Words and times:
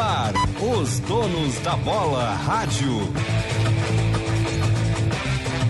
ar, 0.00 0.32
os 0.60 0.98
donos 1.00 1.58
da 1.60 1.76
bola 1.76 2.34
rádio. 2.34 3.12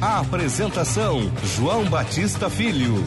A 0.01 0.21
apresentação: 0.21 1.31
João 1.57 1.85
Batista 1.87 2.49
Filho. 2.49 3.05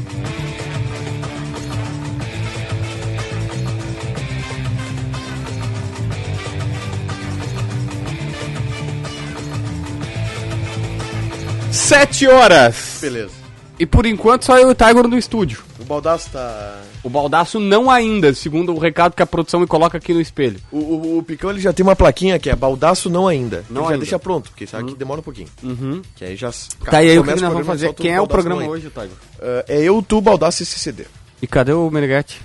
Sete 11.71 12.27
horas. 12.27 12.99
Beleza. 13.01 13.42
E 13.79 13.85
por 13.85 14.05
enquanto 14.05 14.45
só 14.45 14.57
eu 14.57 14.69
e 14.69 14.71
o 14.71 14.75
Tiger 14.75 15.07
no 15.07 15.17
estúdio. 15.17 15.63
O 15.79 15.83
Baldaço 15.83 16.29
tá. 16.31 16.81
O 17.03 17.09
Baldaço 17.09 17.59
não 17.59 17.89
ainda, 17.89 18.33
segundo 18.33 18.73
o 18.73 18.77
recado 18.77 19.13
que 19.15 19.23
a 19.23 19.25
produção 19.25 19.59
me 19.59 19.67
coloca 19.67 19.97
aqui 19.97 20.13
no 20.13 20.21
espelho. 20.21 20.59
O, 20.71 20.77
o, 20.77 21.17
o 21.17 21.23
Picão 21.23 21.49
ele 21.49 21.59
já 21.59 21.73
tem 21.73 21.83
uma 21.83 21.95
plaquinha 21.95 22.37
que 22.37 22.49
é 22.49 22.55
Baldaço 22.55 23.09
não 23.09 23.27
ainda. 23.27 23.65
Não 23.69 23.81
ele 23.81 23.83
já 23.83 23.93
ainda. 23.93 23.97
deixa 23.97 24.19
pronto, 24.19 24.51
porque 24.51 24.67
sabe 24.67 24.91
que 24.91 24.95
demora 24.95 25.19
um 25.19 25.23
pouquinho. 25.23 25.49
Uhum. 25.63 26.01
Que 26.15 26.25
aí 26.25 26.35
já. 26.35 26.51
Tá, 26.85 27.03
e 27.03 27.09
aí 27.09 27.19
o 27.19 27.23
que, 27.23 27.31
nós 27.31 27.41
vamos 27.41 27.55
programa, 27.55 27.65
fazer? 27.65 27.93
Quem 27.93 28.11
é 28.11 28.21
o 28.21 28.27
programa 28.27 28.63
hoje, 28.63 28.89
Tiger? 28.89 29.09
Ah, 29.41 29.65
é 29.67 29.81
eu, 29.81 30.01
tu, 30.01 30.21
Baldaço 30.21 30.63
e 30.63 30.65
CCD. 30.65 31.05
E 31.41 31.47
cadê 31.47 31.73
o 31.73 31.89
Meneghetti? 31.89 32.41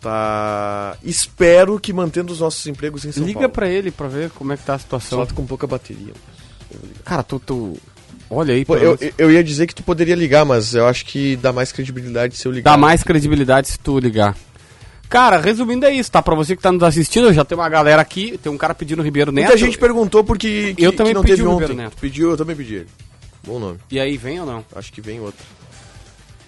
Tá. 0.00 0.98
Espero 1.02 1.80
que 1.80 1.90
mantendo 1.90 2.30
os 2.30 2.40
nossos 2.40 2.66
empregos 2.66 3.06
em 3.06 3.12
São 3.12 3.24
Liga 3.24 3.40
Paulo. 3.40 3.54
pra 3.54 3.68
ele 3.68 3.90
pra 3.90 4.06
ver 4.06 4.30
como 4.30 4.52
é 4.52 4.56
que 4.56 4.62
tá 4.62 4.74
a 4.74 4.78
situação. 4.78 5.26
Só 5.26 5.34
com 5.34 5.46
pouca 5.46 5.66
bateria. 5.66 6.12
Cara, 7.04 7.22
tu, 7.22 7.38
tu... 7.38 7.76
Olha 8.30 8.54
aí, 8.54 8.64
Pô, 8.64 8.76
eu, 8.76 8.98
eu 9.18 9.30
ia 9.30 9.44
dizer 9.44 9.66
que 9.66 9.74
tu 9.74 9.82
poderia 9.82 10.14
ligar, 10.14 10.44
mas 10.44 10.74
eu 10.74 10.86
acho 10.86 11.04
que 11.04 11.36
dá 11.36 11.52
mais 11.52 11.70
credibilidade 11.70 12.36
se 12.36 12.46
eu 12.46 12.52
ligar. 12.52 12.70
Dá 12.72 12.76
mais 12.76 13.02
credibilidade 13.02 13.68
se 13.68 13.78
tu 13.78 13.98
ligar. 13.98 14.36
Cara, 15.08 15.38
resumindo 15.38 15.86
é 15.86 15.92
isso, 15.92 16.10
tá? 16.10 16.20
Pra 16.22 16.34
você 16.34 16.56
que 16.56 16.62
tá 16.62 16.72
nos 16.72 16.82
assistindo, 16.82 17.32
já 17.32 17.44
tem 17.44 17.56
uma 17.56 17.68
galera 17.68 18.02
aqui, 18.02 18.36
tem 18.38 18.50
um 18.50 18.56
cara 18.58 18.74
pedindo 18.74 19.00
o 19.00 19.02
Ribeiro 19.04 19.30
Neto. 19.30 19.44
Muita 19.46 19.58
gente 19.58 19.78
perguntou 19.78 20.24
porque 20.24 20.74
que, 20.74 20.82
Eu 20.82 20.90
que 20.90 20.96
também 20.96 21.14
não 21.14 21.22
pedi 21.22 21.36
teve 21.36 21.46
o 21.46 21.50
ontem. 21.52 21.60
Ribeiro 21.68 21.82
Neto. 21.82 21.96
Pediu, 22.00 22.30
eu 22.30 22.36
também 22.36 22.56
pedi 22.56 22.74
ele. 22.76 22.88
Bom 23.46 23.58
nome. 23.58 23.78
E 23.90 24.00
aí, 24.00 24.16
vem 24.16 24.40
ou 24.40 24.46
não? 24.46 24.64
Acho 24.74 24.92
que 24.92 25.00
vem 25.00 25.20
outro. 25.20 25.44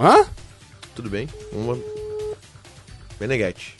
Hã? 0.00 0.24
Tudo 0.94 1.10
bem? 1.10 1.28
Uma. 1.52 1.78
Meneghetti. 3.20 3.76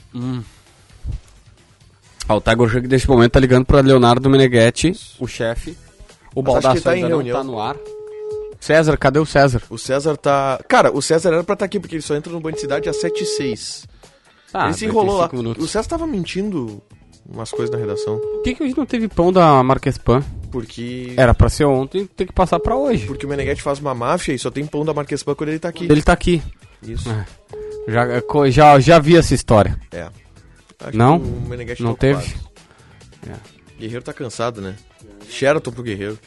Ah, 2.29 2.35
o 2.35 2.41
Tiger 2.41 2.69
Jug 2.69 2.89
neste 2.89 3.09
momento 3.09 3.33
tá 3.33 3.41
ligando 3.41 3.65
pra 3.65 3.81
Leonardo 3.81 4.29
Meneghetti, 4.29 4.93
o 5.19 5.27
chefe. 5.27 5.77
O 6.37 6.59
ele 6.71 6.81
tá 6.81 6.93
em 6.93 6.97
ainda 6.97 7.09
não 7.09 7.17
reunião. 7.19 7.39
tá 7.39 7.45
no 7.45 7.59
ar. 7.61 7.77
César, 8.61 8.97
cadê 8.97 9.19
o 9.19 9.27
César? 9.27 9.63
O 9.71 9.79
César 9.79 10.17
tá. 10.17 10.61
Cara, 10.69 10.91
o 10.93 11.01
César 11.01 11.31
era 11.33 11.45
pra 11.45 11.55
estar 11.55 11.65
aqui, 11.65 11.79
porque 11.81 11.95
ele 11.97 12.03
só 12.03 12.15
entra 12.15 12.33
no 12.33 12.41
Banho 12.41 12.55
de 12.55 12.61
Cidade 12.61 12.89
às 12.89 12.97
7 13.01 13.23
e 13.23 13.27
6 13.27 13.87
Ah, 14.53 14.67
ele 14.67 14.75
se 14.75 14.85
enrolou 14.85 15.17
lá. 15.19 15.29
45 15.29 15.37
minutos. 15.37 15.65
O 15.65 15.69
César 15.69 15.89
tava 15.89 16.07
mentindo 16.07 16.83
umas 17.29 17.51
coisas 17.51 17.71
na 17.71 17.79
redação. 17.79 18.19
Por 18.19 18.43
que, 18.43 18.55
que 18.55 18.63
hoje 18.63 18.77
não 18.77 18.87
teve 18.87 19.09
pão 19.09 19.33
da 19.33 19.63
Marques 19.63 19.99
Pan? 19.99 20.23
Porque. 20.51 21.13
Era 21.17 21.35
pra 21.35 21.49
ser 21.49 21.65
ontem, 21.65 22.07
tem 22.07 22.27
que 22.27 22.33
passar 22.33 22.59
pra 22.61 22.77
hoje. 22.77 23.07
Porque 23.07 23.25
o 23.27 23.29
Meneghetti 23.29 23.63
faz 23.63 23.79
uma 23.79 23.95
máfia 23.95 24.33
e 24.35 24.39
só 24.39 24.51
tem 24.51 24.67
pão 24.67 24.85
da 24.85 24.93
Marques 24.95 25.23
Pan 25.23 25.35
quando 25.35 25.51
ele 25.51 25.59
tá 25.59 25.69
aqui. 25.69 25.85
Ele 25.91 26.03
tá 26.03 26.13
aqui. 26.13 26.43
Isso. 26.83 27.09
É. 27.11 27.27
Já, 27.89 28.23
co- 28.23 28.51
já, 28.51 28.79
já 28.81 28.99
vi 28.99 29.17
essa 29.17 29.35
história. 29.35 29.79
É. 29.93 30.09
Acho 30.81 30.97
Não? 30.97 31.19
que 31.21 31.27
o 31.27 31.41
Meneghetti 31.49 31.83
Não 31.83 31.95
tá 31.95 32.01
teve? 32.01 32.19
ocupado. 32.21 32.47
Guerreiro 33.79 34.03
tá 34.03 34.13
cansado, 34.13 34.61
né? 34.61 34.75
Sheraton 35.29 35.71
pro 35.71 35.83
Guerreiro. 35.83 36.19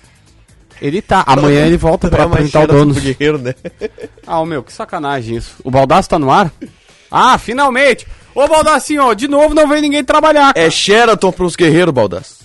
Ele 0.82 1.02
tá. 1.02 1.24
Amanhã 1.28 1.66
ele 1.66 1.78
volta 1.78 2.10
pra 2.10 2.24
é 2.24 2.26
apresentar 2.26 2.60
o 2.60 2.62
Sheraton 2.62 2.80
dono. 2.80 2.94
pro 2.94 3.04
Guerreiro, 3.04 3.38
né? 3.38 3.54
Ah, 4.26 4.46
meu, 4.46 4.62
que 4.62 4.72
sacanagem 4.72 5.38
isso. 5.38 5.56
O 5.64 5.72
Baldaço 5.72 6.10
tá 6.10 6.20
no 6.20 6.32
ar? 6.32 6.52
Ah, 7.12 7.40
finalmente! 7.40 8.06
Ô 8.36 8.48
Baldacinho, 8.48 9.02
ó, 9.02 9.16
de 9.16 9.28
novo 9.28 9.56
não 9.56 9.68
vem 9.68 9.82
ninguém 9.82 10.04
trabalhar. 10.04 10.54
É 10.56 10.70
Sheraton 10.70 11.32
pros 11.32 11.56
Guerreiros, 11.56 11.92
Baldas. 11.92 12.40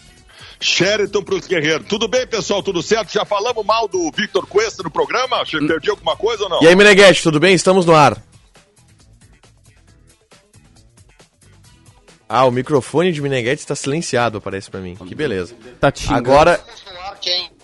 Sheraton 0.58 1.22
pros 1.22 1.46
guerreiros. 1.46 1.86
Tudo 1.86 2.08
bem, 2.08 2.26
pessoal? 2.26 2.62
Tudo 2.62 2.82
certo? 2.82 3.12
Já 3.12 3.26
falamos 3.26 3.62
mal 3.66 3.86
do 3.86 4.10
Victor 4.16 4.46
Cuesta 4.46 4.82
no 4.82 4.90
programa? 4.90 5.44
Você 5.44 5.58
perdi 5.58 5.90
alguma 5.90 6.16
coisa 6.16 6.44
ou 6.44 6.48
não? 6.48 6.62
E 6.62 6.66
aí, 6.66 6.74
Meneghetti, 6.74 7.22
tudo 7.22 7.38
bem? 7.38 7.54
Estamos 7.54 7.84
no 7.84 7.94
ar. 7.94 8.16
Ah, 12.36 12.46
o 12.46 12.50
microfone 12.50 13.12
de 13.12 13.22
Meneghetti 13.22 13.62
está 13.62 13.76
silenciado, 13.76 14.38
aparece 14.38 14.68
pra 14.68 14.80
mim. 14.80 14.96
Que 14.96 15.14
beleza. 15.14 15.54
Tá 15.78 15.92
te 15.92 16.00
xingando. 16.00 16.18
Agora, 16.18 16.60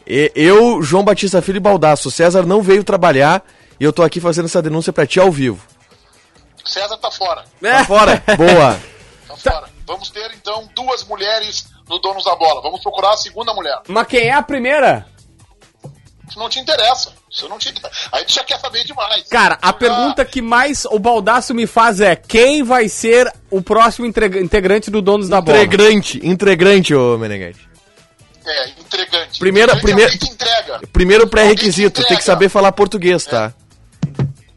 eu, 0.06 0.80
João 0.80 1.02
Batista 1.02 1.42
Filho 1.42 1.56
e 1.56 1.60
Baldaço, 1.60 2.06
o 2.06 2.10
César 2.12 2.46
não 2.46 2.62
veio 2.62 2.84
trabalhar 2.84 3.42
e 3.80 3.82
eu 3.84 3.92
tô 3.92 4.04
aqui 4.04 4.20
fazendo 4.20 4.44
essa 4.44 4.62
denúncia 4.62 4.92
pra 4.92 5.08
ti 5.08 5.18
ao 5.18 5.32
vivo. 5.32 5.60
César 6.64 6.96
tá 6.98 7.10
fora. 7.10 7.44
Tá 7.60 7.84
fora? 7.84 8.22
Boa. 8.38 8.80
Tá 9.26 9.36
fora. 9.36 9.68
Vamos 9.84 10.08
ter 10.10 10.30
então 10.34 10.68
duas 10.72 11.02
mulheres 11.02 11.66
no 11.88 11.98
Donos 11.98 12.24
da 12.24 12.36
Bola. 12.36 12.62
Vamos 12.62 12.80
procurar 12.80 13.14
a 13.14 13.16
segunda 13.16 13.52
mulher. 13.52 13.76
Mas 13.88 14.06
quem 14.06 14.28
é 14.28 14.34
a 14.34 14.42
primeira? 14.42 15.04
Isso 16.28 16.38
não 16.38 16.48
te 16.48 16.60
interessa. 16.60 17.12
Isso 17.30 17.48
não 17.48 17.58
te 17.58 17.72
Aí 18.10 18.24
tu 18.24 18.32
já 18.32 18.42
quer 18.42 18.58
saber 18.58 18.84
demais. 18.84 19.22
Cara, 19.28 19.56
a 19.62 19.68
Já- 19.68 19.72
pergunta 19.72 20.24
que 20.24 20.42
mais 20.42 20.84
o 20.86 20.98
Baldaço 20.98 21.54
me 21.54 21.66
faz 21.66 22.00
é: 22.00 22.16
quem 22.16 22.62
vai 22.64 22.88
ser 22.88 23.32
o 23.48 23.62
próximo 23.62 24.04
integra- 24.06 24.40
integrante 24.40 24.90
do 24.90 25.00
Donos 25.00 25.28
da 25.28 25.40
Bola? 25.40 25.58
Integrante, 25.58 26.20
integrante, 26.26 26.92
ô 26.94 27.16
Meneghetti. 27.16 27.68
É, 28.44 28.68
entregante. 28.70 29.38
Primeira- 29.38 29.72
Entregante 29.74 29.82
primeira- 29.82 30.10
É 30.10 30.14
alguém 30.14 30.18
que 30.28 30.34
entrega. 30.34 30.80
Primeiro 30.92 31.28
pré-requisito, 31.28 32.02
tem 32.02 32.16
que 32.16 32.24
saber 32.24 32.48
falar 32.48 32.72
português, 32.72 33.24
tá? 33.24 33.52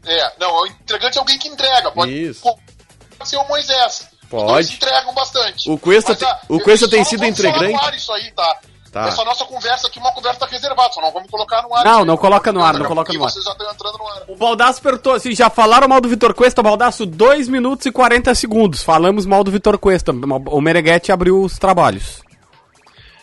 É, 0.06 0.32
não, 0.40 0.50
o 0.62 0.66
entregante 0.66 1.16
é 1.16 1.20
alguém 1.20 1.38
que 1.38 1.48
entrega. 1.48 1.90
Pode, 1.92 2.12
Isso. 2.12 2.42
pode 2.42 3.30
ser 3.30 3.36
o 3.36 3.46
Moisés. 3.48 4.08
Pode. 4.28 4.44
Os 4.44 4.50
dois 4.52 4.70
entregam 4.72 5.14
bastante. 5.14 5.70
O 5.70 5.78
Cuesta 5.78 6.10
Mas, 6.12 6.18
tem- 6.18 6.28
ah, 6.28 6.40
o 6.48 6.54
eu- 6.56 6.60
Cuesta 6.60 6.88
tem 6.88 7.04
sido 7.04 7.22
ar 7.22 7.94
isso 7.94 8.12
aí, 8.12 8.30
tá? 8.32 8.58
Tá. 8.94 9.08
Essa 9.08 9.24
nossa 9.24 9.44
conversa 9.46 9.88
aqui 9.88 9.98
é 9.98 10.02
uma 10.02 10.12
conversa 10.12 10.46
reservada, 10.46 10.92
só 10.92 11.00
não 11.00 11.10
vamos 11.10 11.28
colocar 11.28 11.60
no 11.62 11.74
ar. 11.74 11.84
Não, 11.84 12.04
não 12.04 12.16
coloca 12.16 12.52
no 12.52 12.62
ar, 12.62 12.74
não 12.74 12.86
coloca 12.86 13.12
no 13.12 13.24
ar. 13.24 13.28
Vocês 13.32 13.44
já 13.44 13.50
estão 13.50 13.68
entrando 13.68 13.98
no 13.98 14.06
ar. 14.06 14.22
O 14.28 14.36
Baldaço 14.36 14.80
perguntou 14.80 15.14
assim: 15.14 15.34
já 15.34 15.50
falaram 15.50 15.88
mal 15.88 16.00
do 16.00 16.08
Vitor 16.08 16.32
Cuesta, 16.32 16.62
Baldaço? 16.62 17.04
2 17.04 17.48
minutos 17.48 17.86
e 17.86 17.90
40 17.90 18.32
segundos. 18.36 18.84
Falamos 18.84 19.26
mal 19.26 19.42
do 19.42 19.50
Vitor 19.50 19.76
Cuesta. 19.78 20.12
O 20.12 20.60
Meneghetti 20.60 21.10
abriu 21.10 21.42
os 21.42 21.58
trabalhos. 21.58 22.22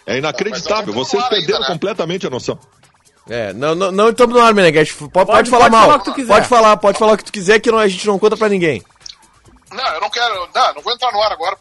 É 0.06 0.18
inacreditável. 0.18 0.94
Vocês 0.94 1.24
perderam 1.30 1.64
completamente 1.64 2.28
a 2.28 2.30
noção. 2.30 2.60
É, 3.30 3.54
não, 3.54 3.74
não, 3.74 3.94
não 3.94 4.10
estamos 4.10 4.36
no 4.36 4.42
ar, 4.42 4.54
Meneghetti. 4.54 4.94
Pode, 4.94 5.10
pode, 5.14 5.26
Pode- 5.28 5.50
falar 5.50 5.70
pode 5.70 5.72
mal. 5.72 5.81
falar 5.84 5.96
o 5.96 6.00
que 6.00 6.06
tu 6.06 6.14
quiser. 6.14 6.34
Pode 6.34 6.48
falar, 6.50 6.76
pode 6.78 7.00
falar 7.00 7.14
o 7.14 7.18
que 7.18 7.24
tu 7.24 7.31
quiser 7.31 7.60
que 7.62 7.72
não- 7.72 7.78
a 7.80 7.88
gente 7.88 8.06
não 8.06 8.20
conta 8.20 8.36
pra 8.36 8.50
ninguém. 8.50 8.84
Não, 9.72 9.88
eu 9.94 10.02
não 10.02 10.10
quero. 10.10 10.50
Não, 10.54 10.74
não 10.74 10.81
vou 10.81 10.92
entrar 10.92 11.14
no 11.14 11.22
ar 11.22 11.31
agora. 11.31 11.56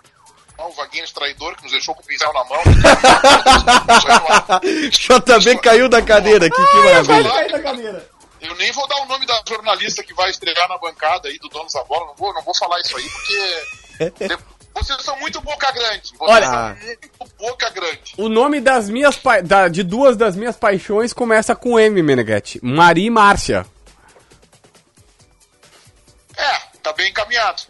O 0.66 0.72
Vaguinho 0.72 1.04
traidor 1.12 1.56
que 1.56 1.62
nos 1.64 1.72
deixou 1.72 1.94
com 1.94 2.02
o 2.02 2.06
pincel 2.06 2.32
na 2.32 2.44
mão. 2.44 2.60
JB 4.90 5.58
caiu 5.58 5.88
da 5.88 6.02
cadeira 6.02 6.46
aqui, 6.46 6.56
que 6.66 6.76
maravilha. 6.78 8.06
Eu 8.40 8.54
nem 8.56 8.72
vou 8.72 8.86
dar 8.88 8.96
o 9.02 9.06
nome 9.06 9.26
da 9.26 9.42
jornalista 9.48 10.02
que 10.02 10.14
vai 10.14 10.30
estrear 10.30 10.68
na 10.68 10.78
bancada 10.78 11.28
aí 11.28 11.38
do 11.38 11.48
Donos 11.48 11.72
da 11.72 11.84
Bola. 11.84 12.06
Não 12.06 12.14
vou, 12.14 12.32
não 12.32 12.42
vou 12.42 12.54
falar 12.54 12.80
isso 12.80 12.96
aí, 12.96 13.08
porque. 13.08 14.36
Vocês 14.72 15.02
são 15.02 15.18
muito 15.18 15.40
boca 15.40 15.70
grande. 15.72 16.10
Vocês 16.16 16.20
Olha- 16.30 16.46
são 16.46 16.76
muito 16.76 17.10
boca 17.38 17.68
grande. 17.70 18.14
O 18.16 18.28
nome 18.28 18.60
das 18.60 18.88
minhas 18.88 19.16
pa- 19.16 19.40
da- 19.40 19.66
de 19.68 19.82
duas 19.82 20.16
das 20.16 20.36
minhas 20.36 20.56
paixões 20.56 21.12
começa 21.12 21.56
com 21.56 21.78
M, 21.78 22.00
Meneghetti. 22.02 22.60
Maria 22.62 23.06
e 23.08 23.10
Márcia. 23.10 23.66
É, 26.36 26.58
tá 26.82 26.92
bem 26.92 27.10
encaminhado. 27.10 27.62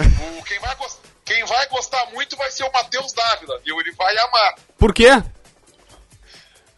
O, 0.00 0.42
quem, 0.42 0.58
vai 0.58 0.74
gos- 0.76 0.97
quem 1.28 1.44
vai 1.44 1.68
gostar 1.68 2.06
muito 2.14 2.34
vai 2.38 2.50
ser 2.50 2.64
o 2.64 2.72
Matheus 2.72 3.12
Dávila, 3.12 3.60
viu? 3.62 3.78
Ele 3.78 3.92
vai 3.92 4.16
amar. 4.16 4.54
Por 4.78 4.94
quê? 4.94 5.22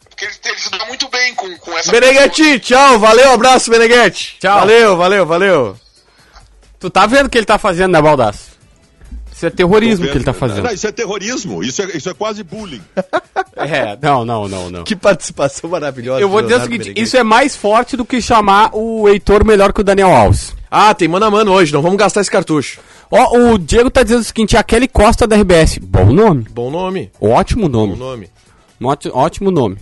Porque 0.09 0.25
ele, 0.25 0.33
ele 0.45 0.59
se 0.59 0.69
dá 0.69 0.85
muito 0.85 1.07
bem 1.07 1.33
com, 1.33 1.57
com 1.57 1.77
essa 1.77 1.89
Meneghetti, 1.89 2.59
tchau, 2.59 2.99
valeu, 2.99 3.31
abraço, 3.31 3.71
Meneghetti. 3.71 4.37
Tchau. 4.41 4.59
Valeu, 4.59 4.97
valeu, 4.97 5.25
valeu. 5.25 5.77
Tu 6.77 6.89
tá 6.89 7.07
vendo 7.07 7.27
o 7.27 7.29
que 7.29 7.37
ele 7.37 7.45
tá 7.45 7.57
fazendo, 7.57 7.93
né, 7.93 8.01
Baldaço? 8.01 8.51
Isso 9.31 9.45
é 9.45 9.49
terrorismo 9.49 10.05
que 10.05 10.17
ele 10.17 10.23
tá 10.23 10.33
Não, 10.33 10.39
fazendo. 10.39 10.71
isso 10.71 10.85
é 10.85 10.91
terrorismo. 10.91 11.63
Isso 11.63 11.81
é, 11.81 11.97
isso 11.97 12.09
é 12.09 12.13
quase 12.13 12.43
bullying. 12.43 12.83
É, 13.53 13.97
não, 14.01 14.25
não, 14.25 14.47
não, 14.47 14.69
não. 14.71 14.83
Que 14.83 14.95
participação 14.95 15.69
maravilhosa. 15.69 16.21
Eu 16.21 16.29
vou 16.29 16.41
dizer 16.41 16.55
o 16.55 16.61
seguinte, 16.61 16.93
isso 16.95 17.15
é 17.15 17.21
mais 17.21 17.55
forte 17.55 17.95
do 17.95 18.03
que 18.03 18.19
chamar 18.21 18.71
o 18.73 19.07
Heitor 19.07 19.45
melhor 19.45 19.71
que 19.71 19.81
o 19.81 19.83
Daniel 19.83 20.09
Alves. 20.09 20.55
Ah, 20.69 20.93
tem 20.95 21.07
mano 21.07 21.25
a 21.25 21.29
mano 21.29 21.51
hoje, 21.51 21.71
não 21.71 21.81
vamos 21.81 21.97
gastar 21.97 22.21
esse 22.21 22.31
cartucho. 22.31 22.79
Ó, 23.11 23.37
o 23.37 23.57
Diego 23.57 23.89
tá 23.91 24.03
dizendo 24.03 24.21
o 24.21 24.23
seguinte, 24.23 24.55
a 24.55 24.63
Kelly 24.63 24.87
Costa 24.87 25.27
da 25.27 25.35
RBS. 25.35 25.77
Bom 25.79 26.11
nome. 26.13 26.45
Bom 26.49 26.71
nome, 26.71 27.11
Ótimo 27.19 27.67
nome. 27.67 27.93
bom 27.93 27.99
nome. 27.99 28.29
Ótimo, 29.13 29.51
nome. 29.51 29.77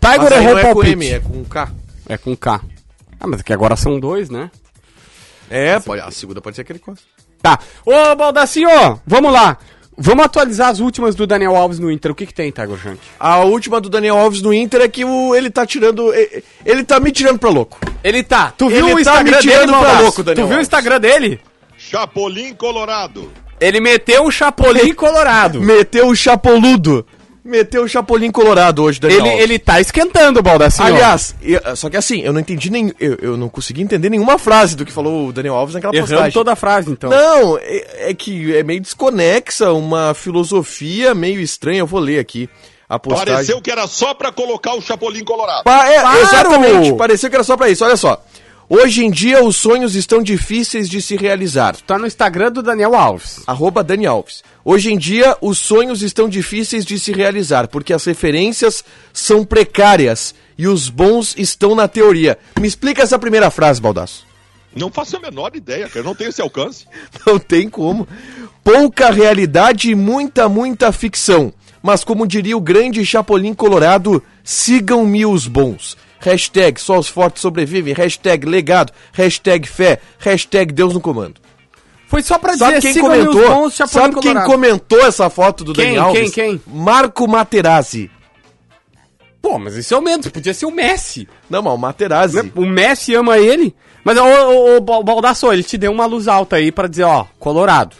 Tiger 0.00 0.32
errou 0.32 0.48
não 0.48 0.54
o 0.54 0.58
é 0.58 0.62
com 0.62 0.72
palpite. 0.74 0.92
M, 0.92 1.08
é 1.10 1.18
com 1.20 1.44
K. 1.44 1.72
É 2.08 2.18
com 2.18 2.36
K. 2.36 2.60
Ah, 3.20 3.26
mas 3.26 3.40
é 3.40 3.42
que 3.42 3.52
agora 3.52 3.76
são 3.76 3.98
dois, 4.00 4.28
né? 4.28 4.50
É, 5.48 5.78
pode, 5.78 6.02
a 6.02 6.10
segunda 6.10 6.40
pode 6.40 6.56
ser 6.56 6.62
aquele 6.62 6.78
Costa. 6.78 7.04
Tá. 7.40 7.58
Ô, 7.86 8.14
Baldacinho, 8.16 8.68
vamos 9.06 9.32
lá. 9.32 9.56
Vamos 9.96 10.24
atualizar 10.24 10.68
as 10.70 10.80
últimas 10.80 11.14
do 11.14 11.26
Daniel 11.26 11.54
Alves 11.54 11.78
no 11.78 11.90
Inter. 11.90 12.10
O 12.10 12.14
que 12.14 12.26
que 12.26 12.34
tem, 12.34 12.50
Tiger 12.50 12.76
Junk? 12.76 12.98
A 13.18 13.38
última 13.44 13.80
do 13.80 13.88
Daniel 13.88 14.18
Alves 14.18 14.42
no 14.42 14.52
Inter 14.52 14.80
é 14.80 14.88
que 14.88 15.04
o, 15.04 15.34
ele 15.36 15.50
tá 15.50 15.64
tirando. 15.64 16.12
Ele, 16.12 16.42
ele 16.66 16.84
tá 16.84 16.98
me 16.98 17.12
tirando 17.12 17.38
pra 17.38 17.48
louco. 17.48 17.78
Ele 18.02 18.22
tá. 18.24 18.52
Tu 18.58 18.68
viu 18.68 18.88
Ele 18.88 18.92
o 18.92 18.94
tá 18.96 19.00
Instagram 19.00 19.36
me 19.36 19.42
tirando 19.42 19.70
dele, 19.70 19.78
pra 19.84 20.00
louco, 20.00 20.22
Daniel 20.24 20.44
Tu 20.44 20.48
viu 20.48 20.56
o 20.56 20.58
Alves. 20.58 20.66
Instagram 20.66 21.00
dele? 21.00 21.40
Chapolin 21.98 22.54
Colorado. 22.54 23.30
Ele 23.60 23.78
meteu 23.78 24.24
o 24.24 24.30
Chapolin 24.32 24.92
colorado. 24.94 25.60
Meteu 25.60 26.08
o 26.08 26.16
chapoludo. 26.16 27.06
Meteu 27.44 27.84
o 27.84 27.88
Chapolin 27.88 28.32
colorado 28.32 28.82
hoje, 28.82 28.98
Daniel. 28.98 29.20
Ele, 29.20 29.28
Alves. 29.28 29.44
ele 29.44 29.58
tá 29.60 29.80
esquentando 29.80 30.40
o 30.40 30.42
Baldacinho. 30.42 30.88
Aliás, 30.88 31.36
eu- 31.40 31.76
só 31.76 31.88
que 31.88 31.96
assim, 31.96 32.20
eu 32.22 32.32
não 32.32 32.40
entendi 32.40 32.68
nem. 32.68 32.92
Eu, 32.98 33.16
eu 33.22 33.36
não 33.36 33.48
consegui 33.48 33.80
entender 33.82 34.10
nenhuma 34.10 34.38
frase 34.38 34.74
do 34.74 34.84
que 34.84 34.90
falou 34.90 35.28
o 35.28 35.32
Daniel 35.32 35.54
Alves 35.54 35.74
naquela 35.74 35.94
errando 35.94 36.10
postagem. 36.10 36.32
toda 36.32 36.52
a 36.52 36.56
frase, 36.56 36.90
então. 36.90 37.10
Não, 37.10 37.56
é, 37.58 38.10
é 38.10 38.14
que 38.14 38.56
é 38.56 38.62
meio 38.64 38.80
desconexa, 38.80 39.72
uma 39.72 40.14
filosofia 40.14 41.14
meio 41.14 41.38
estranha. 41.40 41.78
Eu 41.80 41.86
vou 41.86 42.00
ler 42.00 42.18
aqui 42.18 42.48
a 42.88 42.98
postagem. 42.98 43.34
Pareceu 43.34 43.60
que 43.60 43.70
era 43.70 43.86
só 43.86 44.14
pra 44.14 44.32
colocar 44.32 44.74
o 44.74 44.80
Chapolin 44.80 45.22
Colorado. 45.22 45.62
Pa- 45.64 45.86
é, 45.88 46.00
Claro! 46.00 46.20
Exatamente, 46.22 46.92
pareceu 46.94 47.30
que 47.30 47.36
era 47.36 47.44
só 47.44 47.56
pra 47.56 47.68
isso. 47.68 47.84
Olha 47.84 47.96
só. 47.96 48.20
Hoje 48.68 49.04
em 49.04 49.10
dia 49.10 49.44
os 49.44 49.56
sonhos 49.56 49.94
estão 49.94 50.22
difíceis 50.22 50.88
de 50.88 51.02
se 51.02 51.16
realizar. 51.16 51.76
Tá 51.76 51.98
no 51.98 52.06
Instagram 52.06 52.50
do 52.50 52.62
Daniel 52.62 52.94
Alves. 52.94 53.42
Arroba 53.46 53.84
Dani 53.84 54.06
Alves. 54.06 54.42
Hoje 54.64 54.90
em 54.90 54.96
dia 54.96 55.36
os 55.42 55.58
sonhos 55.58 56.02
estão 56.02 56.28
difíceis 56.30 56.84
de 56.84 56.98
se 56.98 57.12
realizar 57.12 57.68
porque 57.68 57.92
as 57.92 58.04
referências 58.06 58.82
são 59.12 59.44
precárias 59.44 60.34
e 60.56 60.66
os 60.66 60.88
bons 60.88 61.34
estão 61.36 61.74
na 61.74 61.86
teoria. 61.86 62.38
Me 62.58 62.66
explica 62.66 63.02
essa 63.02 63.18
primeira 63.18 63.50
frase, 63.50 63.82
Baldaço. 63.82 64.26
Não 64.74 64.90
faço 64.90 65.18
a 65.18 65.20
menor 65.20 65.54
ideia, 65.54 65.86
cara. 65.86 66.00
Eu 66.00 66.04
não 66.04 66.14
tenho 66.14 66.30
esse 66.30 66.40
alcance. 66.40 66.86
Não 67.26 67.38
tem 67.38 67.68
como. 67.68 68.08
Pouca 68.64 69.10
realidade 69.10 69.90
e 69.90 69.94
muita, 69.94 70.48
muita 70.48 70.90
ficção. 70.90 71.52
Mas 71.82 72.02
como 72.02 72.26
diria 72.26 72.56
o 72.56 72.60
grande 72.60 73.04
Chapolin 73.04 73.54
Colorado, 73.54 74.22
sigam-me 74.42 75.26
os 75.26 75.46
bons. 75.46 75.96
Hashtag 76.24 76.80
só 76.80 76.98
os 76.98 77.08
fortes 77.08 77.42
sobrevivem. 77.42 77.92
Hashtag 77.94 78.46
legado. 78.46 78.92
Hashtag 79.12 79.68
fé. 79.68 80.00
Hashtag 80.18 80.72
Deus 80.72 80.94
no 80.94 81.00
comando. 81.00 81.40
Foi 82.06 82.22
só 82.22 82.38
pra 82.38 82.56
Sabe 82.56 82.76
dizer 82.78 82.92
quem 82.94 83.02
comentou? 83.02 83.48
bons 83.48 83.74
Sabe 83.74 84.20
quem 84.20 84.34
comentou 84.44 85.00
essa 85.06 85.28
foto 85.28 85.64
do 85.64 85.72
Quem, 85.72 85.86
Dani 85.86 85.98
Alves? 85.98 86.32
quem, 86.32 86.58
quem? 86.58 86.62
Marco 86.66 87.26
Materazzi. 87.28 88.10
Pô, 89.42 89.58
mas 89.58 89.74
isso 89.76 89.92
é 89.92 89.98
o 89.98 90.00
menos, 90.02 90.28
podia 90.28 90.54
ser 90.54 90.64
o 90.64 90.70
Messi. 90.70 91.28
Não, 91.50 91.60
mas 91.60 91.74
o 91.74 91.76
Materazzi. 91.78 92.42
Né? 92.42 92.50
O 92.54 92.64
Messi 92.64 93.14
ama 93.14 93.36
ele. 93.38 93.74
Mas, 94.02 94.16
ô, 94.18 94.80
Ba- 94.80 95.02
Baldasso, 95.02 95.52
ele 95.52 95.62
te 95.62 95.76
deu 95.76 95.92
uma 95.92 96.06
luz 96.06 96.28
alta 96.28 96.56
aí 96.56 96.72
pra 96.72 96.88
dizer, 96.88 97.04
ó, 97.04 97.26
Colorado. 97.38 97.96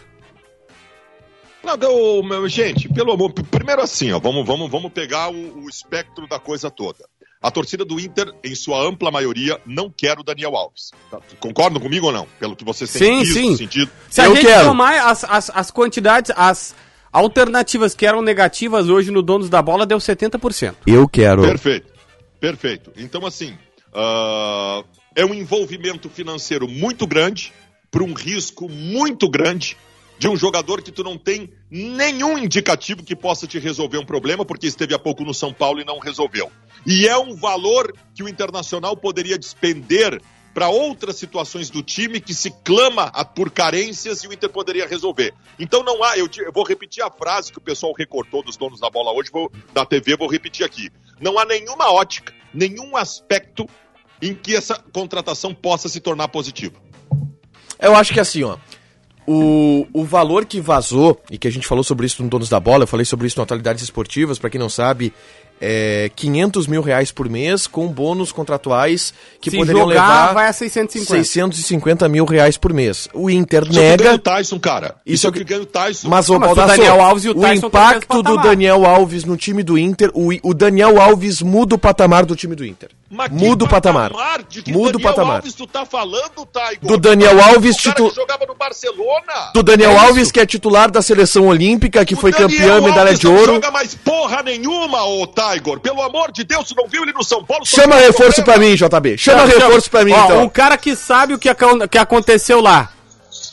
Não, 1.63 1.77
deu- 1.77 2.23
meu- 2.23 2.47
gente, 2.47 2.87
pelo 2.89 3.11
amor. 3.11 3.31
Primeiro 3.33 3.81
assim, 3.81 4.11
ó, 4.11 4.19
vamos, 4.19 4.45
vamos, 4.45 4.69
vamos 4.69 4.91
pegar 4.91 5.29
o, 5.31 5.63
o 5.63 5.69
espectro 5.69 6.27
da 6.27 6.39
coisa 6.39 6.69
toda. 6.69 6.99
A 7.45 7.51
torcida 7.51 7.85
do 7.85 7.99
Inter, 7.99 8.33
em 8.43 8.55
sua 8.55 8.81
ampla 8.81 9.11
maioria, 9.11 9.61
não 9.67 9.87
quer 9.87 10.17
o 10.17 10.23
Daniel 10.23 10.55
Alves. 10.55 10.89
Tá? 11.11 11.19
Concordam 11.39 11.79
comigo 11.79 12.07
ou 12.07 12.11
não? 12.11 12.27
Pelo 12.39 12.55
que 12.55 12.65
vocês 12.65 12.91
têm 12.91 12.99
Sim, 12.99 13.19
visto, 13.19 13.33
sim. 13.35 13.55
sentido. 13.55 13.91
Se 14.09 14.19
a 14.19 14.25
Eu 14.25 14.35
gente 14.35 14.47
quero. 14.47 14.65
somar 14.65 15.07
as, 15.07 15.23
as, 15.23 15.51
as 15.53 15.69
quantidades, 15.69 16.31
as 16.35 16.73
alternativas 17.13 17.93
que 17.93 18.03
eram 18.03 18.23
negativas 18.23 18.89
hoje 18.89 19.11
no 19.11 19.21
Donos 19.21 19.47
da 19.47 19.61
Bola, 19.61 19.85
deu 19.85 19.99
70%. 19.99 20.73
Eu 20.87 21.07
quero. 21.07 21.43
Perfeito, 21.43 21.93
perfeito. 22.39 22.91
Então, 22.97 23.23
assim, 23.27 23.55
ah, 23.93 24.83
é 25.15 25.23
um 25.23 25.35
envolvimento 25.35 26.09
financeiro 26.09 26.67
muito 26.67 27.05
grande, 27.05 27.53
para 27.91 28.03
um 28.03 28.13
risco 28.13 28.67
muito 28.67 29.29
grande 29.29 29.77
de 30.17 30.27
um 30.29 30.35
jogador 30.37 30.81
que 30.81 30.91
tu 30.91 31.03
não 31.03 31.17
tem 31.17 31.49
nenhum 31.69 32.37
indicativo 32.37 33.03
que 33.03 33.15
possa 33.15 33.45
te 33.45 33.59
resolver 33.59 33.97
um 33.97 34.05
problema, 34.05 34.45
porque 34.45 34.67
esteve 34.67 34.93
há 34.93 34.99
pouco 34.99 35.23
no 35.23 35.33
São 35.33 35.53
Paulo 35.53 35.81
e 35.81 35.85
não 35.85 35.99
resolveu. 35.99 36.51
E 36.85 37.07
é 37.07 37.17
um 37.17 37.35
valor 37.35 37.93
que 38.13 38.23
o 38.23 38.29
Internacional 38.29 38.95
poderia 38.95 39.37
despender 39.37 40.21
para 40.53 40.69
outras 40.69 41.17
situações 41.17 41.69
do 41.69 41.83
time 41.83 42.21
que 42.21 42.33
se 42.33 42.49
clama 42.63 43.11
por 43.35 43.51
carências 43.51 44.23
e 44.23 44.27
o 44.27 44.31
Inter 44.31 44.49
poderia 44.49 44.87
resolver. 44.87 45.33
Então 45.59 45.83
não 45.83 46.01
há, 46.01 46.17
eu, 46.17 46.29
te- 46.29 46.39
eu 46.39 46.51
vou 46.53 46.63
repetir 46.63 47.03
a 47.03 47.11
frase 47.11 47.51
que 47.51 47.57
o 47.57 47.61
pessoal 47.61 47.91
recortou 47.97 48.41
dos 48.41 48.55
donos 48.55 48.79
da 48.79 48.89
bola 48.89 49.11
hoje, 49.11 49.29
vou, 49.29 49.51
da 49.73 49.85
TV, 49.85 50.15
vou 50.15 50.29
repetir 50.29 50.65
aqui. 50.65 50.89
Não 51.19 51.37
há 51.37 51.43
nenhuma 51.43 51.91
ótica, 51.91 52.33
nenhum 52.53 52.95
aspecto 52.95 53.67
em 54.21 54.33
que 54.33 54.55
essa 54.55 54.75
contratação 54.93 55.53
possa 55.53 55.89
se 55.89 55.99
tornar 55.99 56.29
positiva. 56.29 56.79
Eu 57.77 57.93
acho 57.93 58.13
que 58.13 58.19
assim, 58.21 58.43
ó. 58.43 58.57
O, 59.27 59.87
o 59.91 60.03
valor 60.03 60.45
que 60.45 60.59
vazou, 60.59 61.19
e 61.31 61.37
que 61.37 61.47
a 61.47 61.51
gente 61.51 61.65
falou 61.65 61.83
sobre 61.83 62.05
isso 62.05 62.21
no 62.21 62.29
Donos 62.29 62.49
da 62.49 62.59
Bola, 62.59 62.83
eu 62.83 62.87
falei 62.87 63.05
sobre 63.05 63.27
isso 63.27 63.37
no 63.37 63.43
Atualidades 63.43 63.83
Esportivas, 63.83 64.37
pra 64.37 64.49
quem 64.49 64.59
não 64.59 64.69
sabe, 64.69 65.11
é 65.59 66.11
500 66.15 66.67
mil 66.67 66.81
reais 66.81 67.11
por 67.11 67.29
mês 67.29 67.65
com 67.65 67.87
bônus 67.87 68.31
contratuais 68.31 69.13
que 69.39 69.49
Se 69.49 69.57
poderiam 69.57 69.87
jogar, 69.87 70.01
levar 70.01 70.33
vai 70.33 70.47
a 70.47 70.53
650. 70.53 71.23
650 71.23 72.09
mil 72.09 72.25
reais 72.25 72.57
por 72.57 72.73
mês. 72.73 73.07
O 73.13 73.29
Inter 73.29 73.63
Isso 73.63 73.79
é 73.79 73.93
o 73.93 73.97
que 73.97 73.97
ganha 73.97 74.11
nega, 74.11 74.15
o 74.15 74.19
Tyson, 74.19 74.59
cara. 74.59 74.95
Isso 75.05 75.15
Isso, 75.15 75.27
é 75.27 75.27
é 75.27 75.29
o 75.29 75.33
que 75.33 75.43
ganha 75.43 75.61
o 75.61 75.65
Tyson. 75.65 76.09
mas 76.09 76.29
o, 76.29 76.39
mas 76.39 76.51
o 76.51 76.55
Daniel 76.55 77.01
Alves 77.01 77.25
e 77.25 77.29
o 77.29 77.31
o 77.31 77.41
Tyson 77.41 77.67
impacto 77.67 78.17
do 78.17 78.23
patamar. 78.23 78.45
Daniel 78.45 78.85
Alves 78.85 79.23
no 79.23 79.37
time 79.37 79.63
do 79.63 79.77
Inter, 79.77 80.11
o, 80.13 80.29
o 80.43 80.53
Daniel 80.53 80.99
Alves 80.99 81.41
muda 81.41 81.75
o 81.75 81.77
patamar 81.77 82.25
do 82.25 82.35
time 82.35 82.55
do 82.55 82.65
Inter. 82.65 82.89
Mas 83.15 83.31
Muda 83.31 83.65
o 83.65 83.67
patamar. 83.67 84.11
De 84.49 84.61
que 84.61 84.71
Muda 84.71 84.89
o 84.89 84.91
Daniel 84.93 85.09
patamar. 85.13 85.35
Alves 85.37 85.53
tu 85.53 85.65
tá 85.65 85.85
falando, 85.85 86.45
Taigo? 86.51 86.85
Do 86.87 86.97
Daniel 86.97 87.39
Alves, 87.41 87.77
o 87.77 87.83
cara 87.83 87.95
titu- 87.95 88.09
que 88.09 88.15
jogava 88.15 88.45
no 88.45 88.55
Barcelona. 88.55 89.51
Do 89.53 89.63
Daniel 89.63 89.91
É 89.91 89.95
isso. 89.95 90.05
Alves, 90.05 90.31
que 90.31 90.39
é 90.39 90.45
titular 90.45 90.91
da 90.91 91.01
seleção 91.01 91.47
olímpica, 91.47 92.05
que 92.05 92.13
O 92.13 92.17
foi 92.17 92.31
Daniel 92.31 92.49
campeão, 92.49 92.81
medalha 92.81 93.01
Alves 93.09 93.19
de 93.19 93.25
não 93.27 93.35
ouro. 93.35 93.53
joga 93.55 93.71
mais 93.71 93.95
porra 93.95 94.43
nenhuma, 94.43 95.03
ô 95.05 95.25
Tiger. 95.27 95.79
Pelo 95.79 96.01
amor 96.01 96.31
de 96.31 96.43
Deus, 96.43 96.67
tu 96.67 96.75
não 96.75 96.87
viu 96.87 97.03
ele 97.03 97.13
no 97.13 97.23
São 97.23 97.43
Paulo? 97.43 97.65
Chama 97.65 97.95
reforço 97.95 98.43
pra 98.43 98.57
mim, 98.57 98.75
JB. 98.75 99.17
Chama 99.17 99.39
Chama, 99.47 99.53
reforço 99.59 99.89
pra 99.89 100.03
mim, 100.03 100.11
Ó, 100.13 100.25
então. 100.25 100.43
Um 100.43 100.49
cara 100.49 100.77
que 100.77 100.95
sabe 100.95 101.33
o 101.33 101.39
que, 101.39 101.49
acon- 101.49 101.87
que 101.87 101.97
aconteceu 101.97 102.59
lá. 102.61 102.89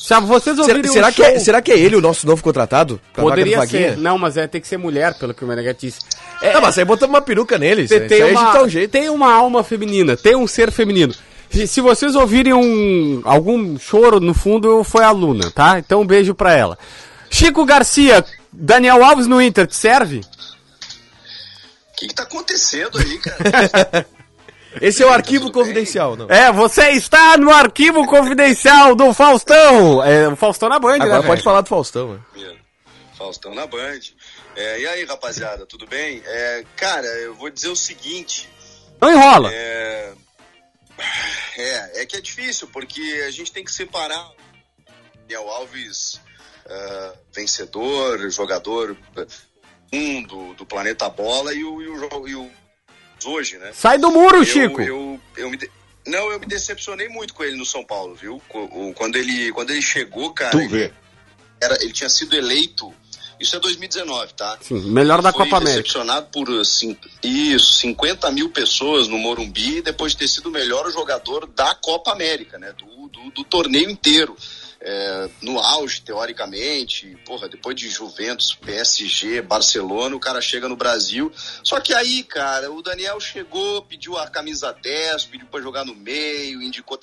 Se 0.03 0.19
vocês 0.23 0.57
Será, 0.57 0.67
ouvirem 0.69 0.91
será 0.93 1.09
um 1.09 1.13
que 1.13 1.23
é, 1.23 1.31
show- 1.35 1.41
será 1.41 1.63
que 1.63 1.71
é 1.71 1.79
ele 1.79 1.95
o 1.95 2.01
nosso 2.01 2.27
novo 2.27 2.43
contratado? 2.43 3.01
Poderia 3.15 3.65
ser. 3.69 3.97
Não, 3.97 4.19
mas 4.19 4.37
é 4.37 4.49
ter 4.49 4.61
que 4.61 4.67
ser 4.67 4.77
mulher, 4.77 5.15
pelo 5.15 5.33
que 5.33 5.45
o 5.45 5.47
Meneghete 5.47 5.87
disse. 5.87 6.01
É, 6.41 6.53
Não, 6.55 6.61
mas 6.61 6.77
aí 6.77 6.85
botamos 6.85 7.15
uma 7.15 7.23
peruca 7.23 7.57
nele. 7.57 7.87
Tem, 7.87 8.09
gente 8.09 8.33
uma, 8.33 8.53
dá 8.53 8.63
um 8.65 8.69
jeito. 8.69 8.91
tem 8.91 9.09
uma 9.09 9.33
alma 9.33 9.63
feminina, 9.63 10.17
tem 10.17 10.35
um 10.35 10.45
ser 10.45 10.73
feminino. 10.73 11.15
Se, 11.49 11.69
se 11.69 11.81
vocês 11.81 12.17
ouvirem 12.17 12.53
um, 12.53 13.21
algum 13.25 13.79
choro 13.79 14.19
no 14.19 14.35
fundo, 14.35 14.83
foi 14.83 15.05
a 15.05 15.13
Luna, 15.13 15.53
tá? 15.53 15.79
Então 15.79 16.01
um 16.01 16.07
beijo 16.07 16.35
pra 16.35 16.53
ela. 16.53 16.77
Chico 17.31 17.65
Garcia, 17.65 18.25
Daniel 18.53 19.05
Alves 19.05 19.29
no 19.29 19.41
Inter, 19.41 19.69
te 19.69 19.77
serve? 19.77 20.19
O 20.19 21.97
que, 21.97 22.09
que 22.09 22.15
tá 22.15 22.25
acontecendo 22.25 22.99
aí, 22.99 23.19
cara? 23.19 24.07
Esse 24.81 25.03
é 25.03 25.07
o 25.07 25.11
arquivo 25.11 25.51
confidencial, 25.51 26.17
não. 26.17 26.27
É, 26.29 26.51
você 26.53 26.91
está 26.91 27.37
no 27.37 27.51
arquivo 27.51 28.07
confidencial 28.07 28.95
do 28.95 29.13
Faustão. 29.13 30.05
É, 30.05 30.29
o 30.29 30.37
Faustão 30.37 30.69
na 30.69 30.79
Band, 30.79 30.95
Agora 30.95 31.21
né, 31.21 31.27
pode 31.27 31.43
falar 31.43 31.61
do 31.61 31.69
Faustão, 31.69 32.15
né? 32.15 32.21
Mesmo. 32.35 32.59
Faustão 33.17 33.55
na 33.55 33.67
Band. 33.67 34.01
É, 34.57 34.81
e 34.81 34.87
aí, 34.87 35.05
rapaziada, 35.05 35.67
tudo 35.67 35.87
bem? 35.87 36.23
É, 36.25 36.65
cara, 36.77 37.07
eu 37.07 37.35
vou 37.35 37.51
dizer 37.51 37.69
o 37.69 37.77
seguinte. 37.77 38.49
Não 39.01 39.11
enrola. 39.11 39.51
É, 39.53 40.13
é, 41.57 42.03
é 42.03 42.07
que 42.07 42.17
é 42.17 42.21
difícil, 42.21 42.69
porque 42.69 43.25
a 43.27 43.31
gente 43.31 43.53
tem 43.53 43.65
que 43.65 43.73
separar 43.73 44.31
Daniel 45.33 45.49
Alves, 45.51 46.21
ah, 46.69 47.15
vencedor, 47.33 48.31
jogador 48.31 48.97
um 49.93 50.23
do, 50.23 50.55
do 50.55 50.65
planeta 50.65 51.09
bola 51.09 51.53
e 51.53 51.63
o, 51.63 51.83
e 51.83 51.89
o, 51.89 52.29
e 52.29 52.35
o 52.35 52.51
hoje, 53.25 53.59
né? 53.59 53.71
Sai 53.75 53.99
do 53.99 54.11
muro, 54.11 54.39
Eu- 54.39 54.45
Chico. 54.45 54.81
Eu, 54.81 55.21
eu 55.37 55.51
me 55.51 55.57
de- 55.57 55.71
Não, 56.07 56.33
eu 56.33 56.41
me 56.41 56.47
decepcionei 56.47 57.09
muito 57.09 57.33
com 57.35 57.45
ele 57.45 57.57
no 57.57 57.65
São 57.65 57.85
Paulo, 57.85 58.15
viu? 58.15 58.41
Quando 58.95 59.17
ele, 59.17 59.53
quando 59.53 59.71
ele 59.71 59.83
chegou, 59.83 60.33
cara, 60.33 60.51
Tu 60.51 60.59
ele, 60.61 60.69
vê. 60.69 60.93
era, 61.61 61.77
ele 61.83 61.93
tinha 61.93 62.09
sido 62.11 62.35
eleito. 62.37 62.93
Isso 63.41 63.57
é 63.57 63.59
2019, 63.61 64.35
tá? 64.35 64.57
Sim, 64.61 64.81
melhor 64.93 65.21
da 65.21 65.33
Foi 65.33 65.45
Copa 65.45 65.57
América. 65.57 65.83
decepcionado 65.83 66.27
por 66.33 66.49
assim, 66.61 66.97
isso, 67.25 67.73
50 67.75 68.31
mil 68.31 68.51
pessoas 68.51 69.09
no 69.09 69.19
Morumbi 69.19 69.81
depois 69.83 70.13
de 70.13 70.19
ter 70.19 70.29
sido 70.29 70.49
o 70.49 70.53
melhor 70.53 70.89
jogador 70.93 71.47
da 71.47 71.75
Copa 71.75 72.13
América, 72.13 72.57
né? 72.59 72.73
Do, 72.79 73.09
do, 73.09 73.31
do 73.31 73.45
torneio 73.45 73.91
inteiro. 73.91 74.37
É, 74.85 75.29
no 75.41 75.61
auge, 75.61 76.01
teoricamente, 76.03 77.17
porra, 77.25 77.49
depois 77.49 77.77
de 77.77 77.89
Juventus, 77.89 78.53
PSG, 78.55 79.41
Barcelona, 79.41 80.17
o 80.17 80.21
cara 80.21 80.41
chega 80.41 80.69
no 80.69 80.75
Brasil. 80.75 81.31
Só 81.63 81.79
que 81.79 81.95
aí, 81.95 82.25
cara, 82.25 82.69
o 82.73 82.83
Daniel 82.83 83.21
chegou, 83.21 83.83
pediu 83.83 84.19
a 84.19 84.29
camisa 84.29 84.73
10, 84.73 85.27
pediu 85.27 85.47
pra 85.47 85.61
jogar 85.61 85.85
no 85.85 85.95
meio, 85.95 86.61
indicou 86.61 86.99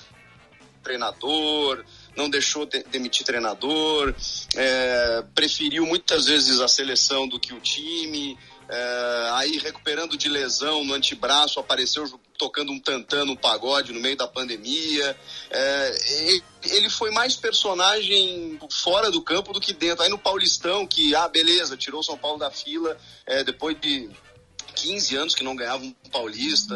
treinador, 0.82 1.84
não 2.16 2.28
deixou 2.28 2.66
de- 2.66 2.82
demitir 2.84 3.24
treinador, 3.24 4.14
é, 4.56 5.22
preferiu 5.34 5.86
muitas 5.86 6.26
vezes 6.26 6.60
a 6.60 6.68
seleção 6.68 7.28
do 7.28 7.38
que 7.38 7.52
o 7.54 7.60
time. 7.60 8.38
É, 8.72 9.30
aí 9.32 9.58
recuperando 9.58 10.16
de 10.16 10.28
lesão 10.28 10.84
no 10.84 10.94
antebraço, 10.94 11.58
apareceu 11.58 12.06
tocando 12.38 12.70
um 12.70 12.78
tantã 12.78 13.24
no 13.24 13.36
pagode 13.36 13.92
no 13.92 13.98
meio 13.98 14.16
da 14.16 14.28
pandemia. 14.28 15.18
É, 15.50 16.40
ele 16.62 16.88
foi 16.88 17.10
mais 17.10 17.34
personagem 17.34 18.58
fora 18.70 19.10
do 19.10 19.20
campo 19.22 19.52
do 19.52 19.60
que 19.60 19.72
dentro. 19.72 20.04
Aí 20.04 20.08
no 20.08 20.18
Paulistão, 20.18 20.86
que, 20.86 21.14
ah, 21.16 21.26
beleza, 21.26 21.76
tirou 21.76 22.00
o 22.00 22.04
São 22.04 22.16
Paulo 22.16 22.38
da 22.38 22.50
fila 22.50 22.96
é, 23.26 23.42
depois 23.42 23.76
de 23.80 24.08
15 24.76 25.16
anos 25.16 25.34
que 25.34 25.42
não 25.42 25.56
ganhava 25.56 25.84
um 25.84 25.92
paulista, 26.12 26.74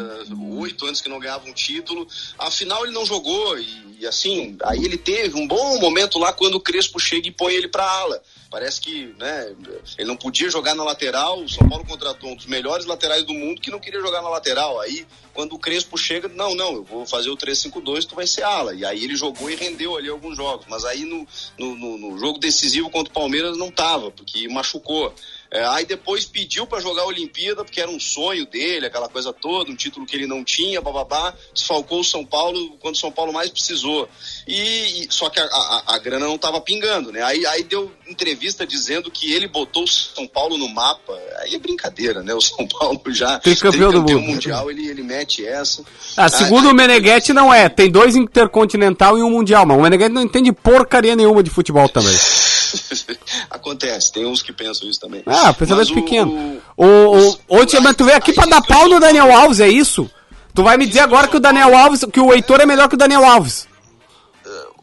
8 0.59 0.85
anos 0.85 0.99
que 0.99 1.07
não 1.09 1.19
ganhava 1.19 1.47
um 1.47 1.53
título. 1.53 2.05
Afinal, 2.37 2.83
ele 2.83 2.93
não 2.93 3.05
jogou 3.05 3.57
e, 3.57 3.97
e 4.01 4.05
assim, 4.05 4.57
aí 4.63 4.83
ele 4.83 4.97
teve 4.97 5.39
um 5.39 5.47
bom 5.47 5.79
momento 5.79 6.19
lá 6.19 6.33
quando 6.33 6.55
o 6.55 6.61
Crespo 6.61 6.99
chega 6.99 7.27
e 7.29 7.31
põe 7.31 7.53
ele 7.53 7.69
para 7.69 7.89
ala. 7.89 8.21
Parece 8.49 8.79
que 8.79 9.13
né, 9.17 9.53
ele 9.97 10.07
não 10.07 10.15
podia 10.15 10.49
jogar 10.49 10.75
na 10.75 10.83
lateral. 10.83 11.41
O 11.41 11.49
São 11.49 11.67
Paulo 11.67 11.85
contratou 11.85 12.29
um 12.29 12.35
dos 12.35 12.45
melhores 12.45 12.85
laterais 12.85 13.23
do 13.23 13.33
mundo 13.33 13.59
que 13.59 13.71
não 13.71 13.79
queria 13.79 13.99
jogar 13.99 14.21
na 14.21 14.29
lateral. 14.29 14.79
Aí, 14.79 15.05
quando 15.33 15.53
o 15.53 15.59
Crespo 15.59 15.97
chega, 15.97 16.29
não, 16.29 16.55
não, 16.55 16.75
eu 16.75 16.83
vou 16.83 17.05
fazer 17.05 17.29
o 17.29 17.37
3-5-2, 17.37 18.05
tu 18.05 18.15
vai 18.15 18.27
ser 18.27 18.43
ala. 18.43 18.73
E 18.73 18.85
aí 18.85 19.03
ele 19.03 19.15
jogou 19.15 19.49
e 19.49 19.55
rendeu 19.55 19.97
ali 19.97 20.09
alguns 20.09 20.37
jogos. 20.37 20.65
Mas 20.69 20.85
aí 20.85 21.03
no, 21.03 21.27
no, 21.57 21.75
no, 21.75 21.97
no 21.97 22.17
jogo 22.17 22.39
decisivo 22.39 22.89
contra 22.89 23.11
o 23.11 23.13
Palmeiras 23.13 23.57
não 23.57 23.71
tava, 23.71 24.11
porque 24.11 24.47
machucou. 24.47 25.13
É, 25.51 25.63
aí 25.67 25.85
depois 25.85 26.25
pediu 26.25 26.65
para 26.65 26.81
jogar 26.81 27.03
a 27.03 27.07
Olimpíada, 27.07 27.63
porque 27.63 27.79
era 27.79 27.89
um 27.89 27.99
sonho 27.99 28.45
dele, 28.45 28.87
aquela 28.87 29.07
coisa 29.07 29.31
toda, 29.31 29.71
um 29.71 29.75
título 29.75 30.05
que 30.05 30.15
ele 30.15 30.27
não 30.27 30.43
tinha, 30.43 30.81
bababá, 30.81 31.33
desfalcou 31.53 31.99
o 31.99 32.03
São 32.03 32.25
Paulo 32.25 32.77
quando 32.79 32.95
o 32.95 32.97
São 32.97 33.11
Paulo 33.11 33.31
mais 33.31 33.49
precisou. 33.49 34.09
E, 34.47 35.03
e 35.03 35.07
só 35.09 35.29
que 35.29 35.39
a, 35.39 35.45
a, 35.45 35.95
a 35.95 35.99
grana 35.99 36.25
não 36.25 36.35
estava 36.35 36.59
pingando, 36.59 37.11
né? 37.11 37.21
Aí, 37.21 37.45
aí 37.45 37.63
deu 37.63 37.91
entrevista 38.07 38.34
dizendo 38.67 39.09
que 39.11 39.33
ele 39.33 39.47
botou 39.47 39.83
o 39.83 39.87
São 39.87 40.27
Paulo 40.27 40.57
no 40.57 40.67
mapa. 40.69 41.13
Aí 41.41 41.55
é 41.55 41.59
brincadeira, 41.59 42.21
né? 42.23 42.33
O 42.33 42.41
São 42.41 42.67
Paulo 42.67 43.01
já 43.13 43.39
Tem 43.39 43.55
campeão 43.55 43.91
do 43.91 43.99
mundo. 44.01 44.19
mundial, 44.21 44.69
ele, 44.69 44.87
ele 44.87 45.01
mete 45.03 45.45
essa. 45.45 45.83
Ah, 46.17 46.29
segundo 46.29 46.65
Aí- 46.67 46.71
o 46.71 46.75
Meneghetti 46.75 47.33
não 47.33 47.53
é. 47.53 47.67
Tem 47.69 47.89
dois 47.89 48.15
intercontinental 48.15 49.17
e 49.17 49.23
um 49.23 49.29
mundial, 49.29 49.65
mas 49.65 49.77
o 49.77 49.81
Meneghetti 49.81 50.13
não 50.13 50.21
entende 50.21 50.51
porcaria 50.51 51.15
nenhuma 51.15 51.41
de 51.43 51.49
futebol 51.49 51.87
também. 51.89 52.15
Acontece, 53.49 54.11
tem 54.11 54.25
uns 54.25 54.41
que 54.41 54.51
pensam 54.51 54.89
isso 54.89 54.99
também. 54.99 55.23
Ah, 55.25 55.53
pensamento 55.53 55.87
Mas 55.87 55.89
o- 55.89 55.93
pequeno. 55.95 56.61
O, 56.75 56.85
o, 56.85 57.37
Ontem, 57.49 57.79
mas 57.79 57.95
tu 57.95 58.03
veio 58.05 58.17
aqui 58.17 58.33
pra 58.33 58.45
dar 58.45 58.61
pau 58.61 58.87
no 58.89 58.99
Daniel 58.99 59.31
Alves, 59.33 59.59
é 59.59 59.67
isso? 59.67 60.09
Tu 60.53 60.63
vai 60.63 60.77
me 60.77 60.85
dizer 60.85 61.01
agora 61.01 61.27
que 61.27 61.37
o 61.37 61.39
Daniel 61.39 61.75
Alves, 61.75 62.05
que 62.11 62.19
o 62.19 62.33
Heitor 62.33 62.61
é 62.61 62.65
melhor 62.65 62.87
que 62.89 62.95
o 62.95 62.97
Daniel 62.97 63.25
Alves. 63.25 63.67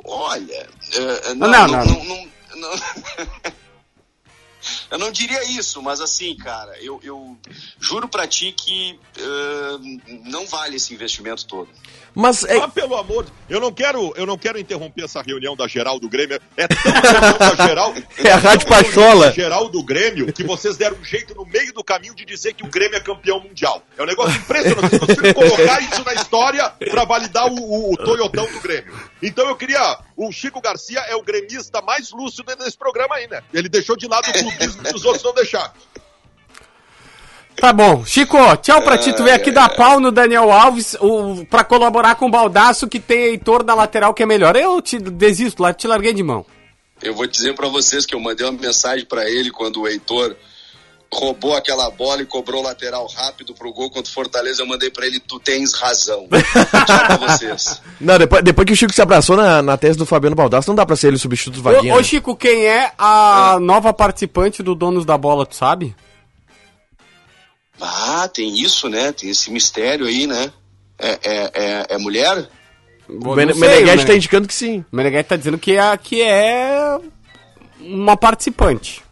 Olha, 0.04 0.66
é, 0.94 1.34
Não, 1.34 1.48
não, 1.48 1.66
não, 1.68 2.26
não, 2.62 2.70
Eu 4.90 4.98
não 4.98 5.10
diria 5.10 5.42
isso, 5.44 5.82
mas 5.82 6.00
assim, 6.00 6.36
cara, 6.36 6.78
eu, 6.82 7.00
eu 7.02 7.36
juro 7.80 8.08
pra 8.08 8.28
ti 8.28 8.52
que 8.52 8.98
eh, 9.16 10.22
não 10.24 10.46
vale 10.46 10.76
esse 10.76 10.94
investimento 10.94 11.46
todo. 11.46 11.68
Mas 12.14 12.44
é, 12.44 12.58
Ah, 12.58 12.68
pelo 12.68 12.96
amor, 12.96 13.26
eu 13.48 13.60
não 13.60 13.72
quero, 13.72 14.12
eu 14.16 14.26
não 14.26 14.36
quero 14.36 14.58
interromper 14.58 15.04
essa 15.04 15.22
reunião 15.22 15.56
da 15.56 15.66
geral 15.66 15.98
do 15.98 16.08
Grêmio. 16.08 16.38
É 16.56 16.68
tão 16.68 16.92
reunião 16.92 17.38
da 17.38 17.54
geral, 17.66 17.94
É 18.18 18.30
a 18.32 18.36
Rádio 18.36 18.68
Pachola. 18.68 19.32
geral 19.32 19.68
do 19.68 19.82
Grêmio 19.82 20.32
que 20.32 20.44
vocês 20.44 20.76
deram 20.76 20.96
um 20.98 21.04
jeito 21.04 21.34
no 21.34 21.46
meio 21.46 21.72
do 21.72 21.82
caminho 21.82 22.14
de 22.14 22.24
dizer 22.24 22.52
que 22.54 22.64
o 22.64 22.68
Grêmio 22.68 22.96
é 22.96 23.00
campeão 23.00 23.40
mundial. 23.40 23.82
É 23.96 24.02
um 24.02 24.06
negócio 24.06 24.38
impressionante. 24.38 24.98
Vocês 24.98 25.32
colocar 25.32 25.80
isso 25.80 26.04
na 26.04 26.14
história 26.14 26.68
para 26.90 27.04
validar 27.04 27.46
o, 27.46 27.54
o, 27.56 27.92
o 27.94 27.96
Toyotão 27.96 28.44
do 28.50 28.60
Grêmio. 28.60 28.92
Então 29.22 29.48
eu 29.48 29.56
queria, 29.56 29.98
o 30.16 30.30
Chico 30.32 30.60
Garcia 30.60 31.00
é 31.08 31.16
o 31.16 31.22
gremista 31.22 31.80
mais 31.80 32.10
lúcido 32.10 32.54
desse 32.56 32.76
programa 32.76 33.14
aí, 33.16 33.26
né? 33.28 33.42
Ele 33.54 33.68
deixou 33.68 33.96
de 33.96 34.06
lado 34.06 34.28
o 34.28 34.32
clubismo 34.32 34.82
que 34.82 34.94
os 34.94 35.04
outros 35.04 35.24
não 35.24 35.32
deixaram. 35.34 35.70
Tá 37.56 37.72
bom. 37.72 38.04
Chico, 38.04 38.36
tchau 38.56 38.82
pra 38.82 38.98
ti. 38.98 39.12
Tu 39.12 39.22
veio 39.22 39.36
aqui 39.36 39.50
dar 39.50 39.68
pau 39.68 40.00
no 40.00 40.10
Daniel 40.10 40.50
Alves 40.50 40.96
o, 41.00 41.44
pra 41.46 41.62
colaborar 41.64 42.14
com 42.16 42.26
o 42.26 42.30
Baldaço 42.30 42.88
que 42.88 42.98
tem 42.98 43.24
Heitor 43.24 43.62
da 43.62 43.74
lateral 43.74 44.12
que 44.14 44.22
é 44.22 44.26
melhor. 44.26 44.56
Eu 44.56 44.80
te 44.82 44.98
desisto 44.98 45.62
lá, 45.62 45.72
te 45.72 45.86
larguei 45.86 46.12
de 46.12 46.22
mão. 46.22 46.44
Eu 47.02 47.14
vou 47.14 47.26
dizer 47.26 47.54
pra 47.54 47.68
vocês 47.68 48.06
que 48.06 48.14
eu 48.14 48.20
mandei 48.20 48.46
uma 48.46 48.58
mensagem 48.58 49.04
pra 49.04 49.28
ele 49.28 49.50
quando 49.50 49.80
o 49.80 49.88
Heitor 49.88 50.36
roubou 51.12 51.54
aquela 51.54 51.90
bola 51.90 52.22
e 52.22 52.26
cobrou 52.26 52.62
o 52.62 52.64
lateral 52.64 53.06
rápido 53.06 53.54
pro 53.54 53.72
gol 53.72 53.90
contra 53.90 54.10
o 54.10 54.14
Fortaleza. 54.14 54.62
Eu 54.62 54.66
mandei 54.66 54.90
pra 54.90 55.06
ele: 55.06 55.20
Tu 55.20 55.38
tens 55.40 55.74
razão. 55.74 56.26
Tchau 56.86 57.06
pra 57.06 57.16
vocês. 57.16 57.82
não, 58.00 58.18
depois, 58.18 58.42
depois 58.42 58.66
que 58.66 58.72
o 58.72 58.76
Chico 58.76 58.92
se 58.92 59.02
abraçou 59.02 59.36
na, 59.36 59.60
na 59.60 59.76
tese 59.76 59.98
do 59.98 60.06
Fabiano 60.06 60.36
Baldasso, 60.36 60.70
não 60.70 60.74
dá 60.74 60.86
pra 60.86 60.96
ser 60.96 61.08
ele 61.08 61.16
o 61.16 61.20
substituto 61.20 61.56
do 61.56 61.62
Vaguinha. 61.62 61.92
Ô, 61.92 61.96
ô, 61.96 61.98
né? 61.98 62.04
Chico, 62.04 62.34
quem 62.34 62.64
é 62.64 62.92
a 62.96 63.58
nova 63.60 63.92
participante 63.92 64.62
do 64.62 64.74
Donos 64.74 65.04
da 65.04 65.18
Bola, 65.18 65.44
tu 65.44 65.54
sabe? 65.54 65.94
Ah, 67.84 68.28
tem 68.28 68.60
isso, 68.60 68.88
né? 68.88 69.10
Tem 69.10 69.28
esse 69.28 69.50
mistério 69.50 70.06
aí, 70.06 70.26
né? 70.26 70.52
É, 70.98 71.18
é, 71.22 71.50
é, 71.54 71.86
é 71.90 71.98
mulher? 71.98 72.48
o 73.08 73.34
Mene- 73.34 73.54
Meneghetti 73.54 74.06
tá 74.06 74.14
indicando 74.14 74.46
que 74.46 74.54
sim. 74.54 74.84
O 74.92 74.96
Meneghetti 74.96 75.28
tá 75.28 75.36
dizendo 75.36 75.58
que 75.58 75.76
é, 75.76 75.96
que 75.96 76.22
é 76.22 77.00
uma 77.80 78.16
participante. 78.16 79.02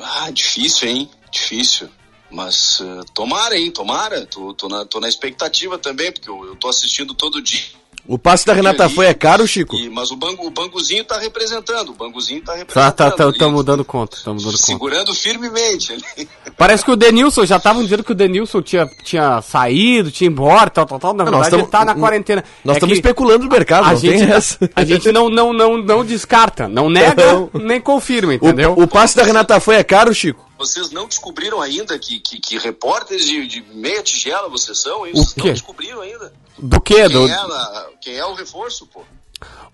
Ah, 0.00 0.28
difícil, 0.30 0.88
hein? 0.88 1.10
Difícil. 1.30 1.88
Mas 2.28 2.80
eh, 2.80 3.04
tomara, 3.14 3.56
hein? 3.56 3.70
Tomara. 3.70 4.26
Tô, 4.26 4.52
tô, 4.52 4.68
na, 4.68 4.84
tô 4.84 4.98
na 4.98 5.08
expectativa 5.08 5.78
também, 5.78 6.10
porque 6.10 6.28
eu, 6.28 6.44
eu 6.46 6.56
tô 6.56 6.68
assistindo 6.68 7.14
todo 7.14 7.40
dia. 7.40 7.62
O 8.06 8.18
passe 8.18 8.44
da 8.44 8.52
Renata 8.52 8.84
ali. 8.84 8.94
foi 8.94 9.06
é 9.06 9.14
caro, 9.14 9.46
Chico? 9.46 9.76
E- 9.76 9.88
mas 9.88 10.10
o, 10.10 10.16
bangu, 10.16 10.46
o 10.46 10.50
Banguzinho 10.50 11.04
tá 11.04 11.18
representando. 11.18 11.90
O 11.90 11.94
Banguzinho 11.94 12.40
tá 12.42 12.52
Tá, 12.52 12.58
representando. 12.58 12.94
tá, 12.94 13.10
tá, 13.12 13.24
ali, 13.24 13.38
tamo 13.38 13.62
dando 13.62 13.84
conta, 13.84 14.16
tamo 14.24 14.38
dando 14.40 14.46
conta. 14.52 14.58
Segurando 14.64 15.14
firmemente 15.14 15.92
ali. 15.92 16.28
Parece 16.56 16.84
que 16.84 16.90
o 16.90 16.96
Denilson, 16.96 17.46
já 17.46 17.56
estavam 17.58 17.82
dizendo 17.82 18.02
que 18.02 18.10
o 18.12 18.14
Denilson 18.14 18.60
tinha, 18.60 18.86
tinha 19.04 19.40
saído, 19.40 20.10
tinha 20.10 20.26
ido 20.26 20.32
embora, 20.32 20.68
tal, 20.68 20.84
tal, 20.84 20.98
tal. 20.98 21.14
Na 21.14 21.24
nós 21.24 21.32
verdade, 21.32 21.54
ele 21.54 21.62
tamo- 21.62 21.70
tá 21.70 21.84
na 21.84 21.94
quarentena. 21.94 22.42
Nós 22.64 22.74
É 22.74 22.78
estamos 22.78 22.92
que 22.94 22.98
especulando 22.98 23.44
no 23.44 23.50
mercado, 23.50 23.84
a 23.86 23.92
não 23.92 23.96
gente, 23.96 24.18
tem 24.18 24.32
essa. 24.32 24.58
a 24.74 24.84
gente 24.84 25.12
não, 25.12 25.28
não, 25.28 25.52
não, 25.52 25.78
não 25.78 26.04
descarta, 26.04 26.66
não 26.68 26.90
nega, 26.90 27.48
nem 27.54 27.80
confirma, 27.80 28.34
entendeu? 28.34 28.74
O, 28.76 28.82
o 28.82 28.88
passe 28.88 29.16
da 29.16 29.22
Renata 29.22 29.60
foi 29.60 29.76
é 29.76 29.84
caro, 29.84 30.12
Chico? 30.12 30.44
Vocês 30.62 30.90
não 30.90 31.06
descobriram 31.08 31.60
ainda 31.60 31.98
que, 31.98 32.20
que, 32.20 32.38
que 32.38 32.56
repórteres 32.58 33.24
de, 33.26 33.46
de 33.48 33.62
meia 33.74 34.02
tigela 34.02 34.48
vocês 34.48 34.78
são, 34.78 35.04
hein? 35.06 35.12
O 35.14 35.18
Vocês 35.18 35.32
quê? 35.34 35.40
não 35.44 35.52
descobriram 35.52 36.00
ainda. 36.00 36.32
Do 36.58 36.80
quê? 36.80 37.08
Do... 37.08 37.26
Quem 37.26 37.32
é, 37.34 37.46
na- 37.48 37.86
quem 38.00 38.14
é 38.16 38.24
o 38.26 38.34
reforço, 38.34 38.86
pô? 38.86 39.02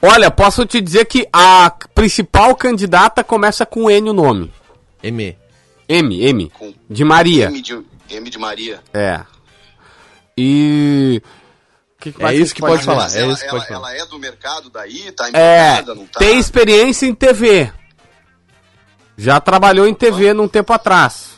Olha, 0.01 0.31
posso 0.31 0.65
te 0.65 0.81
dizer 0.81 1.05
que 1.05 1.29
a 1.33 1.71
principal 1.95 2.57
candidata 2.57 3.23
começa 3.23 3.67
com 3.67 3.91
N 3.91 4.09
o 4.09 4.13
nome. 4.15 4.53
M. 5.03 5.37
M, 5.89 6.23
M. 6.25 6.51
Com 6.51 6.73
De 6.89 7.05
Maria. 7.05 7.47
M 7.47 7.61
de, 7.61 7.85
M 8.09 8.31
de 8.31 8.39
Maria. 8.39 8.83
É. 8.95 9.21
E. 10.37 11.21
que 12.01 12.13
que 12.13 12.25
É 12.25 12.35
isso 12.35 12.55
que 12.55 12.61
pode 12.61 12.83
falar. 12.85 13.15
É 13.15 13.21
ela, 13.21 13.33
isso 13.33 13.43
que 13.43 13.49
ela, 13.49 13.59
pode 13.59 13.69
falar. 13.73 13.95
ela 13.95 14.03
é 14.03 14.07
do 14.07 14.19
mercado 14.19 14.71
daí? 14.71 15.11
Tá 15.13 15.27
É. 15.27 15.29
empregada, 15.29 15.95
não 15.95 16.07
tá? 16.07 16.19
Tem 16.21 16.39
experiência 16.39 17.07
em 17.07 17.15
TV. 17.15 17.73
Já 19.19 19.41
trabalhou 19.41 19.87
em 19.87 19.93
TV 19.93 20.33
num 20.33 20.47
tempo 20.49 20.73
atrás. 20.73 21.31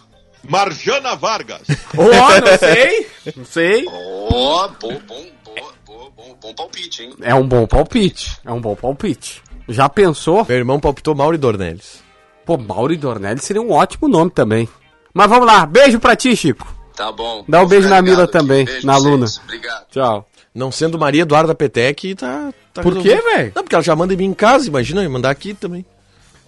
Marjana 0.46 1.16
Vargas. 1.16 1.62
Ó, 1.96 2.40
não 2.40 2.58
sei. 2.58 3.06
Não 3.37 3.44
sei. 3.44 3.84
Ó, 3.88 4.68
bom, 4.80 5.00
bom, 5.08 5.26
bom, 5.44 5.54
bom, 5.87 6.10
bom, 6.16 6.37
bom 6.40 6.54
palpite, 6.54 7.02
hein? 7.02 7.14
É 7.22 7.34
um 7.34 7.46
bom 7.46 7.66
palpite. 7.66 8.38
É 8.44 8.52
um 8.52 8.60
bom 8.60 8.75
palpite. 8.76 9.42
Já 9.68 9.88
pensou? 9.88 10.44
Meu 10.49 10.58
irmão 10.58 10.78
palpitou 10.78 11.14
Mauri 11.14 11.38
Dornelles. 11.38 12.02
Pô, 12.44 12.56
Mauro 12.58 12.96
Dornelli 12.96 13.40
seria 13.40 13.62
um 13.62 13.72
ótimo 13.72 14.08
nome 14.08 14.30
também. 14.30 14.68
Mas 15.14 15.28
vamos 15.28 15.46
lá. 15.46 15.64
Beijo 15.66 15.99
pra 15.99 16.14
ti, 16.14 16.37
Chico. 16.37 16.66
Tá 16.96 17.10
bom. 17.10 17.44
Dá 17.49 17.62
um 17.62 17.66
beijo 17.66 17.88
na 17.88 18.02
Mila 18.02 18.26
também, 18.26 18.64
Beijo 18.66 18.87
na 18.87 18.92
pra 18.94 19.00
vocês. 19.02 19.14
Luna. 19.14 19.26
Obrigado. 19.44 19.87
Tchau. 19.90 20.28
Não 20.54 20.70
sendo 20.72 20.99
Maria 20.99 21.22
Eduarda 21.22 21.54
Petec, 21.54 22.14
tá. 22.14 22.52
tá 22.75 22.82
Por 22.82 22.92
resolvido. 22.94 23.22
quê, 23.22 23.30
velho? 23.37 23.52
Não, 23.54 23.62
porque 23.62 23.75
ela 23.75 23.82
já 23.84 23.94
manda 23.96 24.12
em 24.12 24.16
mim 24.16 24.25
em 24.26 24.34
casa, 24.34 24.66
imagina, 24.66 25.02
eu 25.02 25.10
mandar 25.10 25.30
aqui 25.30 25.54
também. 25.54 25.84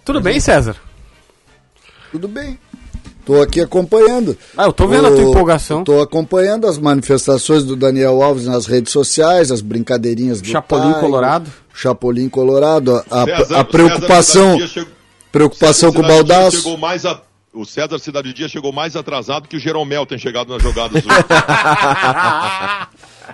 Tudo 0.03 0.19
bem, 0.21 0.39
César? 0.39 0.75
Tudo 2.13 2.27
bem. 2.29 2.57
Tô 3.25 3.41
aqui 3.41 3.59
acompanhando. 3.61 4.37
Ah, 4.57 4.65
eu 4.65 4.73
tô 4.73 4.87
vendo 4.87 5.07
a 5.07 5.11
tua 5.11 5.23
empolgação. 5.23 5.83
Tô 5.83 5.99
acompanhando 6.01 6.67
as 6.67 6.77
manifestações 6.77 7.63
do 7.63 7.75
Daniel 7.75 8.21
Alves 8.21 8.45
nas 8.45 8.65
redes 8.67 8.91
sociais, 8.93 9.49
as 9.51 9.61
brincadeirinhas 9.61 10.41
do 10.41 10.47
Chapolin 10.47 10.91
pai, 10.91 11.01
Colorado. 11.01 11.51
Chapolin 11.73 12.29
Colorado, 12.29 13.03
a, 13.09 13.25
César- 13.25 13.57
a 13.57 13.61
o 13.61 13.65
preocupação, 13.65 14.53
César 14.53 14.53
Cidade 14.53 14.57
Dia 14.57 14.67
chegou- 14.67 14.91
preocupação 15.31 15.89
César 15.91 15.93
com 15.93 15.99
o 16.05 16.07
Baldaço. 16.07 16.57
chegou 16.57 16.77
mais 16.77 17.05
a- 17.05 17.19
O 17.53 17.65
César 17.65 17.97
Cidade 17.99 18.33
Dia 18.33 18.47
chegou 18.49 18.71
mais 18.73 18.95
atrasado 18.95 19.47
que 19.47 19.55
o 19.57 19.59
Jeromel 19.59 20.05
tem 20.05 20.17
chegado 20.17 20.49
nas 20.53 20.61
jogadas. 20.61 21.03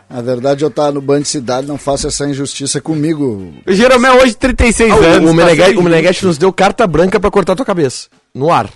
Na 0.10 0.22
verdade, 0.22 0.64
eu 0.64 0.70
tava 0.72 0.92
no 0.94 1.02
Band 1.02 1.24
Cidade, 1.24 1.68
não 1.68 1.78
faça 1.78 2.08
essa 2.08 2.28
injustiça 2.28 2.80
comigo. 2.82 3.54
O 3.68 3.74
Jeromel 3.74 4.16
hoje 4.22 4.36
36 4.36 4.92
Ah, 4.92 4.96
anos. 4.96 5.06
o, 5.30 5.34
o, 5.34 5.38
tá 5.38 5.80
o 5.80 5.84
Meneghetti 5.84 6.26
nos 6.26 6.38
deu 6.38 6.52
carta 6.54 6.86
branca 6.88 7.20
pra 7.20 7.32
cortar 7.32 7.56
tua 7.56 7.66
cabeça. 7.66 8.08
No 8.34 8.52
ar. 8.52 8.70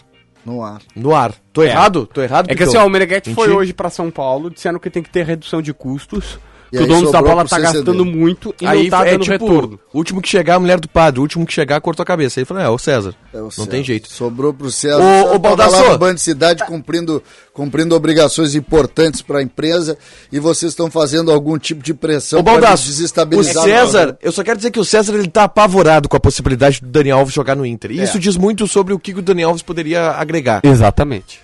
No 0.45 0.63
ar. 0.63 0.81
No 0.95 1.15
ar. 1.15 1.33
Tô 1.53 1.63
errado? 1.63 2.07
Tô 2.13 2.21
errado? 2.21 2.49
É 2.49 2.55
que 2.55 2.63
assim, 2.63 2.73
Pitão? 2.73 2.83
ó, 2.85 2.87
o 2.87 2.89
Meneghetti 2.89 3.33
foi 3.33 3.49
hoje 3.51 3.73
pra 3.73 3.89
São 3.89 4.11
Paulo, 4.11 4.49
dizendo 4.49 4.79
que 4.79 4.89
tem 4.89 5.01
que 5.03 5.09
ter 5.09 5.25
redução 5.25 5.61
de 5.61 5.73
custos, 5.73 6.37
que 6.77 6.83
o 6.83 6.87
dono 6.87 7.11
da 7.11 7.21
bola 7.21 7.45
tá 7.45 7.59
gastando 7.59 8.03
muito 8.05 8.53
e 8.59 8.65
Aí 8.65 8.83
não 8.83 8.89
tá 8.89 9.07
é 9.07 9.11
dando 9.11 9.23
tipo, 9.23 9.45
retorno. 9.47 9.79
o 9.93 9.97
último 9.97 10.21
que 10.21 10.27
chegar, 10.29 10.55
a 10.55 10.59
mulher 10.59 10.79
do 10.79 10.87
padre. 10.89 11.19
O 11.19 11.23
último 11.23 11.45
que 11.45 11.53
chegar, 11.53 11.79
cortou 11.81 12.03
a 12.03 12.05
cabeça. 12.05 12.39
Aí 12.39 12.45
falou, 12.45 12.63
é, 12.63 12.69
o 12.69 12.77
César. 12.77 13.13
É 13.33 13.37
o 13.37 13.43
não 13.43 13.51
César. 13.51 13.69
tem 13.69 13.83
jeito. 13.83 14.11
Sobrou 14.11 14.53
pro 14.53 14.71
César. 14.71 14.97
Ô, 14.97 15.23
tava 15.25 15.39
Baldassô. 15.39 15.83
lá 15.83 15.89
no 15.91 15.97
Band 15.97 16.17
Cidade 16.17 16.65
cumprindo, 16.65 17.21
cumprindo 17.53 17.95
obrigações 17.95 18.55
importantes 18.55 19.21
para 19.21 19.39
a 19.39 19.43
empresa 19.43 19.97
e 20.31 20.39
vocês 20.39 20.71
estão 20.71 20.89
fazendo 20.89 21.31
algum 21.31 21.57
tipo 21.57 21.83
de 21.83 21.93
pressão 21.93 22.43
para 22.43 22.53
Baldasso, 22.53 22.83
o 22.83 22.87
desestabilizar. 22.87 23.63
César, 23.63 24.17
eu 24.21 24.31
só 24.31 24.43
quero 24.43 24.57
dizer 24.57 24.71
que 24.71 24.79
o 24.79 24.85
César 24.85 25.13
ele 25.13 25.27
tá 25.27 25.43
apavorado 25.43 26.09
com 26.09 26.17
a 26.17 26.19
possibilidade 26.19 26.81
do 26.81 26.87
Daniel 26.87 27.19
Alves 27.19 27.33
jogar 27.33 27.55
no 27.55 27.65
Inter. 27.65 27.91
E 27.91 27.99
É. 27.99 28.03
isso 28.03 28.19
diz 28.19 28.35
muito 28.37 28.67
sobre 28.67 28.93
o 28.93 28.99
que 28.99 29.13
o 29.13 29.21
Daniel 29.21 29.49
Alves 29.49 29.61
poderia 29.63 30.11
agregar. 30.11 30.61
Exatamente. 30.63 31.41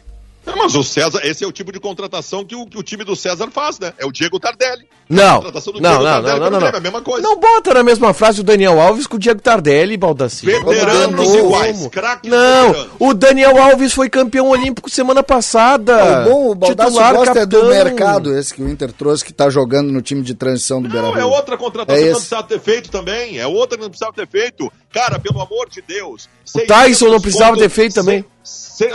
Não, 0.50 0.58
mas 0.58 0.76
o 0.76 0.84
César, 0.84 1.20
esse 1.24 1.44
é 1.44 1.48
o 1.48 1.52
tipo 1.52 1.72
de 1.72 1.80
contratação 1.80 2.44
que 2.44 2.56
o, 2.56 2.66
que 2.66 2.78
o 2.78 2.84
time 2.84 3.04
do 3.04 3.16
César 3.16 3.50
faz, 3.52 3.80
né? 3.80 3.94
É 3.98 4.06
o 4.06 4.12
Diego 4.12 4.40
Tardelli. 4.40 4.88
Não, 5.10 5.42
não, 5.42 5.52
Diego 5.52 5.80
não, 5.80 5.92
Tardelli 5.92 6.40
não, 6.40 6.40
não, 6.40 6.50
pelo 6.50 6.60
não, 6.60 6.68
é 6.68 6.78
a 6.78 6.80
mesma 6.80 7.02
coisa. 7.02 7.28
Não 7.28 7.40
bota 7.40 7.74
na 7.74 7.84
mesma 7.84 8.14
frase 8.14 8.42
o 8.42 8.44
Daniel 8.44 8.80
Alves 8.80 9.08
com 9.08 9.16
o 9.16 9.20
Diego 9.20 9.42
Tardelli, 9.42 9.98
Baldassi. 9.98 10.46
Veteranos 10.46 11.34
iguais, 11.34 11.88
craques 11.88 12.30
Não, 12.30 12.68
veteranos. 12.68 12.94
o 13.00 13.14
Daniel 13.14 13.58
Alves 13.62 13.94
foi 13.94 14.10
campeão 14.10 14.50
olímpico 14.50 14.90
semana 14.90 15.24
passada. 15.24 16.28
O 16.28 16.30
bom, 16.30 16.52
o 16.52 16.56
Baldassi 16.56 16.90
Titular, 16.92 17.16
gosta 17.16 17.40
é 17.40 17.46
do 17.46 17.60
capitão. 17.60 17.84
mercado, 17.84 18.38
esse 18.38 18.54
que 18.54 18.62
o 18.62 18.70
Inter 18.70 18.92
trouxe, 18.92 19.26
que 19.26 19.34
tá 19.34 19.50
jogando 19.50 19.92
no 19.92 20.02
time 20.02 20.22
de 20.22 20.34
transição 20.36 20.82
do 20.82 20.88
Não, 20.90 21.02
Beira 21.12 21.20
é 21.22 21.26
outra 21.26 21.58
contratação 21.58 21.96
É 22.00 22.06
que 22.06 22.10
não 22.12 22.16
precisava 22.16 22.44
ter 22.48 22.60
feito 22.60 22.92
também. 22.92 23.40
É 23.40 23.48
outra 23.48 23.78
que 23.78 23.84
não 23.84 23.90
precisava 23.90 24.14
ter 24.14 24.28
feito. 24.28 24.72
Cara, 24.92 25.20
pelo 25.20 25.42
amor 25.42 25.70
de 25.70 25.82
Deus. 25.82 26.30
O 26.56 26.60
Tyson 26.66 27.10
não 27.10 27.22
precisava 27.22 27.58
ter 27.58 27.70
feito 27.70 27.94
também. 27.96 28.26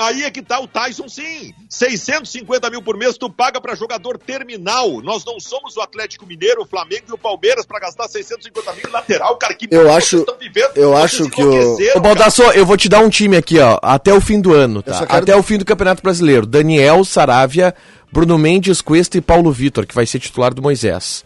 Aí 0.00 0.22
é 0.24 0.30
que 0.30 0.40
tá 0.40 0.58
o 0.60 0.66
Tyson, 0.66 1.06
sim. 1.08 1.52
650 1.68 2.70
mil 2.70 2.80
por 2.80 2.96
mês 2.96 3.18
tu 3.18 3.28
paga 3.28 3.60
pra 3.60 3.74
jogador 3.74 4.16
terminal. 4.18 5.02
Nós 5.02 5.24
não 5.26 5.38
somos 5.38 5.76
o 5.76 5.80
Atlético 5.82 6.24
Mineiro, 6.26 6.62
o 6.62 6.66
Flamengo 6.66 7.04
e 7.08 7.12
o 7.12 7.18
Palmeiras 7.18 7.66
pra 7.66 7.78
gastar 7.78 8.08
650 8.08 8.72
mil 8.72 8.84
em 8.88 8.90
lateral, 8.90 9.36
cara. 9.36 9.52
Que 9.54 9.68
Eu 9.70 9.92
acho- 9.92 10.08
vocês 10.08 10.20
estão 10.22 10.36
vivendo? 10.38 10.70
eu 10.76 10.90
Vocês 10.92 11.04
acho 11.20 11.30
que 11.30 11.42
o- 11.42 11.76
Ô, 11.96 12.00
Baldasso, 12.00 12.42
eu 12.52 12.64
vou 12.64 12.76
te 12.78 12.88
dar 12.88 13.00
um 13.00 13.10
time 13.10 13.36
aqui, 13.36 13.58
ó, 13.58 13.78
até 13.82 14.14
o 14.14 14.20
fim 14.22 14.40
do 14.40 14.54
ano, 14.54 14.82
tá? 14.82 15.06
quero- 15.06 15.18
Até 15.22 15.36
o 15.36 15.42
fim 15.42 15.58
do 15.58 15.64
Campeonato 15.66 16.02
Brasileiro. 16.02 16.46
Daniel, 16.46 17.04
Saravia, 17.04 17.74
Bruno 18.10 18.38
Mendes, 18.38 18.80
Cuesta 18.80 19.18
e 19.18 19.20
Paulo 19.20 19.52
Vitor, 19.52 19.86
que 19.86 19.94
vai 19.94 20.06
ser 20.06 20.18
titular 20.18 20.54
do 20.54 20.62
Moisés. 20.62 21.24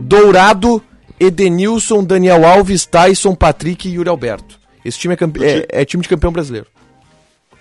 Dourado, 0.00 0.82
Edenilson, 1.20 2.02
Daniel 2.02 2.44
Alves, 2.46 2.86
Tyson, 2.86 3.34
Patrick 3.34 3.86
e 3.88 3.92
Yuri 3.94 4.08
Alberto. 4.08 4.58
Esse 4.84 4.98
time 4.98 5.14
é, 5.14 5.16
campe- 5.16 5.44
é- 5.44 5.66
é 5.68 5.84
time 5.84 6.02
de 6.02 6.08
campeão 6.08 6.32
brasileiro. 6.32 6.66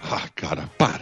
Ah, 0.03 0.22
cara, 0.36 0.70
para. 0.77 1.01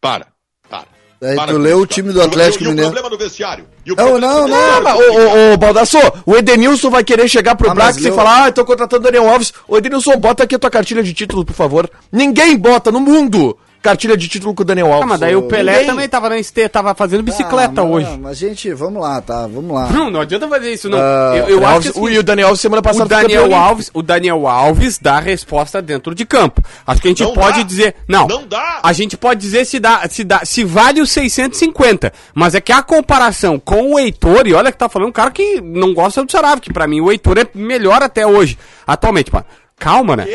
Para. 0.00 0.26
Para. 0.68 0.86
Aí 1.22 1.36
Para 1.36 1.52
tu 1.52 1.58
leu 1.58 1.78
o 1.80 1.86
time 1.86 2.12
do 2.12 2.22
Atlético 2.22 2.64
o- 2.64 2.68
Mineiro. 2.68 2.90
O 2.90 2.92
problema 2.92 3.10
no 3.14 3.18
vestiário? 3.22 3.66
O 3.90 3.94
Não, 3.94 4.18
não, 4.18 4.48
não, 4.48 4.82
mas, 4.82 4.94
ô, 4.98 5.00
ô, 5.02 5.52
ô, 5.52 5.56
Baldasso, 5.58 5.98
o 6.24 6.36
Edenilson 6.36 6.88
vai 6.90 7.04
querer 7.04 7.28
chegar 7.28 7.54
pro 7.56 7.70
Ah, 7.70 7.74
Brax 7.74 7.98
e 7.98 8.08
eu- 8.08 8.14
falar, 8.14 8.44
ah, 8.44 8.48
eu 8.48 8.52
tô 8.52 8.64
contratando 8.64 9.02
o 9.06 9.10
Daniel 9.10 9.28
Alves. 9.30 9.52
Ô, 9.68 9.76
Edenilson, 9.76 10.16
bota 10.16 10.44
aqui 10.44 10.54
a 10.54 10.58
tua 10.58 10.70
cartilha 10.70 11.02
de 11.02 11.12
título, 11.12 11.44
por 11.44 11.54
favor. 11.54 11.90
Ninguém 12.10 12.56
bota 12.56 12.90
no 12.90 13.00
mundo 13.00 13.56
cartilha 13.82 14.16
de 14.16 14.28
título 14.28 14.54
com 14.54 14.62
o 14.62 14.64
Daniel 14.64 14.86
Alves. 14.92 15.02
Ah, 15.02 15.06
mas 15.06 15.20
daí 15.20 15.34
o 15.34 15.42
Pelé 15.42 15.72
Ninguém. 15.72 15.86
também 15.86 16.08
tava 16.08 16.28
na 16.28 16.38
ST, 16.42 16.68
tava 16.68 16.94
fazendo 16.94 17.22
bicicleta 17.22 17.80
Ah, 17.80 17.84
mas- 17.84 17.90
hoje. 17.90 18.18
Mas, 18.20 18.38
gente, 18.38 18.72
vamos 18.74 19.00
lá, 19.00 19.20
tá? 19.20 19.46
Vamos 19.46 19.70
lá. 19.72 19.88
Não, 19.88 20.10
não 20.10 20.20
adianta 20.20 20.46
fazer 20.48 20.72
isso, 20.72 20.88
não. 20.88 20.98
Ah, 20.98 21.32
eu 21.36 21.48
eu 21.48 21.58
acho 21.60 21.66
Alves- 21.74 21.90
que 21.92 21.98
assim, 21.98 22.06
o- 22.06 22.10
e 22.10 22.18
o 22.18 22.22
Daniel 22.22 22.48
Alves 22.48 22.60
semana 22.60 22.82
passada 22.82 23.04
o 23.04 23.08
Daniel. 23.08 23.54
Alves, 23.54 23.90
o 23.94 24.02
Daniel 24.02 24.46
Alves 24.46 24.98
dá 24.98 25.16
a 25.16 25.20
resposta 25.20 25.80
dentro 25.80 26.14
de 26.14 26.24
campo. 26.26 26.62
Acho 26.86 27.00
que 27.00 27.08
a 27.08 27.10
gente 27.10 27.22
Não 27.22 27.32
pode 27.32 27.58
dá. 27.58 27.62
dizer, 27.64 27.94
não. 28.06 28.26
Não 28.26 28.46
dá. 28.46 28.80
A 28.82 28.92
gente 28.92 29.16
pode 29.16 29.40
dizer 29.40 29.64
se 29.64 29.78
dá, 29.80 30.06
se 30.08 30.24
dá, 30.24 30.42
se 30.44 30.62
vale 30.64 31.00
os 31.00 31.10
650, 31.10 32.12
mas 32.34 32.54
é 32.54 32.60
que 32.60 32.72
a 32.72 32.82
comparação 32.82 33.58
com 33.58 33.94
o 33.94 33.98
Heitor, 33.98 34.46
e 34.46 34.52
olha 34.54 34.70
que 34.70 34.78
tá 34.78 34.88
falando 34.88 35.08
um 35.08 35.12
cara 35.12 35.30
que 35.30 35.60
não 35.60 35.94
gosta 35.94 36.24
do 36.24 36.30
Sarave, 36.30 36.60
que 36.60 36.72
pra 36.72 36.86
mim 36.86 37.00
o 37.00 37.10
Heitor 37.10 37.38
é 37.38 37.46
melhor 37.54 38.02
até 38.02 38.26
hoje, 38.26 38.58
atualmente, 38.86 39.32
mano. 39.32 39.46
Calma, 39.78 40.14
né? 40.16 40.26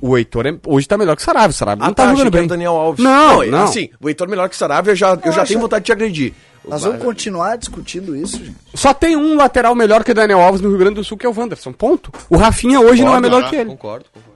O 0.00 0.16
Heitor 0.16 0.46
é- 0.46 0.56
hoje 0.66 0.88
tá 0.88 0.98
melhor 0.98 1.14
que 1.16 1.22
o 1.22 1.24
Sarave, 1.24 1.50
o 1.50 1.56
Sarave 1.56 1.82
Ah, 1.82 1.86
não 1.86 1.94
tá, 1.94 2.04
tá 2.04 2.10
jogando 2.12 2.30
bem. 2.32 2.44
o 2.44 2.48
Daniel 2.48 2.72
Alves. 2.72 3.02
Não, 3.04 3.44
não. 3.46 3.64
Assim, 3.64 3.88
o 4.00 4.08
Heitor 4.08 4.28
melhor 4.28 4.48
que 4.48 4.54
o 4.54 4.58
Saravia, 4.58 4.92
eu 4.92 4.96
já, 4.96 5.10
eu 5.24 5.32
já 5.32 5.42
acho- 5.42 5.48
tenho 5.48 5.60
vontade 5.60 5.82
de 5.82 5.86
te 5.86 5.92
agredir. 5.92 6.32
Nós 6.68 6.82
vamos 6.82 7.02
continuar 7.02 7.56
discutindo 7.56 8.14
isso, 8.14 8.36
gente. 8.44 8.54
Só 8.74 8.92
tem 8.92 9.16
um 9.16 9.36
lateral 9.36 9.74
melhor 9.74 10.04
que 10.04 10.10
o 10.10 10.14
Daniel 10.14 10.40
Alves 10.40 10.60
no 10.60 10.68
Rio 10.68 10.78
Grande 10.78 10.96
do 10.96 11.04
Sul, 11.04 11.16
que 11.16 11.24
é 11.24 11.28
o 11.28 11.32
Wanderson. 11.34 11.72
Ponto. 11.72 12.12
O 12.28 12.36
Rafinha 12.36 12.78
hoje 12.80 13.02
não 13.02 13.14
é 13.16 13.20
melhor 13.20 13.42
né? 13.42 13.48
que 13.48 13.56
ele. 13.56 13.70
Concordo, 13.70 14.04
concordo. 14.12 14.27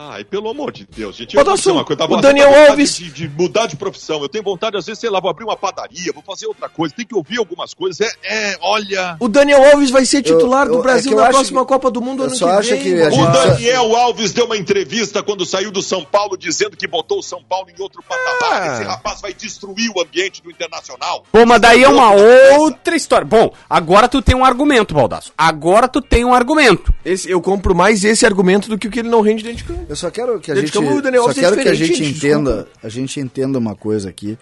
Ai, 0.00 0.22
pelo 0.22 0.48
amor 0.48 0.70
de 0.70 0.86
Deus, 0.88 1.16
gente. 1.16 1.36
Eu 1.36 1.42
uma 1.42 1.84
coisa, 1.84 2.04
o 2.04 2.16
Daniel 2.20 2.70
Alves- 2.70 2.94
De, 2.96 3.10
de 3.10 3.28
mudar 3.28 3.66
de 3.66 3.74
profissão. 3.74 4.22
Eu 4.22 4.28
tenho 4.28 4.44
vontade, 4.44 4.76
às 4.76 4.86
vezes, 4.86 5.00
sei 5.00 5.10
lá, 5.10 5.18
vou 5.18 5.28
abrir 5.28 5.42
uma 5.44 5.56
padaria, 5.56 6.12
vou 6.12 6.22
fazer 6.22 6.46
outra 6.46 6.68
coisa. 6.68 6.94
Tem 6.94 7.04
que 7.04 7.16
ouvir 7.16 7.38
algumas 7.38 7.74
coisas. 7.74 8.00
É, 8.22 8.52
é 8.52 8.58
olha. 8.60 9.16
O 9.18 9.26
Daniel 9.26 9.60
Alves 9.72 9.90
vai 9.90 10.04
ser 10.04 10.22
titular 10.22 10.66
Eu- 10.68 10.74
eu- 10.74 10.76
do 10.76 10.80
é 10.80 10.82
Brasil 10.84 11.12
eu 11.12 11.18
na 11.18 11.28
próxima 11.30 11.62
que- 11.62 11.66
Copa 11.68 11.90
do 11.90 12.00
Mundo 12.00 12.22
eu 12.22 12.26
ano 12.26 12.36
só 12.36 12.46
que 12.46 12.52
acho 12.52 12.70
vem. 12.70 12.82
que 12.82 12.92
a 12.94 12.96
mano. 12.96 13.10
gente 13.10 13.22
O 13.22 13.30
precisa- 13.32 13.52
Daniel 13.54 13.96
Alves 13.96 14.32
deu 14.32 14.44
uma 14.46 14.56
entrevista 14.56 15.20
quando 15.22 15.44
saiu 15.44 15.72
do 15.72 15.82
São 15.82 16.04
Paulo 16.04 16.36
dizendo 16.36 16.76
que 16.76 16.86
botou 16.86 17.18
o 17.18 17.22
São 17.22 17.42
Paulo 17.42 17.68
em 17.76 17.82
outro 17.82 18.00
patamar. 18.08 18.62
Ah. 18.70 18.74
Esse 18.74 18.84
rapaz 18.84 19.20
vai 19.20 19.34
destruir 19.34 19.90
o 19.96 20.00
ambiente 20.00 20.40
do 20.40 20.48
Internacional. 20.50 21.24
Pô, 21.32 21.44
mas 21.44 21.60
daí 21.60 21.82
é 21.82 21.88
uma 21.88 22.12
Outra 22.12 22.58
outra 22.60 22.96
história. 22.96 23.26
Bom, 23.26 23.52
agora 23.68 24.06
tu 24.08 24.22
tem 24.22 24.36
um 24.36 24.44
argumento, 24.44 24.94
Baldaço. 24.94 25.32
Agora 25.36 25.88
tu 25.88 26.00
tem 26.00 26.24
um 26.24 26.32
argumento. 26.32 26.94
Esse- 27.04 27.28
eu 27.28 27.40
compro 27.40 27.74
mais 27.74 28.04
esse 28.04 28.24
argumento 28.24 28.68
do 28.68 28.78
que 28.78 28.86
o 28.86 28.90
que 28.90 29.00
ele 29.00 29.08
não 29.08 29.20
rende 29.22 29.42
dentro 29.42 29.58
de 29.58 29.64
campo. 29.64 29.87
Eu 29.88 29.96
só 29.96 30.10
quero 30.10 30.38
que 30.38 30.52
a 30.52 30.54
gente, 30.54 30.76
o 30.76 31.22
só 31.22 31.30
é 31.30 31.34
quero 31.34 31.56
que 31.56 31.68
a 31.68 31.74
gente 31.74 32.04
entenda, 32.04 32.68
a 32.82 32.88
gente 32.88 33.18
entenda 33.18 33.58
uma 33.58 33.74
coisa 33.74 34.10
aqui. 34.10 34.36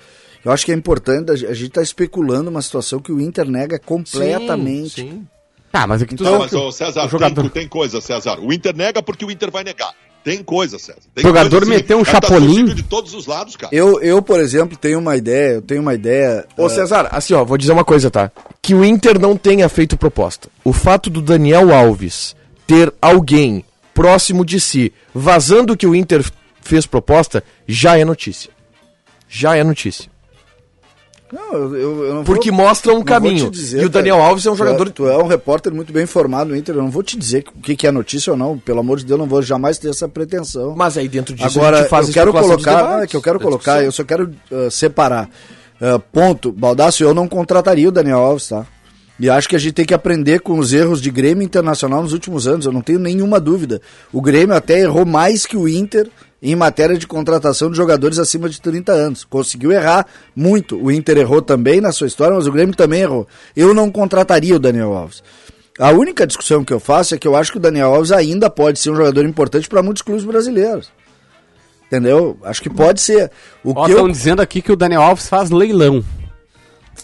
Eu 0.44 0.52
acho 0.52 0.64
que 0.64 0.72
é 0.72 0.74
importante, 0.74 1.30
a 1.46 1.54
gente 1.54 1.70
tá 1.70 1.82
especulando 1.82 2.50
uma 2.50 2.62
situação 2.62 3.00
que 3.00 3.12
o 3.12 3.20
Inter 3.20 3.48
nega 3.48 3.78
completamente. 3.78 5.02
Sim, 5.02 5.10
sim. 5.10 5.26
Tá, 5.72 5.86
mas 5.86 6.02
é 6.02 6.06
que 6.06 6.14
tu 6.14 6.24
Não, 6.24 6.30
sabe 6.30 6.42
mas, 6.42 6.50
que 6.50 6.56
ô, 6.56 6.72
César, 6.72 7.04
o 7.04 7.08
jogador... 7.08 7.42
tem, 7.42 7.50
tem 7.50 7.68
coisa, 7.68 8.00
César. 8.00 8.38
O 8.40 8.52
Inter 8.52 8.74
nega 8.74 9.02
porque 9.02 9.24
o 9.24 9.30
Inter 9.30 9.50
vai 9.50 9.62
negar. 9.62 9.92
Tem 10.24 10.42
coisa, 10.42 10.78
César. 10.78 11.00
Tem 11.14 11.24
O 11.24 11.28
jogador 11.28 11.60
coisa, 11.60 11.66
meteu 11.66 11.98
um 11.98 12.02
Cara, 12.02 12.20
tá 12.20 12.28
chapolim. 12.28 12.64
de 12.64 12.82
todos 12.82 13.14
os 13.14 13.26
lados, 13.26 13.54
cara. 13.56 13.74
Eu, 13.74 14.00
eu, 14.00 14.20
por 14.20 14.40
exemplo, 14.40 14.76
tenho 14.76 14.98
uma 14.98 15.16
ideia, 15.16 15.54
eu 15.54 15.62
tenho 15.62 15.80
uma 15.80 15.94
ideia. 15.94 16.44
Ô, 16.56 16.66
eh, 16.66 16.68
Cesar, 16.68 17.08
assim, 17.12 17.34
ó, 17.34 17.44
vou 17.44 17.56
dizer 17.56 17.72
uma 17.72 17.84
coisa, 17.84 18.10
tá? 18.10 18.32
Que 18.60 18.74
o 18.74 18.84
Inter 18.84 19.20
não 19.20 19.36
tenha 19.36 19.68
feito 19.68 19.96
proposta. 19.96 20.48
O 20.64 20.72
fato 20.72 21.10
do 21.10 21.20
Daniel 21.20 21.72
Alves 21.72 22.34
ter 22.66 22.92
alguém 23.00 23.64
próximo 23.96 24.44
de 24.44 24.60
si 24.60 24.92
vazando 25.14 25.74
que 25.76 25.86
o 25.86 25.94
Inter 25.94 26.22
fez 26.60 26.84
proposta 26.86 27.42
já 27.66 27.96
é 27.98 28.04
notícia. 28.04 28.50
Já 29.26 29.56
é 29.56 29.64
notícia. 29.64 30.10
Não, 31.32 31.54
eu, 31.54 32.04
eu, 32.04 32.14
não 32.14 32.24
Porque 32.24 32.50
vou- 32.52 32.60
mostra 32.60 32.94
um 32.94 33.02
caminho. 33.02 33.50
dizer, 33.50 33.82
E 33.82 33.84
o 33.86 33.88
Daniel. 33.88 34.22
Alves 34.22 34.46
é 34.46 34.50
um 34.50 34.54
Tu 34.54 34.58
jogador- 34.58 34.90
Tu 34.90 35.08
é 35.08 35.16
um 35.18 35.26
repórter 35.26 35.74
muito 35.74 35.92
bem 35.92 36.04
informado 36.04 36.50
no 36.50 36.56
Inter. 36.56 36.76
Eu 36.76 36.82
não 36.82 36.90
vou 36.90 37.02
te 37.02 37.18
dizer 37.18 37.44
o 37.56 37.60
que, 37.60 37.74
que 37.74 37.84
é 37.86 37.90
notícia 37.90 38.30
ou 38.32 38.36
não. 38.36 38.56
Pelo 38.58 38.78
amor 38.78 38.98
de 38.98 39.04
Deus, 39.06 39.18
eu 39.18 39.24
não 39.24 39.26
vou 39.28 39.42
jamais 39.42 39.76
ter 39.76 39.88
essa 39.90 40.08
pretensão. 40.08 40.74
Mas 40.76 40.96
aí 40.96 41.08
dentro 41.08 41.34
disso 41.34 41.58
Agora, 41.58 41.78
a 41.78 41.80
gente 41.80 41.90
faz 41.90 42.06
eu 42.08 42.14
quero 42.14 42.32
colocar, 42.32 42.76
debates, 42.82 43.04
é 43.04 43.06
que 43.08 43.16
eu 43.16 43.22
quero 43.22 43.40
colocar, 43.40 43.82
eu 43.82 43.90
só 43.90 44.04
quero 44.04 44.30
uh, 44.52 44.70
separar. 44.70 45.28
Uh, 45.80 45.98
ponto, 46.12 46.52
Baldaço, 46.52 47.02
eu 47.02 47.12
não 47.12 47.26
contrataria 47.26 47.88
o 47.88 47.92
Daniel 47.92 48.18
Alves, 48.20 48.48
tá? 48.48 48.64
E 49.18 49.30
acho 49.30 49.48
que 49.48 49.56
a 49.56 49.58
gente 49.58 49.72
tem 49.72 49.86
que 49.86 49.94
aprender 49.94 50.40
com 50.40 50.58
os 50.58 50.72
erros 50.72 51.00
de 51.00 51.10
Grêmio 51.10 51.42
Internacional 51.42 52.02
nos 52.02 52.12
últimos 52.12 52.46
anos, 52.46 52.66
eu 52.66 52.72
não 52.72 52.82
tenho 52.82 52.98
nenhuma 52.98 53.40
dúvida. 53.40 53.80
O 54.12 54.20
Grêmio 54.20 54.54
até 54.54 54.80
errou 54.80 55.06
mais 55.06 55.46
que 55.46 55.56
o 55.56 55.66
Inter 55.66 56.10
em 56.42 56.54
matéria 56.54 56.98
de 56.98 57.06
contratação 57.06 57.70
de 57.70 57.76
jogadores 57.76 58.18
acima 58.18 58.48
de 58.48 58.60
30 58.60 58.92
anos. 58.92 59.24
Conseguiu 59.24 59.72
errar 59.72 60.06
muito. 60.34 60.76
O 60.76 60.92
Inter 60.92 61.16
errou 61.16 61.40
também 61.40 61.80
na 61.80 61.92
sua 61.92 62.06
história, 62.06 62.36
mas 62.36 62.46
o 62.46 62.52
Grêmio 62.52 62.74
também 62.74 63.00
errou. 63.00 63.26
Eu 63.56 63.72
não 63.72 63.90
contrataria 63.90 64.54
o 64.54 64.58
Daniel 64.58 64.92
Alves. 64.92 65.22
A 65.78 65.90
única 65.90 66.26
discussão 66.26 66.64
que 66.64 66.72
eu 66.72 66.80
faço 66.80 67.14
é 67.14 67.18
que 67.18 67.26
eu 67.26 67.36
acho 67.36 67.52
que 67.52 67.58
o 67.58 67.60
Daniel 67.60 67.94
Alves 67.94 68.12
ainda 68.12 68.50
pode 68.50 68.78
ser 68.78 68.90
um 68.90 68.96
jogador 68.96 69.24
importante 69.24 69.68
para 69.68 69.82
muitos 69.82 70.02
clubes 70.02 70.24
brasileiros. 70.24 70.90
Entendeu? 71.86 72.36
Acho 72.42 72.62
que 72.62 72.70
pode 72.70 73.00
ser. 73.00 73.30
O 73.62 73.70
Ó, 73.70 73.84
que 73.84 73.92
estão 73.92 74.06
eu... 74.06 74.12
dizendo 74.12 74.42
aqui 74.42 74.60
que 74.60 74.72
o 74.72 74.76
Daniel 74.76 75.02
Alves 75.02 75.28
faz 75.28 75.50
leilão. 75.50 76.04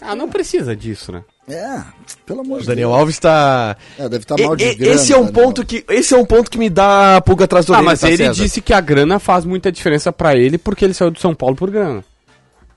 Ah, 0.01 0.17
não 0.17 0.29
precisa 0.29 0.75
disso, 0.75 1.13
né? 1.13 1.23
É, 1.49 1.81
pelo 2.25 2.41
amor 2.43 2.59
O 2.59 2.61
de 2.61 2.67
Daniel 2.69 2.89
Deus. 2.91 3.01
Alves 3.01 3.19
tá. 3.19 3.77
É, 3.99 4.03
deve 4.09 4.19
estar 4.23 4.37
mal 4.39 4.55
de 4.55 4.65
E- 4.65 4.75
grana. 4.77 4.95
esse 4.95 5.13
é 5.13 5.17
um 5.19 5.25
Daniel. 5.25 5.43
ponto 5.45 5.67
que 5.67 5.85
esse 5.91 6.15
é 6.15 6.17
um 6.17 6.25
ponto 6.25 6.51
que 6.51 6.57
me 6.59 6.71
dá 6.71 7.21
pulga 7.27 7.45
atrás 7.47 7.67
do 7.67 7.73
Ah, 7.75 7.79
orelha, 7.79 7.91
mas 7.91 8.01
tá, 8.01 8.09
ele 8.09 8.17
César? 8.19 8.33
disse 8.43 8.61
que 8.61 8.73
a 8.73 8.81
grana 8.81 9.19
faz 9.19 9.45
muita 9.45 9.71
diferença 9.73 10.13
pra 10.13 10.37
ele 10.37 10.57
porque 10.57 10.85
ele 10.85 10.95
saiu 10.95 11.11
do 11.11 11.19
São 11.21 11.35
Paulo 11.35 11.57
por 11.57 11.69
grana. 11.71 12.05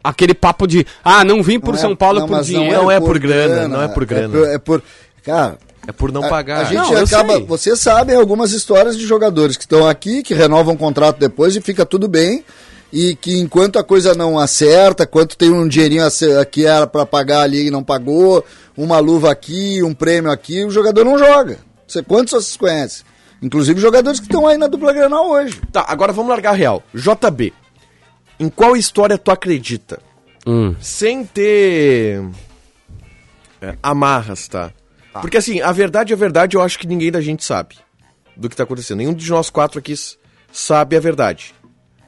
Aquele 0.04 0.34
papo 0.34 0.68
de, 0.68 0.86
ah, 1.04 1.24
não 1.24 1.42
vim 1.44 1.60
por 1.60 1.72
Não 1.74 1.78
é- 1.78 1.82
São 1.82 1.96
Paulo 1.96 2.20
não, 2.22 2.28
por 2.28 2.42
dinheiro. 2.42 2.74
Não 2.82 2.92
é 2.92 3.00
por 3.00 3.18
grana, 3.20 3.68
não 3.68 3.82
é 3.84 3.88
por 3.88 4.06
grana. 4.06 4.30
por, 4.38 4.48
é 4.48 4.58
por- 4.58 4.84
cara, 5.24 5.58
É 5.88 5.92
por 5.92 6.12
não 6.12 6.24
a- 6.24 6.28
pagar. 6.28 6.62
A, 6.62 6.64
gente 6.64 6.76
Não, 6.76 6.98
acaba. 7.04 7.40
Vocês 7.42 7.80
sabem 7.80 8.16
algumas 8.16 8.52
histórias 8.52 8.98
de 8.98 9.06
jogadores 9.06 9.56
que 9.58 9.64
estão 9.64 9.88
aqui, 9.88 10.24
que 10.24 10.34
renovam 10.34 10.74
o 10.74 10.78
contrato 10.78 11.18
depois 11.20 11.56
e 11.56 11.62
fica 11.62 11.86
tudo 11.86 12.08
bem. 12.08 12.44
E 12.96 13.14
que 13.14 13.38
enquanto 13.42 13.78
a 13.78 13.84
coisa 13.84 14.16
não 14.16 14.40
acerta, 14.40 15.06
quanto 15.06 15.36
tem 15.36 15.52
um 15.52 15.68
dinheirinho 15.68 16.06
que 16.50 16.66
era 16.66 16.88
para 16.88 17.06
pagar 17.06 17.42
ali 17.42 17.68
e 17.68 17.70
não 17.70 17.84
pagou, 17.84 18.42
uma 18.78 19.00
luva 19.00 19.30
aqui, 19.30 19.84
um 19.84 19.94
prêmio 19.94 20.32
aqui, 20.32 20.64
o 20.64 20.72
jogador 20.72 21.04
não 21.04 21.20
joga. 21.20 21.60
Você, 21.86 22.02
quantos 22.02 22.32
vocês 22.32 22.56
conhecem? 22.56 23.06
Inclusive 23.42 23.82
jogadores 23.82 24.22
que 24.22 24.28
estão 24.28 24.48
aí 24.48 24.58
na 24.58 24.68
dupla 24.68 24.94
Granal 24.94 25.30
hoje. 25.30 25.60
Tá, 25.74 25.84
agora 25.90 26.14
vamos 26.14 26.30
largar 26.30 26.52
a 26.52 26.56
real. 26.56 26.82
JB, 26.94 27.52
em 28.40 28.48
qual 28.48 28.78
história 28.78 29.18
tu 29.18 29.30
acredita? 29.30 30.00
Hum. 30.48 30.74
Sem 30.80 31.26
ter 31.26 32.24
é, 33.62 33.76
amarras, 33.84 34.48
tá? 34.48 34.72
Porque 35.20 35.36
assim, 35.36 35.60
a 35.60 35.74
verdade 35.74 36.14
é 36.14 36.16
verdade, 36.16 36.56
eu 36.56 36.62
acho 36.62 36.80
que 36.80 36.88
ninguém 36.88 37.12
da 37.12 37.20
gente 37.20 37.44
sabe 37.44 37.76
do 38.38 38.48
que 38.48 38.56
tá 38.56 38.64
acontecendo. 38.64 39.00
Nenhum 39.00 39.14
de 39.14 39.30
nós 39.30 39.50
quatro 39.50 39.80
aqui 39.80 39.94
sabe 40.50 40.96
a 40.96 41.00
verdade. 41.02 41.54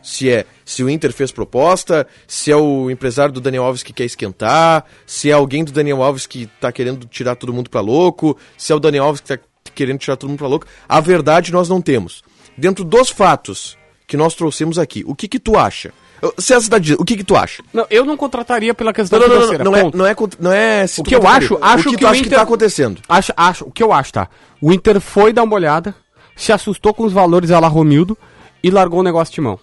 Se 0.09 0.29
é 0.29 0.45
se 0.63 0.81
o 0.83 0.89
Inter 0.89 1.11
fez 1.11 1.33
proposta, 1.33 2.07
se 2.25 2.49
é 2.49 2.55
o 2.55 2.89
empresário 2.89 3.33
do 3.33 3.41
Daniel 3.41 3.63
Alves 3.65 3.83
que 3.83 3.91
quer 3.91 4.05
esquentar, 4.05 4.85
se 5.05 5.29
é 5.29 5.33
alguém 5.33 5.65
do 5.65 5.71
Daniel 5.73 6.01
Alves 6.01 6.25
que 6.25 6.47
tá 6.61 6.71
querendo 6.71 7.05
tirar 7.07 7.35
todo 7.35 7.51
mundo 7.51 7.69
pra 7.69 7.81
louco, 7.81 8.37
se 8.57 8.71
é 8.71 8.75
o 8.75 8.79
Daniel 8.79 9.03
Alves 9.03 9.19
que 9.19 9.27
tá 9.37 9.39
querendo 9.75 9.99
tirar 9.99 10.15
todo 10.15 10.29
mundo 10.29 10.39
pra 10.39 10.47
louco. 10.47 10.65
A 10.87 11.01
verdade 11.01 11.51
nós 11.51 11.67
não 11.67 11.81
temos. 11.81 12.23
Dentro 12.57 12.85
dos 12.85 13.09
fatos 13.09 13.77
que 14.07 14.15
nós 14.15 14.33
trouxemos 14.33 14.79
aqui, 14.79 15.03
o 15.05 15.13
que 15.13 15.27
que 15.27 15.39
tu 15.39 15.57
acha? 15.57 15.91
César 16.39 16.69
Dadi, 16.69 16.93
o 16.93 17.03
que 17.03 17.17
que 17.17 17.23
tu 17.23 17.35
acha? 17.35 17.61
Não, 17.73 17.85
eu 17.89 18.05
não 18.05 18.15
contrataria 18.15 18.73
pela 18.73 18.93
questão 18.93 19.19
Não, 19.19 19.27
não, 19.27 19.35
não, 19.35 19.41
financeira. 19.41 19.63
não, 19.65 19.71
não, 19.71 19.77
é, 19.77 19.83
ponto. 19.83 19.97
não 19.97 20.05
é, 20.05 20.15
não 20.39 20.51
é 20.53 20.87
se 20.87 21.01
O 21.01 21.03
tu 21.03 21.09
que 21.09 21.15
eu 21.15 21.27
acho, 21.27 21.57
acho 21.61 21.89
o 21.89 21.91
que, 21.91 21.97
que 21.97 22.05
o 22.05 22.07
acha 22.07 22.21
que 22.21 22.25
Inter- 22.27 22.37
tá 22.39 22.43
acontecendo. 22.43 23.01
Acho, 23.09 23.33
acho, 23.35 23.65
o 23.65 23.71
que 23.71 23.83
eu 23.83 23.91
acho, 23.91 24.13
tá? 24.13 24.29
O 24.61 24.71
Inter 24.71 24.99
foi 25.01 25.33
dar 25.33 25.43
uma 25.43 25.53
olhada, 25.55 25.93
se 26.35 26.51
assustou 26.53 26.93
com 26.93 27.03
os 27.03 27.11
valores 27.13 27.51
a 27.51 27.59
la 27.59 27.67
Romildo 27.67 28.17
e 28.63 28.71
largou 28.71 29.01
o 29.01 29.03
negócio 29.03 29.33
de 29.35 29.41
mão. 29.41 29.59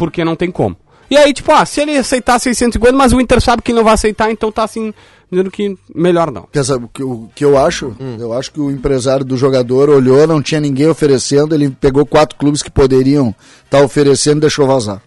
Porque 0.00 0.24
não 0.24 0.34
tem 0.34 0.50
como. 0.50 0.78
E 1.10 1.16
aí, 1.18 1.30
tipo, 1.34 1.52
ah, 1.52 1.66
se 1.66 1.82
ele 1.82 1.94
aceitar 1.94 2.38
650, 2.38 2.96
mas 2.96 3.12
o 3.12 3.20
Inter 3.20 3.38
sabe 3.38 3.60
que 3.60 3.70
não 3.70 3.84
vai 3.84 3.92
aceitar, 3.92 4.30
então 4.30 4.50
tá 4.50 4.64
assim, 4.64 4.94
dizendo 5.30 5.50
que 5.50 5.76
melhor 5.94 6.30
não. 6.30 6.48
Quer 6.50 6.64
saber 6.64 6.86
o 6.86 6.88
que, 6.88 7.02
o 7.02 7.30
que 7.34 7.44
eu 7.44 7.58
acho? 7.58 7.94
Eu 8.18 8.32
acho 8.32 8.50
que 8.50 8.60
o 8.60 8.70
empresário 8.70 9.22
do 9.22 9.36
jogador 9.36 9.90
olhou, 9.90 10.26
não 10.26 10.40
tinha 10.40 10.58
ninguém 10.58 10.88
oferecendo, 10.88 11.54
ele 11.54 11.68
pegou 11.68 12.06
quatro 12.06 12.38
clubes 12.38 12.62
que 12.62 12.70
poderiam 12.70 13.34
estar 13.62 13.82
oferecendo 13.82 14.38
e 14.38 14.40
deixou 14.40 14.66
vazar. 14.66 15.02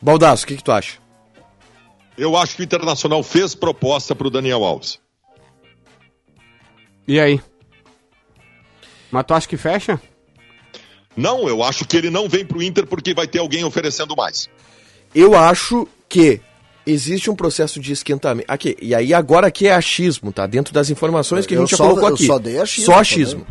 Baldaço, 0.00 0.44
o 0.44 0.46
que 0.46 0.56
que 0.56 0.64
tu 0.64 0.72
acha? 0.72 0.96
Eu 2.16 2.34
acho 2.34 2.56
que 2.56 2.62
o 2.62 2.64
Internacional 2.64 3.22
fez 3.22 3.54
proposta 3.54 4.14
pro 4.14 4.30
Daniel 4.30 4.64
Alves. 4.64 4.98
E 7.06 7.20
aí? 7.20 7.42
Mas 9.10 9.26
tu 9.26 9.34
acha 9.34 9.46
que 9.46 9.58
fecha? 9.58 10.00
Não, 11.18 11.48
eu 11.48 11.62
acho 11.62 11.84
que 11.84 11.96
ele 11.96 12.10
não 12.10 12.28
vem 12.28 12.44
pro 12.46 12.62
Inter 12.62 12.86
porque 12.86 13.12
vai 13.12 13.26
ter 13.26 13.38
alguém 13.40 13.64
oferecendo 13.64 14.14
mais. 14.16 14.48
Eu 15.14 15.34
acho 15.36 15.88
que 16.08 16.40
existe 16.86 17.28
um 17.30 17.34
processo 17.34 17.80
de 17.80 17.92
esquentamento. 17.92 18.46
Aqui, 18.50 18.76
e 18.80 18.94
aí 18.94 19.12
agora 19.12 19.48
aqui 19.48 19.66
é 19.66 19.74
achismo, 19.74 20.32
tá? 20.32 20.46
Dentro 20.46 20.72
das 20.72 20.90
informações 20.90 21.44
que 21.46 21.54
a 21.54 21.56
Eu 21.56 21.62
gente 21.62 21.70
já 21.72 21.76
só- 21.78 21.84
colocou 21.88 22.08
eu 22.10 22.14
aqui. 22.14 22.26
só 22.26 22.38
dei 22.38 22.58
achismo 22.60 22.84
Só 22.86 22.92
também. 22.92 23.00
achismo. 23.02 23.46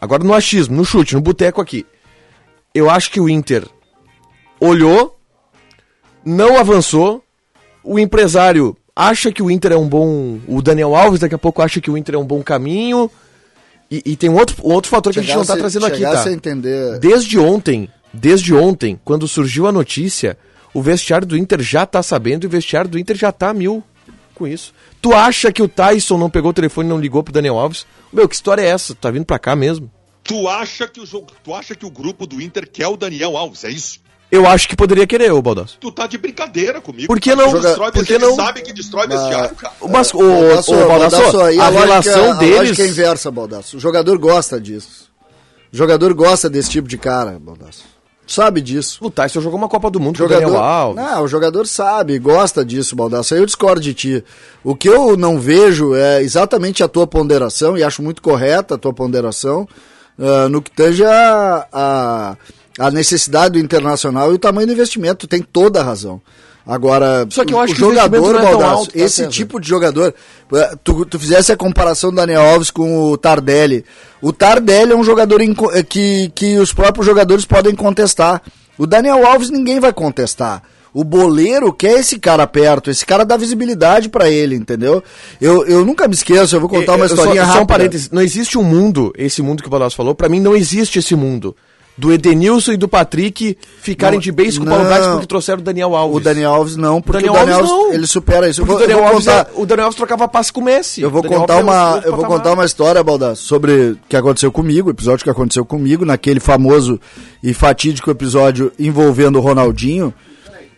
Agora 0.00 0.24
no 0.24 0.32
achismo, 0.32 0.76
no 0.76 0.84
chute, 0.84 1.14
no 1.14 1.20
boteco 1.20 1.60
aqui. 1.60 1.84
Eu 2.74 2.88
acho 2.88 3.10
que 3.10 3.20
o 3.20 3.28
Inter 3.28 3.66
olhou, 4.60 5.18
não 6.24 6.58
avançou. 6.58 7.22
O 7.82 7.98
empresário 7.98 8.76
acha 8.94 9.30
que 9.32 9.42
o 9.42 9.50
Inter 9.50 9.72
é 9.72 9.76
um 9.76 9.88
bom. 9.88 10.38
O 10.46 10.60
Daniel 10.62 10.94
Alves 10.94 11.20
daqui 11.20 11.34
a 11.34 11.38
pouco 11.38 11.62
acha 11.62 11.80
que 11.80 11.90
o 11.90 11.96
Inter 11.98 12.14
é 12.14 12.18
um 12.18 12.24
bom 12.26 12.42
caminho. 12.42 13.10
E, 13.90 14.02
e 14.04 14.16
tem 14.16 14.28
um 14.28 14.36
outro, 14.36 14.56
um 14.64 14.72
outro 14.72 14.90
fator 14.90 15.12
que 15.12 15.18
a 15.18 15.22
gente 15.22 15.34
não 15.34 15.44
tá 15.44 15.54
Chegasse- 15.54 15.78
trazendo 15.78 15.86
aqui, 15.86 16.02
tá? 16.02 16.24
a 16.28 16.32
entender. 16.32 16.98
Desde 16.98 17.38
ontem, 17.38 17.88
desde 18.12 18.54
ontem, 18.54 19.00
quando 19.04 19.26
surgiu 19.26 19.66
a 19.66 19.72
notícia, 19.72 20.36
o 20.74 20.82
vestiário 20.82 21.26
do 21.26 21.36
Inter 21.36 21.60
já 21.62 21.86
tá 21.86 22.02
sabendo 22.02 22.44
e 22.44 22.46
o 22.46 22.50
vestiário 22.50 22.90
do 22.90 22.98
Inter 22.98 23.16
já 23.16 23.32
tá 23.32 23.48
a 23.48 23.54
mil 23.54 23.82
com 24.34 24.46
isso. 24.46 24.72
Tu 25.00 25.12
acha 25.14 25.50
que 25.50 25.62
o 25.62 25.68
Tyson 25.68 26.18
não 26.18 26.28
pegou 26.30 26.50
o 26.50 26.54
telefone 26.54 26.86
e 26.88 26.90
não 26.90 27.00
ligou 27.00 27.22
pro 27.22 27.32
Daniel 27.32 27.58
Alves? 27.58 27.86
Meu, 28.12 28.28
que 28.28 28.34
história 28.34 28.62
é 28.62 28.66
essa? 28.66 28.94
Tu 28.94 28.98
tá 28.98 29.10
vindo 29.10 29.24
pra 29.24 29.38
cá 29.38 29.56
mesmo? 29.56 29.90
Tu 30.22 30.46
acha 30.46 30.86
que 30.86 31.00
o 31.00 31.06
jogo, 31.06 31.28
tu 31.42 31.54
acha 31.54 31.74
que 31.74 31.86
o 31.86 31.90
grupo 31.90 32.26
do 32.26 32.40
Inter 32.42 32.68
quer 32.70 32.86
o 32.88 32.96
Daniel 32.96 33.36
Alves, 33.36 33.64
é 33.64 33.70
isso? 33.70 34.00
Eu 34.30 34.46
acho 34.46 34.68
que 34.68 34.76
poderia 34.76 35.06
querer, 35.06 35.32
ô 35.32 35.40
Baldasso. 35.40 35.78
Tu 35.80 35.90
tá 35.90 36.06
de 36.06 36.18
brincadeira 36.18 36.80
comigo. 36.82 37.06
Por 37.06 37.18
que 37.18 37.34
não? 37.34 37.50
Destrói, 37.58 37.90
Por 37.92 38.04
que 38.04 38.12
ele 38.12 38.26
não? 38.26 38.34
sabe 38.34 38.60
que 38.60 38.72
destrói 38.74 39.06
Mas- 39.08 39.20
vestiário, 39.20 39.56
cara. 39.56 39.74
Mas, 39.88 40.12
ô, 40.14 40.18
Baldasso, 40.18 40.74
ô, 40.74 40.86
Baldasso, 40.86 41.16
Baldasso, 41.16 41.40
aí 41.42 41.58
a 41.58 41.68
lógica- 41.68 41.80
relação 41.86 42.30
A 42.32 42.34
deles... 42.34 42.56
lógica 42.56 42.82
é 42.82 42.86
inversa, 42.88 43.30
Baldasso. 43.30 43.76
O 43.78 43.80
jogador 43.80 44.18
gosta 44.18 44.60
disso. 44.60 45.08
O 45.72 45.76
jogador 45.76 46.12
gosta 46.12 46.48
desse 46.50 46.68
tipo 46.70 46.86
de 46.88 46.98
cara, 46.98 47.38
Baldasso. 47.40 47.84
Sabe 48.26 48.60
disso. 48.60 48.98
O 49.02 49.10
Tyson 49.10 49.40
jogou 49.40 49.58
uma 49.58 49.68
Copa 49.70 49.90
do 49.90 49.98
Mundo 49.98 50.16
O 50.16 50.18
com 50.18 50.24
o 50.24 50.28
jogador, 50.28 50.44
Daniel 50.50 50.62
Alves. 50.62 51.02
não, 51.02 51.22
o 51.22 51.28
jogador 51.28 51.66
sabe, 51.66 52.18
gosta 52.18 52.62
disso, 52.62 52.94
Baldasso. 52.94 53.32
Aí 53.32 53.40
eu 53.40 53.46
discordo 53.46 53.80
de 53.80 53.94
ti. 53.94 54.24
O 54.62 54.76
que 54.76 54.86
eu 54.90 55.16
não 55.16 55.40
vejo 55.40 55.94
é 55.94 56.22
exatamente 56.22 56.82
a 56.82 56.88
tua 56.88 57.06
ponderação, 57.06 57.78
e 57.78 57.82
acho 57.82 58.02
muito 58.02 58.20
correta 58.20 58.74
a 58.74 58.78
tua 58.78 58.92
ponderação, 58.92 59.66
ah, 60.18 60.46
no 60.50 60.60
que 60.60 60.70
tange 60.70 61.02
a, 61.06 61.66
a, 61.72 62.36
a 62.78 62.90
necessidade 62.90 63.54
do 63.54 63.58
internacional 63.58 64.30
e 64.32 64.34
o 64.34 64.38
tamanho 64.38 64.66
do 64.66 64.72
investimento. 64.72 65.26
Tem 65.26 65.42
toda 65.42 65.80
a 65.80 65.84
razão. 65.84 66.20
Agora, 66.66 67.26
Só 67.30 67.46
que 67.46 67.54
eu 67.54 67.56
o- 67.56 67.60
acho 67.60 67.72
o 67.72 67.76
que 67.76 67.80
jogador, 67.80 68.36
é 68.36 68.42
Baldasso, 68.42 68.90
tá, 68.90 68.98
esse 68.98 69.16
César? 69.16 69.30
tipo 69.30 69.58
de 69.58 69.66
jogador, 69.66 70.14
eh, 70.52 70.74
tu, 70.84 71.06
tu 71.06 71.18
fizesse 71.18 71.50
a 71.50 71.56
comparação 71.56 72.10
do 72.10 72.16
Daniel 72.16 72.42
Alves 72.42 72.70
com 72.70 73.04
o 73.10 73.16
Tardelli. 73.16 73.86
O 74.20 74.34
Tardelli 74.34 74.92
é 74.92 74.96
um 74.96 75.02
jogador 75.02 75.40
eh, 75.40 75.82
que, 75.82 76.30
que 76.34 76.58
os 76.58 76.70
próprios 76.74 77.06
jogadores 77.06 77.46
podem 77.46 77.74
contestar. 77.74 78.42
O 78.76 78.86
Daniel 78.86 79.26
Alves 79.26 79.48
ninguém 79.48 79.80
vai 79.80 79.94
contestar. 79.94 80.62
O 80.92 81.04
boleiro 81.04 81.72
quer 81.72 82.00
esse 82.00 82.18
cara 82.18 82.46
perto, 82.46 82.90
esse 82.90 83.06
cara 83.06 83.24
dá 83.24 83.36
visibilidade 83.38 84.10
pra 84.10 84.28
ele, 84.28 84.54
entendeu? 84.54 85.02
Eu, 85.40 85.64
eu 85.66 85.86
nunca 85.86 86.06
me 86.06 86.12
esqueço, 86.14 86.54
eu 86.54 86.60
vou 86.60 86.68
contar 86.68 86.96
uma 86.96 87.06
Eu- 87.06 87.10
historinha 87.14 87.42
só, 87.42 87.46
rápida. 87.46 87.58
Só 87.58 87.62
um 87.62 87.66
parênteses, 87.66 88.10
não 88.10 88.20
existe 88.20 88.58
um 88.58 88.62
mundo, 88.62 89.10
esse 89.16 89.40
mundo 89.40 89.62
que 89.62 89.68
o 89.68 89.70
Baldasso 89.70 89.96
falou, 89.96 90.14
pra 90.14 90.28
mim 90.28 90.40
não 90.40 90.54
existe 90.54 90.98
esse 90.98 91.14
mundo. 91.14 91.56
Do 91.98 92.12
Edenilson 92.12 92.72
e 92.74 92.76
do 92.76 92.86
Patrick 92.86 93.58
ficarem 93.80 94.18
Não, 94.18 94.22
de 94.22 94.30
base 94.30 94.56
com 94.56 94.64
o. 94.64 94.68
Paulo 94.68 95.10
porque 95.12 95.26
trouxeram 95.26 95.58
o 95.60 95.64
Daniel 95.64 95.96
Alves. 95.96 96.16
O 96.16 96.20
Daniel 96.20 96.50
Alves 96.52 96.76
não, 96.76 97.02
porque 97.02 97.18
Daniel 97.26 97.32
o 97.32 97.36
Daniel 97.44 97.56
Alves 97.58 97.72
Alves, 97.72 97.94
ele 97.94 98.06
supera 98.06 98.48
isso. 98.48 98.60
Eu 98.60 98.66
vou, 98.66 98.76
o, 98.76 98.78
Daniel 98.78 98.98
eu 98.98 99.02
vou 99.04 99.12
Alves 99.14 99.26
contar, 99.26 99.40
é- 99.40 99.60
o 99.60 99.66
Daniel 99.66 99.84
Alves 99.86 99.96
trocava 99.96 100.28
passe 100.28 100.52
com 100.52 100.60
o 100.60 100.64
Messi. 100.64 101.00
Eu 101.02 101.10
vou 101.10 101.24
contar 101.24 101.54
Alves 101.54 101.58
é 101.58 101.62
uma, 101.72 101.94
outro 101.94 102.08
eu 102.08 102.12
vou 102.12 102.20
patamar. 102.20 102.38
contar 102.38 102.52
uma 102.54 102.64
história, 102.64 103.02
Baldasso, 103.02 103.42
sobre 103.42 103.72
o 103.90 103.98
que 104.08 104.16
aconteceu 104.16 104.52
comigo, 104.52 104.88
o 104.88 104.92
episódio 104.92 105.24
que 105.24 105.30
aconteceu 105.30 105.64
comigo, 105.64 106.04
naquele 106.04 106.38
famoso 106.38 107.00
e 107.42 107.52
fatídico 107.52 108.12
episódio 108.12 108.70
envolvendo 108.78 109.36
o 109.36 109.42
Ronaldinho, 109.42 110.14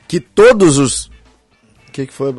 que 0.09 0.21
todos 0.21 0.79
os 0.79 1.11
O 1.87 1.93
que 1.93 2.07
que 2.07 2.15
foi? 2.15 2.35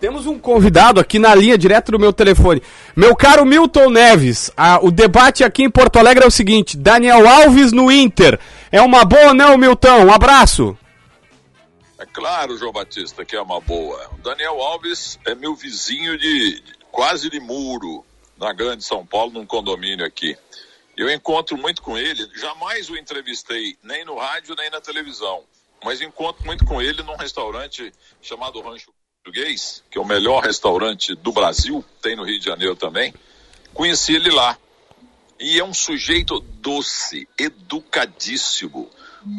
Temos 0.00 0.26
um 0.26 0.38
convidado 0.38 1.00
aqui 1.00 1.18
na 1.18 1.34
linha, 1.34 1.56
direto 1.56 1.90
do 1.90 1.98
meu 1.98 2.12
telefone. 2.12 2.62
Meu 2.94 3.16
caro 3.16 3.46
Milton 3.46 3.88
Neves, 3.90 4.50
a- 4.56 4.78
o 4.82 4.90
debate 4.90 5.42
aqui 5.42 5.62
em 5.62 5.70
Porto 5.70 5.98
Alegre 5.98 6.22
é 6.24 6.26
o 6.26 6.30
seguinte: 6.30 6.76
Daniel 6.76 7.26
Alves 7.26 7.72
no 7.72 7.90
Inter. 7.90 8.38
É 8.70 8.80
uma 8.82 9.04
boa 9.04 9.28
ou 9.28 9.34
não, 9.34 9.56
Milton? 9.56 10.04
Um 10.04 10.12
abraço. 10.12 10.76
É 11.98 12.04
claro, 12.04 12.58
João 12.58 12.72
Batista, 12.72 13.24
que 13.24 13.34
é 13.34 13.40
uma 13.40 13.58
boa. 13.58 14.10
O 14.18 14.22
Daniel 14.22 14.60
Alves 14.60 15.18
é 15.26 15.34
meu 15.34 15.54
vizinho 15.54 16.18
de, 16.18 16.62
quase 16.92 17.30
de 17.30 17.40
muro 17.40 18.04
na 18.38 18.52
Grande 18.52 18.84
São 18.84 19.04
Paulo, 19.04 19.32
num 19.32 19.46
condomínio 19.46 20.04
aqui. 20.04 20.36
Eu 20.94 21.10
encontro 21.10 21.56
muito 21.56 21.80
com 21.80 21.96
ele, 21.96 22.26
jamais 22.34 22.90
o 22.90 22.96
entrevistei 22.96 23.76
nem 23.82 24.04
no 24.04 24.16
rádio 24.18 24.54
nem 24.58 24.68
na 24.70 24.80
televisão, 24.80 25.40
mas 25.82 26.02
encontro 26.02 26.44
muito 26.44 26.64
com 26.66 26.80
ele 26.82 27.02
num 27.02 27.16
restaurante 27.16 27.90
chamado 28.20 28.60
Rancho 28.60 28.90
Português, 29.26 29.82
que 29.90 29.98
é 29.98 30.00
o 30.00 30.04
melhor 30.04 30.44
restaurante 30.44 31.12
do 31.16 31.32
Brasil, 31.32 31.84
tem 32.00 32.14
no 32.14 32.22
Rio 32.22 32.38
de 32.38 32.44
Janeiro 32.44 32.76
também. 32.76 33.12
Conheci 33.74 34.14
ele 34.14 34.30
lá. 34.30 34.56
E 35.40 35.58
é 35.58 35.64
um 35.64 35.74
sujeito 35.74 36.38
doce, 36.38 37.28
educadíssimo. 37.36 38.88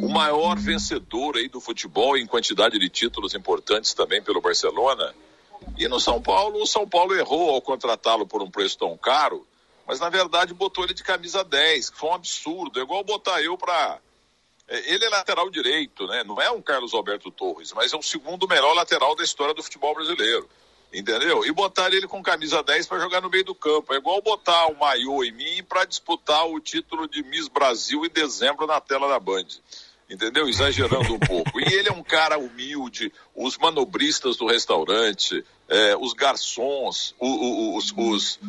O 0.01 0.09
maior 0.09 0.57
vencedor 0.57 1.37
aí 1.37 1.47
do 1.47 1.61
futebol 1.61 2.17
em 2.17 2.27
quantidade 2.27 2.77
de 2.77 2.89
títulos 2.89 3.33
importantes 3.33 3.93
também 3.93 4.21
pelo 4.21 4.41
Barcelona. 4.41 5.15
E 5.77 5.87
no 5.87 6.01
São 6.01 6.21
Paulo, 6.21 6.61
o 6.61 6.67
São 6.67 6.87
Paulo 6.87 7.15
errou 7.15 7.51
ao 7.51 7.61
contratá-lo 7.61 8.27
por 8.27 8.43
um 8.43 8.51
preço 8.51 8.77
tão 8.77 8.97
caro, 8.97 9.47
mas 9.87 10.01
na 10.01 10.09
verdade 10.09 10.53
botou 10.53 10.83
ele 10.83 10.93
de 10.93 11.03
camisa 11.03 11.45
10, 11.45 11.91
que 11.91 11.97
foi 11.97 12.09
um 12.09 12.13
absurdo. 12.13 12.77
É 12.77 12.83
igual 12.83 13.05
botar 13.05 13.41
eu 13.41 13.57
pra. 13.57 13.99
É, 14.67 14.93
Ele 14.93 15.05
é 15.05 15.09
lateral 15.09 15.49
direito, 15.49 16.05
né? 16.07 16.23
Não 16.23 16.41
é 16.41 16.51
um 16.51 16.61
Carlos 16.61 16.93
Alberto 16.93 17.31
Torres, 17.31 17.71
mas 17.73 17.93
é 17.93 17.97
o 17.97 18.01
segundo 18.01 18.47
melhor 18.47 18.73
lateral 18.73 19.15
da 19.15 19.23
história 19.23 19.53
do 19.53 19.63
futebol 19.63 19.95
brasileiro. 19.95 20.47
Entendeu? 20.93 21.45
E 21.45 21.51
botar 21.51 21.91
ele 21.93 22.07
com 22.07 22.23
camisa 22.23 22.63
10 22.63 22.87
para 22.87 22.99
jogar 22.99 23.21
no 23.21 23.29
meio 23.29 23.43
do 23.43 23.53
campo. 23.53 23.93
É 23.93 23.97
igual 23.97 24.21
botar 24.21 24.67
o 24.67 24.79
maiô 24.79 25.23
em 25.23 25.31
mim 25.31 25.63
para 25.63 25.83
disputar 25.83 26.47
o 26.47 26.59
título 26.61 27.07
de 27.07 27.21
Miss 27.23 27.49
Brasil 27.49 28.05
em 28.05 28.09
dezembro 28.09 28.65
na 28.65 28.79
tela 28.79 29.07
da 29.09 29.19
Band. 29.19 29.47
Entendeu? 30.09 30.47
Exagerando 30.47 31.13
um 31.13 31.19
pouco. 31.19 31.59
E 31.59 31.73
ele 31.73 31.89
é 31.89 31.91
um 31.91 32.03
cara 32.03 32.37
humilde, 32.37 33.11
os 33.35 33.57
manobristas 33.57 34.37
do 34.37 34.47
restaurante, 34.47 35.43
é, 35.67 35.97
os 35.97 36.13
garçons, 36.13 37.13
os, 37.19 37.93
os, 37.97 38.39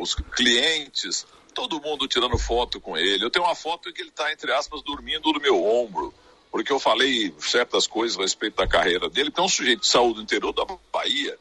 os 0.00 0.14
clientes, 0.14 1.26
todo 1.56 1.80
mundo 1.80 2.06
tirando 2.06 2.36
foto 2.38 2.78
com 2.80 2.96
ele. 2.96 3.24
Eu 3.24 3.30
tenho 3.30 3.44
uma 3.46 3.54
foto 3.54 3.88
em 3.88 3.92
que 3.92 4.02
ele 4.02 4.10
está, 4.10 4.30
entre 4.32 4.52
aspas, 4.52 4.82
dormindo 4.82 5.32
no 5.32 5.40
meu 5.40 5.64
ombro 5.64 6.12
porque 6.52 6.72
eu 6.72 6.78
falei 6.78 7.34
certas 7.40 7.86
coisas 7.86 8.16
a 8.18 8.22
respeito 8.22 8.56
da 8.56 8.66
carreira 8.66 9.10
dele, 9.10 9.30
que 9.30 9.38
é 9.38 9.42
um 9.42 9.48
sujeito 9.48 9.80
de 9.80 9.86
saúde 9.88 10.14
do 10.14 10.22
interior 10.22 10.52
da 10.54 10.64
Bahia. 10.92 11.36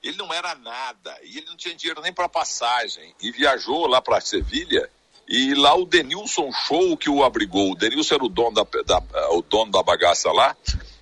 Ele 0.00 0.16
não 0.16 0.32
era 0.32 0.54
nada, 0.54 1.16
e 1.24 1.38
ele 1.38 1.46
não 1.46 1.56
tinha 1.56 1.74
dinheiro 1.74 2.00
nem 2.00 2.12
para 2.12 2.28
passagem, 2.28 3.12
e 3.20 3.32
viajou 3.32 3.86
lá 3.88 4.00
para 4.00 4.20
Sevilha, 4.20 4.88
e 5.26 5.54
lá 5.54 5.74
o 5.74 5.84
Denilson 5.84 6.52
Show 6.52 6.96
que 6.96 7.10
o 7.10 7.24
abrigou, 7.24 7.72
o 7.72 7.74
Denilson 7.74 8.14
era 8.14 8.24
o 8.24 8.28
dono 8.28 8.52
da, 8.52 8.64
da- 8.84 9.30
o 9.32 9.42
dono 9.42 9.72
da 9.72 9.82
bagaça 9.82 10.30
lá, 10.30 10.56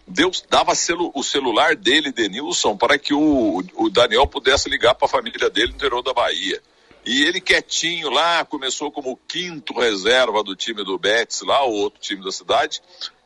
Deus 0.07 0.43
dava 0.49 0.75
celu- 0.75 1.13
o 1.15 1.23
celular 1.23 1.77
dele, 1.77 2.11
Denilson, 2.11 2.75
para 2.75 2.99
que 2.99 3.13
o, 3.13 3.63
o 3.75 3.91
Daniel 3.91 4.27
pudesse 4.27 4.69
ligar 4.71 4.95
para 4.95 5.05
a 5.07 5.11
família 5.11 5.51
dele 5.51 5.69
no 5.73 5.75
interior 5.77 6.03
da 6.03 6.15
Bahia. 6.15 6.63
E 7.09 7.25
ele 7.25 7.41
quietinho 7.41 8.11
lá, 8.11 8.45
começou 8.45 8.93
como 8.93 9.19
quinto 9.27 9.73
reserva 9.73 10.45
do 10.45 10.55
time 10.55 10.85
do 10.85 10.99
Betis 10.99 11.41
lá, 11.41 11.65
o 11.65 11.73
outro 11.73 11.99
time 11.99 12.23
da 12.23 12.31
cidade, 12.31 12.83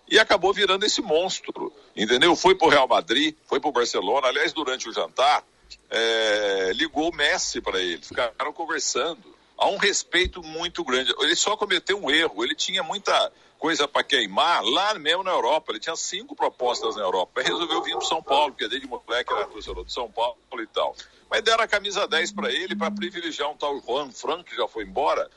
e 0.09 0.21
acabou 0.21 0.55
virando 0.55 0.87
esse 0.87 1.03
monstro, 1.03 1.73
entendeu? 1.97 2.37
Foi 2.37 2.55
pro 2.55 2.69
Real 2.69 2.87
Madrid, 2.87 3.35
foi 3.45 3.59
pro 3.59 3.73
Barcelona, 3.73 4.29
aliás, 4.29 4.53
durante 4.53 4.89
o 4.89 4.93
jantar, 4.93 5.45
é, 5.91 6.71
ligou 6.77 7.11
o 7.11 7.17
Messi 7.17 7.61
para 7.61 7.81
ele, 7.81 8.01
ficaram 8.01 8.53
conversando. 8.53 9.35
há 9.59 9.67
um 9.69 9.79
respeito 9.79 10.45
muito 10.45 10.85
grande. 10.85 11.13
Ele 11.19 11.35
só 11.35 11.57
cometeu 11.57 12.01
um 12.01 12.09
erro, 12.09 12.45
ele 12.45 12.55
tinha 12.55 12.85
muita 12.85 13.33
coisa 13.63 13.87
para 13.87 14.03
queimar 14.03 14.61
lá 14.65 14.93
mesmo 14.95 15.23
na 15.23 15.31
Europa. 15.31 15.71
Ele 15.71 15.79
tinha 15.79 15.95
cinco 15.95 16.35
propostas 16.35 16.97
na 16.97 17.03
Europa. 17.03 17.43
Resolveu 17.43 17.81
vir 17.81 17.97
para 17.97 18.09
São 18.09 18.21
Paulo, 18.21 18.51
porque 18.51 18.67
desde 18.67 18.89
moleque 18.89 19.33
era 19.33 19.47
torcedor 19.47 19.85
de 19.85 19.93
São 19.93 20.11
Paulo 20.11 20.37
e 20.59 20.67
tal. 20.67 20.97
Mas 21.31 21.43
deram 21.43 21.63
a 21.63 21.69
camisa 21.69 22.09
10 22.09 22.33
para 22.33 22.51
ele 22.51 22.75
para 22.75 22.91
privilegiar 22.91 23.49
um 23.49 23.57
tal 23.57 23.81
Juan 23.81 24.11
Frank, 24.11 24.51
que 24.51 24.57
já 24.57 24.67
foi 24.67 24.83
embora. 24.83 25.31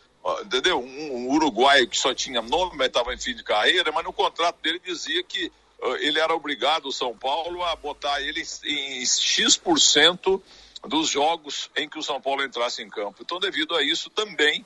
Entendeu? 0.43 0.79
Um, 0.79 1.17
um 1.17 1.29
uruguaio 1.35 1.87
que 1.87 1.95
só 1.95 2.15
tinha 2.15 2.41
nome, 2.41 2.75
mas 2.75 2.87
estava 2.87 3.13
em 3.13 3.17
fim 3.19 3.35
de 3.35 3.43
carreira, 3.43 3.91
mas 3.91 4.03
no 4.03 4.11
contrato 4.11 4.59
dele 4.59 4.81
dizia 4.83 5.21
que 5.23 5.51
ele 5.99 6.17
era 6.17 6.33
obrigado, 6.33 6.87
o 6.87 6.91
São 6.91 7.15
Paulo, 7.15 7.63
a 7.63 7.75
botar 7.75 8.19
ele 8.21 8.41
em 8.63 9.05
X% 9.05 10.41
dos 10.87 11.09
jogos 11.09 11.69
em 11.75 11.87
que 11.87 11.99
o 11.99 12.01
São 12.01 12.19
Paulo 12.19 12.43
entrasse 12.43 12.81
em 12.81 12.89
campo. 12.89 13.17
Então, 13.21 13.39
devido 13.39 13.75
a 13.75 13.83
isso, 13.83 14.09
também 14.09 14.65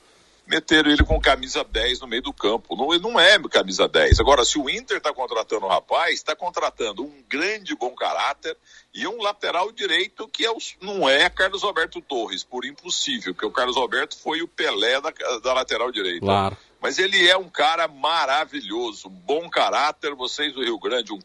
meteram 0.50 0.90
ele 0.92 1.04
com 1.04 1.20
camisa 1.22 1.64
10 1.64 2.00
no 2.02 2.08
meio 2.08 2.24
do 2.24 2.34
campo. 2.34 2.76
Não, 2.76 2.88
não 3.00 3.20
é 3.20 3.38
camisa 3.50 3.88
10. 3.88 4.20
Agora, 4.20 4.44
se 4.44 4.58
o 4.58 4.70
Inter 4.70 4.98
está 4.98 5.14
contratando 5.14 5.66
o 5.66 5.70
rapaz, 5.70 6.16
está 6.16 6.36
contratando 6.36 7.04
um 7.04 7.24
grande 7.30 7.76
bom 7.76 7.94
caráter 7.96 8.58
e 8.94 9.08
um 9.08 9.22
lateral 9.22 9.72
direito 9.72 10.28
que 10.28 10.44
é 10.44 10.52
o- 10.52 10.58
não 10.82 11.08
é 11.08 11.30
Carlos 11.30 11.64
Alberto 11.64 12.02
Torres, 12.02 12.44
por 12.44 12.66
impossível, 12.66 13.34
porque 13.34 13.46
o 13.46 13.52
Carlos 13.52 13.78
Alberto 13.78 14.18
foi 14.18 14.42
o 14.42 14.48
Pelé 14.48 15.00
da, 15.00 15.12
da 15.44 15.54
lateral 15.54 15.92
direita. 15.92 16.26
Claro. 16.26 16.58
Mas 16.82 16.98
ele 16.98 17.28
é 17.28 17.36
um 17.38 17.50
cara 17.50 17.88
maravilhoso, 17.88 19.10
bom 19.10 19.50
caráter. 19.50 20.16
Vocês 20.16 20.54
do 20.54 20.64
Rio 20.64 20.80
Grande, 20.80 21.12
um 21.12 21.20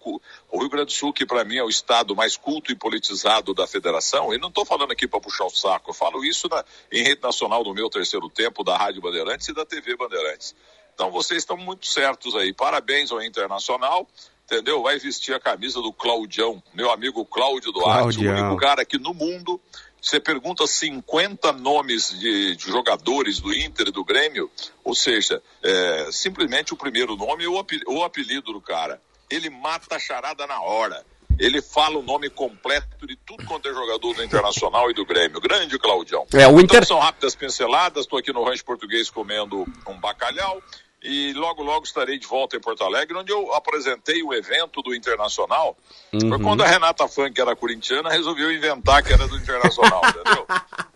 o 0.51 0.59
Rio 0.59 0.69
Grande 0.69 0.87
do 0.87 0.93
Sul, 0.93 1.13
que 1.13 1.25
para 1.25 1.45
mim 1.45 1.57
é 1.57 1.63
o 1.63 1.69
estado 1.69 2.15
mais 2.17 2.37
culto 2.37 2.73
e 2.73 2.75
politizado 2.75 3.55
da 3.55 3.67
federação, 3.67 4.35
e 4.35 4.39
não 4.39 4.49
estou 4.49 4.65
falando 4.65 4.91
aqui 4.93 5.07
para 5.07 5.21
puxar 5.21 5.45
o 5.45 5.51
saco, 5.51 5.91
eu 5.91 5.95
falo 5.95 6.25
isso 6.25 6.49
na- 6.49 6.65
em 6.91 7.03
rede 7.05 7.23
nacional 7.23 7.63
do 7.63 7.73
meu 7.73 7.89
terceiro 7.89 8.29
tempo, 8.29 8.65
da 8.65 8.77
Rádio 8.77 9.01
Bandeirantes 9.01 9.47
e 9.49 9.55
da 9.55 9.65
TV 9.65 9.97
Bandeirantes. 9.97 10.55
Então 10.93 11.11
vocês 11.11 11.39
estão 11.43 11.57
muito 11.57 11.87
certos 11.87 12.35
aí. 12.35 12.53
Parabéns 12.53 13.11
ao 13.13 13.23
Internacional. 13.23 14.09
Entendeu? 14.47 14.83
Vai 14.83 14.99
vestir 14.99 15.35
a 15.35 15.41
camisa 15.41 15.81
do 15.81 15.91
Claudião, 15.91 16.63
meu 16.75 16.91
amigo 16.91 17.25
Cláudio 17.25 17.73
Duarte, 17.73 18.19
o 18.19 18.23
Claudião. 18.23 18.49
único 18.49 18.61
cara 18.61 18.85
que 18.85 18.99
no 18.99 19.15
mundo 19.15 19.59
você 20.05 20.21
pergunta 20.21 20.67
50 20.67 21.53
nomes 21.53 22.11
de, 22.19 22.57
de 22.57 22.67
jogadores 22.71 23.41
do 23.41 23.53
Inter 23.55 23.89
e 23.89 23.91
do 23.93 24.05
Grêmio, 24.05 24.51
ou 24.85 24.95
seja, 24.95 25.43
é, 25.63 26.09
simplesmente 26.13 26.75
o 26.75 26.77
primeiro 26.77 27.17
nome 27.17 27.47
ou 27.47 27.57
o 27.57 27.59
ape- 27.59 27.81
ou 27.87 27.99
o 27.99 28.05
apelido 28.05 28.53
do 28.53 28.61
cara. 28.61 29.01
Ele 29.31 29.49
mata 29.49 29.97
a 29.97 29.99
charada 29.99 30.47
na 30.47 30.61
hora. 30.61 31.05
Ele 31.39 31.61
fala 31.61 31.99
o 31.99 32.03
nome 32.03 32.31
completo 32.31 33.07
de 33.07 33.17
tudo 33.17 33.45
quanto 33.47 33.67
é 33.69 33.73
jogador 33.73 34.15
do 34.15 34.23
Internacional 34.23 34.89
e 34.91 34.95
do 34.95 35.05
Grêmio. 35.05 35.41
Grande 35.41 35.77
Claudião. 35.79 36.27
É, 36.33 36.47
o 36.47 36.61
Inter- 36.61 36.77
Então 36.77 36.83
são 36.85 36.99
rápidas 37.01 37.35
pinceladas. 37.35 38.05
Estou 38.05 38.19
aqui 38.19 38.33
no 38.33 38.45
rancho 38.45 38.65
português 38.65 39.11
comendo 39.11 39.67
um 39.89 39.99
bacalhau. 39.99 40.63
E 41.05 41.35
logo, 41.35 41.63
logo 41.63 41.85
estarei 41.85 42.19
de 42.19 42.27
volta 42.27 42.57
em 42.57 42.61
Porto 42.61 42.83
Alegre, 42.83 43.15
onde 43.15 43.31
eu 43.31 43.53
apresentei 43.53 44.23
o 44.23 44.33
evento 44.33 44.81
do 44.81 44.95
Internacional. 44.95 45.77
Foi 46.11 46.39
quando 46.41 46.63
a 46.63 46.67
Renata 46.67 47.07
Funk 47.07 47.39
era 47.39 47.55
corintiana, 47.55 48.09
resolveu 48.09 48.51
inventar 48.51 49.03
que 49.03 49.13
era 49.13 49.29
do 49.29 49.37
Internacional, 49.37 50.01
entendeu? 50.09 50.47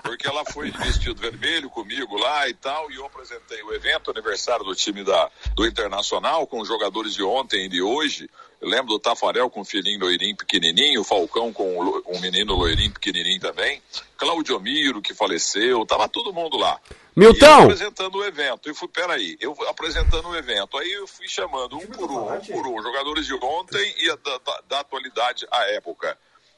Porque 0.03 0.27
ela 0.27 0.47
foi 0.47 0.71
de 0.71 0.79
vestido 0.79 1.21
vermelho 1.21 1.69
comigo 1.69 2.17
lá 2.17 2.49
e 2.49 2.55
tal, 2.55 2.91
e 2.91 2.97
eu 2.97 3.05
apresentei 3.05 3.63
o 3.63 3.75
evento, 3.75 4.11
aniversário 4.11 4.65
do 4.65 4.75
time 4.75 5.05
da, 5.05 5.31
do 5.55 5.67
Internacional, 5.67 6.47
com 6.47 6.59
os 6.61 6.69
jogadores 6.69 7.13
de 7.13 7.23
ontem 7.23 7.67
e 7.67 7.69
de 7.69 7.83
hoje. 7.83 8.31
Eu 8.63 8.69
lembro 8.69 8.89
do 8.89 8.99
Tafarel 8.99 9.51
com 9.51 9.61
o 9.61 9.65
filhinho 9.65 10.01
loirinho 10.01 10.37
pequenininho, 10.37 11.03
o 11.03 11.05
Falcão 11.05 11.53
com 11.53 12.03
um 12.07 12.19
menino 12.19 12.55
loirinho 12.55 12.93
pequenininho 12.93 13.41
também, 13.41 13.83
Claudio 14.17 14.59
Miro, 14.59 15.03
que 15.03 15.13
faleceu, 15.13 15.85
tava 15.85 16.09
todo 16.09 16.33
mundo 16.33 16.57
lá. 16.57 16.81
Milton! 17.19 17.63
Apresentando 17.65 18.19
o 18.19 18.25
evento. 18.25 18.69
Eu 18.69 18.75
fui, 18.75 18.89
peraí, 18.89 19.37
eu 19.41 19.57
apresentando 19.69 20.29
o 20.29 20.37
evento. 20.37 20.79
Aí 20.79 20.91
eu 20.93 21.07
fui 21.07 21.29
chamando 21.29 21.77
um 21.77 21.87
por 21.87 22.11
um, 22.11 22.33
um 22.33 22.41
por 22.41 22.67
um, 22.67 22.83
jogadores 22.83 23.27
de 23.27 23.35
ontem 23.35 23.95
e 23.99 24.07
da, 24.17 24.39
da- 24.39 24.61
da 24.69 24.81
atualidade 24.81 25.47
à 25.51 25.65
época. 25.73 26.17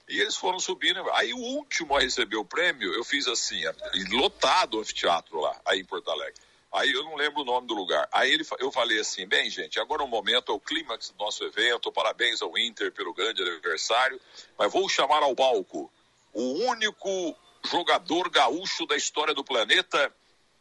E 0.09 0.21
eles 0.21 0.37
foram 0.37 0.59
subindo. 0.61 1.03
Aí 1.13 1.33
o 1.33 1.39
último 1.39 1.97
a 1.97 2.01
receber 2.01 2.37
o 2.37 2.45
prêmio, 2.45 2.93
eu 2.93 3.05
fiz 3.05 3.27
assim, 3.27 3.63
lotado 4.11 4.77
o 4.77 4.81
anfiteatro 4.81 5.41
lá, 5.41 5.59
aí 5.65 5.81
em 5.81 5.85
Porto 5.85 6.11
Alegre. 6.11 6.35
Aí 6.73 6.93
eu 6.93 7.03
não 7.05 7.17
lembro 7.17 7.41
o 7.43 7.45
nome 7.45 7.67
do 7.67 7.75
lugar. 7.75 8.09
Aí 8.13 8.31
ele, 8.33 8.45
eu 8.59 8.71
falei 8.71 8.99
assim, 9.01 9.27
bem, 9.27 9.49
gente, 9.51 9.81
agora 9.81 10.03
é 10.03 10.05
o 10.05 10.09
momento, 10.09 10.53
é 10.53 10.55
o 10.55 10.61
clímax 10.61 11.11
do 11.11 11.25
nosso 11.25 11.43
evento, 11.45 11.91
parabéns 11.91 12.43
ao 12.43 12.57
Inter 12.59 12.93
pelo 12.93 13.13
grande 13.15 13.43
aniversário, 13.43 14.21
mas 14.59 14.71
vou 14.73 14.89
chamar 14.89 15.23
ao 15.23 15.35
palco 15.35 15.91
o 16.33 16.43
único 16.69 17.35
jogador 17.69 18.29
gaúcho 18.31 18.87
da 18.87 18.97
história 18.97 19.35
do 19.35 19.43
planeta 19.45 20.13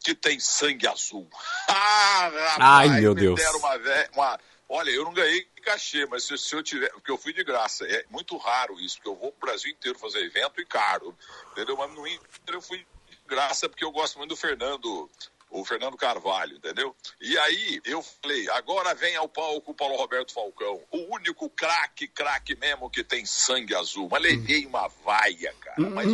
que 0.02 0.14
tem 0.14 0.38
sangue 0.40 0.86
azul. 0.86 1.28
Ah, 1.68 2.28
rapaz, 2.28 2.90
Ai, 2.90 3.00
meu 3.00 3.14
me 3.14 3.20
Deus. 3.22 3.36
deram 3.40 3.58
uma, 3.58 3.76
uma- 4.14 4.40
Olha, 4.68 4.90
eu 4.90 5.04
não 5.04 5.12
ganhei 5.12 5.42
cachê, 5.64 6.06
mas 6.06 6.24
se, 6.24 6.36
se 6.38 6.54
eu 6.54 6.62
tiver. 6.62 6.90
Porque 6.92 7.10
eu 7.10 7.18
fui 7.18 7.32
de 7.32 7.42
graça. 7.42 7.84
É 7.86 8.04
muito 8.10 8.36
raro 8.36 8.78
isso, 8.80 8.96
porque 8.96 9.08
eu 9.08 9.16
vou 9.16 9.32
pro 9.32 9.48
Brasil 9.48 9.70
inteiro 9.70 9.98
fazer 9.98 10.20
evento 10.20 10.60
e 10.60 10.64
caro. 10.66 11.16
Entendeu? 11.52 11.76
Mas 11.76 11.90
no 11.92 12.06
Inter 12.06 12.54
eu 12.54 12.60
fui 12.62 12.78
de 12.78 13.18
graça 13.26 13.68
porque 13.68 13.84
eu 13.84 13.90
gosto 13.90 14.18
muito 14.18 14.30
do 14.30 14.36
Fernando. 14.36 15.10
O 15.52 15.64
Fernando 15.64 15.96
Carvalho, 15.96 16.56
entendeu? 16.58 16.94
E 17.20 17.36
aí 17.36 17.80
eu 17.84 18.00
falei, 18.22 18.48
agora 18.50 18.94
vem 18.94 19.16
ao 19.16 19.28
palco 19.28 19.72
o 19.72 19.74
Paulo 19.74 19.96
Roberto 19.96 20.32
Falcão, 20.32 20.80
o 20.92 21.12
único 21.16 21.50
craque, 21.50 22.06
craque 22.06 22.54
mesmo 22.54 22.88
que 22.88 23.02
tem 23.02 23.26
sangue 23.26 23.74
azul. 23.74 24.06
Mas 24.08 24.22
levei 24.22 24.64
uma 24.64 24.86
vaia, 25.04 25.52
cara. 25.60 25.80
Mas 25.90 26.06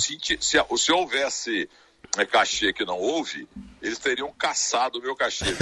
se, 0.00 0.16
ti- 0.16 0.38
se, 0.40 0.58
se 0.78 0.92
houvesse 0.92 1.68
cachê 2.30 2.72
que 2.72 2.84
não 2.84 2.98
houve, 2.98 3.48
eles 3.82 3.98
teriam 3.98 4.32
caçado 4.38 4.98
o 4.98 5.02
meu 5.02 5.16
cachê? 5.16 5.46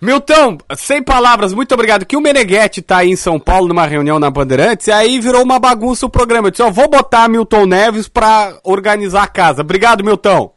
Milton, 0.00 0.58
sem 0.76 1.00
palavras, 1.00 1.54
muito 1.54 1.72
obrigado. 1.72 2.04
Que 2.04 2.16
o 2.16 2.20
Meneghetti 2.20 2.82
tá 2.82 2.98
aí 2.98 3.10
em 3.10 3.14
São 3.14 3.38
Paulo 3.38 3.68
numa 3.68 3.86
reunião 3.86 4.18
na 4.18 4.28
Bandeirantes 4.28 4.88
e 4.88 4.92
aí 4.92 5.20
virou 5.20 5.42
uma 5.44 5.60
bagunça 5.60 6.06
o 6.06 6.10
programa. 6.10 6.48
Eu 6.48 6.50
disse, 6.50 6.62
ó, 6.62 6.70
vou 6.72 6.88
botar 6.88 7.28
Milton 7.28 7.66
Neves 7.66 8.08
pra 8.08 8.58
organizar 8.64 9.22
a 9.22 9.28
casa. 9.28 9.60
Obrigado, 9.60 10.02
Milton. 10.02 10.52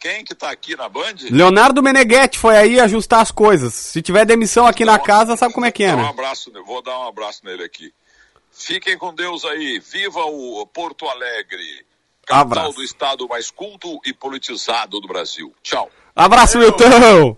Quem 0.00 0.24
que 0.24 0.34
tá 0.34 0.50
aqui 0.50 0.74
na 0.74 0.88
Band? 0.88 1.14
Leonardo 1.30 1.80
Meneghetti 1.80 2.36
foi 2.36 2.56
aí 2.56 2.80
ajustar 2.80 3.20
as 3.20 3.30
coisas. 3.30 3.72
Se 3.72 4.02
tiver 4.02 4.24
demissão 4.24 4.66
aqui 4.66 4.84
na 4.84 4.98
casa, 4.98 5.36
sabe 5.36 5.54
como 5.54 5.64
é 5.64 5.70
que 5.70 5.84
é, 5.84 5.92
Dá 5.92 5.96
um 5.98 6.02
né? 6.02 6.08
abraço, 6.08 6.50
vou 6.66 6.82
dar 6.82 6.98
um 6.98 7.06
abraço 7.06 7.42
nele 7.44 7.62
aqui. 7.62 7.94
Fiquem 8.50 8.98
com 8.98 9.14
Deus 9.14 9.44
aí. 9.44 9.78
Viva 9.78 10.24
o 10.24 10.66
Porto 10.66 11.06
Alegre, 11.06 11.86
capital 12.26 12.40
Abraço. 12.64 12.74
do 12.76 12.82
estado 12.82 13.28
mais 13.28 13.50
culto 13.50 13.98
e 14.06 14.12
politizado 14.12 15.00
do 15.00 15.08
Brasil. 15.08 15.52
Tchau. 15.62 15.88
Abraço, 16.14 16.58
Milton! 16.58 17.36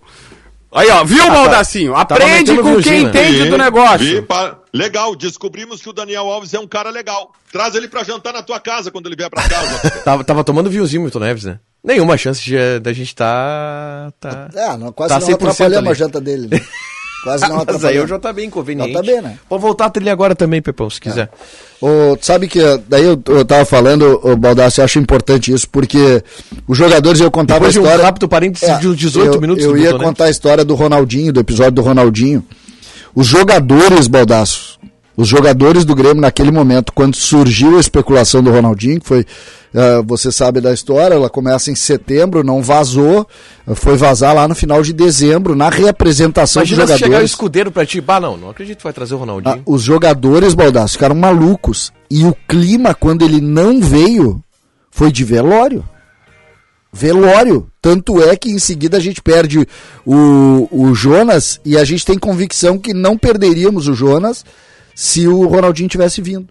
Aí, 0.77 0.91
ó, 0.91 1.05
viu, 1.05 1.25
Baldacinho? 1.31 1.95
Aprende 1.95 2.51
metendo 2.53 2.63
com 2.63 2.83
quem 2.83 3.03
entende 3.05 3.49
do 3.49 3.57
negócio. 3.57 4.23
Pa- 4.25 4.59
Legal, 4.73 5.15
descobrimos 5.15 5.81
que 5.81 5.89
o 5.89 5.93
Daniel 5.93 6.29
Alves 6.29 6.53
é 6.53 6.59
um 6.59 6.67
cara 6.67 6.91
legal. 6.91 7.33
Traz 7.53 7.77
ele 7.77 7.87
pra 7.87 8.03
jantar 8.03 8.33
na 8.33 8.43
tua 8.43 8.59
casa 8.59 8.91
quando 8.91 9.07
ele 9.07 9.15
vier 9.15 9.31
pra 9.31 9.49
casa. 9.49 9.89
Tava, 10.03 10.25
tava 10.25 10.43
tomando 10.43 10.69
vinhozinho, 10.69 11.03
Milton 11.03 11.21
Neves, 11.21 11.45
né? 11.45 11.61
Nenhuma 11.85 12.17
chance 12.19 12.43
de, 12.43 12.81
da 12.81 12.93
gente 12.93 13.15
tá. 13.15 14.13
tá... 14.19 14.49
É, 14.53 14.77
não, 14.77 14.91
quase 14.91 15.15
Tá 15.15 15.21
não 15.21 15.29
100% 15.29 15.35
atrapalhamos 15.35 15.91
a 15.91 15.95
janta 15.95 16.21
dele. 16.21 16.49
Né? 16.49 16.61
Quase 17.25 17.43
não 17.49 17.57
Mas 17.57 17.59
aí 17.59 17.63
atrapalhamos. 17.63 18.03
eu 18.03 18.07
já 18.09 18.19
tá 18.21 18.33
bem 18.33 18.47
inconveniente. 18.47 18.93
Já 18.93 19.01
tá 19.01 19.07
bem, 19.07 19.21
né? 19.23 19.39
Pode 19.49 19.63
voltar 19.63 19.87
a 19.87 19.91
trilha 19.91 20.13
agora 20.13 20.37
também, 20.37 20.61
Pepão, 20.63 20.89
se 20.89 21.01
quiser. 21.01 21.31
Ô, 21.81 22.17
tu 22.17 22.25
sabe 22.25 22.47
que 22.47 22.61
daí 22.89 23.05
eu, 23.05 23.21
eu 23.27 23.45
tava 23.45 23.65
falando, 23.65 24.21
o 24.23 24.37
Baldassi, 24.37 24.79
eu 24.81 24.85
acho 24.85 24.99
importante 24.99 25.53
isso, 25.53 25.69
porque 25.69 26.23
os 26.69 26.77
jogadores 26.79 27.21
eu 27.21 27.31
contava 27.31 27.61
Depois 27.61 27.73
de 27.73 27.79
a 27.79 27.83
um 27.83 27.85
história. 27.87 28.05
rápido 28.05 28.29
parênteses 28.29 28.69
É, 28.69 28.79
de 28.79 28.89
uns 28.89 28.97
18 28.97 29.35
eu, 29.35 29.41
minutos 29.41 29.65
Eu 29.65 29.77
ia 29.77 29.91
Neves. 29.93 30.03
contar 30.07 30.27
a 30.27 30.31
história 30.31 30.65
do 30.65 30.75
Ronaldinho, 30.75 31.33
do 31.33 31.41
episódio 31.41 31.73
do 31.73 31.83
Ronaldinho. 31.83 32.45
Os 33.15 33.27
jogadores, 33.27 34.07
Baldaço, 34.07 34.79
os 35.17 35.27
jogadores 35.29 35.85
do 35.85 35.95
Grêmio 35.95 36.21
naquele 36.21 36.51
momento, 36.51 36.93
quando 36.93 37.15
surgiu 37.17 37.77
a 37.77 37.81
especulação 37.81 38.43
do 38.43 38.51
Ronaldinho, 38.51 39.01
que 39.01 39.07
foi, 39.07 39.25
eh, 39.75 40.03
você 40.07 40.31
sabe 40.31 40.61
da 40.61 40.73
história, 40.73 41.15
ela 41.15 41.29
começa 41.29 41.71
em 41.71 41.75
setembro, 41.75 42.45
não 42.45 42.63
vazou, 42.63 43.27
foi 43.75 43.97
vazar 43.97 44.35
lá 44.35 44.47
no 44.47 44.55
final 44.55 44.81
de 44.83 44.93
dezembro, 44.93 45.57
na 45.57 45.69
reapresentação 45.69 46.63
Imagina 46.63 46.83
dos 46.83 46.91
se 46.93 46.99
chegar 46.99 47.07
o 47.07 47.11
jogadores. 47.11 47.31
escudeiro 47.31 47.71
pra 47.73 47.85
ti. 47.85 48.01
Bah, 48.01 48.21
não, 48.21 48.37
não 48.37 48.51
acredito 48.51 48.79
que 48.79 48.85
vai 48.85 48.93
trazer 48.93 49.15
o 49.15 49.17
Ah, 49.17 49.21
Ronaldinho. 49.21 49.63
os 49.67 49.83
jogadores, 49.83 50.55
Baldaço, 50.55 50.95
ficaram 50.95 51.15
malucos. 51.17 51.93
E 52.11 52.25
o 52.25 52.35
clima, 52.49 52.95
quando 52.95 53.23
ele 53.25 53.41
não 53.41 53.81
veio, 53.81 54.41
foi 54.91 55.11
de 55.11 55.25
velório. 55.25 55.85
Velório. 56.93 57.67
Tanto 57.83 58.23
é 58.23 58.37
que 58.37 58.51
em 58.51 58.59
seguida 58.59 58.97
a 58.97 59.01
gente 59.01 59.21
perde 59.21 59.67
o, 60.07 60.69
o 60.71 60.95
Jonas 60.95 61.61
e 61.65 61.77
a 61.77 61.85
gente 61.85 62.05
tem 62.07 62.17
convicção 62.17 62.79
que 62.79 62.95
não 62.95 63.19
perderíamos 63.19 63.89
o 63.89 63.95
Jonas 63.95 64.45
se 64.95 65.27
o 65.27 65.45
Ronaldinho 65.47 65.89
tivesse 65.89 66.23
vindo. 66.23 66.47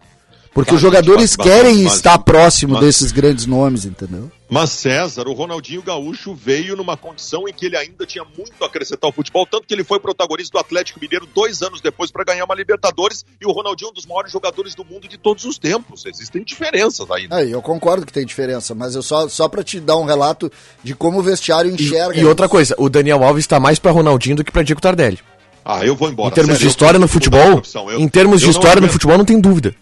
Porque 0.54 0.70
Tá, 0.70 0.76
os 0.76 0.82
jogadores 0.82 1.36
mas- 1.36 1.48
querem 1.48 1.84
mas- 1.84 1.96
estar 1.96 2.18
próximo 2.20 2.74
mas- 2.74 2.84
desses 2.84 3.12
grandes 3.12 3.48
nomes, 3.48 3.86
entendeu? 3.86 4.32
Mas 4.48 4.70
César, 4.70 5.28
o 5.28 5.34
Ronaldinho 5.34 5.82
Gaúcho 5.82 6.36
veio 6.36 6.76
numa 6.76 6.96
condição 6.96 7.48
em 7.48 7.54
que 7.54 7.66
ele 7.66 7.76
ainda 7.76 8.06
tinha 8.06 8.24
muito 8.38 8.54
a 8.62 8.68
acrescentar 8.68 9.08
ao 9.08 9.12
futebol, 9.12 9.48
tanto 9.48 9.66
que 9.66 9.74
ele 9.74 9.84
foi 9.84 10.00
protagonista 10.00 10.52
do 10.56 10.60
Atlético 10.62 11.00
Mineiro 11.02 11.28
dois 11.34 11.64
anos 11.64 11.82
depois 11.82 12.12
para 12.12 12.24
ganhar 12.24 12.46
uma 12.46 12.54
Libertadores 12.54 13.26
e 13.42 13.48
o 13.48 13.52
Ronaldinho 13.52 13.88
é 13.88 13.92
um 13.92 13.94
dos 13.96 14.06
maiores 14.06 14.32
jogadores 14.32 14.76
do 14.76 14.86
mundo 14.86 15.08
de 15.08 15.18
todos 15.18 15.44
os 15.44 15.58
tempos. 15.58 16.06
Existem 16.06 16.44
diferenças 16.44 17.10
aí. 17.10 17.24
Né? 17.28 17.36
Aí, 17.36 17.52
eu 17.52 17.62
concordo 17.64 18.06
que 18.06 18.14
tem 18.14 18.24
diferença, 18.24 18.76
mas 18.76 18.94
eu 18.94 19.02
só, 19.02 19.28
só 19.28 19.50
para 19.50 19.64
te 19.64 19.80
dar 19.80 19.98
um 19.98 20.06
relato 20.06 20.52
de 20.84 20.94
como 20.94 21.18
o 21.18 21.24
vestiário 21.24 21.72
enxerga. 21.72 22.16
E, 22.16 22.22
e 22.22 22.26
outra 22.26 22.48
coisa, 22.48 22.76
o 22.78 22.90
Daniel 22.90 23.24
Alves 23.24 23.44
está 23.46 23.60
mais 23.60 23.80
para 23.80 23.90
Ronaldinho 23.90 24.36
do 24.36 24.44
que 24.44 24.52
para 24.52 24.62
Diego 24.62 24.80
Tardelli. 24.80 25.18
Ah, 25.66 25.84
eu 25.84 25.96
vou 25.96 26.10
embora. 26.10 26.30
Em 26.30 26.32
termos 26.32 26.58
Sério, 26.58 26.68
de 26.68 26.72
história 26.72 27.00
no 27.00 27.08
futebol, 27.08 27.64
eu- 27.90 28.00
em 28.00 28.08
termos 28.08 28.42
de 28.42 28.50
história 28.50 28.82
no 28.82 28.90
futebol 28.90 29.18
não 29.18 29.26
tem 29.26 29.40
dúvida. 29.42 29.74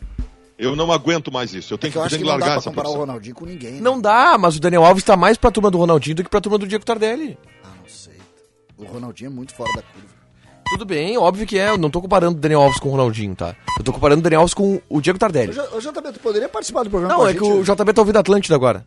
Eu 0.62 0.76
não 0.76 0.91
aguento 0.91 1.32
mais 1.32 1.54
isso. 1.54 1.74
Eu 1.74 1.78
tenho 1.78 1.91
Porque 1.91 1.91
que, 1.91 1.97
eu 1.97 2.02
eu 2.02 2.06
acho 2.06 2.15
que 2.15 2.21
que 2.24 2.28
não 2.30 2.38
dá 2.38 2.45
largar 2.45 2.52
pra 2.52 2.58
essa 2.60 2.69
comparar 2.69 2.89
o. 2.89 2.93
Ronaldinho 2.93 3.36
com 3.36 3.45
ninguém. 3.45 3.71
né? 3.74 3.82
Não 3.82 4.00
dá, 4.00 4.38
mas 4.38 4.56
o 4.56 4.60
Daniel 4.60 4.86
Alves 4.86 5.02
está 5.02 5.17
mais 5.17 5.38
para 5.38 5.50
a 5.50 5.52
turma 5.52 5.71
do 5.71 5.78
Ronaldinho 5.78 6.15
do 6.17 6.24
que 6.24 6.30
para 6.30 6.38
a 6.38 6.41
turma 6.41 6.58
do 6.60 6.67
Diego 6.67 6.86
Tardelli. 6.86 7.38
Ah, 7.63 7.69
não 7.82 7.89
sei. 7.89 8.13
O 8.78 8.86
Ronaldinho 8.86 9.28
é 9.28 9.32
muito 9.34 9.54
fora 9.54 9.71
da 9.76 9.82
curva. 9.82 10.08
Tudo 10.69 10.86
bem, 10.86 11.17
óbvio 11.17 11.45
que 11.45 11.58
é. 11.58 11.69
Eu 11.69 11.78
não 11.78 11.89
tô 11.89 12.02
comparando 12.02 12.38
o 12.38 12.39
Daniel 12.39 12.62
Alves 12.62 12.80
com 12.80 12.88
o 12.89 12.91
Ronaldinho, 12.91 13.36
tá? 13.36 13.56
Eu 13.78 13.84
tô 13.84 13.91
comparando 13.91 14.19
o 14.19 14.24
Daniel 14.24 14.41
Alves 14.41 14.54
com 14.54 14.80
o 14.88 15.02
Diego 15.02 15.19
Tardelli. 15.19 15.52
Ô, 15.60 15.80
JB, 15.80 16.13
tu 16.13 16.19
poderia 16.21 16.47
participar 16.47 16.84
do 16.84 16.89
programa 16.89 17.13
Não, 17.13 17.21
com 17.21 17.28
a 17.28 17.32
é 17.32 17.34
que 17.34 17.43
gente? 17.43 17.69
o 17.69 17.76
JB 17.76 17.93
tá 17.93 18.02
ouvindo 18.02 18.17
Atlântida 18.19 18.56
agora. 18.56 18.86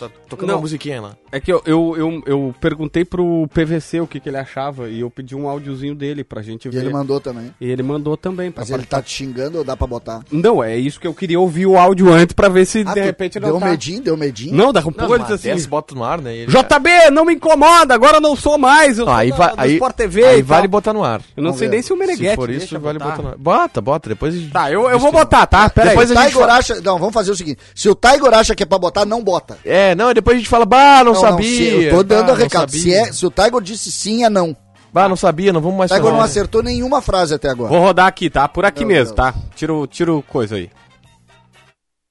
Tá 0.00 0.10
tocando 0.28 0.48
Não. 0.48 0.54
uma 0.56 0.60
musiquinha 0.62 1.00
lá. 1.00 1.16
É 1.30 1.38
que 1.40 1.52
eu, 1.52 1.62
eu, 1.66 1.94
eu, 1.96 2.22
eu 2.26 2.54
perguntei 2.60 3.04
pro 3.04 3.46
PVC 3.52 4.00
o 4.00 4.06
que, 4.06 4.18
que 4.18 4.28
ele 4.28 4.38
achava 4.38 4.88
e 4.88 5.00
eu 5.00 5.10
pedi 5.10 5.36
um 5.36 5.48
áudiozinho 5.48 5.94
dele 5.94 6.24
pra 6.24 6.40
gente 6.42 6.66
E 6.68 6.70
ver. 6.70 6.78
ele 6.78 6.90
mandou 6.90 7.20
também. 7.20 7.54
E 7.60 7.70
ele 7.70 7.82
mandou 7.82 8.16
também 8.16 8.50
pra 8.50 8.62
Mas 8.62 8.70
ele 8.70 8.84
tá 8.86 9.02
te 9.02 9.10
xingando 9.12 9.58
ou 9.58 9.64
dá 9.64 9.76
pra 9.76 9.86
botar? 9.86 10.20
Não, 10.32 10.62
é 10.64 10.76
isso 10.76 10.98
que 10.98 11.06
eu 11.06 11.14
queria 11.14 11.38
ouvir 11.38 11.66
o 11.66 11.76
áudio 11.76 12.12
antes 12.12 12.32
pra 12.34 12.48
ver 12.48 12.64
se 12.64 12.82
Ah, 12.86 12.94
de 12.94 13.00
repente 13.00 13.38
não 13.38 13.50
deu 13.50 13.60
tá. 13.60 13.66
medinho, 13.66 14.00
deu 14.02 14.16
medinho? 14.16 14.54
Não, 14.56 14.70
a 14.70 14.72
Não, 14.72 14.82
pouco 14.92 15.14
ele 15.14 15.22
disse 15.24 15.34
assim... 15.34 15.48
desce, 15.50 15.68
bota 15.68 15.94
no 15.94 16.02
ar, 16.02 16.20
né? 16.20 16.34
e 16.34 16.38
ele- 16.40 16.50
JB, 16.52 17.10
não 17.12 17.24
me 17.24 17.34
incomoda, 17.34 17.94
agora 17.94 18.16
eu 18.16 18.20
não 18.20 18.34
sou 18.34 18.56
mais, 18.58 18.98
eu 18.98 19.04
sou 19.04 19.12
aí, 19.14 19.30
da- 19.30 19.36
vai, 19.36 19.52
aí, 19.56 19.72
Sport 19.74 19.96
TV 19.96 20.24
aí 20.24 20.38
e 20.38 20.42
vale 20.42 20.66
botar 20.68 20.92
no 20.92 21.04
ar. 21.04 21.20
Eu 21.36 21.42
não 21.42 21.50
Vamos 21.50 21.58
sei 21.58 21.68
ver. 21.68 21.74
nem 21.74 21.82
se 21.82 21.92
o 21.92 21.96
Meneghetti 21.96 22.30
Se 22.30 22.36
for 22.36 22.50
isso, 22.50 22.78
vale 22.80 22.98
botar. 22.98 23.10
botar 23.16 23.22
no 23.22 23.28
ar. 23.30 23.36
Bota, 23.36 23.80
bota, 23.80 24.08
depois... 24.08 24.34
a 24.34 24.38
gente- 24.38 24.50
Tá, 24.50 24.70
eu, 24.70 24.88
eu 24.88 24.98
vou 24.98 25.12
botar, 25.12 25.46
tá? 25.46 25.68
Pera 25.68 25.88
Depois 25.90 26.10
aí. 26.10 26.16
a 26.16 26.20
O 26.20 26.62
gente. 26.62 26.80
Não, 26.82 26.98
vamos 26.98 27.14
fazer 27.14 27.30
o 27.30 27.36
seguinte. 27.36 27.58
Se 27.74 27.88
o 27.88 27.94
Tiger 27.94 28.32
acha 28.34 28.54
que 28.54 28.62
é 28.62 28.66
pra 28.66 28.78
botar, 28.78 29.04
não 29.04 29.22
bota. 29.22 29.58
É, 29.64 29.89
não, 29.94 30.12
depois 30.12 30.36
a 30.36 30.38
gente 30.38 30.48
fala, 30.48 30.64
bah, 30.64 31.02
não, 31.04 31.14
sabia. 31.14 31.56
se- 31.56 31.84
eu 31.84 31.90
tô 31.96 32.02
dando 32.02 32.26
bah, 32.26 32.32
o 32.32 32.36
recado. 32.36 32.72
Não 32.72 32.78
Se, 32.80 32.92
é, 32.92 33.12
se 33.12 33.26
o 33.26 33.30
Tiger 33.30 33.60
disse 33.60 33.90
sim, 33.92 34.24
é 34.24 34.30
não. 34.30 34.56
Bah, 34.92 35.08
não 35.08 35.16
sabia, 35.16 35.52
não 35.52 35.60
vamos 35.60 35.78
mais 35.78 35.90
O 35.90 35.94
Tiger 35.94 36.10
não 36.10 36.20
acertou 36.20 36.62
nenhuma 36.62 37.00
frase 37.00 37.34
até 37.34 37.48
agora. 37.48 37.70
Vou 37.70 37.80
rodar 37.80 38.06
aqui, 38.06 38.28
tá? 38.28 38.48
Por 38.48 38.64
aqui 38.64 38.84
Meu 38.84 38.88
mesmo, 38.96 39.14
Deus. 39.14 39.16
tá? 39.16 39.34
Tiro, 39.54 39.86
tiro 39.86 40.22
coisa 40.28 40.56
aí. 40.56 40.70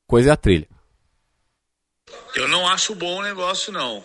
Coisa 0.08 0.30
é 0.30 0.34
a 0.34 0.38
trilha. 0.38 0.68
Eu 2.36 2.48
não 2.48 2.68
acho 2.68 2.96
bom 2.96 3.20
o 3.20 3.24
negócio, 3.24 3.72
não. 3.72 4.04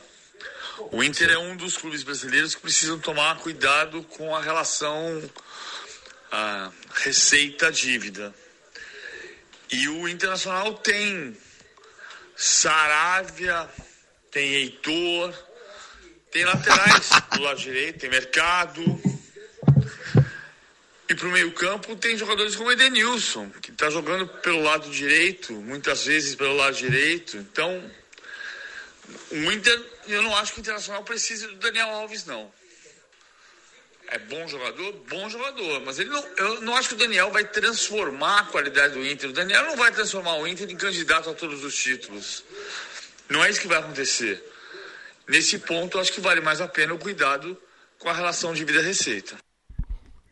O 0.91 1.03
Inter 1.03 1.31
é 1.31 1.39
um 1.39 1.57
dos 1.57 1.77
clubes 1.77 2.03
brasileiros 2.03 2.55
que 2.55 2.61
precisam 2.61 2.99
tomar 2.99 3.37
cuidado 3.39 4.03
com 4.17 4.35
a 4.35 4.41
relação 4.41 5.23
ah, 6.33 6.71
receita-dívida. 6.95 8.35
E 9.71 9.89
o 9.89 10.09
Internacional 10.09 10.75
tem 10.75 11.37
Saravia, 12.37 13.69
tem 14.31 14.55
Heitor, 14.55 15.33
tem 16.31 16.45
laterais 16.45 17.11
do 17.33 17.43
lado 17.43 17.61
direito, 17.61 18.01
tem 18.01 18.11
Mercado. 18.11 18.83
E 21.09 21.15
pro 21.15 21.31
meio 21.31 21.53
campo 21.53 21.95
tem 21.97 22.17
jogadores 22.17 22.57
como 22.57 22.73
Edenilson, 22.73 23.51
que 23.63 23.71
está 23.71 23.91
jogando 23.91 24.27
pelo 24.27 24.63
lado 24.63 24.91
direito, 24.91 25.53
muitas 25.53 26.07
vezes 26.07 26.35
pelo 26.35 26.57
lado 26.57 26.75
direito. 26.75 27.37
Então, 27.37 27.93
o 29.31 29.53
Inter, 29.53 29.81
eu 30.09 30.23
não 30.23 30.35
acho 30.37 30.53
que 30.53 30.59
o 30.59 30.63
Internacional 30.63 31.05
precise 31.05 31.47
do 31.47 31.57
Daniel 31.57 31.91
Alves, 31.91 32.25
não. 32.25 32.51
É 34.09 34.19
bom 34.19 34.47
jogador? 34.47 34.93
Bom 35.09 35.29
jogador. 35.29 35.81
Mas 35.85 35.99
ele 35.99 36.11
não, 36.11 36.25
eu 36.37 36.61
não 36.61 36.77
acho 36.77 36.91
que 36.91 36.95
o 36.95 36.99
Daniel 36.99 37.31
vai 37.31 37.45
transformar 37.45 38.41
a 38.41 38.45
qualidade 38.45 38.95
do 38.95 39.05
Inter. 39.05 39.31
O 39.31 39.33
Daniel 39.33 39.65
não 39.65 39.77
vai 39.77 39.91
transformar 39.93 40.37
o 40.37 40.47
Inter 40.47 40.71
em 40.71 40.77
candidato 40.77 41.31
a 41.31 41.35
todos 41.35 41.65
os 41.65 41.75
títulos. 41.75 42.45
Não 43.29 43.43
é 43.43 43.51
isso 43.51 43.61
que 43.61 43.69
vai 43.69 43.79
acontecer. 43.79 44.43
Nesse 45.27 45.59
ponto, 45.59 45.97
eu 45.97 46.03
acho 46.03 46.13
que 46.13 46.21
vale 46.21 46.41
mais 46.41 46.61
a 46.61 46.69
pena 46.69 46.93
o 46.93 46.99
cuidado 46.99 47.57
com 47.99 48.09
a 48.09 48.13
relação 48.13 48.53
dívida-receita. 48.53 49.37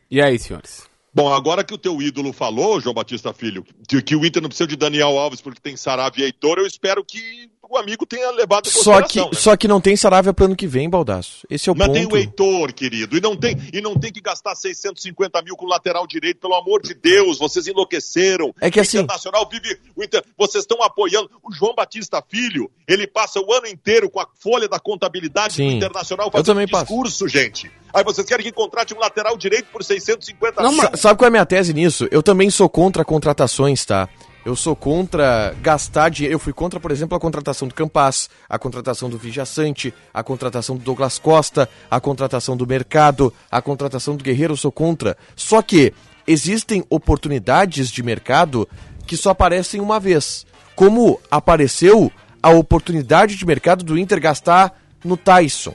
E 0.09 0.21
aí, 0.21 0.37
senhores? 0.37 0.87
Bom, 1.11 1.33
agora 1.33 1.63
que 1.63 1.73
o 1.73 1.77
teu 1.77 2.01
ídolo 2.01 2.31
falou, 2.33 2.79
João 2.79 2.93
Batista 2.93 3.33
Filho, 3.33 3.65
que, 3.87 4.01
que 4.01 4.15
o 4.15 4.25
Inter 4.25 4.41
não 4.41 4.49
precisa 4.49 4.67
de 4.67 4.75
Daniel 4.75 5.17
Alves 5.17 5.41
porque 5.41 5.59
tem 5.59 5.75
Saravia 5.75 6.25
e 6.25 6.27
Heitor, 6.27 6.59
eu 6.59 6.65
espero 6.65 7.03
que 7.03 7.49
o 7.73 7.77
amigo 7.77 8.05
tenha 8.05 8.29
levado 8.31 8.67
em 8.67 8.71
Só 8.71 9.01
que, 9.01 9.19
né? 9.19 9.29
só 9.33 9.55
que 9.57 9.67
não 9.67 9.81
tem 9.81 9.95
Saravia 9.95 10.33
pro 10.33 10.45
ano 10.45 10.55
que 10.55 10.67
vem, 10.67 10.89
Baldaço. 10.89 11.45
Esse 11.49 11.69
é 11.69 11.71
o 11.71 11.75
Mas 11.75 11.87
ponto. 11.87 11.97
tem 11.97 12.07
o 12.07 12.15
Heitor, 12.17 12.71
querido, 12.73 13.17
e 13.17 13.21
não 13.21 13.35
tem, 13.35 13.57
e 13.73 13.81
não 13.81 13.95
tem 13.97 14.11
que 14.11 14.21
gastar 14.21 14.55
650 14.55 15.41
mil 15.41 15.55
com 15.55 15.65
lateral 15.65 16.05
direito, 16.07 16.39
pelo 16.39 16.55
amor 16.55 16.81
de 16.81 16.93
Deus, 16.93 17.39
vocês 17.39 17.67
enlouqueceram. 17.67 18.53
É 18.61 18.69
que 18.69 18.79
o 18.79 18.81
assim- 18.81 18.99
Internacional 18.99 19.47
vive, 19.51 19.79
o 19.95 20.03
Inter- 20.03 20.23
vocês 20.37 20.63
estão 20.63 20.81
apoiando. 20.83 21.29
O 21.43 21.51
João 21.53 21.73
Batista 21.75 22.23
Filho, 22.27 22.69
ele 22.87 23.07
passa 23.07 23.39
o 23.39 23.51
ano 23.53 23.67
inteiro 23.67 24.09
com 24.09 24.19
a 24.19 24.27
folha 24.39 24.67
da 24.67 24.79
contabilidade 24.79 25.55
Sim. 25.55 25.69
do 25.69 25.75
Internacional 25.77 26.29
fazendo 26.31 26.45
também 26.45 26.67
passo. 26.67 26.85
discurso, 26.85 27.27
gente. 27.27 27.71
Aí 27.93 28.03
vocês 28.03 28.25
querem 28.27 28.43
que 28.45 28.51
contrate 28.51 28.93
um 28.93 28.99
lateral 28.99 29.37
direito 29.37 29.67
por 29.71 29.83
650 29.83 30.61
Não, 30.63 30.71
mil. 30.71 30.81
Sa- 30.81 30.91
Sabe 30.97 31.17
qual 31.19 31.27
é 31.27 31.29
a 31.29 31.31
minha 31.31 31.45
tese 31.45 31.73
nisso? 31.73 32.07
Eu 32.11 32.23
também 32.23 32.49
sou 32.49 32.67
contra 32.69 33.03
contratações, 33.05 33.85
tá? 33.85 34.09
Eu 34.45 34.55
sou 34.55 34.75
contra 34.75 35.55
gastar 35.61 36.09
dinheiro. 36.09 36.35
Eu 36.35 36.39
fui 36.39 36.51
contra, 36.51 36.79
por 36.79 36.91
exemplo, 36.91 37.15
a 37.15 37.19
contratação 37.19 37.67
do 37.67 37.73
Campas, 37.73 38.29
a 38.49 38.59
contratação 38.59 39.09
do 39.09 39.17
Vigia 39.17 39.45
Sante, 39.45 39.93
a 40.13 40.21
contratação 40.21 40.75
do 40.75 40.83
Douglas 40.83 41.17
Costa, 41.17 41.69
a 41.89 41.99
contratação 41.99 42.57
do 42.57 42.67
Mercado, 42.67 43.33
a 43.49 43.61
contratação 43.61 44.17
do 44.17 44.23
Guerreiro, 44.23 44.53
eu 44.53 44.57
sou 44.57 44.71
contra. 44.71 45.17
Só 45.35 45.61
que 45.61 45.93
existem 46.27 46.83
oportunidades 46.89 47.89
de 47.89 48.03
mercado 48.03 48.67
que 49.07 49.15
só 49.15 49.29
aparecem 49.29 49.79
uma 49.79 49.99
vez. 49.99 50.45
Como 50.75 51.19
apareceu 51.31 52.11
a 52.41 52.49
oportunidade 52.49 53.37
de 53.37 53.45
mercado 53.45 53.83
do 53.83 53.97
Inter 53.97 54.19
gastar 54.19 54.77
no 55.03 55.15
Tyson. 55.15 55.73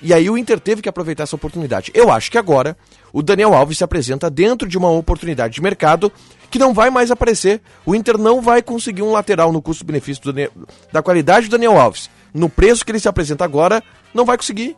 E 0.00 0.12
aí 0.12 0.28
o 0.28 0.36
Inter 0.36 0.60
teve 0.60 0.82
que 0.82 0.88
aproveitar 0.88 1.24
essa 1.24 1.34
oportunidade. 1.36 1.90
Eu 1.94 2.12
acho 2.12 2.30
que 2.30 2.38
agora 2.38 2.76
o 3.16 3.22
Daniel 3.22 3.54
Alves 3.54 3.78
se 3.78 3.82
apresenta 3.82 4.28
dentro 4.28 4.68
de 4.68 4.76
uma 4.76 4.90
oportunidade 4.90 5.54
de 5.54 5.62
mercado 5.62 6.12
que 6.50 6.58
não 6.58 6.74
vai 6.74 6.90
mais 6.90 7.10
aparecer. 7.10 7.62
O 7.86 7.94
Inter 7.94 8.18
não 8.18 8.42
vai 8.42 8.60
conseguir 8.60 9.00
um 9.00 9.10
lateral 9.10 9.50
no 9.50 9.62
custo-benefício 9.62 10.22
da 10.92 11.02
qualidade 11.02 11.48
do 11.48 11.52
Daniel 11.52 11.80
Alves. 11.80 12.10
No 12.34 12.50
preço 12.50 12.84
que 12.84 12.92
ele 12.92 13.00
se 13.00 13.08
apresenta 13.08 13.42
agora, 13.42 13.82
não 14.12 14.26
vai 14.26 14.36
conseguir. 14.36 14.76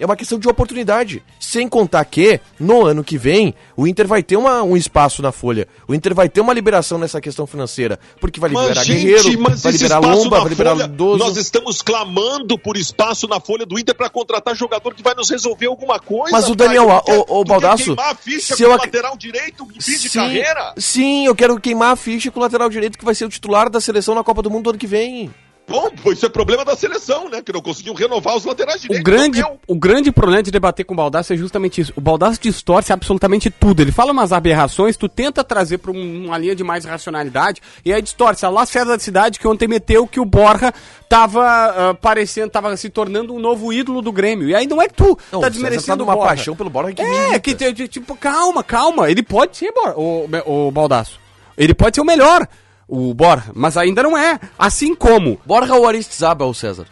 É 0.00 0.04
uma 0.06 0.14
questão 0.16 0.38
de 0.38 0.48
oportunidade. 0.48 1.22
Sem 1.40 1.68
contar 1.68 2.04
que, 2.04 2.40
no 2.60 2.84
ano 2.86 3.02
que 3.02 3.18
vem, 3.18 3.54
o 3.76 3.86
Inter 3.86 4.06
vai 4.06 4.22
ter 4.22 4.36
uma- 4.36 4.62
um 4.62 4.76
espaço 4.76 5.20
na 5.22 5.32
folha. 5.32 5.66
O 5.88 5.94
Inter 5.94 6.14
vai 6.14 6.28
ter 6.28 6.40
uma 6.40 6.52
liberação 6.52 6.98
nessa 6.98 7.20
questão 7.20 7.46
financeira. 7.46 7.98
Porque 8.20 8.38
vai 8.38 8.50
liberar 8.50 8.74
Mas, 8.76 8.86
gente, 8.86 9.04
Guerreiro, 9.06 9.40
mas 9.40 9.62
vai 9.62 9.72
liberar 9.72 10.00
espaço 10.00 10.22
Lomba, 10.24 10.40
vai 10.40 10.48
liberar 10.48 10.70
folha, 10.76 10.88
Doso. 10.88 11.18
Nós 11.18 11.36
estamos 11.36 11.82
clamando 11.82 12.58
por 12.58 12.76
espaço 12.76 13.26
na 13.26 13.40
folha 13.40 13.66
do 13.66 13.78
Inter 13.78 13.94
para 13.94 14.08
contratar 14.08 14.54
jogador 14.54 14.94
que 14.94 15.02
vai 15.02 15.14
nos 15.14 15.28
resolver 15.30 15.66
alguma 15.66 15.98
coisa. 15.98 16.30
Mas 16.36 16.48
o. 16.48 16.54
Daniel, 16.54 16.86
quer- 17.04 17.18
ô, 17.18 17.24
tu 17.24 17.34
quer 17.44 17.48
Baldasso, 17.48 17.84
queimar 17.84 18.12
a 18.12 18.14
ficha 18.14 18.56
se 18.56 18.62
com 18.64 18.70
eu 18.70 18.74
o 18.74 18.78
lateral 18.78 19.16
direito 19.16 19.66
fim 19.80 19.96
de 19.98 20.08
Sim, 20.08 20.18
carreira? 20.18 20.74
sim, 20.76 21.26
eu 21.26 21.34
quero 21.34 21.58
queimar 21.60 21.92
a 21.92 21.96
ficha 21.96 22.30
com 22.30 22.38
o 22.40 22.42
lateral 22.42 22.68
direito 22.68 22.98
que 22.98 23.04
vai 23.04 23.14
ser 23.14 23.24
o 23.24 23.28
titular 23.28 23.68
da 23.70 23.80
seleção 23.80 24.14
na 24.14 24.22
Copa 24.24 24.42
do 24.42 24.50
Mundo 24.50 24.64
do 24.64 24.70
ano 24.70 24.78
que 24.78 24.86
vem. 24.86 25.30
Bom, 25.68 25.90
isso 26.12 26.24
é 26.24 26.28
problema 26.30 26.64
da 26.64 26.74
seleção, 26.74 27.28
né? 27.28 27.42
Que 27.42 27.52
não 27.52 27.60
conseguiu 27.60 27.92
renovar 27.92 28.34
os 28.36 28.44
laterais 28.44 28.80
direitos. 28.80 29.00
O 29.00 29.04
grande, 29.04 29.44
o 29.66 29.74
grande 29.74 30.10
problema 30.10 30.42
de 30.42 30.50
debater 30.50 30.84
com 30.84 30.94
o 30.94 30.96
Baldaço 30.96 31.32
é 31.32 31.36
justamente 31.36 31.80
isso. 31.80 31.92
O 31.94 32.00
Baldaço 32.00 32.40
distorce 32.40 32.92
absolutamente 32.92 33.50
tudo. 33.50 33.80
Ele 33.82 33.92
fala 33.92 34.12
umas 34.12 34.32
aberrações, 34.32 34.96
tu 34.96 35.08
tenta 35.08 35.44
trazer 35.44 35.78
pra 35.78 35.90
um- 35.92 36.24
uma 36.26 36.38
linha 36.38 36.56
de 36.56 36.64
mais 36.64 36.84
racionalidade, 36.86 37.60
e 37.84 37.92
aí 37.92 38.00
distorce. 38.00 38.46
A 38.46 38.48
Lacerda 38.48 38.92
da 38.92 38.98
Cidade 38.98 39.38
que 39.38 39.46
ontem 39.46 39.68
meteu 39.68 40.06
que 40.06 40.18
o 40.18 40.24
Borja 40.24 40.72
tava 41.08 41.44
ah, 41.44 41.94
parecendo, 41.94 42.50
tava 42.50 42.76
se 42.76 42.88
tornando 42.88 43.34
um 43.34 43.38
novo 43.38 43.72
ídolo 43.72 44.00
do 44.00 44.10
Grêmio. 44.10 44.48
E 44.48 44.54
aí 44.54 44.66
não 44.66 44.80
é 44.80 44.88
que 44.88 44.94
tu 44.94 45.04
Não, 45.04 45.14
tá 45.14 45.18
o 45.38 45.40
César 45.40 45.50
desmerecendo 45.50 45.86
tá 45.86 45.96
numa 45.96 46.12
o 46.14 46.16
Borja. 46.16 46.28
paixão 46.28 46.56
pelo 46.56 46.70
Borja 46.70 46.92
que 46.94 47.02
É, 47.02 47.38
que 47.38 47.88
tipo, 47.88 48.16
calma, 48.16 48.62
calma. 48.64 49.10
Ele 49.10 49.22
pode 49.22 49.56
ser, 49.56 49.72
o, 49.96 50.26
o 50.46 50.70
Baldaço. 50.70 51.20
Ele 51.56 51.74
pode 51.74 51.96
ser 51.96 52.00
o 52.00 52.04
melhor, 52.04 52.46
o 52.88 53.12
Borja, 53.12 53.52
mas 53.54 53.76
ainda 53.76 54.02
não 54.02 54.16
é. 54.16 54.40
Assim 54.58 54.94
como 54.94 55.38
Borja 55.44 55.74
ou 55.74 55.86
Aristizábal, 55.86 56.52
César? 56.54 56.86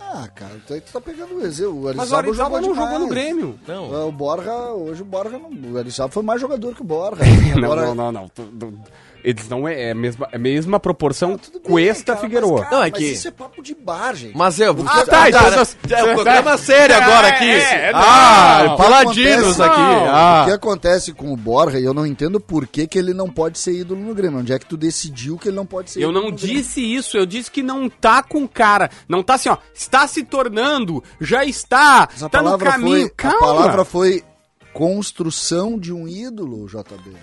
Ah, 0.00 0.26
cara, 0.34 0.60
tu 0.66 0.74
aí 0.74 0.80
tu 0.80 0.92
tá 0.92 1.00
pegando 1.00 1.36
o 1.36 1.46
exemplo. 1.46 1.88
O 1.88 1.94
Mas 1.94 2.10
o 2.10 2.16
Arizawa 2.16 2.60
não 2.60 2.74
jogou 2.74 2.98
no 2.98 3.06
Grêmio. 3.08 3.60
Não. 3.68 4.08
O 4.08 4.10
Borja, 4.10 4.52
hoje 4.72 5.02
o 5.02 5.04
Borja 5.04 5.38
não. 5.38 5.72
O 5.72 5.78
Arizawa 5.78 6.10
foi 6.10 6.22
mais 6.24 6.40
jogador 6.40 6.74
que 6.74 6.80
o 6.80 6.84
Borja. 6.84 7.22
Não, 7.54 7.64
Agora, 7.72 7.94
não, 7.94 8.10
não, 8.10 8.12
não. 8.12 8.30
Eles 9.22 9.48
não 9.48 9.66
é, 9.68 9.88
é 9.88 9.90
a 9.92 9.94
mesma, 9.94 10.28
é 10.32 10.36
a 10.36 10.38
mesma 10.38 10.80
proporção 10.80 11.38
Cuesta 11.62 12.16
Figueroa. 12.16 12.66
Não, 12.70 12.82
é 12.82 12.90
mas 12.90 12.98
que- 12.98 13.12
isso 13.12 13.28
é 13.28 13.30
papo 13.30 13.62
de 13.62 13.74
bar, 13.74 14.14
gente. 14.14 14.36
Mas 14.36 14.58
é, 14.60 14.66
Ah, 14.68 15.04
tá, 15.06 15.50
nós- 15.56 15.76
é 15.90 16.04
um 16.04 16.14
programa 16.14 16.56
sério 16.58 16.96
agora 16.96 17.28
aqui. 17.28 17.44
É, 17.50 17.74
é, 17.88 17.92
ah, 17.94 18.64
não. 18.68 18.76
paladinos 18.76 19.60
aqui. 19.60 19.80
Ah. 19.80 20.40
O 20.42 20.46
que 20.46 20.52
acontece 20.52 21.12
com 21.12 21.32
o 21.32 21.36
Borja, 21.36 21.78
e 21.78 21.84
eu 21.84 21.92
não 21.94 22.06
entendo 22.06 22.40
por 22.40 22.66
que, 22.66 22.86
que 22.86 22.98
ele 22.98 23.12
não 23.14 23.28
pode 23.28 23.58
ser 23.58 23.72
ídolo 23.72 24.00
no 24.00 24.14
Grêmio. 24.14 24.38
Onde 24.40 24.52
é 24.52 24.58
que 24.58 24.66
tu 24.66 24.76
decidiu 24.76 25.36
que 25.36 25.48
ele 25.48 25.56
não 25.56 25.66
pode 25.66 25.90
ser 25.90 25.98
Eu 26.00 26.10
ídolo 26.10 26.14
não 26.24 26.30
no 26.30 26.36
Grêmio? 26.36 26.56
disse 26.56 26.80
isso, 26.80 27.16
eu 27.16 27.26
disse 27.26 27.50
que 27.50 27.62
não 27.62 27.88
tá 27.88 28.22
com 28.22 28.46
cara. 28.48 28.90
Não 29.08 29.22
tá 29.22 29.34
assim, 29.34 29.48
ó. 29.48 29.56
Está 29.74 30.06
se 30.06 30.22
tornando, 30.24 31.02
já 31.20 31.44
está, 31.44 32.08
Mas 32.12 32.22
a 32.22 32.28
tá 32.28 32.38
no 32.38 32.44
palavra 32.44 32.70
caminho. 32.72 33.00
foi, 33.00 33.10
Calma. 33.10 33.36
A 33.36 33.40
palavra 33.40 33.84
foi 33.84 34.24
construção 34.72 35.78
de 35.78 35.92
um 35.92 36.08
ídolo, 36.08 36.66
JB. 36.66 37.14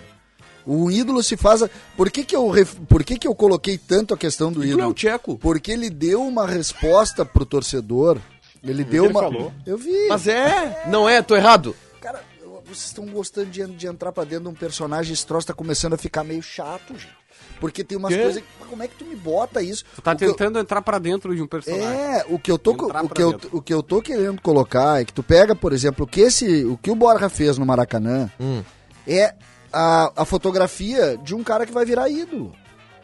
O 0.70 0.90
ídolo 0.90 1.22
se 1.22 1.34
faz. 1.36 1.62
a- 1.62 1.70
Por 1.96 2.10
que, 2.10 2.22
que, 2.24 2.36
eu, 2.36 2.48
ref- 2.50 2.74
Por 2.88 3.02
que, 3.02 3.18
que 3.18 3.26
eu 3.26 3.34
coloquei 3.34 3.78
tanto 3.78 4.12
a 4.12 4.18
questão 4.18 4.52
do 4.52 4.62
é 4.62 4.66
ídolo? 4.66 4.88
o 4.90 4.94
Tcheco. 4.94 5.38
Porque 5.38 5.72
ele 5.72 5.88
deu 5.88 6.22
uma 6.22 6.46
resposta 6.46 7.24
pro 7.24 7.46
torcedor. 7.46 8.18
Ele 8.62 8.84
deu 8.84 9.04
ele 9.04 9.12
uma. 9.14 9.20
falou. 9.22 9.52
Eu 9.64 9.78
vi. 9.78 10.08
Mas 10.08 10.26
é, 10.28 10.84
não 10.90 11.08
é, 11.08 11.22
tô 11.22 11.34
errado. 11.34 11.74
Cara, 12.00 12.22
vocês 12.66 12.86
estão 12.86 13.06
gostando 13.06 13.46
de, 13.46 13.64
de 13.66 13.86
entrar 13.86 14.12
pra 14.12 14.24
dentro 14.24 14.44
de 14.44 14.48
um 14.50 14.54
personagem, 14.54 15.12
esse 15.14 15.24
troço 15.26 15.46
tá 15.46 15.54
começando 15.54 15.94
a 15.94 15.96
ficar 15.96 16.22
meio 16.22 16.42
chato, 16.42 16.92
gente. 16.92 17.16
Porque 17.60 17.82
tem 17.82 17.96
umas 17.96 18.14
coisas. 18.14 18.42
Mas 18.60 18.68
Como 18.68 18.82
é 18.82 18.88
que 18.88 18.94
tu 18.96 19.04
me 19.04 19.16
bota 19.16 19.62
isso? 19.62 19.84
Tu 19.96 20.02
tá 20.02 20.12
O 20.12 20.16
que 20.16 20.24
eu- 20.24 20.32
tentando 20.34 20.58
entrar 20.58 20.82
pra 20.82 20.98
dentro 20.98 21.34
de 21.34 21.40
um 21.42 21.46
personagem. 21.46 21.88
É, 21.88 22.24
o 22.28 22.38
que 22.38 22.50
eu 22.52 22.58
tô 22.58 22.72
Entrar 22.72 23.04
o 23.04 23.08
que 23.08 23.22
eu, 23.22 23.32
dentro. 23.32 23.48
o 23.56 23.62
que 23.62 23.72
eu 23.74 23.82
tô 23.82 24.00
querendo 24.02 24.40
colocar 24.42 25.00
é 25.00 25.04
que 25.04 25.12
tu 25.12 25.22
pega, 25.22 25.56
por 25.56 25.72
exemplo, 25.72 26.04
o 26.04 26.08
que 26.08 26.20
esse, 26.20 26.64
o 26.66 26.76
que 26.76 26.90
o 26.90 26.94
Borja 26.94 27.28
fez 27.28 27.56
no 27.58 27.64
Maracanã 27.66 28.30
Hum. 28.38 28.62
é 29.06 29.34
a, 29.72 30.12
a 30.16 30.24
fotografia 30.24 31.16
de 31.22 31.34
um 31.34 31.42
cara 31.42 31.66
que 31.66 31.72
vai 31.72 31.84
virar 31.84 32.08
ídolo. 32.08 32.52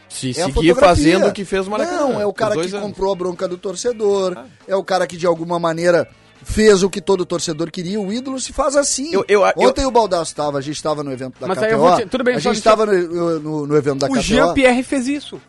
Se 0.09 0.31
É 0.31 0.45
seguir 0.45 0.75
fazendo 0.77 1.27
o 1.27 1.33
que 1.33 1.45
fez 1.45 1.67
o 1.67 1.71
Maracanã. 1.71 1.99
Não, 2.01 2.21
é 2.21 2.27
o 2.27 2.33
cara 2.33 2.55
que 2.55 2.61
anos. 2.61 2.81
comprou 2.81 3.13
a 3.13 3.17
bronca 3.17 3.49
do 3.49 3.57
torcedor, 3.59 4.37
é 4.69 4.77
o 4.77 4.85
cara 4.85 5.07
que 5.07 5.17
de 5.17 5.27
alguma 5.27 5.59
maneira 5.59 6.09
fez 6.43 6.83
o 6.83 6.91
que 6.91 7.01
todo 7.01 7.25
torcedor 7.27 7.71
queria, 7.71 7.99
o 8.01 8.13
ídolo 8.13 8.39
se 8.39 8.53
faz 8.53 8.77
assim. 8.77 9.13
Eu- 9.13 9.25
eu- 9.27 9.41
eu- 9.45 9.53
Ontem 9.57 9.85
o 9.87 9.91
Baldasso 9.91 10.31
estava, 10.31 10.59
a 10.59 10.61
gente 10.61 10.77
estava 10.77 11.03
no 11.03 11.11
evento 11.11 11.41
da 11.41 11.47
Mas 11.49 11.57
KTO, 11.59 11.65
aí 11.67 11.73
eu 11.73 11.79
vou 11.79 11.97
te- 11.97 12.07
tudo 12.07 12.23
bem, 12.23 12.37
a 12.37 12.39
gente 12.39 12.57
estava 12.57 12.85
no, 12.87 13.41
no, 13.41 13.67
no 13.67 13.77
evento 13.77 14.01
da 14.01 14.07
O 14.07 14.11
KTO. 14.11 14.23
Jean-Pierre 14.23 14.83
fez 14.83 15.09
isso. 15.09 15.41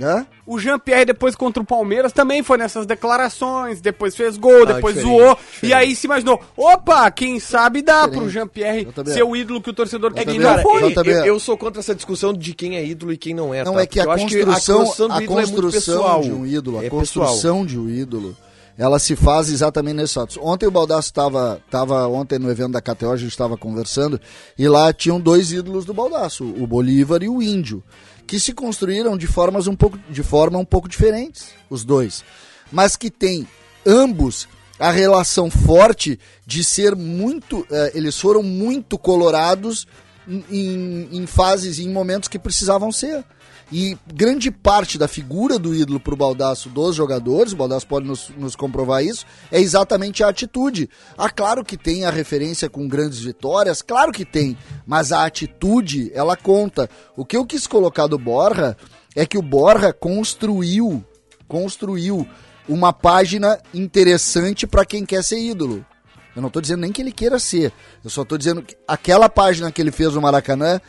Hã? 0.00 0.26
O 0.46 0.58
Jean-Pierre 0.58 1.04
depois 1.04 1.34
contra 1.34 1.62
o 1.62 1.66
Palmeiras 1.66 2.12
também 2.12 2.42
foi 2.42 2.56
nessas 2.58 2.86
declarações, 2.86 3.80
depois 3.80 4.14
fez 4.14 4.36
gol, 4.36 4.62
Ah, 4.62 4.72
depois 4.74 4.94
diferente, 4.94 5.18
zoou, 5.18 5.34
diferente. 5.36 5.66
e 5.70 5.74
aí 5.74 5.96
se 5.96 6.06
imaginou, 6.06 6.40
opa, 6.56 7.10
quem 7.10 7.38
sabe 7.40 7.82
dá 7.82 8.06
Diferente. 8.06 8.18
pro 8.20 8.30
Jean-Pierre 8.30 8.88
ser 9.06 9.22
o 9.24 9.34
ídolo 9.36 9.60
que 9.60 9.70
o 9.70 9.74
torcedor 9.74 10.12
quer. 10.12 10.26
Não 10.38 10.58
foi. 10.62 10.82
Eu 10.84 10.90
Eu, 11.04 11.24
eu- 11.26 11.40
sou 11.40 11.56
contra 11.58 11.80
essa 11.80 11.94
discussão 11.94 12.32
de 12.32 12.54
quem 12.54 12.76
é 12.76 12.84
ídolo 12.84 13.12
e 13.12 13.16
quem 13.16 13.34
não 13.34 13.52
é. 13.52 13.64
Não, 13.64 13.74
tá? 13.74 13.82
é 13.82 13.86
que 13.86 14.00
a 14.00 14.04
construção, 14.06 14.82
a 14.82 14.84
construção 14.84 15.08
do 15.08 15.14
a 15.14 15.22
é 15.22 15.26
construção 15.26 15.70
pessoal. 15.70 16.20
de 16.22 16.32
um 16.32 16.46
ídolo, 16.46 16.78
a 16.78 16.84
É 16.84 16.88
construção 16.90 17.66
de 17.66 17.78
um 17.78 17.88
ídolo, 17.90 18.36
ela 18.78 18.98
se 18.98 19.14
faz 19.16 19.50
exatamente 19.50 19.96
nesses 19.96 20.14
fatos. 20.14 20.38
Ontem 20.40 20.66
o 20.66 20.70
Baldasso 20.70 21.08
estava 21.08 21.60
tava 21.70 22.06
ontem 22.08 22.38
no 22.38 22.50
evento 22.50 22.72
da 22.72 22.80
KTO, 22.80 23.10
a 23.12 23.16
gente 23.16 23.30
estava 23.32 23.56
conversando, 23.56 24.18
e 24.58 24.66
lá 24.68 24.92
tinham 24.92 25.20
dois 25.20 25.52
ídolos 25.52 25.84
do 25.84 25.92
Baldasso, 25.92 26.44
o 26.44 26.66
Bolívar 26.66 27.22
e 27.22 27.28
o 27.28 27.42
Índio, 27.42 27.82
que 28.30 28.38
se 28.38 28.52
construíram 28.52 29.18
de 29.18 29.26
formas 29.26 29.66
um 29.66 29.74
pouco 29.74 29.98
de 30.08 30.22
forma 30.22 30.56
um 30.56 30.64
pouco 30.64 30.88
diferentes, 30.88 31.48
os 31.68 31.82
dois, 31.84 32.22
mas 32.70 32.94
que 32.94 33.10
têm 33.10 33.44
ambos 33.84 34.46
a 34.78 34.92
relação 34.92 35.50
forte 35.50 36.16
de 36.46 36.62
ser 36.62 36.94
muito, 36.94 37.66
eh, 37.68 37.90
eles 37.92 38.16
foram 38.16 38.40
muito 38.40 38.96
colorados 38.96 39.84
em- 40.28 41.08
em, 41.10 41.26
fases, 41.26 41.80
em 41.80 41.88
momentos 41.90 42.28
que 42.28 42.38
precisavam 42.38 42.92
ser. 42.92 43.24
E 43.72 43.96
grande 44.12 44.50
parte 44.50 44.98
da 44.98 45.06
figura 45.06 45.58
do 45.58 45.72
ídolo 45.72 46.00
pro 46.00 46.16
Baldaço 46.16 46.68
dos 46.68 46.96
jogadores, 46.96 47.52
o 47.52 47.56
Baldaço 47.56 47.86
pode 47.86 48.06
nos, 48.06 48.28
nos 48.36 48.56
comprovar 48.56 49.04
isso, 49.04 49.24
é 49.50 49.60
exatamente 49.60 50.24
a 50.24 50.28
atitude. 50.28 50.90
Ah, 51.16 51.30
claro 51.30 51.64
que 51.64 51.76
tem 51.76 52.04
a 52.04 52.10
referência 52.10 52.68
com 52.68 52.88
grandes 52.88 53.20
vitórias, 53.20 53.80
claro 53.80 54.10
que 54.10 54.24
tem, 54.24 54.56
mas 54.84 55.12
a 55.12 55.24
atitude, 55.24 56.10
ela 56.14 56.36
conta. 56.36 56.90
O 57.16 57.24
que 57.24 57.36
eu 57.36 57.46
quis 57.46 57.66
colocar 57.66 58.08
do 58.08 58.18
Borja 58.18 58.76
é 59.14 59.24
que 59.24 59.38
o 59.38 59.42
Borja 59.42 59.92
construiu, 59.92 61.04
construiu 61.46 62.26
uma 62.68 62.92
página 62.92 63.58
interessante 63.72 64.66
para 64.66 64.84
quem 64.84 65.06
quer 65.06 65.22
ser 65.22 65.38
ídolo. 65.38 65.84
Eu 66.34 66.42
não 66.42 66.50
tô 66.50 66.60
dizendo 66.60 66.80
nem 66.80 66.92
que 66.92 67.02
ele 67.02 67.12
queira 67.12 67.38
ser. 67.38 67.72
Eu 68.04 68.10
só 68.10 68.24
tô 68.24 68.38
dizendo 68.38 68.62
que 68.62 68.76
aquela 68.86 69.28
página 69.28 69.72
que 69.72 69.80
ele 69.80 69.90
fez 69.90 70.14
no 70.14 70.20
Maracanã, 70.20 70.80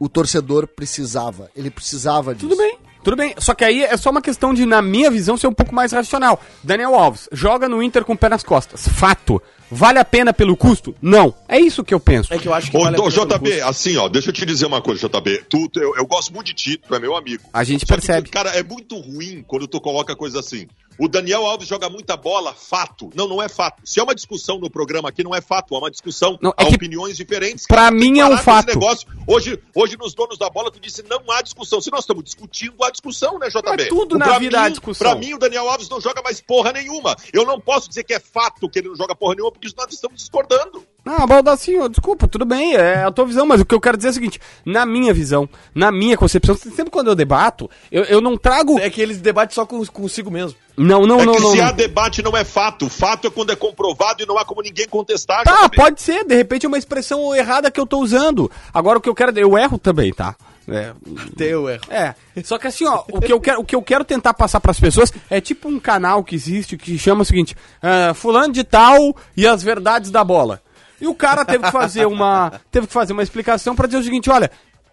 o 0.00 0.08
torcedor 0.08 0.66
precisava. 0.66 1.48
Ele 1.54 1.70
precisava 1.70 2.34
disso. 2.34 2.48
Tudo 2.48 2.58
bem, 2.58 2.76
tudo 3.04 3.16
bem. 3.16 3.34
Só 3.38 3.54
que 3.54 3.64
aí 3.64 3.84
é 3.84 3.96
só 3.96 4.10
uma 4.10 4.22
questão 4.22 4.52
de, 4.52 4.66
na 4.66 4.82
minha 4.82 5.10
visão, 5.10 5.36
ser 5.36 5.46
um 5.46 5.52
pouco 5.52 5.72
mais 5.74 5.92
racional. 5.92 6.40
Daniel 6.64 6.94
Alves 6.96 7.28
joga 7.30 7.68
no 7.68 7.82
Inter 7.82 8.04
com 8.04 8.14
o 8.14 8.18
pé 8.18 8.28
nas 8.28 8.42
costas. 8.42 8.88
Fato. 8.88 9.40
Vale 9.72 10.00
a 10.00 10.04
pena 10.04 10.32
pelo 10.32 10.56
custo? 10.56 10.96
Não. 11.00 11.32
É 11.48 11.60
isso 11.60 11.84
que 11.84 11.94
eu 11.94 12.00
penso. 12.00 12.34
É 12.34 12.38
que 12.38 12.48
eu 12.48 12.52
acho 12.52 12.72
que 12.72 12.76
Ô, 12.76 12.80
vale 12.80 12.96
a 12.96 12.98
ô, 13.00 13.04
pena 13.08 13.24
pelo 13.26 13.38
JB, 13.38 13.60
assim, 13.60 13.96
ó, 13.98 14.08
deixa 14.08 14.30
eu 14.30 14.32
te 14.32 14.44
dizer 14.44 14.66
uma 14.66 14.82
coisa, 14.82 15.08
JB. 15.08 15.44
Tu, 15.48 15.68
tu- 15.68 15.78
eu, 15.80 15.94
eu 15.96 16.04
gosto 16.08 16.32
muito 16.34 16.46
de 16.48 16.54
ti, 16.54 16.76
tu 16.76 16.92
é 16.92 16.98
meu 16.98 17.14
amigo. 17.16 17.44
A 17.52 17.62
gente 17.62 17.82
Só 17.86 17.86
que, 17.86 17.92
percebe. 17.92 18.28
cara, 18.30 18.50
é 18.50 18.64
muito 18.64 18.98
ruim 18.98 19.44
quando 19.46 19.68
tu 19.68 19.80
coloca 19.80 20.16
coisa 20.16 20.40
assim. 20.40 20.66
O 21.00 21.08
Daniel 21.08 21.46
Alves 21.46 21.66
joga 21.66 21.88
muita 21.88 22.14
bola, 22.16 22.52
fato. 22.52 23.08
Não, 23.14 23.26
não 23.26 23.42
é 23.42 23.48
fato. 23.48 23.80
Se 23.84 23.98
é 23.98 24.02
uma 24.02 24.14
discussão 24.14 24.58
no 24.58 24.68
programa 24.68 25.08
aqui, 25.08 25.24
não 25.24 25.34
é 25.34 25.40
fato, 25.40 25.74
é 25.74 25.78
uma 25.78 25.90
discussão, 25.90 26.38
Não, 26.42 26.50
é 26.50 26.62
há 26.62 26.66
que 26.66 26.74
opiniões 26.74 27.16
diferentes. 27.16 27.64
tem 27.66 27.90
mim 27.90 28.18
é 28.20 28.26
um 28.26 28.36
fato. 28.36 28.66
Negócio. 28.66 29.08
Hoje, 29.26 29.58
hoje, 29.74 29.96
nos 29.96 30.14
donos 30.14 30.36
da 30.36 30.50
bola, 30.50 30.70
tu 30.70 30.78
disse 30.78 31.02
não 31.08 31.22
há 31.32 31.40
discussão. 31.40 31.80
Se 31.80 31.90
nós 31.90 32.00
estamos 32.00 32.22
discutindo, 32.24 32.74
há 32.84 32.90
discussão, 32.90 33.38
né, 33.38 33.48
JB? 33.48 33.62
Mas 33.78 33.88
tudo 33.88 34.16
O- 34.16 34.18
na 34.18 34.38
vida 34.38 34.60
há 34.60 34.68
discussão. 34.68 35.10
Pra 35.10 35.18
mim, 35.18 35.32
o 35.32 35.38
Daniel 35.38 35.68
Alves 35.70 35.88
não 35.88 36.00
joga 36.00 36.20
mais 36.22 36.40
porra 36.40 36.72
nenhuma. 36.72 37.16
Eu 37.32 37.46
não 37.46 37.58
posso 37.58 37.88
dizer 37.88 38.04
que 38.04 38.12
é 38.12 38.20
fato 38.20 38.68
que 38.68 38.78
ele 38.80 38.88
não 38.88 38.96
joga 38.96 39.14
porra 39.16 39.34
nenhuma, 39.36 39.52
porque 39.52 39.68
nós 39.76 39.90
estamos 39.92 40.18
discordando. 40.18 40.84
Ah, 41.06 41.26
Baldacinho, 41.26 41.88
desculpa, 41.88 42.28
tudo 42.28 42.44
bem, 42.44 42.74
é 42.74 43.04
a 43.04 43.10
tua 43.10 43.24
visão, 43.24 43.46
mas 43.46 43.58
o 43.62 43.64
que 43.64 43.74
eu 43.74 43.80
quero 43.80 43.96
dizer 43.96 44.08
é 44.08 44.10
o 44.10 44.14
seguinte: 44.14 44.38
na 44.66 44.84
minha 44.84 45.14
visão, 45.14 45.48
na 45.74 45.90
minha 45.90 46.14
concepção, 46.16 46.54
sempre 46.54 46.90
quando 46.90 47.08
eu 47.08 47.14
debato, 47.14 47.70
eu, 47.90 48.04
eu 48.04 48.20
não 48.20 48.36
trago. 48.36 48.78
É 48.78 48.90
que 48.90 49.00
eles 49.00 49.18
debatem 49.18 49.54
só 49.54 49.64
com, 49.64 49.84
consigo 49.86 50.30
mesmo. 50.30 50.58
Não, 50.82 51.02
não, 51.02 51.20
é 51.20 51.26
não, 51.26 51.34
que 51.34 51.40
não. 51.40 51.50
se 51.50 51.58
não. 51.58 51.66
há 51.66 51.72
debate 51.72 52.22
não 52.22 52.34
é 52.34 52.42
fato. 52.42 52.88
Fato 52.88 53.26
é 53.26 53.30
quando 53.30 53.52
é 53.52 53.56
comprovado 53.56 54.22
e 54.22 54.26
não 54.26 54.38
há 54.38 54.46
como 54.46 54.62
ninguém 54.62 54.88
contestar. 54.88 55.44
Tá, 55.44 55.68
pode 55.68 56.00
ser, 56.00 56.24
de 56.24 56.34
repente 56.34 56.64
é 56.64 56.68
uma 56.68 56.78
expressão 56.78 57.34
errada 57.34 57.70
que 57.70 57.78
eu 57.78 57.86
tô 57.86 57.98
usando. 57.98 58.50
Agora 58.72 58.96
o 58.96 59.00
que 59.00 59.08
eu 59.08 59.14
quero. 59.14 59.38
Eu 59.38 59.58
erro 59.58 59.78
também, 59.78 60.10
tá? 60.10 60.34
É, 60.66 60.92
Teu 61.36 61.68
erro. 61.68 61.82
É, 61.90 62.14
só 62.42 62.56
que 62.56 62.66
assim, 62.66 62.86
ó, 62.86 63.02
o 63.12 63.20
que 63.20 63.30
eu 63.30 63.40
quero, 63.40 63.60
o 63.60 63.64
que 63.64 63.76
eu 63.76 63.82
quero 63.82 64.04
tentar 64.04 64.32
passar 64.32 64.58
pras 64.58 64.80
pessoas 64.80 65.12
é 65.28 65.38
tipo 65.38 65.68
um 65.68 65.78
canal 65.78 66.24
que 66.24 66.34
existe 66.34 66.78
que 66.78 66.98
chama 66.98 67.22
o 67.22 67.26
seguinte: 67.26 67.54
ah, 67.82 68.14
Fulano 68.14 68.52
de 68.52 68.64
Tal 68.64 69.14
e 69.36 69.46
as 69.46 69.62
verdades 69.62 70.10
da 70.10 70.24
bola. 70.24 70.62
E 70.98 71.06
o 71.06 71.14
cara 71.14 71.44
teve 71.44 71.64
que 71.64 71.72
fazer 71.72 72.06
uma, 72.06 72.52
teve 72.70 72.86
que 72.86 72.92
fazer 72.92 73.12
uma 73.12 73.22
explicação 73.22 73.74
pra 73.76 73.86
dizer 73.86 73.98
o 73.98 74.04
seguinte: 74.04 74.30
olha, 74.30 74.50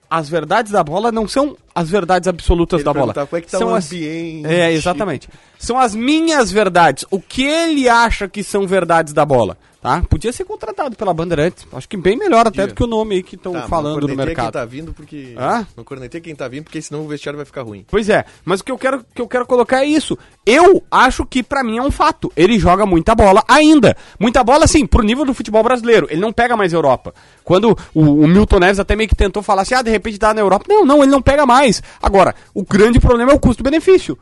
as 0.10 0.30
verdades 0.30 0.72
da 0.72 0.84
bola 0.84 1.12
não 1.12 1.28
são 1.28 1.58
as 1.76 1.90
verdades 1.90 2.28
absolutas 2.28 2.80
Ele 2.80 2.86
da 2.86 2.94
bola. 2.94 3.14
como 3.14 3.28
é 3.34 3.42
que 3.42 3.52
tá 3.52 3.58
são 3.58 3.70
o 3.72 3.76
as, 3.76 3.86
ambiente? 3.92 4.48
É, 4.48 4.72
exatamente. 4.72 5.30
São 5.60 5.78
as 5.78 5.94
minhas 5.96 6.52
verdades. 6.52 7.06
O 7.12 7.20
que 7.20 7.44
ele 7.44 7.90
acha 7.90 8.28
que 8.28 8.44
são 8.44 8.66
verdades 8.66 9.14
da 9.14 9.26
bola, 9.26 9.58
tá? 9.82 10.02
Podia 10.10 10.32
ser 10.34 10.44
contratado 10.46 10.96
pela 10.96 11.14
Bandeirantes. 11.14 11.66
Acho 11.74 11.88
que 11.88 11.98
bem 11.98 12.18
melhor 12.18 12.42
até 12.42 12.62
Podia. 12.62 12.68
do 12.68 12.74
que 12.76 12.84
o 12.84 12.88
nome 12.88 13.16
aí 13.16 13.24
que 13.24 13.36
estão 13.36 13.54
Tá, 13.54 13.68
falando 13.68 14.08
no 14.08 14.16
mercado. 14.16 14.46
quem 14.46 14.52
tá 14.52 14.66
vindo 14.66 14.94
porque... 14.94 15.34
Hã? 15.38 15.66
Não 15.76 15.84
cornetei 15.84 16.20
quem 16.22 16.36
tá 16.36 16.48
vindo 16.48 16.64
porque 16.66 16.82
senão 16.82 17.04
o 17.04 17.08
vestiário 17.08 17.38
vai 17.38 17.46
ficar 17.46 17.62
ruim. 17.64 17.86
Pois 17.90 18.10
é, 18.10 18.26
mas 18.44 18.60
o 18.60 18.64
que 18.64 18.72
eu 18.72 18.78
quero, 18.78 19.06
que 19.14 19.22
eu 19.22 19.28
quero 19.28 19.46
colocar 19.46 19.84
é 19.84 19.86
isso. 19.86 20.18
Eu 20.46 20.84
acho 20.90 21.26
que 21.26 21.42
pra 21.44 21.64
mim 21.64 21.78
é 21.78 21.82
um 21.82 21.92
fato. 21.92 22.32
Ele 22.36 22.58
joga 22.60 22.86
muita 22.86 23.14
bola 23.16 23.44
ainda. 23.48 23.96
Muita 24.20 24.44
bola, 24.44 24.66
assim, 24.66 24.86
pro 24.86 25.04
nível 25.04 25.26
do 25.26 25.34
futebol 25.34 25.64
brasileiro. 25.64 26.08
Ele 26.10 26.22
não 26.22 26.32
pega 26.34 26.56
mais 26.58 26.74
Europa. 26.74 27.14
Quando 27.44 27.78
o, 27.94 28.02
o 28.24 28.28
Milton 28.28 28.60
Neves 28.60 28.80
até 28.80 28.96
meio 28.96 29.10
que 29.10 29.16
tentou 29.16 29.42
falar 29.44 29.62
assim, 29.62 29.76
ah, 29.76 29.82
de 29.82 29.92
repente 29.92 30.18
dá 30.18 30.34
na 30.34 30.42
Europa. 30.42 30.66
Não, 30.68 30.86
não, 30.86 31.02
ele 31.04 31.12
não 31.12 31.22
pega 31.22 31.46
mais. 31.46 31.82
Agora, 32.02 32.34
o 32.54 32.64
grande 32.64 33.00
problema 33.00 33.32
é 33.32 33.36
o 33.36 33.40
custo-benefício. 33.40 34.18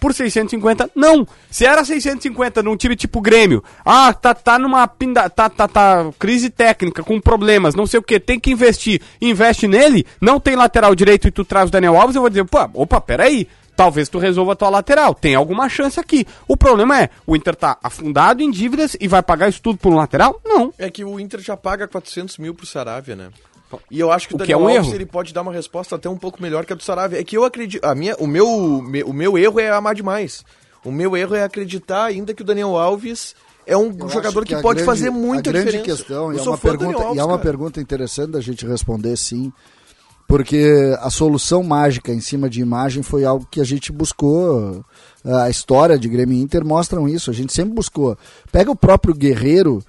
Por 0.00 0.14
650, 0.14 0.90
não. 0.94 1.26
Se 1.50 1.64
era 1.64 1.84
650 1.84 2.62
num 2.62 2.76
time 2.76 2.96
tipo 2.96 3.20
Grêmio, 3.20 3.62
ah, 3.84 4.12
tá, 4.12 4.34
tá 4.34 4.58
numa 4.58 4.86
pinda, 4.86 5.28
tá, 5.28 5.48
tá, 5.48 5.66
tá, 5.66 6.10
crise 6.18 6.50
técnica, 6.50 7.02
com 7.02 7.20
problemas, 7.20 7.74
não 7.74 7.86
sei 7.86 8.00
o 8.00 8.02
que, 8.02 8.20
tem 8.20 8.38
que 8.38 8.50
investir, 8.50 9.00
investe 9.20 9.66
nele, 9.66 10.06
não 10.20 10.38
tem 10.38 10.56
lateral 10.56 10.94
direito 10.94 11.28
e 11.28 11.30
tu 11.30 11.44
traz 11.44 11.68
o 11.68 11.72
Daniel 11.72 11.96
Alves, 11.96 12.16
eu 12.16 12.22
vou 12.22 12.30
dizer, 12.30 12.44
pô, 12.44 12.58
opa, 12.74 13.00
peraí, 13.00 13.48
talvez 13.76 14.08
tu 14.08 14.18
resolva 14.18 14.52
a 14.52 14.56
tua 14.56 14.70
lateral, 14.70 15.14
tem 15.14 15.34
alguma 15.34 15.68
chance 15.68 16.00
aqui. 16.00 16.26
O 16.48 16.56
problema 16.56 17.00
é, 17.00 17.10
o 17.26 17.36
Inter 17.36 17.54
tá 17.54 17.78
afundado 17.82 18.42
em 18.42 18.50
dívidas 18.50 18.96
e 18.98 19.06
vai 19.06 19.22
pagar 19.22 19.48
isso 19.48 19.60
tudo 19.62 19.78
por 19.78 19.92
um 19.92 19.96
lateral? 19.96 20.40
Não. 20.44 20.72
É 20.78 20.90
que 20.90 21.04
o 21.04 21.20
Inter 21.20 21.40
já 21.40 21.56
paga 21.56 21.86
400 21.86 22.38
mil 22.38 22.54
pro 22.54 22.66
Saravia, 22.66 23.14
né? 23.14 23.28
E 23.90 23.98
eu 23.98 24.10
acho 24.12 24.28
que 24.28 24.34
o, 24.34 24.36
O 24.36 24.38
que 24.38 24.44
é 24.52 24.54
Daniel 24.54 24.60
um 24.60 24.68
Alves 24.70 24.86
erro. 24.88 24.94
ele 24.96 25.06
pode 25.06 25.34
dar 25.34 25.42
uma 25.42 25.52
resposta 25.52 25.96
até 25.96 26.08
um 26.08 26.16
pouco 26.16 26.40
melhor 26.42 26.64
que 26.64 26.72
a 26.72 26.76
do 26.76 26.82
Saravia. 26.82 27.20
É 27.20 27.24
que 27.24 27.36
eu 27.36 27.44
acredito. 27.44 27.84
A 27.84 27.94
minha, 27.94 28.14
o, 28.16 28.26
meu, 28.26 28.80
me- 28.82 29.02
o 29.02 29.12
meu 29.12 29.36
erro 29.36 29.58
é 29.60 29.70
amar 29.70 29.94
demais. 29.94 30.44
O 30.84 30.92
meu 30.92 31.16
erro 31.16 31.34
é 31.34 31.42
acreditar 31.42 32.04
ainda 32.04 32.32
que 32.32 32.42
o 32.42 32.44
Daniel 32.44 32.76
Alves 32.76 33.34
é 33.66 33.76
um 33.76 33.92
Eu 33.98 34.08
jogador 34.08 34.44
que, 34.44 34.54
a 34.54 34.60
pode 34.60 34.82
grande- 34.82 34.86
fazer 34.86 35.10
muita 35.10 35.50
a 35.50 35.52
grande 35.52 35.72
diferença. 35.72 35.96
questão, 35.96 36.32
e 36.32 36.36
Eu 36.36 36.40
é 36.40 36.44
sou 36.44 36.52
uma, 36.52 36.58
pergunta, 36.58 36.84
Daniel 36.84 37.00
e 37.00 37.02
é 37.02 37.06
Alves, 37.08 37.22
uma 37.24 37.28
cara. 37.38 37.42
pergunta 37.42 37.80
interessante 37.80 38.30
da 38.30 38.40
gente 38.40 38.64
responder 38.66 39.16
sim, 39.16 39.52
Porque 40.28 40.96
a 41.00 41.08
solução 41.08 41.62
mágica 41.62 42.12
em 42.12 42.20
cima 42.20 42.50
de 42.50 42.60
imagem 42.60 43.00
foi 43.02 43.24
algo 43.24 43.46
que 43.48 43.60
a 43.60 43.64
gente 43.64 43.92
buscou. 43.92 44.84
A 45.24 45.48
história 45.48 45.96
de 45.98 46.08
Grêmio 46.08 46.36
e 46.36 46.40
Inter 46.42 46.64
mostram 46.64 47.08
isso. 47.08 47.30
A 47.30 47.32
gente 47.34 47.52
sempre 47.52 47.74
buscou. 47.74 48.16
Pega 48.50 48.68
o 48.70 48.74
próprio 48.76 49.14
Guerreiro, 49.14 49.80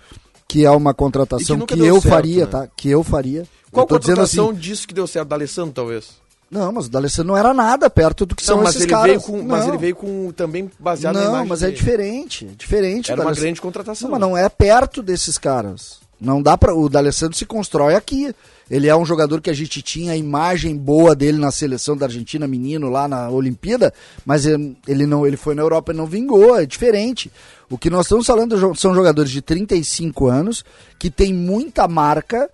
que 0.48 0.64
é 0.64 0.70
uma 0.70 0.94
contratação 0.94 1.58
E 1.58 1.66
que 1.66 1.74
que, 1.76 1.80
eu 1.82 1.96
certo, 2.00 2.10
faria, 2.14 2.46
né? 2.46 2.52
tá? 2.52 2.68
Que 2.68 2.88
eu 2.90 3.04
faria. 3.04 3.46
Qual 3.72 3.84
eu 3.84 3.88
tô 3.88 4.00
dizendo 4.00 4.16
contratação 4.18 4.50
assim, 4.50 4.60
disso 4.60 4.88
que 4.88 4.94
deu 4.94 5.08
certo? 5.08 5.28
Da 5.30 5.36
Alessandro, 5.36 5.74
talvez? 5.74 6.10
não, 6.50 6.72
mas 6.72 6.86
o 6.86 6.90
D'Alessandro 6.90 7.28
não 7.34 7.38
era 7.38 7.54
nada 7.54 7.90
perto 7.90 8.26
do 8.26 8.34
que 8.34 8.42
são 8.44 8.56
Não, 8.56 8.64
mas 8.64 8.72
esses 8.76 8.84
ele, 8.84 8.92
caras. 8.92 9.08
veio 9.08 9.22
com, 9.22 9.44
mas 9.44 9.62
Não. 9.64 9.68
ele 9.70 9.78
veio 9.78 9.96
com 9.98 10.32
também 10.32 10.72
baseado 10.80 11.16
na 11.16 11.22
Não, 11.22 11.30
imagem 11.32 11.48
mas 11.50 11.62
é 11.62 11.66
dele. 11.66 11.78
diferente. 11.78 12.46
é 12.46 12.56
Diferente. 12.56 13.12
Era 13.12 13.20
o 13.22 13.26
uma 13.26 13.34
grande 13.34 13.60
contratação. 13.60 14.10
Não, 14.10 14.18
mas 14.18 14.30
não 14.30 14.38
é 14.38 14.48
perto 14.48 15.04
desses 15.04 15.38
caras. 15.38 15.98
Não 16.20 16.42
dá 16.42 16.58
para 16.58 16.74
o 16.74 16.88
D'Alessandro 16.90 17.38
se 17.38 17.46
constrói 17.46 17.96
aqui. 17.96 18.34
Ele 18.72 18.88
é 18.88 18.96
um 18.96 19.06
jogador 19.06 19.40
que 19.42 19.50
a 19.50 19.54
gente 19.54 19.82
tinha 19.82 20.14
a 20.14 20.18
imagem 20.18 20.76
boa 20.76 21.14
dele 21.16 21.38
na 21.38 21.52
seleção 21.52 21.96
da 21.96 22.06
Argentina, 22.06 22.48
menino 22.48 22.90
lá 22.90 23.08
na 23.08 23.30
Olimpíada, 23.30 23.94
mas 24.26 24.46
ele 24.46 25.06
não, 25.06 25.28
ele 25.28 25.38
foi 25.38 25.54
na 25.54 25.62
Europa 25.62 25.92
e 25.94 25.96
não 25.96 26.06
vingou, 26.06 26.58
é 26.58 26.66
diferente. 26.66 27.32
O 27.70 27.78
que 27.78 27.90
nós 27.90 28.06
estamos 28.06 28.26
falando 28.26 28.76
são 28.76 28.94
jogadores 28.96 29.32
de 29.32 29.42
35 29.42 30.28
anos 30.28 30.66
que 30.98 31.10
tem 31.12 31.34
muita 31.34 31.88
marca 31.88 32.50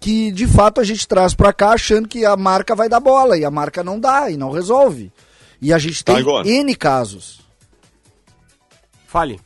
que 0.00 0.30
de 0.30 0.46
fato 0.46 0.80
a 0.80 0.84
gente 0.84 1.06
traz 1.08 1.34
pra 1.34 1.52
cá 1.52 1.70
achando 1.70 2.06
que 2.08 2.24
a 2.24 2.36
marca 2.36 2.74
vai 2.74 2.88
dar 2.88 3.00
bola 3.00 3.36
e 3.36 3.44
a 3.44 3.50
marca 3.50 3.82
não 3.82 3.98
dá 3.98 4.30
e 4.30 4.36
não 4.36 4.50
resolve. 4.50 5.10
E 5.60 5.72
a 5.72 5.78
gente 5.78 6.04
tem 6.04 6.14
Taigor. 6.16 6.46
N 6.46 6.74
casos. 6.76 7.40
Fale. 9.06 9.40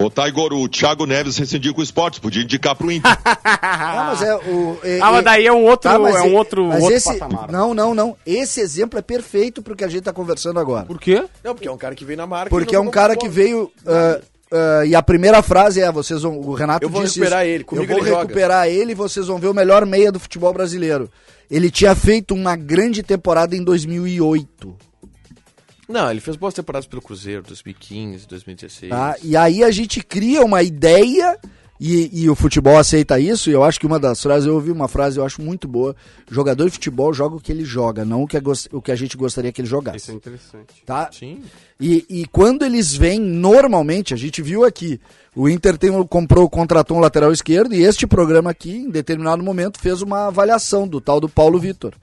Ô, 0.00 0.08
Taigor, 0.08 0.52
o 0.52 0.68
Thiago 0.68 1.04
Neves 1.06 1.36
rescindiu 1.38 1.74
com 1.74 1.80
o 1.80 1.82
esporte, 1.84 2.20
podia 2.20 2.42
indicar 2.44 2.76
pro 2.76 2.90
Inter. 2.92 3.10
Ah, 3.60 4.04
mas 4.10 4.22
é 4.22 4.36
o. 4.36 4.78
é- 4.84 5.00
Ah, 5.00 5.10
mas 5.10 5.24
daí 5.24 5.46
é 5.46 5.52
um 5.52 5.64
outro, 5.64 5.90
Tá, 5.90 5.98
mas 5.98 6.14
é 6.14 6.22
um 6.22 6.26
e- 6.28 6.34
outro, 6.34 6.66
mas 6.66 6.80
outro 6.82 6.96
esse, 6.96 7.18
patamar. 7.18 7.50
Não, 7.50 7.74
não, 7.74 7.94
não. 7.94 8.16
Esse 8.24 8.60
exemplo 8.60 8.98
é 8.98 9.02
perfeito 9.02 9.60
pro 9.60 9.74
que 9.74 9.82
a 9.82 9.88
gente 9.88 10.02
tá 10.04 10.12
conversando 10.12 10.60
agora. 10.60 10.84
Por 10.86 11.00
quê? 11.00 11.24
Não, 11.42 11.54
porque 11.54 11.66
é 11.66 11.72
um 11.72 11.76
cara 11.78 11.94
que 11.96 12.04
veio 12.04 12.16
na 12.16 12.26
marca. 12.26 12.50
Porque 12.50 12.76
é 12.76 12.80
um 12.80 12.90
cara 12.90 13.14
jogou 13.14 13.28
que 13.28 13.34
veio. 13.34 13.72
ah, 13.86 14.20
ah, 14.50 14.84
e 14.86 14.94
a 14.94 15.02
primeira 15.02 15.42
frase 15.42 15.80
é: 15.80 15.90
vocês 15.92 16.22
vão. 16.22 16.40
O 16.40 16.54
Renato 16.54 16.84
Eu 16.84 16.90
vou 16.90 17.02
disse 17.02 17.18
recuperar 17.18 17.44
isso, 17.44 17.54
ele, 17.54 17.64
comigo 17.64 17.84
Eu 17.84 17.88
vou 17.88 17.98
ele 17.98 18.08
joga." 18.08 18.22
recuperar 18.22 18.68
ele 18.68 18.92
e 18.92 18.94
vocês 18.94 19.26
vão 19.26 19.38
ver 19.38 19.48
o 19.48 19.54
melhor 19.54 19.84
meia 19.84 20.10
do 20.10 20.18
futebol 20.18 20.52
brasileiro. 20.52 21.10
Ele 21.50 21.70
tinha 21.70 21.94
feito 21.94 22.34
uma 22.34 22.56
grande 22.56 23.02
temporada 23.02 23.56
em 23.56 23.62
2008. 23.64 24.76
Não, 25.88 26.10
ele 26.10 26.20
fez 26.20 26.36
boas 26.36 26.52
temporadas 26.52 26.86
pelo 26.86 27.00
Cruzeiro, 27.00 27.42
2015, 27.42 28.26
2016. 28.28 28.90
Tá? 28.90 29.16
E 29.22 29.34
aí 29.34 29.64
a 29.64 29.70
gente 29.70 30.02
cria 30.02 30.42
uma 30.42 30.62
ideia 30.62 31.38
e, 31.80 32.22
e 32.24 32.30
o 32.30 32.34
futebol 32.34 32.76
aceita 32.76 33.18
isso. 33.20 33.48
E 33.50 33.52
eu 33.52 33.62
acho 33.64 33.78
que 33.80 33.86
uma 33.86 33.98
das 34.00 34.22
frases, 34.22 34.46
eu 34.46 34.54
ouvi 34.54 34.70
uma 34.70 34.88
frase, 34.88 35.18
eu 35.18 35.24
acho 35.24 35.40
muito 35.42 35.66
boa. 35.68 35.94
Jogador 36.30 36.64
de 36.66 36.70
futebol 36.72 37.12
joga 37.14 37.36
o 37.36 37.40
que 37.40 37.52
ele 37.52 37.64
joga, 37.64 38.04
não 38.04 38.22
o 38.22 38.26
que 38.26 38.36
a, 38.36 38.40
gos- 38.40 38.68
o 38.72 38.80
que 38.82 38.90
a 38.92 38.96
gente 38.96 39.16
gostaria 39.16 39.52
que 39.52 39.60
ele 39.60 39.68
jogasse. 39.68 39.98
Isso 39.98 40.10
é 40.10 40.14
interessante. 40.14 40.82
Tá? 40.84 41.08
Sim. 41.12 41.40
E, 41.80 42.04
e 42.08 42.26
quando 42.26 42.64
eles 42.64 42.94
vêm, 42.94 43.20
normalmente, 43.20 44.12
a 44.12 44.16
gente 44.16 44.42
viu 44.42 44.64
aqui, 44.64 45.00
o 45.36 45.48
Inter 45.48 45.78
tem, 45.78 45.90
um- 45.90 46.04
comprou, 46.06 46.48
contratou 46.50 46.96
um 46.96 47.00
lateral 47.00 47.32
esquerdo 47.32 47.74
e 47.74 47.82
este 47.82 48.06
programa 48.06 48.50
aqui, 48.50 48.72
em 48.76 48.90
determinado 48.90 49.42
momento, 49.42 49.78
fez 49.80 50.02
uma 50.02 50.26
avaliação 50.26 50.86
do 50.88 51.00
tal 51.00 51.20
do 51.20 51.28
Paulo 51.28 51.58
Vitor. 51.58 51.94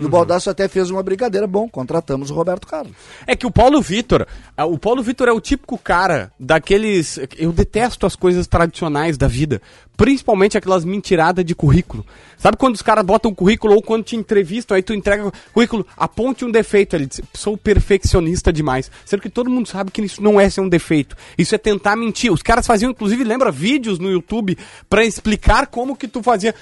E 0.00 0.06
o 0.06 0.08
Baldasso 0.08 0.48
até 0.48 0.66
fez 0.66 0.90
uma 0.90 1.02
brincadeira, 1.02 1.46
bom, 1.46 1.68
contratamos 1.68 2.30
o 2.30 2.34
Roberto 2.34 2.66
Carlos. 2.66 2.92
É 3.26 3.36
que 3.36 3.46
o 3.46 3.50
Paulo 3.50 3.80
Vitor, 3.82 4.26
ah, 4.56 4.64
o 4.64 4.78
Paulo 4.78 5.02
Vitor 5.02 5.28
é 5.28 5.32
o 5.32 5.40
típico 5.40 5.76
cara 5.76 6.32
daqueles. 6.40 7.18
Eu 7.36 7.52
detesto 7.52 8.06
as 8.06 8.16
coisas 8.16 8.46
tradicionais 8.46 9.18
da 9.18 9.28
vida, 9.28 9.60
principalmente 10.00 10.56
aquelas 10.56 10.82
mentiradas 10.82 11.44
de 11.44 11.54
currículo. 11.54 12.06
Sabe 12.38 12.56
quando 12.56 12.74
os 12.74 12.80
caras 12.80 13.04
botam 13.04 13.30
um 13.30 13.34
currículo 13.34 13.74
ou 13.74 13.82
quando 13.82 14.02
te 14.02 14.16
entrevistam, 14.16 14.74
aí 14.74 14.82
tu 14.82 14.94
entrega 14.94 15.30
currículo, 15.52 15.86
aponte 15.94 16.42
um 16.42 16.50
defeito, 16.50 16.96
ele 16.96 17.04
diz, 17.04 17.20
sou 17.34 17.54
perfeccionista 17.54 18.50
demais. 18.50 18.90
Sendo 19.04 19.20
que 19.20 19.28
todo 19.28 19.50
mundo 19.50 19.68
sabe 19.68 19.90
que 19.90 20.00
isso 20.00 20.22
não 20.22 20.40
é 20.40 20.48
ser 20.48 20.62
um 20.62 20.70
defeito, 20.70 21.14
isso 21.36 21.54
é 21.54 21.58
tentar 21.58 21.96
mentir. 21.96 22.32
Os 22.32 22.42
caras 22.42 22.66
faziam, 22.66 22.90
inclusive, 22.90 23.22
lembra 23.22 23.52
vídeos 23.52 23.98
no 23.98 24.10
YouTube 24.10 24.56
pra 24.88 25.04
explicar 25.04 25.66
como 25.66 25.94
que 25.94 26.08
tu 26.08 26.22
fazia. 26.22 26.54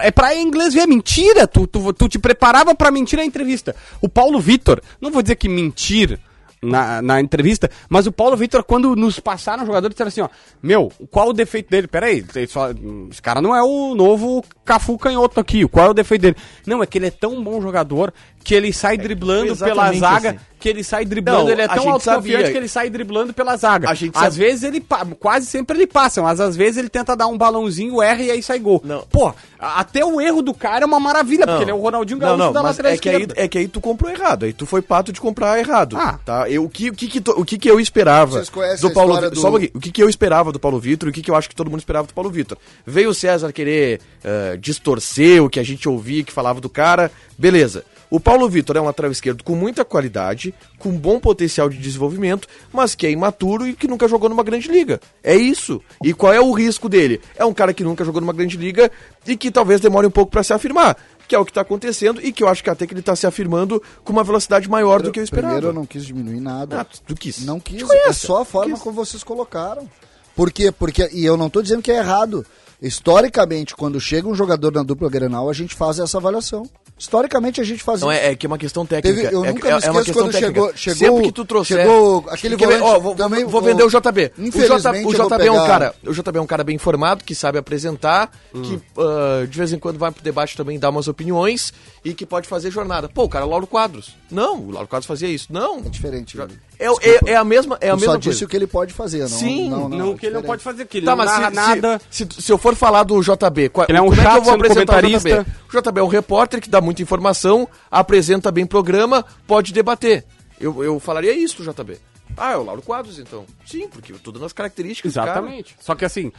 É 0.00 0.10
pra 0.10 0.34
inglês 0.34 0.74
ver, 0.74 0.80
é 0.80 0.86
mentira, 0.88 1.46
tu, 1.46 1.68
tu, 1.68 1.92
tu 1.92 2.08
te 2.08 2.18
preparava 2.18 2.74
pra 2.74 2.90
mentir 2.90 3.16
na 3.16 3.24
entrevista. 3.24 3.76
O 4.00 4.08
Paulo 4.08 4.40
Vitor, 4.40 4.82
não 5.00 5.12
vou 5.12 5.22
dizer 5.22 5.36
que 5.36 5.48
mentir 5.48 6.18
na, 6.62 7.02
na 7.02 7.20
entrevista, 7.20 7.68
mas 7.88 8.06
o 8.06 8.12
Paulo 8.12 8.36
Vitor, 8.36 8.62
quando 8.62 8.94
nos 8.94 9.18
passaram 9.18 9.64
o 9.64 9.66
jogador, 9.66 9.88
disseram 9.88 10.08
assim, 10.08 10.20
ó, 10.20 10.28
meu, 10.62 10.92
qual 11.10 11.30
o 11.30 11.32
defeito 11.32 11.68
dele? 11.68 11.88
Peraí, 11.88 12.24
só- 12.48 12.70
esse 13.10 13.20
cara 13.20 13.40
não 13.42 13.54
é 13.54 13.62
o 13.62 13.94
novo 13.94 14.44
Cafu 14.64 14.96
Canhoto 14.96 15.40
aqui, 15.40 15.66
qual 15.66 15.86
é 15.86 15.90
o 15.90 15.94
defeito 15.94 16.22
dele? 16.22 16.36
Não, 16.66 16.82
é 16.82 16.86
que 16.86 16.98
ele 16.98 17.06
é 17.06 17.10
tão 17.10 17.42
bom 17.42 17.60
jogador 17.60 18.12
que 18.44 18.54
ele 18.54 18.72
sai 18.72 18.96
driblando 18.96 19.54
foi 19.56 19.68
pela 19.68 19.92
zaga, 20.00 20.30
assim. 20.30 20.38
Que 20.62 20.68
ele 20.68 20.84
sai 20.84 21.04
driblando, 21.04 21.44
Não, 21.44 21.50
ele 21.50 21.62
é 21.62 21.66
tão 21.68 21.90
autoconfiante 21.90 22.32
sabia. 22.38 22.50
que 22.52 22.56
ele 22.56 22.68
sai 22.68 22.88
driblando 22.88 23.34
pela 23.34 23.56
zaga. 23.56 23.90
A 23.90 23.94
gente 23.94 24.14
às 24.16 24.22
sabe- 24.22 24.36
vezes 24.36 24.62
ele, 24.62 24.84
quase 25.18 25.46
sempre 25.46 25.76
ele 25.76 25.86
passa, 25.86 26.22
mas 26.22 26.38
às 26.40 26.54
vezes 26.56 26.76
ele 26.76 26.88
tenta 26.88 27.16
dar 27.16 27.26
um 27.26 27.36
balãozinho, 27.36 28.00
erra 28.00 28.22
e 28.22 28.30
aí 28.30 28.42
sai 28.42 28.58
gol. 28.60 28.80
Não. 28.84 29.02
Pô, 29.10 29.34
até 29.58 30.04
o 30.04 30.20
erro 30.20 30.40
do 30.42 30.54
cara 30.54 30.84
é 30.84 30.86
uma 30.86 31.00
maravilha, 31.00 31.46
porque 31.46 31.64
ele 31.64 31.70
é 31.70 31.74
o 31.74 31.80
Ronaldinho 31.80 32.18
não, 32.20 32.26
Gaúcho 32.28 32.44
não, 32.44 32.52
da 32.52 32.62
mas 32.62 32.76
lateral 32.76 32.92
é 32.92 32.98
que, 32.98 33.08
aí, 33.08 33.14
esquerda. 33.16 33.34
é 33.36 33.48
que 33.48 33.58
aí 33.58 33.68
tu 33.68 33.80
comprou 33.80 34.10
errado. 34.10 34.44
Aí 34.44 34.52
tu 34.52 34.64
foi 34.66 34.80
pato 34.80 35.12
de 35.12 35.20
comprar 35.20 35.58
errado. 35.58 35.96
Ah. 35.98 36.18
Tá? 36.24 36.48
Eu, 36.48 36.64
o, 36.64 36.68
que, 36.70 36.90
o, 36.90 36.94
que, 36.94 37.08
que, 37.08 37.20
tu- 37.20 37.32
o 37.38 37.44
que, 37.44 37.58
que 37.58 37.68
eu 37.68 37.80
esperava 37.80 38.32
Vocês 38.32 38.48
conhecem 38.48 38.88
do 38.88 38.94
Paulo 38.94 39.10
história 39.14 39.28
Vi- 39.30 39.34
do- 39.34 39.40
Só 39.40 39.48
um 39.48 39.50
pouquinho. 39.52 39.70
O 39.74 39.80
que, 39.80 39.90
que 39.90 40.02
eu 40.02 40.08
esperava 40.08 40.52
do 40.52 40.60
Paulo 40.60 40.78
Vitor 40.78 41.08
e 41.08 41.10
o 41.10 41.12
que, 41.12 41.22
que 41.22 41.30
eu 41.30 41.34
acho 41.34 41.48
que 41.48 41.54
todo 41.56 41.70
mundo 41.70 41.80
esperava 41.80 42.06
do 42.06 42.14
Paulo 42.14 42.30
Vitor? 42.30 42.56
Veio 42.86 43.10
o 43.10 43.14
César 43.14 43.52
querer 43.52 44.00
eh, 44.22 44.56
distorcer 44.60 45.42
o 45.42 45.50
que 45.50 45.58
a 45.58 45.64
gente 45.64 45.88
ouvia, 45.88 46.22
que 46.22 46.32
falava 46.32 46.60
do 46.60 46.68
cara. 46.68 47.10
Beleza. 47.36 47.84
O 48.12 48.20
Paulo 48.20 48.46
Vitor 48.46 48.76
é 48.76 48.80
um 48.82 48.84
lateral 48.84 49.10
esquerdo 49.10 49.42
com 49.42 49.54
muita 49.54 49.86
qualidade, 49.86 50.54
com 50.78 50.92
bom 50.92 51.18
potencial 51.18 51.70
de 51.70 51.78
desenvolvimento, 51.78 52.46
mas 52.70 52.94
que 52.94 53.06
é 53.06 53.10
imaturo 53.10 53.66
e 53.66 53.72
que 53.72 53.88
nunca 53.88 54.06
jogou 54.06 54.28
numa 54.28 54.42
grande 54.42 54.68
liga. 54.68 55.00
É 55.24 55.34
isso. 55.34 55.80
E 56.04 56.12
qual 56.12 56.30
é 56.30 56.38
o 56.38 56.52
risco 56.52 56.90
dele? 56.90 57.22
É 57.34 57.42
um 57.42 57.54
cara 57.54 57.72
que 57.72 57.82
nunca 57.82 58.04
jogou 58.04 58.20
numa 58.20 58.34
grande 58.34 58.58
liga 58.58 58.92
e 59.26 59.34
que 59.34 59.50
talvez 59.50 59.80
demore 59.80 60.06
um 60.06 60.10
pouco 60.10 60.30
pra 60.30 60.42
se 60.42 60.52
afirmar. 60.52 60.94
Que 61.26 61.34
é 61.34 61.38
o 61.38 61.44
que 61.46 61.54
tá 61.54 61.62
acontecendo 61.62 62.20
e 62.22 62.34
que 62.34 62.42
eu 62.42 62.48
acho 62.48 62.62
que 62.62 62.68
até 62.68 62.86
que 62.86 62.92
ele 62.92 63.00
tá 63.00 63.16
se 63.16 63.26
afirmando 63.26 63.82
com 64.04 64.12
uma 64.12 64.22
velocidade 64.22 64.68
maior 64.68 65.00
do 65.00 65.10
que 65.10 65.18
eu 65.18 65.24
esperava. 65.24 65.54
Primeiro 65.54 65.74
eu 65.74 65.80
não 65.80 65.86
quis 65.86 66.04
diminuir 66.04 66.38
nada. 66.38 66.82
Ah, 66.82 66.84
tu 66.84 67.14
quis. 67.14 67.42
Não 67.46 67.58
quis, 67.58 67.82
conhece, 67.82 68.08
é 68.10 68.12
só 68.12 68.42
a 68.42 68.44
forma 68.44 68.74
quis. 68.74 68.82
como 68.82 68.94
vocês 68.94 69.24
colocaram. 69.24 69.88
Por 70.36 70.52
quê? 70.52 70.70
Porque, 70.70 71.08
e 71.14 71.24
eu 71.24 71.38
não 71.38 71.48
tô 71.48 71.62
dizendo 71.62 71.80
que 71.80 71.90
é 71.90 71.96
errado. 71.96 72.44
Historicamente, 72.82 73.74
quando 73.74 73.98
chega 73.98 74.28
um 74.28 74.34
jogador 74.34 74.70
na 74.70 74.82
dupla 74.82 75.08
Grenal, 75.08 75.48
a 75.48 75.54
gente 75.54 75.74
faz 75.74 75.98
essa 75.98 76.18
avaliação. 76.18 76.68
Historicamente, 77.02 77.60
a 77.60 77.64
gente 77.64 77.82
faz 77.82 78.00
Não, 78.00 78.12
é, 78.12 78.28
é 78.30 78.36
que 78.36 78.46
é 78.46 78.48
uma 78.48 78.56
questão 78.56 78.86
técnica. 78.86 79.22
Teve- 79.22 79.34
eu 79.34 79.44
é, 79.44 79.52
nunca 79.52 79.68
é, 79.68 79.74
me 79.76 79.82
é 79.84 79.90
uma 79.90 80.00
esqueço 80.00 80.04
questão 80.04 80.22
quando 80.22 80.32
chegou- 80.38 80.72
chegou- 80.76 80.98
Sempre 80.98 81.22
que 81.24 81.32
tu 81.32 81.44
trouxer... 81.44 81.78
chegou 81.78 82.24
aquele 82.30 82.54
ver? 82.56 82.64
volante 82.64 82.82
Ó, 82.84 83.00
vou, 83.00 83.14
também, 83.16 83.44
vou 83.44 83.60
o- 83.60 83.64
vender 83.64 83.82
o 83.82 83.88
JB. 83.88 83.98
O, 84.38 84.40
J, 84.40 84.46
Infelizmente, 84.48 85.06
o 85.06 85.12
eu 85.12 85.28
vou 85.28 85.28
JB 85.38 85.46
é 85.46 85.52
um 85.52 85.66
cara... 85.66 85.94
O 86.06 86.12
JB 86.12 86.38
é 86.38 86.40
um 86.40 86.46
cara 86.46 86.62
bem 86.62 86.76
informado, 86.76 87.24
que 87.24 87.34
sabe 87.34 87.58
apresentar, 87.58 88.30
que 88.52 88.80
ah, 88.98 89.44
de 89.48 89.58
vez 89.58 89.72
em 89.72 89.80
quando 89.80 89.98
vai 89.98 90.12
pro 90.12 90.22
debate 90.22 90.56
também 90.56 90.78
dar 90.78 90.90
umas 90.90 91.08
opiniões 91.08 91.72
e 92.04 92.14
que 92.14 92.24
pode 92.24 92.46
fazer 92.46 92.70
jornada. 92.70 93.08
Pô, 93.08 93.24
o 93.24 93.28
cara 93.28 93.44
é 93.44 93.48
o 93.48 93.50
Lauro 93.50 93.66
Quadros. 93.66 94.14
Não, 94.30 94.60
o 94.60 94.70
Lauro 94.70 94.86
Quadros 94.86 95.06
fazia 95.06 95.28
isso. 95.28 95.48
Não. 95.52 95.78
É 95.78 95.88
diferente. 95.88 96.38
É, 96.82 97.08
é, 97.08 97.32
é 97.32 97.36
a 97.36 97.44
mesma, 97.44 97.78
é 97.80 97.90
a 97.90 97.96
mesma 97.96 98.12
só 98.12 98.18
disse 98.18 98.30
coisa. 98.30 98.44
o 98.44 98.48
que 98.48 98.56
ele 98.56 98.66
pode 98.66 98.92
fazer. 98.92 99.20
Não, 99.20 99.28
Sim, 99.28 99.70
não, 99.70 99.88
não, 99.88 99.98
Não, 99.98 100.12
é 100.12 100.14
que 100.16 100.26
ele 100.26 100.34
não 100.34 100.42
pode 100.42 100.62
fazer, 100.62 100.84
que 100.86 100.98
ele 100.98 101.06
Tá, 101.06 101.12
não 101.12 101.18
mas 101.18 101.26
narra 101.26 101.48
se, 101.50 101.54
nada. 101.54 102.00
Se, 102.10 102.28
se, 102.28 102.42
se 102.42 102.52
eu 102.52 102.58
for 102.58 102.74
falar 102.74 103.04
do 103.04 103.20
JB, 103.20 103.68
qual, 103.68 103.86
Ele 103.88 103.98
é 103.98 104.02
um 104.02 104.06
como 104.06 104.14
é 104.14 104.16
que 104.16 104.22
chato 104.24 104.36
eu 104.36 104.42
vou 104.42 104.54
apresentar 104.54 105.04
o 105.04 105.08
JB? 105.08 105.32
O 105.72 105.80
JB 105.80 106.00
é 106.00 106.02
um 106.02 106.08
repórter 106.08 106.60
que 106.60 106.68
dá 106.68 106.80
muita 106.80 107.02
informação, 107.02 107.68
apresenta 107.90 108.50
bem 108.50 108.66
programa, 108.66 109.24
pode 109.46 109.72
debater. 109.72 110.24
Eu, 110.60 110.82
eu 110.82 110.98
falaria 110.98 111.32
isso 111.32 111.62
do 111.62 111.72
JB. 111.72 111.98
Ah, 112.36 112.52
é 112.52 112.56
o 112.56 112.64
Lauro 112.64 112.82
Quadros, 112.82 113.18
então. 113.18 113.44
Sim, 113.66 113.88
porque 113.88 114.12
tudo 114.14 114.40
nas 114.40 114.52
características 114.52 115.12
do 115.12 115.16
cara. 115.16 115.32
Exatamente. 115.32 115.76
Só 115.80 115.94
que 115.94 116.04
assim. 116.04 116.32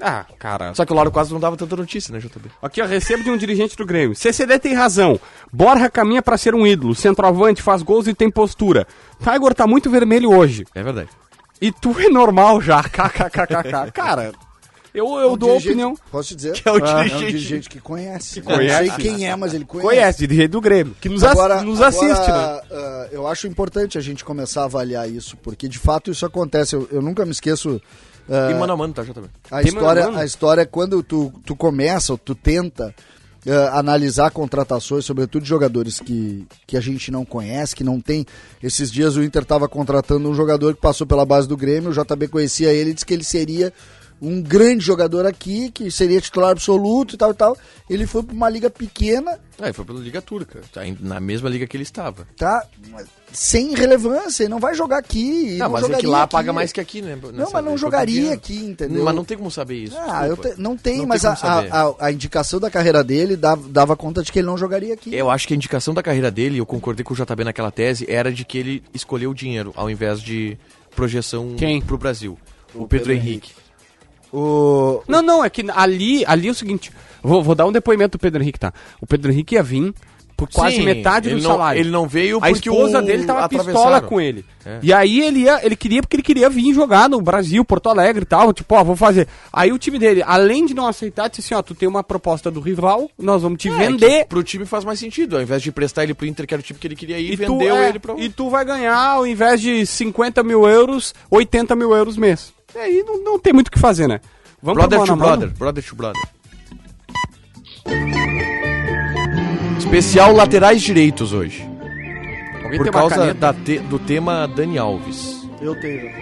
Ah, 0.00 0.24
cara. 0.38 0.72
Só 0.74 0.84
que 0.84 0.92
o 0.92 0.94
Lauro 0.94 1.10
Quadros 1.10 1.32
não 1.32 1.40
dava 1.40 1.56
tanta 1.56 1.74
notícia, 1.74 2.12
né, 2.12 2.20
JB? 2.20 2.50
Aqui, 2.62 2.80
ó, 2.80 2.86
recebo 2.86 3.24
de 3.24 3.30
um 3.30 3.36
dirigente 3.36 3.76
do 3.76 3.84
Grêmio. 3.84 4.14
CCD 4.14 4.58
tem 4.58 4.74
razão. 4.74 5.18
Borja 5.52 5.90
caminha 5.90 6.22
pra 6.22 6.38
ser 6.38 6.54
um 6.54 6.66
ídolo. 6.66 6.94
Centroavante, 6.94 7.62
faz 7.62 7.82
gols 7.82 8.06
e 8.06 8.14
tem 8.14 8.30
postura. 8.30 8.86
Tiger 9.18 9.54
tá 9.54 9.66
muito 9.66 9.90
vermelho 9.90 10.30
hoje. 10.32 10.64
É 10.74 10.82
verdade. 10.82 11.08
E 11.60 11.72
tu 11.72 11.98
é 11.98 12.08
normal 12.08 12.60
já. 12.60 12.80
KKKKK. 12.88 13.90
Cara, 13.92 14.32
eu, 14.94 15.06
eu 15.18 15.32
Um 15.32 15.36
dou 15.36 15.50
a 15.50 15.52
dirigente- 15.58 15.68
opinião. 15.68 15.94
Posso 16.12 16.28
te 16.28 16.36
dizer? 16.36 16.52
Que 16.52 16.68
é 16.68 16.72
o 16.72 16.78
É 16.78 16.78
um 16.78 16.96
dirigente. 17.02 17.26
dirigente 17.26 17.68
que 17.68 17.80
conhece. 17.80 18.40
conhece. 18.40 18.88
Não 18.88 18.96
sei 18.96 19.04
quem 19.04 19.28
é, 19.28 19.34
mas 19.34 19.52
ele 19.52 19.64
conhece. 19.64 19.88
Conhece, 19.88 20.18
dirigente 20.20 20.48
do 20.48 20.60
Grêmio. 20.60 20.96
Que 21.00 21.08
nos, 21.08 21.24
ass- 21.24 21.32
Agora- 21.32 21.62
nos 21.62 21.80
agora, 21.82 21.88
assiste, 22.12 22.28
né? 22.30 22.60
ah, 22.70 23.08
eu 23.10 23.26
acho 23.26 23.48
importante 23.48 23.98
a 23.98 24.00
gente 24.00 24.24
começar 24.24 24.62
a 24.62 24.64
avaliar 24.66 25.10
isso, 25.10 25.36
porque 25.38 25.66
de 25.68 25.78
fato 25.78 26.10
isso 26.10 26.24
acontece. 26.24 26.76
Eu, 26.76 26.88
eu 26.92 27.02
nunca 27.02 27.24
me 27.24 27.32
esqueço. 27.32 27.80
Ah, 28.28 28.50
E 28.50 28.54
mano 28.54 28.72
a 28.72 28.76
mano, 28.76 28.92
tá, 28.94 29.02
JB? 29.02 29.20
a, 29.50 29.58
Tem 29.60 29.68
história, 29.68 30.02
mano 30.02 30.08
a 30.08 30.10
mano? 30.12 30.18
a 30.22 30.24
história 30.24 30.62
é 30.62 30.66
quando 30.66 31.02
tu, 31.02 31.32
tu 31.44 31.56
começa, 31.56 32.12
ou 32.12 32.18
tu 32.18 32.34
tenta 32.34 32.94
ah, 33.46 33.78
analisar 33.78 34.30
contratações, 34.30 35.04
sobretudo 35.04 35.42
de 35.42 35.48
jogadores 35.48 36.00
que, 36.00 36.46
que 36.66 36.76
a 36.76 36.80
gente 36.80 37.10
não 37.10 37.24
conhece, 37.24 37.74
que 37.76 37.84
não 37.84 38.00
tem. 38.00 38.26
Esses 38.62 38.90
dias 38.90 39.16
o 39.16 39.22
Inter 39.22 39.42
estava 39.42 39.68
contratando 39.68 40.28
um 40.28 40.34
jogador 40.34 40.74
que 40.74 40.80
passou 40.80 41.06
pela 41.06 41.24
base 41.24 41.46
do 41.48 41.56
Grêmio, 41.56 41.90
o 41.90 41.92
JB 41.94 42.28
conhecia 42.28 42.72
ele 42.72 42.90
e 42.90 42.94
disse 42.94 43.06
que 43.06 43.14
ele 43.14 43.24
seria 43.24 43.72
um 44.20 44.42
grande 44.42 44.84
jogador 44.84 45.24
aqui, 45.26 45.70
que 45.70 45.92
seria 45.92 46.20
titular 46.20 46.50
absoluto 46.50 47.14
e 47.14 47.16
tal 47.16 47.30
e 47.30 47.34
tal. 47.34 47.56
Ele 47.88 48.04
foi 48.04 48.20
pra 48.24 48.34
uma 48.34 48.48
liga 48.50 48.68
pequena, 48.68 49.38
É, 49.60 49.72
foi 49.72 49.84
pela 49.84 50.00
Liga 50.00 50.20
Turca. 50.20 50.60
Tá 50.72 50.80
na 50.98 51.20
mesma 51.20 51.48
liga 51.48 51.68
que 51.68 51.76
ele 51.76 51.84
estava. 51.84 52.26
tá? 52.36 52.66
Sem 53.32 53.74
relevância, 53.74 54.44
e 54.44 54.48
não 54.48 54.58
vai 54.58 54.74
jogar 54.74 54.98
aqui. 54.98 55.54
e 55.54 55.58
Não, 55.58 55.68
mas 55.68 55.88
é 55.88 55.96
que 55.98 56.06
lá 56.06 56.22
aqui. 56.22 56.32
paga 56.32 56.52
mais 56.52 56.72
que 56.72 56.80
aqui, 56.80 57.02
né? 57.02 57.16
Não, 57.34 57.50
mas 57.52 57.64
não 57.64 57.76
jogaria 57.76 58.32
aqui, 58.32 58.56
entendeu? 58.64 59.04
Mas 59.04 59.14
não 59.14 59.24
tem 59.24 59.36
como 59.36 59.50
saber 59.50 59.76
isso. 59.84 59.96
Ah, 59.98 60.26
eu 60.26 60.36
te- 60.36 60.54
não 60.56 60.76
tem, 60.76 60.98
Não 60.98 61.06
mas 61.06 61.20
tem 61.22 61.30
a, 61.30 61.34
a, 61.70 62.06
a- 62.06 62.12
indicação 62.12 62.58
da 62.58 62.70
carreira 62.70 63.04
dele 63.04 63.36
dava, 63.36 63.68
dava 63.68 63.96
conta 63.96 64.22
de 64.22 64.32
que 64.32 64.38
ele 64.38 64.46
não 64.46 64.56
jogaria 64.56 64.94
aqui. 64.94 65.14
Eu 65.14 65.30
acho 65.30 65.46
que 65.46 65.52
a 65.52 65.56
indicação 65.56 65.92
da 65.92 66.02
carreira 66.02 66.30
dele, 66.30 66.58
eu 66.58 66.64
concordei 66.66 67.04
com 67.04 67.12
o 67.12 67.16
JB 67.16 67.44
naquela 67.44 67.70
tese, 67.70 68.06
era 68.08 68.32
de 68.32 68.44
que 68.44 68.56
ele 68.56 68.82
escolheu 68.94 69.30
o 69.30 69.34
dinheiro 69.34 69.72
ao 69.76 69.90
invés 69.90 70.20
de 70.22 70.56
projeção 70.96 71.54
Quem? 71.56 71.82
pro 71.82 71.98
Brasil. 71.98 72.36
O, 72.74 72.86
Pedro, 72.88 73.12
Henrique. 73.12 73.52
O... 74.32 75.02
Não, 75.08 75.22
não, 75.22 75.44
é 75.44 75.48
que 75.50 75.64
ali, 75.74 76.24
ali 76.26 76.48
é 76.48 76.50
o 76.50 76.54
seguinte. 76.54 76.90
Vou, 77.22 77.42
vou 77.42 77.54
dar 77.54 77.66
um 77.66 77.72
depoimento 77.72 78.18
do 78.18 78.20
Pedro 78.20 78.42
Henrique, 78.42 78.58
tá? 78.60 78.72
O 79.00 79.06
Pedro 79.06 79.32
Henrique 79.32 79.54
ia 79.54 79.62
vir 79.62 79.92
por 80.38 80.48
quase 80.48 80.76
Sim, 80.76 80.84
metade 80.84 81.30
do 81.30 81.42
não- 81.42 81.50
salário. 81.50 81.80
ele 81.80 81.90
não 81.90 82.06
veio 82.06 82.36
A 82.38 82.48
porque 82.48 82.68
esposa 82.70 83.02
dele 83.02 83.24
tava 83.24 83.48
pistola 83.48 84.00
com 84.00 84.20
ele. 84.20 84.44
É. 84.64 84.78
E 84.80 84.92
aí 84.92 85.20
ele 85.20 85.40
ia, 85.40 85.66
ele 85.66 85.74
queria 85.74 86.00
porque 86.00 86.14
ele 86.14 86.22
queria 86.22 86.48
vir 86.48 86.72
jogar 86.72 87.08
no 87.08 87.20
Brasil, 87.20 87.64
Porto 87.64 87.88
Alegre 87.88 88.22
e 88.22 88.24
tal. 88.24 88.52
Tipo, 88.52 88.76
ó, 88.76 88.84
vou 88.84 88.94
fazer. 88.94 89.26
Aí 89.52 89.72
o 89.72 89.78
time 89.78 89.98
dele, 89.98 90.22
além 90.24 90.64
de 90.64 90.74
não 90.74 90.86
aceitar, 90.86 91.26
disse 91.28 91.40
assim, 91.40 91.54
ó, 91.54 91.60
tu 91.62 91.74
tem 91.74 91.88
uma 91.88 92.04
proposta 92.04 92.52
do 92.52 92.60
rival, 92.60 93.10
nós 93.18 93.42
vamos 93.42 93.58
te 93.60 93.68
É, 93.68 93.72
vender. 93.72 94.26
pro 94.26 94.44
time 94.44 94.64
faz 94.64 94.84
mais 94.84 95.00
sentido. 95.00 95.34
Ao 95.36 95.42
invés 95.42 95.60
de 95.60 95.70
emprestar 95.70 96.04
ele 96.04 96.14
pro 96.14 96.24
Inter, 96.24 96.46
que 96.46 96.54
era 96.54 96.60
o 96.60 96.64
time 96.64 96.78
que 96.78 96.86
ele 96.86 96.94
queria 96.94 97.18
ir, 97.18 97.32
E 97.32 97.36
tu, 97.36 97.58
vendeu 97.58 97.76
é, 97.76 97.88
ele 97.88 97.98
pra... 97.98 98.14
e 98.16 98.28
tu 98.28 98.48
vai 98.48 98.64
ganhar, 98.64 98.96
ao 98.96 99.26
invés 99.26 99.60
de 99.60 99.84
50 99.84 100.44
mil 100.44 100.68
euros, 100.68 101.12
80 101.28 101.74
mil 101.74 101.92
euros 101.92 102.16
mês. 102.16 102.52
E 102.76 102.78
aí 102.78 103.02
não, 103.04 103.24
não 103.24 103.38
tem 103.40 103.52
muito 103.52 103.66
o 103.66 103.70
que 103.72 103.78
fazer, 103.80 104.06
né? 104.06 104.20
Vamos 104.62 104.78
Brother 104.78 104.98
pro 105.00 105.06
to 105.08 105.16
brother, 105.16 105.48
brother 105.50 105.84
to 105.84 105.96
brother. 105.96 106.22
Especial 109.88 110.32
laterais 110.34 110.82
direitos 110.82 111.32
hoje. 111.32 111.62
Alguém 112.62 112.78
Por 112.78 112.90
causa 112.90 113.32
da 113.32 113.54
te- 113.54 113.78
do 113.78 113.98
tema 113.98 114.46
Dani 114.46 114.76
Alves. 114.78 115.46
Eu 115.62 115.78
tenho. 115.80 116.12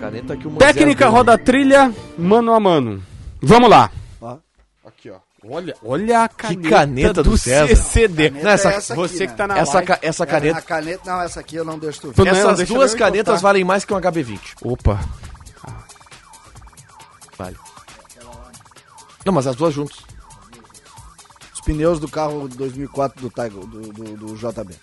Caneta 0.00 0.36
que 0.36 0.48
o 0.48 0.50
Moisés 0.50 0.74
Técnica 0.74 1.08
roda 1.08 1.38
trilha, 1.38 1.92
mano 2.18 2.52
a 2.52 2.58
mano. 2.60 3.02
Vamos 3.40 3.70
lá. 3.70 3.88
Ó. 4.20 4.36
Aqui, 4.84 5.10
ó. 5.10 5.16
Olha, 5.48 5.76
olha 5.84 6.24
a 6.24 6.28
caneta, 6.28 6.68
caneta 6.70 7.22
do 7.22 7.36
César. 7.38 7.68
CCD. 7.68 8.30
Caneta 8.30 8.44
Nessa- 8.48 8.70
é 8.72 8.74
essa 8.76 8.94
você 8.96 9.24
aqui, 9.24 9.32
que 9.32 9.38
tá 9.38 9.46
né? 9.46 9.54
na 9.54 9.60
Essa, 9.60 9.82
ca- 9.82 9.98
essa 10.02 10.24
A 10.24 10.26
caneta... 10.26 10.60
caneta, 10.62 11.02
não, 11.10 11.22
essa 11.22 11.38
aqui 11.40 11.54
eu 11.56 11.64
não 11.64 11.78
deixo 11.78 12.00
tu 12.00 12.10
ver. 12.12 12.24
Não, 12.24 12.32
Essas 12.32 12.56
deixa 12.58 12.74
duas 12.74 12.94
canetas 12.94 13.40
valem 13.40 13.62
mais 13.62 13.84
que 13.84 13.94
um 13.94 13.96
HB20. 14.00 14.38
Opa. 14.62 14.98
Vale. 17.38 17.56
Não, 19.24 19.32
mas 19.32 19.46
as 19.46 19.54
duas 19.56 19.72
juntas. 19.72 19.98
Pneus 21.64 21.98
do 21.98 22.08
carro 22.08 22.48
2004 22.48 23.20
do, 23.20 23.30
Tiger, 23.30 23.66
do, 23.66 23.80
do, 23.92 24.16
do 24.16 24.34
JB. 24.36 24.74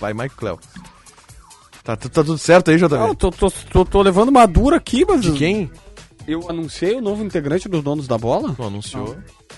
Vai, 0.00 0.12
Mike 0.14 0.34
Cleo. 0.36 0.58
Tá, 1.84 1.96
tu- 1.96 2.08
tá 2.08 2.22
tudo 2.22 2.38
certo 2.38 2.70
aí, 2.70 2.76
JB? 2.76 2.96
Não, 2.96 3.14
tô, 3.14 3.30
tô, 3.30 3.50
tô, 3.50 3.84
tô 3.84 4.02
levando 4.02 4.28
uma 4.28 4.46
dura 4.46 4.76
aqui, 4.76 5.04
mas... 5.06 5.22
De 5.22 5.32
quem? 5.32 5.70
Eu 6.26 6.48
anunciei 6.48 6.96
o 6.96 7.00
novo 7.00 7.24
integrante 7.24 7.68
dos 7.68 7.82
Donos 7.82 8.06
da 8.06 8.18
Bola? 8.18 8.54
Não 8.58 8.66
anunciou. 8.66 9.16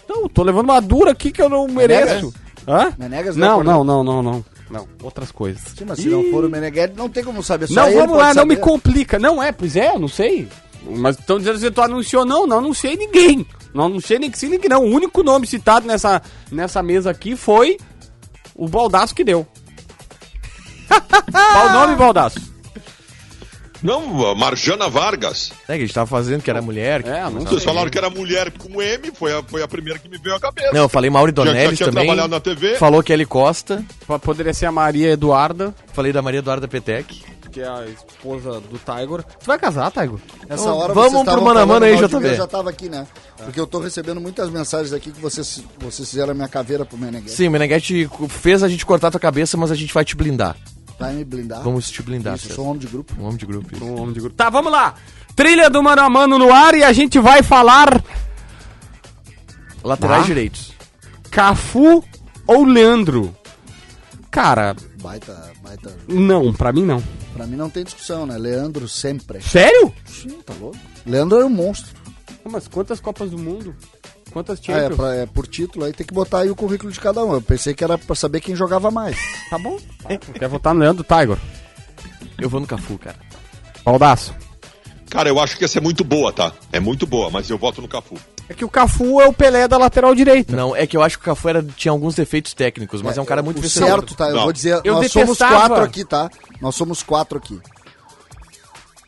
Não, 0.08 0.28
tô 0.28 0.42
levando 0.42 0.64
uma 0.70 0.80
dura 0.80 1.10
aqui 1.12 1.30
que 1.32 1.42
eu 1.42 1.48
não 1.48 1.66
mereço. 1.66 2.32
Hã? 2.66 2.92
Menegas 2.98 3.36
Não, 3.36 3.62
não, 3.62 3.82
não, 3.82 4.04
não, 4.04 4.22
não, 4.22 4.32
não. 4.32 4.44
Não, 4.70 4.88
outras 5.02 5.30
coisas. 5.30 5.60
Sim, 5.76 5.84
mas 5.86 5.98
se 5.98 6.08
não 6.08 6.30
for 6.30 6.44
o 6.44 6.48
Meneghelli, 6.48 6.94
não 6.96 7.08
tem 7.08 7.22
como 7.22 7.42
saber. 7.42 7.66
Só 7.66 7.74
Não, 7.74 7.92
vamos 7.92 8.16
lá, 8.16 8.32
não 8.32 8.46
me 8.46 8.56
complica. 8.56 9.18
Não 9.18 9.42
é, 9.42 9.52
pois 9.52 9.76
é, 9.76 9.88
eu 9.94 9.98
não 9.98 10.08
sei. 10.08 10.48
Mas 10.96 11.18
estão 11.18 11.38
dizendo 11.38 11.58
que 11.60 11.70
tu 11.70 11.82
anunciou. 11.82 12.24
Não, 12.24 12.46
não 12.46 12.58
anunciei 12.58 12.96
ninguém. 12.96 13.46
Não 13.74 13.84
anunciei 13.86 14.18
nem 14.18 14.30
que 14.30 14.38
sim, 14.38 14.48
nem 14.48 14.58
que 14.60 14.68
não. 14.68 14.82
O 14.84 14.90
único 14.94 15.22
nome 15.22 15.46
citado 15.46 15.86
nessa, 15.86 16.20
nessa 16.50 16.82
mesa 16.82 17.10
aqui 17.10 17.36
foi 17.36 17.78
o 18.54 18.68
Baldaço 18.68 19.14
que 19.14 19.24
deu. 19.24 19.46
Qual 21.32 21.66
o 21.68 21.72
nome, 21.72 21.96
Baldaço? 21.96 22.52
Não, 23.82 24.32
Marjana 24.36 24.88
Vargas. 24.88 25.50
É 25.66 25.72
que 25.76 25.82
a 25.82 25.86
gente 25.86 25.92
tava 25.94 26.06
fazendo 26.06 26.40
que 26.40 26.48
era 26.48 26.62
mulher. 26.62 27.02
que- 27.02 27.08
É, 27.08 27.22
não 27.24 27.40
Vocês 27.40 27.64
falaram 27.64 27.90
que 27.90 27.98
era 27.98 28.08
mulher 28.08 28.52
com 28.52 28.80
M, 28.80 29.10
foi 29.12 29.32
a, 29.36 29.42
foi 29.42 29.60
a 29.60 29.66
primeira 29.66 29.98
que 29.98 30.08
me 30.08 30.18
veio 30.18 30.36
à 30.36 30.40
cabeça. 30.40 30.70
Não, 30.72 30.82
eu 30.82 30.88
falei 30.88 31.10
Mauri 31.10 31.32
Dornelles 31.32 31.76
tinha 31.76 31.88
também. 31.88 32.04
trabalhado 32.06 32.28
na 32.32 32.38
TV. 32.38 32.76
Falou 32.76 33.02
Kelly 33.02 33.26
Costa. 33.26 33.84
P- 34.06 34.18
Poderia 34.20 34.54
ser 34.54 34.66
a 34.66 34.72
Maria 34.72 35.10
Eduarda, 35.10 35.74
Falei 35.92 36.12
da 36.12 36.22
Maria 36.22 36.38
Eduarda 36.38 36.68
Petec. 36.68 37.24
Que 37.52 37.60
é 37.60 37.68
a 37.68 37.84
esposa 37.86 38.60
do 38.60 38.78
Tiger. 38.78 39.22
Tu 39.22 39.46
vai 39.46 39.58
casar, 39.58 39.90
Tiger? 39.92 40.18
Nessa 40.48 40.62
Então, 40.64 40.76
hora 40.76 40.92
vamos 40.94 41.10
pro 41.12 41.20
estavam 41.20 41.44
mano 41.44 41.60
a 41.60 41.66
mano 41.66 41.80
falando 41.86 42.00
aí, 42.02 42.08
JB. 42.08 42.26
Eu 42.28 42.34
já 42.36 42.46
tava 42.46 42.70
aqui, 42.70 42.88
né? 42.88 43.06
Porque 43.36 43.60
eu 43.60 43.66
tô 43.66 43.78
recebendo 43.80 44.20
muitas 44.20 44.48
mensagens 44.50 44.92
aqui 44.92 45.12
que 45.12 45.20
vocês, 45.20 45.62
vocês 45.78 46.08
fizeram 46.08 46.32
a 46.32 46.34
minha 46.34 46.48
caveira 46.48 46.84
pro 46.84 46.96
Meneghelli. 46.98 47.30
Sim, 47.30 47.48
o 47.48 47.50
Meneghetti 47.50 48.08
fez 48.28 48.62
a 48.62 48.68
gente 48.68 48.84
cortar 48.86 49.10
tua 49.10 49.20
cabeça, 49.20 49.56
mas 49.56 49.70
a 49.70 49.74
gente 49.74 49.92
vai 49.92 50.04
te 50.04 50.16
blindar. 50.16 50.56
Vai 50.98 51.12
me 51.14 51.24
blindar. 51.24 51.62
Vamos 51.62 51.90
te 51.90 52.02
blindar, 52.02 52.36
Isso, 52.36 52.48
eu 52.50 52.54
sou 52.54 52.64
um 52.64 52.68
homem 52.68 52.80
de 52.80 52.86
grupo. 52.86 53.14
Um 53.18 53.24
homem 53.24 53.36
de 53.36 53.46
grupo. 53.46 53.74
isso. 53.74 53.84
Um 53.84 54.00
homem 54.00 54.12
de 54.14 54.20
grupo. 54.20 54.34
Tá, 54.36 54.48
vamos 54.50 54.70
lá. 54.72 54.94
Trilha 55.36 55.68
do 55.68 55.82
Mano 55.82 56.02
a 56.02 56.08
Mano 56.10 56.38
no 56.38 56.52
ar 56.52 56.74
e 56.74 56.82
a 56.84 56.92
gente 56.92 57.18
vai 57.18 57.42
falar 57.42 58.02
Laterais 59.82 60.22
Ah. 60.24 60.26
direitos. 60.26 60.72
Cafu 61.30 62.04
ou 62.46 62.64
Leandro? 62.64 63.34
Cara, 64.30 64.76
Baita, 65.02 65.50
baita. 65.76 65.96
não, 66.08 66.52
pra 66.52 66.72
mim 66.72 66.84
não. 66.84 67.02
Pra 67.34 67.46
mim 67.46 67.56
não 67.56 67.70
tem 67.70 67.84
discussão, 67.84 68.26
né? 68.26 68.36
Leandro 68.36 68.88
sempre. 68.88 69.40
Sério? 69.42 69.92
Sim, 70.04 70.38
tá 70.44 70.54
louco. 70.60 70.76
Leandro 71.06 71.38
é 71.40 71.44
um 71.44 71.50
monstro. 71.50 71.90
Mas 72.50 72.66
quantas 72.68 73.00
Copas 73.00 73.30
do 73.30 73.38
Mundo? 73.38 73.74
Quantas 74.32 74.58
Ah, 74.58 74.62
é, 74.62 74.64
Champions? 74.80 74.96
pra- 74.96 75.14
é 75.14 75.26
por 75.26 75.46
título, 75.46 75.84
aí 75.84 75.92
tem 75.92 76.06
que 76.06 76.14
botar 76.14 76.40
aí 76.40 76.50
o 76.50 76.56
currículo 76.56 76.90
de 76.90 76.98
cada 76.98 77.24
um. 77.24 77.34
Eu 77.34 77.42
pensei 77.42 77.74
que 77.74 77.84
era 77.84 77.96
pra 77.98 78.14
saber 78.16 78.40
quem 78.40 78.56
jogava 78.56 78.90
mais. 78.90 79.16
Tá 79.50 79.58
bom. 79.58 79.78
Quer 80.38 80.48
votar 80.48 80.74
no 80.74 80.80
Leandro 80.80 81.04
Tiger? 81.04 81.38
Eu 82.38 82.48
vou 82.48 82.60
no 82.60 82.66
Cafu, 82.66 82.98
cara. 82.98 83.16
Baldaço. 83.84 84.34
Cara, 85.10 85.28
eu 85.28 85.38
acho 85.38 85.58
que 85.58 85.64
essa 85.64 85.78
é 85.78 85.80
muito 85.80 86.02
boa, 86.02 86.32
tá? 86.32 86.52
É 86.72 86.80
muito 86.80 87.06
boa, 87.06 87.30
mas 87.30 87.50
eu 87.50 87.58
voto 87.58 87.82
no 87.82 87.88
Cafu. 87.88 88.16
É 88.52 88.54
que 88.54 88.64
o 88.64 88.68
Cafu 88.68 89.18
é 89.20 89.26
o 89.26 89.32
Pelé 89.32 89.66
da 89.66 89.78
lateral 89.78 90.14
direita. 90.14 90.54
Não, 90.54 90.76
é 90.76 90.86
que 90.86 90.94
eu 90.94 91.02
acho 91.02 91.16
que 91.18 91.22
o 91.22 91.26
Cafu 91.26 91.48
era, 91.48 91.62
tinha 91.62 91.90
alguns 91.90 92.14
defeitos 92.14 92.52
técnicos, 92.52 93.00
mas 93.00 93.16
é, 93.16 93.20
um 93.22 93.24
cara 93.24 93.42
muito 93.42 93.58
o 93.58 93.62
vencedor. 93.62 93.88
certo, 93.88 94.14
tá? 94.14 94.28
Eu 94.28 94.34
Não. 94.36 94.42
vou 94.42 94.52
dizer, 94.52 94.80
Eu 94.84 94.94
nós 94.94 95.10
somos 95.10 95.38
detestava. 95.38 95.68
quatro 95.68 95.84
aqui, 95.84 96.04
tá? 96.04 96.30
Nós 96.60 96.74
somos 96.74 97.02
quatro 97.02 97.38
aqui. 97.38 97.58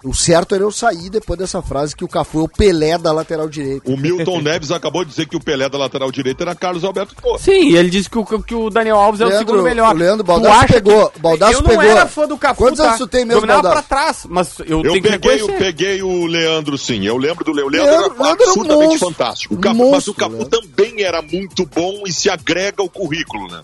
O 0.04 0.12
certo 0.14 0.54
era 0.54 0.62
eu 0.62 0.70
sair 0.70 1.08
depois 1.08 1.38
dessa 1.38 1.62
frase 1.62 1.96
que 1.96 2.04
o 2.04 2.08
Cafu 2.08 2.40
é 2.40 2.42
o 2.42 2.48
Pelé 2.48 2.98
da 2.98 3.10
lateral 3.10 3.48
direita. 3.48 3.90
O 3.90 3.96
Milton 3.96 4.40
Neves 4.42 4.70
acabou 4.70 5.02
de 5.02 5.10
dizer 5.10 5.26
que 5.26 5.34
o 5.36 5.40
Pelé 5.40 5.66
da 5.68 5.78
lateral 5.78 6.12
direita 6.12 6.44
era 6.44 6.54
Carlos 6.54 6.84
Alberto 6.84 7.14
Pô. 7.16 7.38
Sim, 7.38 7.74
ele 7.74 7.88
disse 7.88 8.10
que 8.10 8.18
o, 8.18 8.24
que 8.42 8.54
o 8.54 8.68
Daniel 8.68 8.96
Alves 8.98 9.20
é 9.22 9.24
o 9.24 9.28
Leandro- 9.28 9.46
segundo 9.46 9.64
melhor. 9.64 9.94
o 9.94 9.98
Leandro 9.98 10.46
acha 10.52 10.74
pegou, 10.74 11.08
que- 11.10 11.18
Baldasso 11.20 11.52
eu 11.54 11.60
não 11.62 11.68
pegou. 11.68 11.82
era 11.84 12.06
fã 12.06 12.28
do 12.28 12.36
Cafu, 12.36 12.62
Quantos 12.62 12.78
tá? 12.78 12.86
anos 12.88 12.98
tu 12.98 13.06
tem 13.06 13.24
mesmo, 13.24 13.40
Dominava 13.40 13.62
Baldasso? 13.62 13.86
pra 13.88 13.96
trás, 13.98 14.26
mas 14.28 14.58
eu, 14.60 14.82
Eu 14.82 14.82
tenho 14.92 15.02
que 15.02 15.10
peguei, 15.10 15.40
eu 15.40 15.48
peguei 15.54 16.02
o 16.02 16.26
Leandro, 16.26 16.76
sim. 16.76 17.04
Eu 17.06 17.16
lembro 17.16 17.42
do 17.44 17.52
Leandro. 17.52 17.68
O 17.68 17.70
Leandro, 17.72 17.92
Leandro- 17.92 18.14
era 18.14 18.22
Leandro 18.24 18.24
um 18.28 18.32
absolutamente 18.44 18.88
monstro. 18.90 19.08
fantástico. 19.10 19.54
O 19.54 19.58
Cafu- 19.58 19.78
mas 19.78 19.90
monstro, 19.90 20.12
o 20.12 20.16
Cafu 20.16 20.32
Leandro. 20.36 20.60
também 20.60 21.02
era 21.02 21.22
muito 21.22 21.64
bom 21.66 22.02
e 22.06 22.12
se 22.12 22.28
agrega 22.28 22.82
ao 22.82 22.88
currículo, 22.90 23.48
né? 23.50 23.62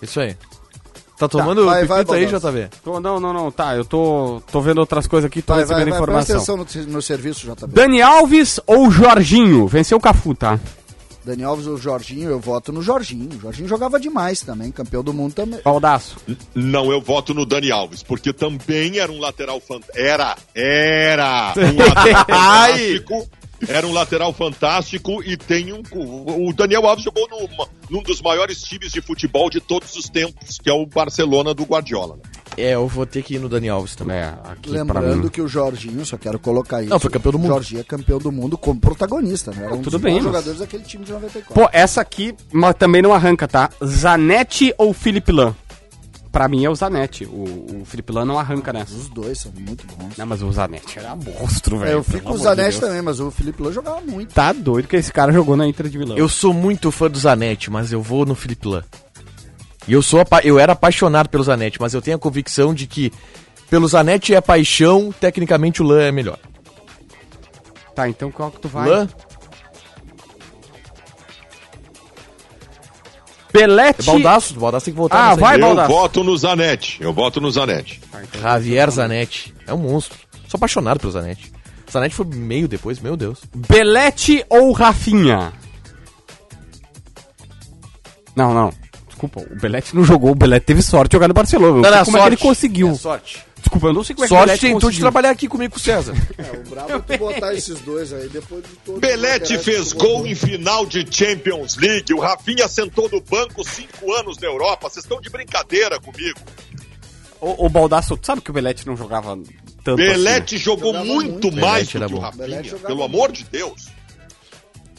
Isso 0.00 0.20
aí. 0.20 0.36
Tá 1.28 1.38
tomando 1.38 1.64
vai, 1.66 1.84
vai, 1.84 2.04
pepita 2.04 2.16
aí. 2.16 2.26
JB? 2.26 2.68
Tô- 2.82 3.00
não, 3.00 3.20
não, 3.20 3.32
não, 3.32 3.50
tá, 3.50 3.76
eu 3.76 3.84
tô, 3.84 4.42
tô 4.50 4.60
vendo 4.60 4.78
outras 4.78 5.06
coisas 5.06 5.26
aqui, 5.26 5.42
tô 5.42 5.54
Vai, 5.54 5.64
vai, 5.64 5.78
recebendo 5.78 5.94
vai, 5.98 6.02
presta 6.06 6.32
informação. 6.32 6.54
atenção 6.62 6.84
no, 6.86 6.92
no 6.92 7.02
serviço, 7.02 7.46
JB. 7.46 7.72
Dani 7.74 8.02
Alves 8.02 8.60
ou 8.66 8.90
Jorginho? 8.90 9.66
Venceu 9.66 9.98
o 9.98 10.00
Cafu, 10.00 10.34
tá? 10.34 10.58
Dani 11.24 11.42
Alves 11.42 11.66
ou 11.66 11.78
Jorginho, 11.78 12.28
eu 12.28 12.38
voto 12.38 12.70
no 12.70 12.82
Jorginho. 12.82 13.30
O 13.34 13.40
Jorginho 13.40 13.66
jogava 13.66 13.98
demais 13.98 14.42
também, 14.42 14.70
campeão 14.70 15.02
do 15.02 15.12
mundo 15.14 15.32
também. 15.32 15.58
Baldaço. 15.64 16.16
Não, 16.54 16.92
eu 16.92 17.00
voto 17.00 17.32
no 17.32 17.46
Dani 17.46 17.70
Alves, 17.72 18.02
porque 18.02 18.30
também 18.30 18.98
era 18.98 19.10
um 19.10 19.18
lateral 19.18 19.58
fantástico. 19.58 19.98
Era, 19.98 20.36
era 20.54 21.54
um 21.56 21.78
lateral 21.80 22.26
fantástico. 22.26 23.28
Era 23.68 23.86
um 23.86 23.92
lateral 23.92 24.32
fantástico 24.32 25.22
e 25.24 25.36
tem 25.36 25.72
um. 25.72 25.82
O 26.48 26.52
Daniel 26.52 26.86
Alves 26.86 27.04
jogou 27.04 27.26
num 27.90 28.02
dos 28.02 28.20
maiores 28.22 28.62
times 28.62 28.92
de 28.92 29.00
futebol 29.00 29.48
de 29.50 29.60
todos 29.60 29.94
os 29.96 30.08
tempos, 30.08 30.58
que 30.58 30.68
é 30.70 30.72
o 30.72 30.86
Barcelona 30.86 31.52
do 31.54 31.64
Guardiola. 31.64 32.16
né? 32.16 32.22
É, 32.56 32.74
eu 32.76 32.86
vou 32.86 33.04
ter 33.04 33.22
que 33.24 33.34
ir 33.34 33.38
no 33.40 33.48
Dani 33.48 33.68
Alves 33.68 33.96
também. 33.96 34.16
É, 34.16 34.32
Lembrando 34.66 35.28
que 35.28 35.40
o 35.42 35.48
Jorginho, 35.48 36.06
só 36.06 36.16
quero 36.16 36.38
colocar 36.38 36.82
isso. 36.82 36.90
Não, 36.90 37.00
foi 37.00 37.10
campeão 37.10 37.32
do 37.32 37.38
mundo. 37.38 37.48
O 37.50 37.54
Jorginho 37.54 37.80
é 37.80 37.84
campeão 37.84 38.18
do 38.20 38.30
mundo 38.30 38.56
como 38.56 38.78
protagonista, 38.78 39.50
né? 39.50 39.64
Era 39.64 39.74
um 39.74 39.78
Tudo 39.82 39.90
dos 39.92 40.00
bem, 40.00 40.14
mas- 40.14 40.22
jogadores 40.24 40.58
daquele 40.60 40.84
time 40.84 41.04
de 41.04 41.12
94. 41.12 41.52
Pô, 41.52 41.68
essa 41.72 42.00
aqui 42.00 42.32
mas 42.52 42.76
também 42.76 43.02
não 43.02 43.12
arranca, 43.12 43.48
tá? 43.48 43.70
Zanetti 43.84 44.72
ou 44.78 44.92
Felipe 44.92 45.32
Lan? 45.32 45.54
Pra 46.34 46.48
mim 46.48 46.64
é 46.64 46.68
o 46.68 46.74
Zanetti. 46.74 47.24
O, 47.24 47.80
o 47.80 47.84
Felipe 47.84 48.12
Lan 48.12 48.24
não 48.24 48.36
arranca 48.36 48.72
nessa. 48.72 48.92
Os 48.92 49.08
dois 49.08 49.38
são 49.38 49.52
muito 49.56 49.86
bons. 49.86 50.16
Não, 50.18 50.26
mas 50.26 50.42
o 50.42 50.50
Zanetti 50.50 50.98
era 50.98 51.14
monstro, 51.14 51.78
velho. 51.78 51.90
É, 51.92 51.94
eu 51.94 52.02
fico 52.02 52.24
com 52.24 52.32
o 52.34 52.36
de 52.36 52.42
Zanetti 52.42 52.70
Deus. 52.70 52.80
também, 52.80 53.02
mas 53.02 53.20
o 53.20 53.30
Felipe 53.30 53.62
Lã 53.62 53.70
jogava 53.70 54.00
muito. 54.00 54.34
Tá 54.34 54.52
doido 54.52 54.88
que 54.88 54.96
esse 54.96 55.12
cara 55.12 55.30
jogou 55.32 55.56
na 55.56 55.64
Inter 55.64 55.88
de 55.88 55.96
Milão. 55.96 56.18
Eu 56.18 56.28
sou 56.28 56.52
muito 56.52 56.90
fã 56.90 57.08
do 57.08 57.16
Zanetti, 57.16 57.70
mas 57.70 57.92
eu 57.92 58.02
vou 58.02 58.26
no 58.26 58.34
Felipe 58.34 58.66
Lan. 58.66 58.82
E 59.86 59.92
eu, 59.92 60.02
sou 60.02 60.20
eu 60.42 60.58
era 60.58 60.72
apaixonado 60.72 61.28
pelo 61.28 61.44
Zanetti, 61.44 61.80
mas 61.80 61.94
eu 61.94 62.02
tenho 62.02 62.16
a 62.16 62.20
convicção 62.20 62.74
de 62.74 62.88
que 62.88 63.12
Pelo 63.70 63.88
Zanetti 63.88 64.34
é 64.34 64.40
paixão, 64.40 65.12
tecnicamente 65.12 65.82
o 65.82 65.86
Lan 65.86 66.02
é 66.02 66.12
melhor. 66.12 66.38
Tá, 67.94 68.08
então 68.08 68.30
qual 68.30 68.50
que 68.50 68.60
tu 68.60 68.68
vai? 68.68 68.88
Lan? 68.88 69.08
Belete. 73.54 74.00
É 74.02 74.04
Baldaço, 74.12 74.56
o 74.56 74.60
Baldaço 74.60 74.84
tem 74.86 74.92
que 74.94 74.98
voltar 74.98 75.30
Ah, 75.30 75.34
vai, 75.36 75.54
Eu 75.56 75.60
Baldasso. 75.60 75.88
voto 75.92 76.24
no 76.24 76.36
Zanetti. 76.36 76.98
Eu 77.00 77.12
voto 77.12 77.40
no 77.40 77.50
Zanetti. 77.50 78.00
Javier 78.40 78.90
Zanetti. 78.90 79.54
É 79.66 79.72
um 79.72 79.78
monstro. 79.78 80.18
Sou 80.48 80.58
apaixonado 80.58 80.98
pelo 80.98 81.12
Zanetti. 81.12 81.52
Zanetti 81.90 82.14
foi 82.16 82.26
meio 82.26 82.66
depois, 82.66 82.98
meu 82.98 83.16
Deus. 83.16 83.38
Belete 83.54 84.44
ou 84.50 84.72
Rafinha? 84.72 85.52
Não, 88.34 88.52
não. 88.52 88.72
Desculpa, 89.06 89.40
o 89.40 89.60
Belete 89.60 89.94
não 89.94 90.04
jogou, 90.04 90.32
o 90.32 90.34
Belete 90.34 90.66
teve 90.66 90.82
sorte 90.82 91.10
de 91.10 91.14
jogar 91.16 91.28
no 91.28 91.34
Barcelona. 91.34 91.88
Não, 91.88 91.96
sei 91.96 92.04
como 92.04 92.18
é 92.18 92.20
que 92.22 92.26
ele 92.26 92.36
conseguiu. 92.36 92.90
É 92.90 92.94
sorte. 92.94 93.44
Desculpa, 93.74 93.86
eu 93.88 93.92
não 93.92 94.04
sei 94.04 94.14
como 94.14 94.24
é 94.24 94.28
que 94.28 94.34
Sorte 94.34 94.46
Belete 94.46 94.66
tentou 94.66 94.90
de 94.90 95.00
trabalhar 95.00 95.30
aqui 95.30 95.48
comigo 95.48 95.72
com 95.74 95.78
o 95.78 95.82
César. 95.82 96.14
É, 96.38 96.50
o 96.50 96.62
brabo 96.70 96.92
é 96.92 97.16
tu 97.16 97.18
botar 97.18 97.54
esses 97.54 97.80
dois 97.80 98.12
aí 98.12 98.28
depois 98.28 98.62
de 98.62 98.70
todo 98.84 99.00
Belete 99.00 99.58
fez 99.58 99.92
gol 99.92 100.26
em 100.26 100.34
final 100.34 100.84
de 100.86 101.04
Champions 101.10 101.76
League. 101.76 102.12
O 102.12 102.20
Rafinha 102.20 102.68
sentou 102.68 103.08
no 103.10 103.20
banco 103.20 103.64
cinco 103.64 104.12
anos 104.14 104.38
na 104.38 104.46
Europa. 104.46 104.88
Vocês 104.88 105.04
estão 105.04 105.20
de 105.20 105.28
brincadeira 105.30 105.98
comigo. 106.00 106.38
O, 107.40 107.66
o 107.66 107.68
Baldasso, 107.68 108.16
tu 108.16 108.26
sabe 108.26 108.40
que 108.40 108.50
o 108.50 108.54
Belete 108.54 108.86
não 108.86 108.96
jogava 108.96 109.36
tanto 109.82 109.96
Belete 109.96 110.54
assim? 110.56 110.64
jogou 110.64 110.92
Jogava 110.92 111.04
muito 111.04 111.50
muito. 111.50 111.60
mais 111.60 111.88
Belete 111.90 111.92
do 111.92 111.96
era 111.98 112.06
que 112.08 112.12
o 112.14 112.16
bom. 112.16 112.22
Rafinha. 112.22 112.62
Pelo 112.86 112.98
muito. 112.98 113.02
amor 113.04 113.32
de 113.32 113.44
Deus. 113.44 113.86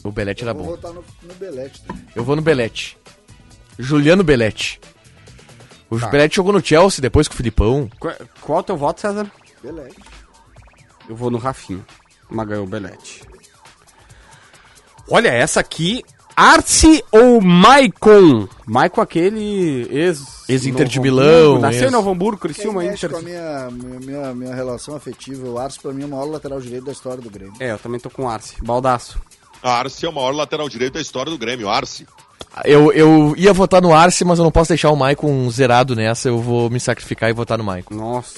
O 0.04 0.12
Belete 0.12 0.44
era 0.44 0.54
Vou 0.54 0.64
bom. 0.64 0.70
votar 0.72 0.94
no, 0.94 1.04
no 1.24 1.34
Belete. 1.36 1.82
também. 1.82 2.04
Eu 2.16 2.24
vou 2.24 2.36
no 2.36 2.42
Belete. 2.42 2.98
Juliano 3.80 4.24
Belete. 4.24 4.80
O 5.90 6.00
Tá. 6.00 6.08
Belete 6.08 6.36
jogou 6.38 6.52
no 6.54 6.64
Chelsea 6.66 7.02
depois 7.02 7.28
com 7.28 7.34
o 7.34 7.38
Filipão. 7.38 7.90
Qual, 8.00 8.14
qual 8.42 8.58
é 8.58 8.62
o 8.62 8.64
teu 8.64 8.78
voto, 8.78 9.02
César? 9.02 9.30
Belete. 9.62 9.96
Eu 11.08 11.16
vou 11.16 11.30
no 11.30 11.38
Rafinha. 11.38 11.86
Mas 12.30 12.48
ganhou 12.48 12.64
o 12.66 12.68
Belete. 12.70 13.22
Olha, 15.10 15.30
essa 15.30 15.60
aqui. 15.60 16.04
Arce 16.36 17.02
ou 17.14 17.40
Maicon? 17.40 18.48
Maicon 18.66 19.00
aquele 19.00 19.88
ex... 19.90 20.44
Ex-Inter 20.50 20.86
de 20.86 21.00
Milão, 21.00 21.58
Nasceu 21.60 21.84
ex- 21.84 21.90
em 21.90 21.94
Novo 21.96 22.10
Hamburgo, 22.12 22.38
Criciúma, 22.42 22.82
mexe 22.84 23.06
Inter... 23.06 23.12
com 23.12 23.18
a 23.18 23.22
minha, 23.22 23.70
minha, 23.72 24.00
minha, 24.02 24.34
minha 24.36 24.54
relação 24.54 24.96
afetiva, 24.96 25.48
o 25.48 25.58
Arce 25.58 25.80
pra 25.80 25.94
mim 25.94 26.04
é 26.04 26.06
o 26.06 26.10
maior 26.10 26.26
lateral 26.26 26.60
direito 26.60 26.84
da 26.86 26.92
história 26.92 27.22
do 27.24 27.30
Grêmio. 27.30 27.54
É, 27.60 27.72
eu 27.72 27.80
também 27.80 28.02
tô 28.02 28.10
com 28.10 28.30
Arce. 28.30 28.56
Baldaço. 28.62 29.18
Arce 29.64 30.06
é 30.06 30.10
o 30.10 30.14
maior 30.14 30.32
lateral 30.36 30.68
direito 30.68 30.96
da 30.96 31.02
história 31.02 31.32
do 31.32 31.38
Grêmio. 31.38 31.70
Arce. 31.70 32.06
Eu, 32.64 32.92
eu 32.94 33.34
ia 33.38 33.52
votar 33.52 33.82
no 33.82 33.94
Arce, 33.94 34.24
mas 34.24 34.40
eu 34.40 34.44
não 34.46 34.52
posso 34.52 34.70
deixar 34.70 34.90
o 34.90 34.96
Maicon 34.96 35.50
zerado 35.50 35.96
nessa. 35.96 36.30
Eu 36.30 36.40
vou 36.40 36.70
me 36.70 36.80
sacrificar 36.80 37.30
e 37.30 37.34
votar 37.34 37.58
no 37.58 37.64
Maicon. 37.64 37.94
Nossa. 37.94 38.34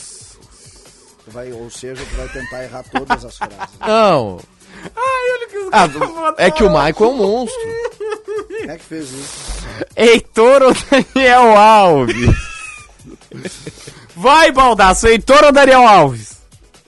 Tu 1.23 1.31
vai, 1.31 1.51
ou 1.51 1.69
seja, 1.69 2.03
tu 2.03 2.15
vai 2.15 2.27
tentar 2.29 2.63
errar 2.63 2.83
todas 2.91 3.25
as 3.25 3.37
frases. 3.37 3.57
Não. 3.85 4.39
Ai, 4.95 5.31
olha 5.33 5.47
que 5.49 5.69
Ah, 5.71 5.89
é 6.37 6.49
que 6.51 6.63
o 6.63 6.71
Maicon 6.71 7.05
é 7.05 7.07
um 7.09 7.17
monstro. 7.17 7.59
Quem 8.47 8.69
é 8.69 8.77
que 8.77 8.83
fez 8.83 9.11
isso? 9.11 9.67
Heitor 9.95 10.63
ou 10.63 10.73
Daniel 11.13 11.55
Alves? 11.57 12.35
Vai, 14.15 14.51
Baldaço, 14.51 15.07
Heitor 15.07 15.43
ou 15.45 15.51
Daniel 15.51 15.87
Alves? 15.87 16.36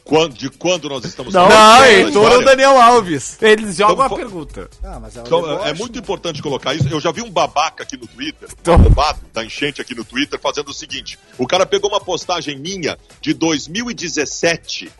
Quando, 0.09 0.33
de 0.33 0.49
quando 0.49 0.89
nós 0.89 1.05
estamos 1.05 1.31
Não, 1.31 1.47
falando? 1.47 1.85
Heitor 1.85 2.31
ou 2.31 2.43
Daniel 2.43 2.81
Alves. 2.81 3.37
Eles 3.39 3.75
jogam 3.75 4.03
Então, 4.03 4.17
a 4.17 4.19
pergunta. 4.19 4.69
Ah, 4.83 4.99
mas 4.99 5.15
é, 5.15 5.19
um 5.21 5.23
Então, 5.23 5.65
é 5.65 5.73
muito 5.75 5.99
importante 5.99 6.41
colocar 6.41 6.73
isso. 6.73 6.87
Eu 6.89 6.99
já 6.99 7.11
vi 7.11 7.21
um 7.21 7.29
babaca 7.29 7.83
aqui 7.83 7.95
no 7.95 8.07
Twitter, 8.07 8.49
Então- 8.59 8.73
um 8.73 8.79
arrombado 8.79 9.19
da 9.31 9.45
enchente 9.45 9.79
aqui 9.79 9.93
no 9.93 10.03
Twitter, 10.03 10.39
fazendo 10.41 10.69
o 10.69 10.73
seguinte: 10.73 11.19
o 11.37 11.45
cara 11.45 11.63
pegou 11.63 11.91
uma 11.91 12.01
postagem 12.01 12.57
minha 12.57 12.97
de 13.21 13.35
2017, 13.35 14.91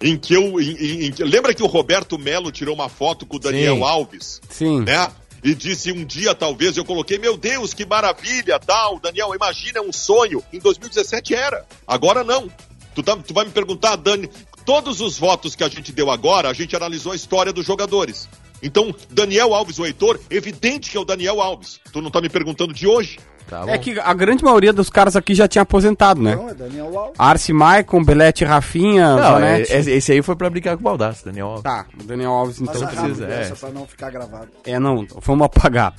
em 0.00 0.16
que 0.16 0.34
eu. 0.34 0.60
em- 0.60 1.06
em- 1.06 1.14
lembra 1.20 1.54
que 1.54 1.62
o 1.62 1.66
Roberto 1.66 2.18
Melo 2.18 2.50
tirou 2.50 2.74
uma 2.74 2.88
foto 2.88 3.24
com 3.26 3.36
o 3.36 3.40
Daniel 3.40 3.76
Sim. 3.76 3.82
Alves? 3.84 4.40
Sim. 4.50 4.80
né? 4.80 5.08
E 5.44 5.54
disse 5.54 5.92
um 5.92 6.04
dia, 6.04 6.34
talvez, 6.34 6.76
eu 6.76 6.84
coloquei, 6.84 7.16
meu 7.16 7.36
Deus, 7.36 7.72
que 7.72 7.86
maravilha, 7.86 8.58
tal, 8.58 8.98
Daniel, 8.98 9.32
imagina, 9.36 9.78
é 9.78 9.80
um 9.82 9.92
sonho. 9.92 10.42
Em 10.52 10.58
2017 10.58 11.32
era, 11.32 11.64
agora 11.86 12.24
não. 12.24 12.50
Tu, 12.98 13.02
tá- 13.04 13.16
tu 13.16 13.32
vai 13.32 13.44
me 13.44 13.52
perguntar, 13.52 13.94
Dani, 13.94 14.28
todos 14.64 15.00
os 15.00 15.16
votos 15.16 15.54
que 15.54 15.62
a 15.62 15.68
gente 15.68 15.92
deu 15.92 16.10
agora, 16.10 16.48
a 16.48 16.52
gente 16.52 16.74
analisou 16.74 17.12
a 17.12 17.14
história 17.14 17.52
dos 17.52 17.64
jogadores. 17.64 18.28
Então, 18.60 18.92
Daniel 19.08 19.54
Alves, 19.54 19.78
o 19.78 19.86
Heitor, 19.86 20.18
evidente 20.28 20.90
que 20.90 20.96
é 20.96 21.00
o 21.00 21.04
Daniel 21.04 21.40
Alves. 21.40 21.78
Tu 21.92 22.02
não 22.02 22.10
tá 22.10 22.20
me 22.20 22.28
perguntando 22.28 22.74
de 22.74 22.88
hoje? 22.88 23.20
Tá. 23.48 23.64
É 23.68 23.78
que 23.78 24.00
a 24.00 24.12
grande 24.14 24.42
maioria 24.42 24.72
dos 24.72 24.90
caras 24.90 25.14
aqui 25.14 25.32
já 25.32 25.46
tinha 25.46 25.62
aposentado, 25.62 26.20
né? 26.20 26.34
Não, 26.34 26.48
é 26.50 26.54
Daniel 26.54 26.98
Alves. 26.98 27.14
Arce 27.16 27.52
Maicon, 27.52 28.02
Belete 28.04 28.44
Rafinha, 28.44 29.14
Não, 29.14 29.38
é- 29.38 29.40
Zanetti. 29.62 29.72
esse 29.72 29.90
esse 29.92 30.12
aí 30.12 30.20
foi 30.20 30.34
pra 30.34 30.50
brincar 30.50 30.74
com 30.76 30.80
o 30.80 30.84
Baldaço, 30.84 31.24
Daniel 31.24 31.46
Alves. 31.46 31.62
Tá, 31.62 31.86
o 32.00 32.02
Daniel 32.02 32.32
Alves 32.32 32.60
então 32.60 32.74
Passa 32.74 32.86
rápido 32.86 33.02
precisa, 33.14 33.26
é. 33.32 33.40
essa 33.42 33.54
pra 33.54 33.70
não 33.70 33.86
ficar 33.86 34.10
gravado. 34.10 34.48
É, 34.66 34.76
não, 34.80 35.06
vamos 35.22 35.46
apagar. 35.46 35.94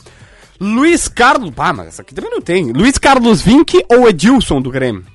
Luiz 0.60 1.08
Carlos. 1.08 1.54
Ah, 1.58 1.72
mas 1.72 1.88
essa 1.88 2.02
aqui 2.02 2.14
também 2.14 2.30
não 2.30 2.42
tem. 2.42 2.74
Luiz 2.74 2.98
Carlos 2.98 3.42
Vinck 3.42 3.86
ou 3.90 4.10
Edilson 4.10 4.62
do 4.62 4.70
Grêmio? 4.70 5.06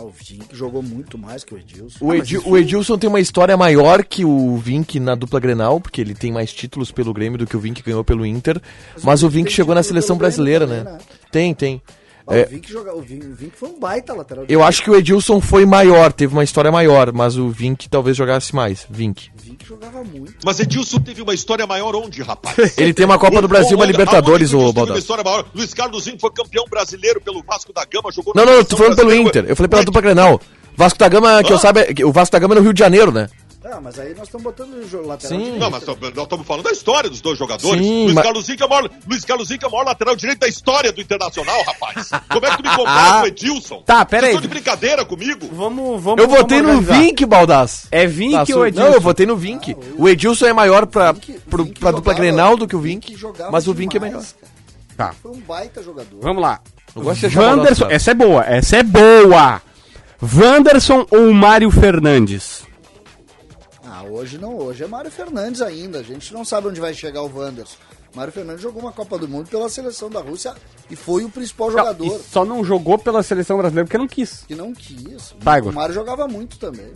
Ah, 0.00 0.04
o 0.04 0.10
Vink 0.10 0.56
jogou 0.56 0.82
muito 0.82 1.18
mais 1.18 1.44
que 1.44 1.54
o 1.54 1.58
Edilson. 1.58 1.98
O, 2.04 2.14
Edi- 2.14 2.38
o 2.38 2.56
Edilson 2.56 2.96
tem 2.96 3.08
uma 3.08 3.20
história 3.20 3.56
maior 3.56 4.02
que 4.04 4.24
o 4.24 4.56
Vink 4.56 4.98
na 4.98 5.14
dupla 5.14 5.38
Grenal, 5.38 5.80
porque 5.80 6.00
ele 6.00 6.14
tem 6.14 6.32
mais 6.32 6.52
títulos 6.52 6.90
pelo 6.90 7.12
Grêmio 7.12 7.38
do 7.38 7.46
que 7.46 7.56
o 7.56 7.60
Vink 7.60 7.82
ganhou 7.82 8.02
pelo 8.02 8.24
Inter. 8.24 8.60
Mas, 9.02 9.22
o 9.22 9.28
Vink 9.28 9.50
chegou 9.52 9.74
na 9.74 9.82
seleção 9.82 10.16
Grêmio 10.16 10.20
brasileira, 10.36 10.66
também, 10.66 10.84
né? 10.84 10.92
né? 10.92 10.98
Tem, 11.30 11.54
tem. 11.54 11.82
Ah, 12.30 12.36
É. 12.36 12.44
o, 12.44 12.48
Vink 12.48 12.70
joga, 12.72 12.94
o, 12.94 13.00
Vink, 13.02 13.26
o 13.26 13.34
Vink 13.34 13.52
foi 13.56 13.68
um 13.68 13.78
baita 13.78 14.14
lateral 14.14 14.44
Eu 14.48 14.62
acho 14.62 14.82
que 14.82 14.90
o 14.90 14.94
Edilson 14.96 15.40
foi 15.40 15.66
maior, 15.66 16.12
teve 16.12 16.32
uma 16.32 16.44
história 16.44 16.70
maior, 16.70 17.12
mas 17.12 17.36
o 17.36 17.48
Vink 17.50 17.88
talvez 17.88 18.16
jogasse 18.16 18.54
mais. 18.54 18.86
Vink. 18.88 19.28
O 19.38 19.42
Vink 19.42 19.66
jogava 19.66 20.02
muito. 20.04 20.34
Mas 20.44 20.60
Edilson 20.60 20.98
teve 21.00 21.22
uma 21.22 21.34
história 21.34 21.66
maior 21.66 21.94
onde, 21.96 22.22
rapaz? 22.22 22.56
Ele 22.78 22.94
tem 22.94 23.04
uma 23.04 23.18
Copa 23.18 23.42
do 23.42 23.48
Brasil 23.48 23.72
e 23.72 23.74
uma 23.74 23.84
Libertadores, 23.86 24.54
aonde 24.54 24.64
o 24.70 24.72
tu 24.72 24.72
disse 24.72 24.74
que 24.74 24.80
teve 24.80 24.92
uma 24.92 24.98
história 24.98 25.24
maior? 25.24 25.46
Luiz 25.54 25.74
Carlos 25.74 26.04
Zinho 26.04 26.16
foi 26.20 26.30
campeão 26.30 26.64
brasileiro 26.70 27.20
pelo 27.20 27.42
Vasco 27.42 27.72
da 27.72 27.84
Gama, 27.84 28.10
jogou 28.12 28.32
Não, 28.36 28.44
não, 28.44 28.52
eu 28.52 28.64
tô 28.64 28.76
falando 28.76 28.96
pelo. 28.96 29.12
Inter. 29.14 29.44
Eu 29.48 29.56
falei 29.56 29.68
pela 29.68 29.80
Ué, 29.80 29.84
dupla 29.86 30.00
Grenal. 30.00 30.40
Vasco 30.76 30.98
da 30.98 31.08
Gama, 31.08 31.42
que 31.42 31.52
eu 31.52 31.56
Ah. 31.56 31.60
saiba, 31.60 31.84
que 31.92 32.04
o 32.04 32.12
Vasco 32.12 32.32
da 32.32 32.38
Gama 32.38 32.54
é 32.54 32.58
no 32.58 32.62
Rio 32.62 32.72
de 32.72 32.78
Janeiro, 32.78 33.12
né? 33.12 33.28
Ah, 33.62 33.78
mas 33.78 33.98
aí 33.98 34.14
nós 34.14 34.22
estamos 34.26 34.42
botando 34.42 34.72
o 34.72 34.88
jogo 34.88 35.06
lateral 35.06 35.36
Sim. 35.36 35.44
direito. 35.44 35.60
Não, 35.60 35.70
mas 35.70 35.86
nós 35.86 36.24
estamos 36.24 36.46
falando 36.46 36.64
da 36.64 36.70
história 36.72 37.10
dos 37.10 37.20
dois 37.20 37.38
jogadores. 37.38 37.78
Sim, 37.84 38.04
Luiz, 38.04 38.14
mas- 38.14 38.24
Carlos 38.24 38.46
Zinho, 38.46 38.56
que 38.56 38.62
é 38.62 38.66
o 38.66 38.70
maior, 38.70 38.90
Luiz 39.06 39.24
Carlos 39.24 39.48
Zinho, 39.48 39.58
que 39.60 39.64
é 39.66 39.68
o 39.68 39.70
maior 39.70 39.84
lateral 39.84 40.16
direito 40.16 40.38
da 40.38 40.48
história 40.48 40.90
do 40.90 41.00
Internacional, 41.00 41.62
rapaz. 41.64 42.08
Como 42.30 42.46
é 42.46 42.50
que 42.50 42.56
tu 42.56 42.62
me 42.62 42.74
compara 42.76 43.18
com 43.18 43.24
o 43.24 43.26
Edilson? 43.26 43.82
Tá, 43.82 44.02
pera 44.06 44.28
Vocês 44.28 44.40
de 44.40 44.48
brincadeira 44.48 45.04
comigo? 45.04 45.46
Vamos, 45.52 46.02
vamos. 46.02 46.22
Eu 46.24 46.28
votei 46.30 46.62
vamos 46.62 46.86
no. 46.86 46.94
Vink, 46.94 47.26
Baldasso. 47.26 47.86
É 47.90 48.06
Vink 48.06 48.32
Tá, 48.46 48.56
ou 48.56 48.66
Edilson? 48.66 48.88
Não, 48.88 48.94
eu 48.94 49.00
votei 49.00 49.26
no 49.26 49.36
Vink. 49.36 49.76
O 49.98 50.08
Edilson 50.08 50.46
é 50.46 50.52
maior 50.54 50.86
pra, 50.86 51.12
Vink- 51.12 51.40
pro, 51.50 51.64
Vink 51.64 51.78
pra 51.80 51.90
dupla 51.90 52.14
Grenal 52.14 52.56
do 52.56 52.66
que 52.66 52.74
o 52.74 52.80
Vink 52.80 53.14
mas 53.52 53.68
o 53.68 53.74
Vink 53.74 53.94
é 53.94 54.00
melhor. 54.00 54.22
cara. 54.22 54.52
Tá, 54.96 55.14
Foi 55.22 55.32
um 55.32 55.40
baita 55.40 55.82
jogador. 55.82 56.18
vamos 56.22 56.42
lá. 56.42 56.60
Eu 56.96 57.02
gosto 57.02 57.28
de 57.28 57.38
Wanderson, 57.38 57.86
essa 57.90 58.10
é 58.10 58.14
boa, 58.14 58.42
essa 58.44 58.76
é 58.78 58.82
boa. 58.82 59.60
Wanderson 60.22 61.06
ou 61.10 61.32
Mário 61.32 61.70
Fernandes? 61.70 62.62
Ah, 63.92 64.04
hoje 64.04 64.38
não, 64.38 64.56
hoje 64.56 64.84
é 64.84 64.86
Mário 64.86 65.10
Fernandes 65.10 65.60
ainda. 65.60 65.98
A 65.98 66.02
gente 66.02 66.32
não 66.32 66.44
sabe 66.44 66.68
onde 66.68 66.80
vai 66.80 66.94
chegar 66.94 67.22
o 67.22 67.30
Wanderson. 67.38 67.76
Mário 68.14 68.32
Fernandes 68.32 68.62
jogou 68.62 68.82
uma 68.82 68.92
Copa 68.92 69.18
do 69.18 69.28
Mundo 69.28 69.48
pela 69.48 69.68
seleção 69.68 70.08
da 70.10 70.20
Rússia 70.20 70.54
e 70.90 70.96
foi 70.96 71.24
o 71.24 71.28
principal 71.28 71.70
jogador. 71.70 72.04
Não, 72.06 72.16
e 72.16 72.22
só 72.22 72.44
não 72.44 72.64
jogou 72.64 72.98
pela 72.98 73.22
seleção 73.22 73.56
brasileira 73.58 73.86
porque 73.86 73.98
não 73.98 74.08
quis. 74.08 74.44
Que 74.48 74.54
não 74.54 74.72
quis. 74.74 75.34
Igor. 75.58 75.72
o 75.72 75.74
Mário 75.74 75.94
jogava 75.94 76.26
muito 76.28 76.58
também. 76.58 76.92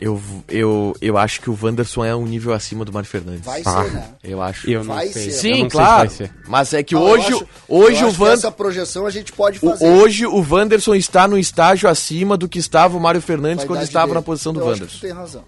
Eu, 0.00 0.20
eu, 0.48 0.94
eu 1.00 1.16
acho 1.16 1.40
que 1.40 1.48
o 1.48 1.58
Wanderson 1.60 2.04
é 2.04 2.14
um 2.14 2.26
nível 2.26 2.52
acima 2.52 2.84
do 2.84 2.92
Mário 2.92 3.08
Fernandes. 3.08 3.44
Vai 3.44 3.62
Ah. 3.64 3.84
ser, 3.84 3.92
né? 3.92 4.08
Eu 4.24 4.42
acho. 4.42 4.68
Eu 4.68 4.84
não 4.84 4.94
Vai 4.94 5.08
sei. 5.08 5.30
ser. 5.30 5.48
eu 5.50 5.54
Sim, 5.56 5.62
se 5.64 5.68
claro. 5.70 5.96
vai 5.98 6.08
ser. 6.08 6.34
Mas 6.48 6.74
é 6.74 6.82
que 6.82 6.94
Não, 6.94 7.02
hoje, 7.02 7.30
eu 7.30 7.36
acho- 7.38 7.48
hoje 7.68 8.02
eu 8.02 8.08
o 8.08 8.10
Van, 8.12 8.32
Essa 8.32 8.50
projeção 8.50 9.06
a 9.06 9.10
gente 9.10 9.32
pode 9.32 9.58
o- 9.58 9.70
fazer. 9.70 9.86
hoje 9.88 10.26
o 10.26 10.44
Wanderson 10.48 10.94
está 10.96 11.26
no 11.28 11.38
estágio 11.38 11.88
acima 11.88 12.36
do 12.36 12.48
que 12.48 12.58
estava 12.58 12.96
o 12.96 13.00
Mário 13.00 13.20
Fernandes 13.22 13.64
quando 13.64 13.82
estava 13.82 14.06
dele. 14.06 14.16
na 14.16 14.22
posição 14.22 14.52
do 14.52 14.60
Eu 14.60 14.64
acho 14.68 14.74
que 14.74 14.80
Wanderson. 14.82 14.98
tu 14.98 15.00
tem 15.00 15.12
razão. 15.12 15.44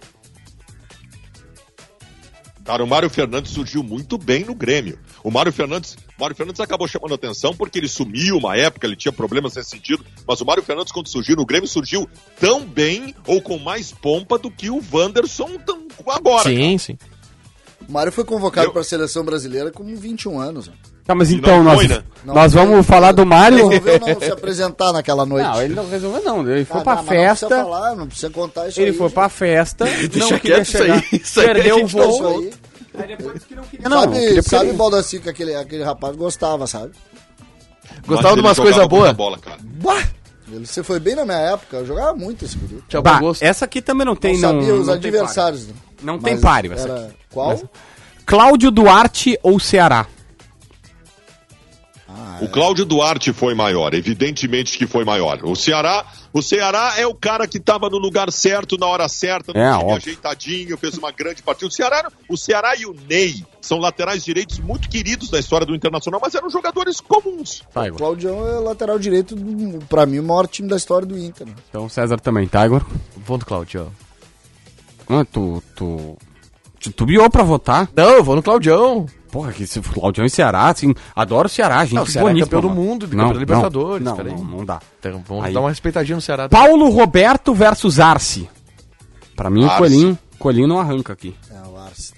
Cara, 2.67 2.83
o 2.83 2.87
Mário 2.87 3.09
Fernandes 3.09 3.53
surgiu 3.53 3.81
muito 3.83 4.19
bem 4.19 4.45
no 4.45 4.53
Grêmio. 4.55 4.99
O 5.23 5.31
Mário 5.31 5.53
Fernandes, 5.53 5.97
Mário 6.19 6.35
Fernandes 6.35 6.61
acabou 6.61 6.89
chamando 6.89 7.15
atenção 7.15 7.55
porque 7.55 7.79
ele 7.79 7.87
sumiu 7.87 8.39
uma 8.39 8.57
época, 8.57 8.87
ele 8.87 8.97
tinha 8.97 9.13
problemas 9.13 9.55
nesse 9.55 9.71
sentido, 9.71 10.05
mas 10.27 10.41
o 10.41 10.45
Mário 10.45 10.65
Fernandes 10.65 10.93
quando 10.93 11.09
surgiu 11.09 11.37
no 11.37 11.47
Grêmio 11.47 11.69
surgiu 11.69 12.09
tão 12.41 12.67
bem 12.67 13.15
ou 13.25 13.41
com 13.41 13.57
mais 13.57 13.93
pompa 13.93 14.37
do 14.37 14.51
que 14.51 14.69
o 14.69 14.83
Wanderson 14.93 15.59
tão- 15.65 15.87
agora. 16.09 16.49
Sim, 16.49 16.77
sim. 16.77 16.99
O 17.89 17.93
Mário 17.93 18.11
foi 18.11 18.25
convocado 18.25 18.67
Eu- 18.67 18.73
para 18.73 18.81
a 18.81 18.85
seleção 18.85 19.25
brasileira 19.25 19.71
com 19.71 19.85
21 19.95 20.41
anos. 20.41 20.67
né? 20.67 20.75
Tá, 21.07 21.15
mas 21.15 21.31
E 21.31 21.37
então 21.37 21.63
nós, 21.63 21.77
foi, 21.77 21.89
né? 21.89 22.03
Não 22.25 22.35
nós 22.35 22.53
vamos 22.53 22.85
falar 22.85 23.13
do 23.13 23.25
Mário. 23.25 23.69
Resolveu 23.69 24.01
não 24.01 24.21
se 24.21 24.31
apresentar 24.33 24.93
naquela 24.93 25.25
noite. 25.25 25.47
Não, 25.47 25.63
ele 25.63 25.75
não 25.75 25.89
resolveu 25.89 26.23
não. 26.25 26.49
Ele 26.51 26.65
foi 26.65 26.81
Ah, 26.81 26.85
pra 26.85 26.95
não, 26.97 27.05
festa. 27.05 27.49
Não 27.49 27.49
precisa 27.57 27.65
falar, 27.65 27.97
não 27.97 28.07
precisa 28.09 28.31
contar 28.31 28.69
isso 28.69 28.81
Ele 28.81 28.91
aí. 28.91 28.97
foi 28.97 29.07
gente. 29.07 29.15
pra 29.15 29.29
festa, 29.29 29.85
não 29.87 29.93
queria 30.09 30.39
quieto 30.41 30.63
isso 30.65 30.77
aí, 30.83 30.83
chegar, 31.01 31.05
isso 31.13 31.41
aí 31.41 31.47
perdeu 31.47 31.85
o 31.85 31.87
voo. 31.87 32.39
aí. 32.39 32.53
Aí 32.99 33.07
depois 33.09 33.35
disse 33.35 33.47
que 33.47 33.55
não 33.55 33.63
queria. 33.65 33.89
Não, 33.89 34.01
sabe, 34.01 34.19
queria 34.19 34.43
sabe 34.43 34.69
ele- 34.71 34.77
Baldassi, 34.77 35.21
que 35.21 35.29
aquele, 35.29 35.55
aquele 35.55 35.85
rapaz 35.85 36.17
gostava, 36.17 36.67
sabe? 36.67 36.91
Gostava 38.07 38.23
Mas 38.29 38.33
de 38.35 38.39
ele 38.41 38.41
umas 38.49 38.59
coisas 38.59 38.87
boas. 38.89 39.13
bola, 39.13 39.39
cara. 39.39 39.59
Bah! 39.63 40.03
Ele 40.51 40.67
você 40.67 40.83
foi 40.83 40.99
bem 41.01 41.15
na 41.15 41.25
minha 41.25 41.39
época, 41.39 41.77
eu 41.79 41.87
jogava 41.87 42.15
muito 42.15 42.45
esse 42.45 42.57
guri. 42.57 42.83
Tinha 42.89 43.03
Bah, 43.03 43.19
gosto. 43.21 43.43
essa 43.43 43.65
aqui 43.65 43.81
também 43.83 44.05
não 44.07 44.15
tem, 44.17 44.39
não 44.39 44.53
não. 44.55 44.61
sabia 44.61 44.75
os 44.75 44.89
adversários. 44.89 45.67
né? 45.69 45.75
Não 46.03 46.19
tem 46.19 46.41
páreo 46.41 46.73
essa 46.73 46.89
era- 46.89 47.01
aqui. 47.07 47.15
Qual? 47.31 47.61
Cláudio 48.25 48.71
Duarte 48.71 49.39
ou 49.43 49.59
Ceará? 49.61 50.07
O 52.41 52.49
Cláudio 52.49 52.85
Duarte 52.85 53.33
foi 53.33 53.55
maior, 53.55 53.95
evidentemente 53.95 54.77
que 54.77 54.87
foi 54.87 55.05
maior. 55.05 55.41
O 55.43 55.55
Ceará, 55.57 56.05
o 56.33 56.43
Ceará 56.43 56.95
é 56.99 57.07
o 57.07 57.15
cara 57.15 57.47
que 57.47 57.57
estava 57.57 57.89
no 57.89 57.97
lugar 57.99 58.31
certo 58.31 58.77
na 58.77 58.87
hora 58.87 59.09
certa, 59.09 59.53
no 59.55 59.59
É, 59.59 59.71
time 59.71 59.83
óbvio. 59.85 59.97
ajeitadinho, 59.97 60.77
fez 60.77 60.99
uma 60.99 61.11
grande 61.11 61.43
partida. 61.43 61.67
O 61.69 61.71
Ceará, 61.71 62.11
o 62.29 62.37
Ceará 62.37 62.77
e 62.77 62.85
o 62.85 62.95
Ney 63.09 63.43
são 63.61 63.79
laterais 63.79 64.23
direitos 64.25 64.59
muito 64.59 64.89
queridos 64.89 65.31
na 65.31 65.39
história 65.39 65.67
do 65.67 65.75
Internacional, 65.75 66.21
mas 66.23 66.35
eram 66.35 66.51
jogadores 66.51 67.01
comuns. 67.01 67.63
Tá, 67.73 67.85
O. 67.85 67.95
Claudião 67.95 68.47
é 68.47 68.61
lateral 68.61 68.99
direito, 68.99 69.35
pra 69.89 70.05
mim, 70.05 70.19
o 70.19 70.23
maior 70.23 70.47
time 70.47 70.69
da 70.69 70.77
história 70.77 71.07
do 71.07 71.19
Inter. 71.19 71.47
né? 71.47 71.55
Então 71.71 71.89
César 71.89 72.19
também, 72.21 72.47
tá, 72.47 72.67
Igor? 72.67 72.85
Vou 73.17 73.39
no 73.39 73.45
Claudião. 73.47 73.91
Ah, 75.09 75.25
tu, 75.25 75.63
tu, 75.75 76.17
tu, 76.81 76.93
tu 76.93 77.07
biou 77.07 77.31
pra 77.31 77.43
votar? 77.45 77.89
Não, 77.97 78.11
eu 78.11 78.25
vou 78.25 78.37
no 78.37 78.43
Claudião. 78.43 79.07
Porra, 79.37 79.53
que 79.53 79.67
se 79.67 79.79
Claudião 79.83 80.25
e 80.25 80.31
Ceará, 80.31 80.69
assim, 80.69 80.95
adoro 81.15 81.45
o 81.45 81.51
Ceará, 81.51 81.85
gente 81.85 81.95
Não, 81.95 82.05
o 82.05 82.07
Ceará 82.07 82.31
é 82.31 82.41
campeão 82.41 82.63
do 82.63 82.71
mundo, 82.71 83.07
campeão 83.07 83.35
da 83.35 83.39
Libertadores, 83.39 84.03
Não, 84.03 84.17
não, 84.17 84.45
não 84.45 84.65
dá. 84.65 84.81
Então, 84.99 85.23
vamos 85.29 85.45
Aí. 85.45 85.53
dar 85.53 85.61
uma 85.61 85.69
respeitadinha 85.69 86.17
no 86.17 86.23
Ceará. 86.23 86.49
Paulo 86.49 86.89
Roberto 86.89 87.53
versus 87.53 88.01
Arce. 88.01 88.49
Pra 89.37 89.51
mim, 89.51 89.65
o 89.65 89.67
Arce. 89.67 89.77
Coelhinho, 89.77 90.19
Coelhinho 90.39 90.67
não 90.67 90.81
arranca 90.81 91.13
aqui. 91.13 91.35
É, 91.51 91.69
o 91.69 91.77
Arce. 91.77 92.15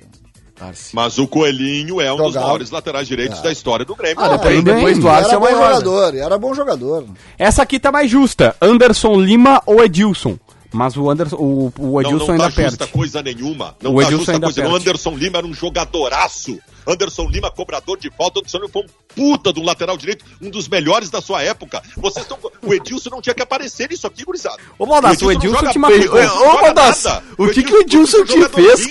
Mas 0.93 1.19
o 1.19 1.27
Coelhinho 1.27 2.01
é 2.01 2.13
um 2.13 2.19
dos 2.19 2.37
maiores 2.37 2.71
laterais 2.71 3.09
direitos 3.09 3.43
da 3.43 3.51
história 3.51 3.85
do 3.85 3.97
Grêmio. 3.97 4.23
Ah, 4.23 4.37
depois, 4.37 4.63
depois 4.63 4.99
do 4.99 5.09
Arce 5.09 5.31
é 5.31 5.33
era 5.33 5.39
o 5.39 5.41
bom 5.41 5.47
maior. 5.47 5.61
né? 5.61 5.75
jogador, 5.75 6.15
era 6.15 6.39
bom 6.39 6.55
jogador. 6.55 7.05
Essa 7.37 7.63
aqui 7.63 7.81
tá 7.81 7.91
mais 7.91 8.09
justa. 8.09 8.55
Anderson 8.63 9.21
Lima 9.21 9.61
ou 9.67 9.83
Edilson? 9.83 10.39
Mas 10.73 10.97
o 10.97 11.09
Anderson, 11.11 11.37
o, 11.37 11.73
o 11.79 11.83
Não, 11.93 12.01
Edilson 12.01 12.27
não 12.27 12.33
ainda 12.33 12.45
tá 12.51 12.63
justa 12.63 12.79
perde. 12.79 12.93
coisa 12.93 13.23
nenhuma. 13.23 13.75
Não 13.83 13.95
O 13.95 13.97
tá 13.97 14.03
Edilson 14.03 14.17
justa 14.19 14.33
ainda 14.33 14.47
coisa. 14.47 14.61
O 14.61 14.65
perde. 14.65 14.77
Anderson 14.89 15.17
Lima 15.17 15.39
era 15.39 15.47
um 15.47 15.55
jogadoraço. 15.55 16.59
Anderson 16.87 17.29
Lima, 17.29 17.51
cobrador 17.51 17.99
de 17.99 18.11
falta. 18.11 18.41
Anderson 18.41 18.59
Lima 18.59 18.71
foi 18.71 18.83
um 18.83 18.87
puta 19.15 19.53
de 19.53 19.61
um 19.61 19.65
lateral 19.65 19.97
direito, 19.97 20.25
um 20.41 20.51
dos 20.51 20.69
melhores 20.69 21.11
da 21.11 21.21
sua 21.21 21.43
época. 21.43 21.83
Vocês 21.97 22.25
estão. 22.25 22.39
O 22.63 22.75
Edilson 22.75 23.11
não 23.11 23.21
tinha 23.23 23.35
que 23.35 23.43
aparecer 23.43 23.89
nisso 23.89 24.07
aqui, 24.07 24.25
gurizada. 24.25 24.59
Ô, 24.79 24.87
Baldassi, 24.87 25.25
o 25.25 25.33
Edilson 25.33 25.63
não 25.63 25.73
te 25.73 25.81
joga 25.81 25.99
matou. 26.01 26.23
não 26.23 26.55
Ô, 26.55 26.61
Baldasso, 26.61 27.23
o 27.39 27.49
que, 27.51 27.63
que 27.63 27.73
o 27.73 27.81
Edilson 27.81 28.19
é 28.19 28.25
te 28.25 28.33
fez, 28.33 28.43
jogadorzinho. 28.45 28.89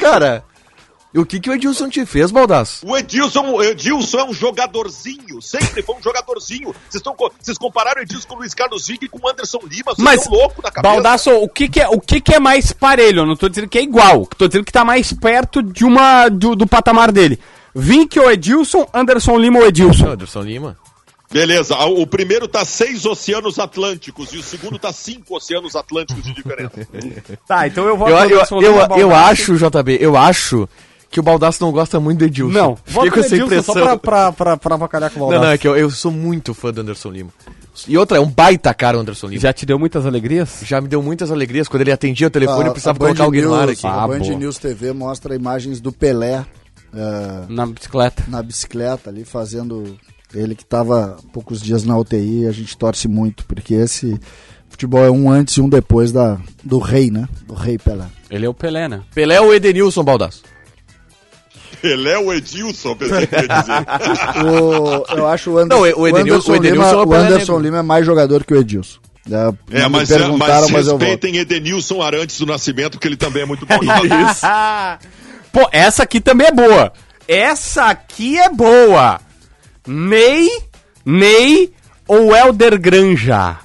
Cara? 1.13 1.21
O 1.21 1.25
que, 1.25 1.39
que 1.39 1.49
o 1.49 1.53
Edilson 1.53 1.89
te 1.89 2.05
fez, 2.05 2.31
Baldasso? 2.31 2.85
O 2.85 2.95
Edilson, 2.97 3.61
Edilson 3.63 4.19
é 4.19 4.23
um 4.25 4.33
jogadorzinho, 4.33 5.41
sempre 5.41 5.81
foi 5.81 5.95
um 5.95 6.01
jogadorzinho. 6.01 6.67
Vocês, 6.89 6.95
estão, 6.95 7.15
co- 7.15 7.31
vocês 7.39 7.57
compararam 7.57 8.01
o 8.01 8.03
Edilson 8.03 8.27
com 8.27 8.35
o 8.35 8.37
Luiz 8.39 8.53
Carlos 8.53 8.87
Vig 8.87 9.05
e 9.05 9.07
com 9.07 9.19
o 9.25 9.29
Anderson 9.29 9.59
Lima, 9.63 9.83
vocês 9.95 9.97
Mas, 10.05 10.21
estão 10.21 10.33
loucos 10.37 10.63
na 10.63 10.71
cabeça. 10.71 10.93
Baldasso, 10.93 11.31
o 11.31 11.49
que 11.49 11.67
que 11.69 11.81
é, 11.81 11.87
o 11.87 11.99
que 11.99 12.21
que 12.21 12.35
é 12.35 12.39
mais 12.39 12.71
parelho? 12.73 13.21
Eu 13.21 13.25
não 13.25 13.35
tô 13.35 13.47
dizendo 13.49 13.67
que 13.67 13.77
é 13.77 13.81
igual. 13.83 14.25
Tô 14.37 14.47
dizendo 14.47 14.65
que 14.65 14.71
tá 14.71 14.83
mais 14.85 15.11
perto 15.13 15.63
de 15.63 15.83
uma, 15.85 16.29
do, 16.29 16.55
do 16.55 16.67
patamar 16.67 17.11
dele. 17.11 17.39
Vink 17.73 18.19
ou 18.19 18.31
Edilson, 18.31 18.87
Anderson 18.93 19.37
Lima 19.37 19.59
ou 19.59 19.65
Edilson? 19.65 20.07
Anderson 20.09 20.41
Lima. 20.41 20.77
Beleza, 21.29 21.75
o 21.77 22.07
primeiro 22.07 22.47
tá 22.47 22.63
seis 22.63 23.05
oceanos 23.05 23.59
atlânticos 23.59 24.31
e 24.31 24.37
o 24.37 24.41
segundo 24.43 24.79
tá 24.79 24.93
cinco 24.93 25.35
oceanos 25.35 25.75
atlânticos 25.75 26.23
de 26.23 26.33
diferença. 26.33 26.71
Tá, 27.45 27.67
então 27.67 27.85
eu 27.85 27.97
vou 27.97 28.07
Eu, 28.07 28.17
eu, 28.17 28.39
eu, 28.61 28.97
eu 28.97 29.15
acho, 29.15 29.55
JB, 29.57 29.97
eu 29.99 30.15
acho 30.15 30.67
que 31.09 31.19
o 31.19 31.23
Baldasso 31.23 31.63
não 31.63 31.71
gosta 31.71 31.99
muito 31.99 32.19
do 32.19 32.25
Edilson. 32.25 32.51
Não, 32.53 32.75
Fiquei 32.85 33.09
com 33.11 33.19
essa 33.19 33.35
impressão. 33.37 33.73
só 33.75 33.81
pra, 33.81 33.97
pra, 33.97 34.31
pra, 34.31 34.57
pra 34.57 34.75
avacalhar 34.75 35.09
com 35.11 35.17
o 35.17 35.19
Não, 35.23 35.27
Baldasso. 35.29 35.45
não, 35.45 35.51
é 35.53 35.57
que 35.57 35.67
eu, 35.67 35.75
eu 35.75 35.89
sou 35.89 36.11
muito 36.11 36.53
fã 36.53 36.71
do 36.71 36.81
Anderson 36.81 37.09
Lima. 37.09 37.29
E 37.87 37.95
outra, 37.97 38.17
é 38.17 38.19
um 38.19 38.29
baita 38.29 38.73
cara 38.73 38.97
o 38.97 39.01
Anderson 39.01 39.27
Lima. 39.27 39.39
Já, 39.39 39.49
Já 39.49 39.53
te 39.53 39.65
deu 39.65 39.77
muitas 39.79 40.05
alegrias? 40.05 40.61
me 40.81 40.87
deu 40.87 41.01
muitas 41.01 41.31
alegrias 41.31 41.67
quando 41.67 41.81
ele 41.81 41.91
atendia 41.91 42.27
o 42.27 42.29
telefone 42.29 42.65
A- 42.65 42.67
e 42.67 42.71
precisava 42.71 42.97
colocar 42.99 43.23
alguém 43.23 43.41
no 43.43 43.53
ar 43.53 43.69
aqui. 43.69 43.85
Ah, 43.85 44.03
A 44.03 44.07
Band 44.07 44.19
boa. 44.19 44.35
News 44.35 44.57
TV 44.57 44.93
mostra 44.93 45.35
imagens 45.35 45.79
do 45.79 45.91
Pelé 45.91 46.43
eh, 46.93 47.43
Na 47.49 47.65
bicicleta. 47.65 48.23
na 48.27 48.41
bicicleta 48.41 49.09
ali, 49.09 49.23
fazendo. 49.23 49.97
Ele 50.33 50.55
que 50.55 50.63
estava 50.63 51.15
poucos 51.31 51.61
dias 51.61 51.83
na 51.85 51.97
UTI, 51.97 52.47
a 52.47 52.51
gente 52.51 52.77
torce 52.77 53.07
muito, 53.07 53.45
porque 53.45 53.73
esse 53.75 54.19
futebol 54.67 55.05
é 55.05 55.09
um 55.09 55.31
antes 55.31 55.55
e 55.55 55.61
um 55.61 55.69
depois 55.69 56.11
da, 56.11 56.37
do 56.63 56.79
rei, 56.79 57.09
né? 57.09 57.29
Do 57.47 57.53
rei 57.53 57.77
Pelé. 57.77 58.05
Ele 58.29 58.45
é 58.45 58.49
o 58.49 58.53
Pelé, 58.53 58.89
né? 58.89 59.01
Pelé 59.15 59.39
ou 59.39 59.53
Edenilson 59.53 60.03
Baldasso? 60.03 60.43
Ele 61.83 62.09
é 62.09 62.17
o 62.17 62.33
Edilson, 62.33 62.95
pensei 62.95 63.27
que 63.27 63.35
ia 63.35 63.41
dizer. 63.47 63.85
O- 64.51 65.05
eu 65.17 65.27
acho 65.27 65.51
o, 65.51 65.57
Ander- 65.59 65.77
Não, 65.77 65.83
o 65.83 66.07
Edenilson- 66.07 66.51
o 66.51 66.55
Edenilson 66.55 66.87
é 66.89 66.95
o 66.95 66.99
Lima, 66.99 67.03
o 67.03 67.07
Pelé 67.09 67.27
Anderson. 67.27 67.59
Lima 67.59 67.77
é 67.77 67.81
mais 67.81 68.05
jogador 68.05 68.43
que 68.43 68.53
o 68.53 68.57
Edilson. 68.57 68.99
É, 69.29 69.81
É, 69.83 69.87
mas, 69.89 70.09
é, 70.09 70.19
mas 70.19 70.71
mas 70.71 70.87
respeitem 70.87 71.35
Edenilson 71.37 72.01
Arantes 72.01 72.39
do 72.39 72.45
Nascimento, 72.45 72.91
porque 72.93 73.07
ele 73.07 73.17
também 73.17 73.43
é 73.43 73.45
muito 73.45 73.65
bom. 73.65 73.75
Pô, 75.51 75.67
essa 75.71 76.03
aqui 76.03 76.19
também 76.21 76.47
é 76.47 76.51
boa. 76.51 76.93
Essa 77.27 77.85
aqui 77.87 78.37
é 78.37 78.49
boa. 78.49 79.19
Ney, 79.85 80.49
Ney 81.05 81.73
ou 82.07 82.33
Helder 82.35 82.79
Granja? 82.79 83.57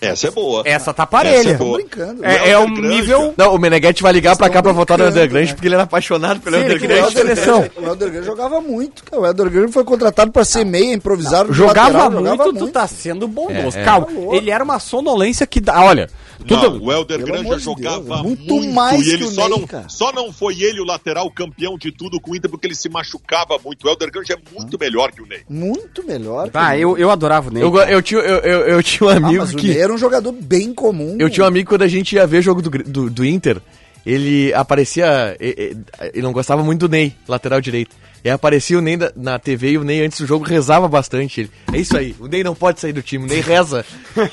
Essa 0.00 0.28
é 0.28 0.30
boa. 0.30 0.62
Essa 0.64 0.92
tá 0.92 1.02
Essa 1.02 1.06
parelha. 1.06 1.50
é 1.50 1.54
boa. 1.54 1.78
brincando. 1.78 2.24
É, 2.24 2.50
é 2.50 2.58
O 2.58 2.62
um 2.62 2.68
nível... 2.70 3.34
Não, 3.36 3.54
o 3.54 3.58
Meneghetti 3.58 4.02
vai 4.02 4.12
ligar 4.12 4.36
pra 4.36 4.50
cá 4.50 4.62
pra 4.62 4.72
votar 4.72 4.98
no 4.98 5.04
Helder 5.04 5.28
Grande 5.28 5.48
né? 5.48 5.54
porque 5.54 5.68
ele 5.68 5.74
era 5.74 5.84
apaixonado 5.84 6.40
pelo 6.40 6.56
Sim, 6.56 6.62
O 6.62 6.66
queria 6.66 6.78
Grande. 6.78 7.14
Grande 7.14 7.18
Helder, 7.18 7.36
seleção. 7.36 7.70
Grande, 7.96 8.18
o 8.20 8.24
jogava 8.24 8.60
muito, 8.60 9.04
cara. 9.04 9.22
O 9.22 9.26
Helder 9.26 9.50
Grande 9.50 9.72
foi 9.72 9.84
contratado 9.84 10.30
para 10.30 10.44
ser 10.44 10.64
meia, 10.64 10.92
improvisado. 10.94 11.52
Jogava 11.52 11.88
lateral, 11.98 12.10
muito, 12.10 12.30
jogava 12.30 12.52
tu 12.52 12.68
tá 12.68 12.86
sendo 12.86 13.26
bondoso. 13.26 13.78
É, 13.78 13.82
é. 13.82 13.84
Calma, 13.84 14.06
Tá 14.06 14.12
ele 14.36 14.50
era 14.50 14.62
uma 14.62 14.78
sonolência 14.78 15.46
que 15.46 15.60
dá... 15.60 15.82
Olha, 15.82 16.08
tudo... 16.46 16.78
Não, 16.78 16.86
o 16.86 16.92
Helder 16.92 17.18
Pelo 17.24 17.42
Granja 17.42 17.58
jogava 17.58 18.00
Deus, 18.00 18.22
muito, 18.22 18.54
muito 18.54 18.72
mais 18.74 19.00
e 19.00 19.04
que 19.04 19.10
ele 19.10 19.24
o 19.24 19.30
só, 19.30 19.48
Ney, 19.48 19.58
não, 19.58 19.66
cara. 19.66 19.88
só 19.88 20.12
não 20.12 20.32
foi 20.32 20.60
ele 20.62 20.80
o 20.80 20.84
lateral 20.84 21.30
campeão 21.30 21.78
de 21.78 21.90
tudo 21.90 22.20
com 22.20 22.32
o 22.32 22.36
Inter 22.36 22.50
porque 22.50 22.66
ele 22.66 22.74
se 22.74 22.88
machucava 22.88 23.58
muito. 23.64 23.86
O 23.86 23.90
Helder 23.90 24.10
Granja 24.12 24.34
é 24.34 24.58
muito 24.58 24.78
melhor 24.78 25.10
que 25.12 25.22
o 25.22 25.26
Ney. 25.26 25.40
Muito 25.48 26.06
melhor. 26.06 26.48
Tá, 26.50 26.70
que 26.76 26.84
o 26.84 26.90
eu, 26.96 26.98
eu 26.98 27.10
adorava 27.10 27.48
o 27.48 27.52
Ney. 27.52 27.62
Eu, 27.62 27.74
eu, 27.76 28.02
tinha, 28.02 28.20
eu, 28.20 28.36
eu, 28.38 28.60
eu 28.68 28.82
tinha 28.82 29.06
um 29.08 29.10
Ah, 29.10 29.16
amigo 29.16 29.38
mas 29.40 29.54
o 29.54 29.56
que. 29.56 29.66
Era 29.86 29.94
um 29.94 29.98
jogador 29.98 30.32
bem 30.32 30.74
comum. 30.74 31.16
Eu 31.18 31.30
tinha 31.30 31.44
um 31.44 31.46
amigo 31.48 31.68
quando 31.68 31.82
a 31.82 31.88
gente 31.88 32.16
ia 32.16 32.26
ver 32.26 32.42
jogo 32.42 32.60
do, 32.60 32.68
do, 32.70 33.08
do 33.08 33.24
Inter, 33.24 33.58
ele 34.04 34.52
aparecia. 34.52 35.36
Ele 35.40 35.76
não 36.22 36.32
gostava 36.32 36.62
muito 36.62 36.88
do 36.88 36.88
Ney, 36.92 37.14
lateral 37.28 37.60
direito. 37.60 37.94
E 38.24 38.28
aí 38.28 38.34
aparecia 38.34 38.76
o 38.76 38.80
Ney 38.80 38.96
na, 38.96 39.12
na 39.14 39.38
TV 39.38 39.70
e 39.72 39.78
o 39.78 39.84
Ney 39.84 40.04
antes 40.04 40.18
do 40.20 40.26
jogo 40.26 40.44
rezava 40.44 40.88
bastante. 40.88 41.42
Ele, 41.42 41.50
é 41.72 41.78
isso 41.78 41.96
aí, 41.96 42.16
o 42.18 42.26
Ney 42.26 42.42
não 42.42 42.56
pode 42.56 42.80
sair 42.80 42.92
do 42.92 43.00
time, 43.00 43.24
o 43.24 43.28
Ney 43.28 43.40
reza. 43.40 43.84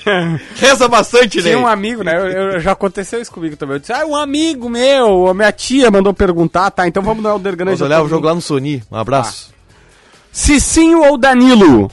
reza 0.57 0.87
bastante, 0.87 1.35
Ney. 1.41 1.51
Tinha 1.53 1.59
um 1.59 1.67
amigo, 1.67 2.03
né? 2.03 2.17
Eu, 2.17 2.25
eu- 2.53 2.59
já 2.59 2.71
aconteceu 2.71 3.21
isso 3.21 3.31
comigo 3.31 3.55
também. 3.55 3.75
Eu 3.75 3.79
disse, 3.79 3.93
ah, 3.93 4.03
um 4.07 4.15
amigo 4.15 4.67
meu, 4.67 5.27
a 5.27 5.33
minha 5.35 5.51
tia 5.51 5.91
mandou 5.91 6.11
perguntar, 6.13 6.71
tá? 6.71 6.87
Então 6.87 7.03
vamos 7.03 7.21
no 7.21 7.29
Helder 7.29 7.51
Nós 7.51 7.57
Granja. 7.57 7.85
olhava 7.85 8.05
o 8.05 8.09
jogo 8.09 8.25
lá 8.25 8.33
no 8.33 8.41
Sony. 8.41 8.81
Um 8.91 8.95
abraço. 8.97 9.53
Cicinho 10.31 11.03
ou 11.03 11.15
Danilo? 11.15 11.91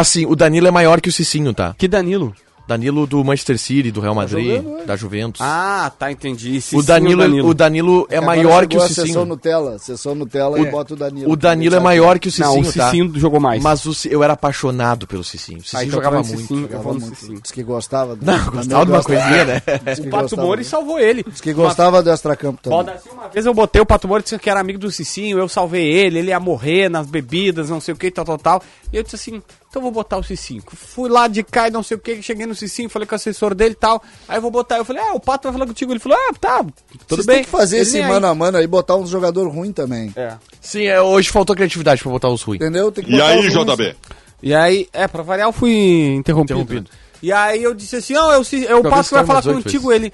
Assim, 0.00 0.26
o 0.26 0.36
Danilo 0.36 0.66
é 0.66 0.70
maior 0.70 1.00
que 1.00 1.08
o 1.08 1.12
Cicinho, 1.12 1.52
tá? 1.54 1.74
Que 1.78 1.88
Danilo? 1.88 2.34
Danilo 2.68 3.06
do 3.06 3.22
Manchester 3.22 3.56
City, 3.60 3.92
do 3.92 4.00
Real 4.00 4.12
Madrid, 4.12 4.56
jogando, 4.56 4.80
é. 4.80 4.84
da 4.86 4.96
Juventus. 4.96 5.40
Ah, 5.40 5.88
tá, 5.96 6.10
entendi. 6.10 6.60
Cicinho 6.60 6.82
o, 6.82 6.84
Danilo, 6.84 7.44
ou 7.44 7.50
o 7.50 7.54
Danilo 7.54 8.06
é 8.10 8.16
Agora 8.16 8.26
maior 8.26 8.66
que 8.66 8.76
o 8.76 8.82
a 8.82 8.88
Sessão 8.88 9.04
Cicinho. 9.06 9.24
Nutella, 9.24 9.78
sessão 9.78 10.14
Nutella 10.16 10.58
e 10.58 10.68
bota 10.68 10.94
o 10.94 10.96
Danilo. 10.96 11.30
O 11.30 11.36
Danilo 11.36 11.76
é 11.76 11.78
maior 11.78 12.18
que 12.18 12.26
o 12.26 12.32
Cicinho, 12.32 12.62
Não, 12.62 12.68
o 12.68 12.72
tá? 12.72 12.86
Cicinho 12.86 13.12
jogou 13.20 13.38
mais. 13.38 13.62
Mas 13.62 13.86
o 13.86 14.08
eu 14.08 14.20
era 14.24 14.32
apaixonado 14.32 15.06
pelo 15.06 15.22
Cicinho. 15.22 15.60
O 15.60 15.62
Cicinho 15.62 15.80
Ah, 15.80 15.84
então 15.84 15.92
jogava 15.94 16.16
falando 16.16 16.26
muito. 16.26 16.40
Cicinho, 16.42 16.60
Jogava 16.62 16.92
muito. 16.92 17.14
Cicinho. 17.14 17.40
Diz 17.40 17.52
que 17.52 17.62
gostava. 17.62 18.16
do- 18.16 18.26
Não, 18.26 18.36
gostava 18.50 18.64
de 18.66 18.74
uma 18.74 18.84
gostava. 18.84 19.02
coisinha, 19.04 19.44
né? 19.44 19.62
O 20.04 20.10
Pato 20.10 20.36
Mori 20.36 20.64
salvou 20.64 20.98
ele. 20.98 21.22
Diz 21.22 21.40
que 21.40 21.52
gostava 21.52 22.02
do 22.02 22.10
extracampo 22.10 22.60
também. 22.60 22.76
Baldassi, 22.78 23.08
uma 23.10 23.28
vez 23.28 23.46
eu 23.46 23.54
botei 23.54 23.80
o 23.80 23.86
Pato 23.86 24.08
Mori, 24.08 24.24
disse 24.24 24.36
que 24.40 24.50
era 24.50 24.58
amigo 24.58 24.80
do 24.80 24.90
Cicinho, 24.90 25.38
eu 25.38 25.48
salvei 25.48 25.86
ele, 25.86 26.18
ele 26.18 26.28
ia 26.30 26.40
morrer 26.40 26.88
nas 26.88 27.06
bebidas, 27.06 27.70
não 27.70 27.80
sei 27.80 27.94
o 27.94 27.96
que, 27.96 28.10
tal, 28.10 28.24
tal, 28.24 28.38
tal. 28.38 28.62
E 28.96 28.98
eu 28.98 29.02
disse 29.02 29.16
assim, 29.16 29.36
então 29.36 29.42
eu 29.74 29.82
vou 29.82 29.90
botar 29.90 30.16
o 30.16 30.22
Cicinho. 30.22 30.62
Fui 30.68 31.10
lá 31.10 31.28
de 31.28 31.42
cá 31.42 31.68
e 31.68 31.70
não 31.70 31.82
sei 31.82 31.98
o 31.98 32.00
que, 32.00 32.22
cheguei 32.22 32.46
no 32.46 32.54
Cicinho, 32.54 32.88
falei 32.88 33.06
com 33.06 33.14
o 33.14 33.16
assessor 33.16 33.54
dele 33.54 33.72
e 33.72 33.76
tal. 33.76 34.02
Aí 34.26 34.38
eu 34.38 34.40
vou 34.40 34.50
botar, 34.50 34.78
eu 34.78 34.86
falei, 34.86 35.02
ah, 35.02 35.12
o 35.12 35.20
Pato 35.20 35.42
vai 35.48 35.52
falar 35.52 35.66
contigo. 35.66 35.92
Ele 35.92 35.98
falou, 36.00 36.16
ah, 36.18 36.32
tá, 36.40 36.58
tudo 36.62 36.72
Vocês 37.06 37.26
bem. 37.26 37.36
têm 37.36 37.44
que 37.44 37.50
fazer 37.50 37.76
Ele 37.76 37.82
esse 37.82 37.92
nem 37.96 38.04
aí. 38.04 38.08
mano 38.10 38.26
a 38.26 38.34
mano 38.34 38.56
aí, 38.56 38.66
botar 38.66 38.96
uns 38.96 39.10
jogador 39.10 39.46
ruim 39.48 39.70
também. 39.70 40.10
É. 40.16 40.34
Sim, 40.62 40.86
é, 40.86 40.98
hoje 41.02 41.28
faltou 41.30 41.54
criatividade 41.54 42.02
pra 42.02 42.10
botar 42.10 42.30
os 42.30 42.40
ruins. 42.42 42.58
Entendeu? 42.62 42.90
Tem 42.90 43.04
que 43.04 43.10
E 43.10 43.12
botar 43.18 43.26
aí, 43.28 43.38
os 43.46 43.54
ruins. 43.54 43.66
JB? 43.76 43.96
E 44.42 44.54
aí, 44.54 44.88
é, 44.94 45.06
pra 45.06 45.22
variar, 45.22 45.48
eu 45.48 45.52
fui 45.52 46.14
interrompido. 46.14 46.58
Interrompido. 46.60 46.90
E 47.22 47.30
aí 47.32 47.62
eu 47.62 47.74
disse 47.74 47.96
assim, 47.96 48.16
ó, 48.16 48.32
eu, 48.32 48.42
se- 48.44 48.62
eu 48.62 48.80
Talvez 48.82 48.94
passo 48.94 49.08
que 49.10 49.14
vai 49.16 49.26
falar 49.26 49.38
umas 49.40 49.46
oito 49.46 49.62
contigo. 49.64 49.92
Ele, 49.92 50.10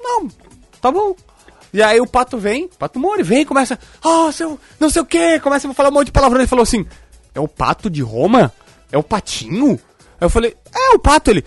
não, 0.00 0.28
tá 0.80 0.92
bom. 0.92 1.16
E 1.72 1.82
aí 1.82 2.00
o 2.00 2.06
Pato 2.06 2.38
vem, 2.38 2.68
Pato 2.78 3.00
Mori 3.00 3.24
vem, 3.24 3.44
começa, 3.44 3.76
ó, 4.04 4.30
seu, 4.30 4.60
não 4.78 4.88
sei 4.88 5.02
o 5.02 5.04
que, 5.04 5.40
começa 5.40 5.68
a 5.68 5.74
falar 5.74 5.88
um 5.88 5.92
monte 5.92 6.06
de 6.06 6.12
palavrão. 6.12 6.40
Ele 6.40 6.46
falou 6.46 6.62
assim, 6.62 6.86
é 7.34 7.40
o 7.40 7.48
Pato 7.48 7.88
de 7.90 8.02
Roma? 8.02 8.52
É 8.92 8.98
o 8.98 9.02
Patinho? 9.02 9.72
Aí 10.20 10.26
eu 10.26 10.30
falei, 10.30 10.54
é 10.74 10.94
o 10.94 10.98
Pato. 10.98 11.30
Ele, 11.30 11.44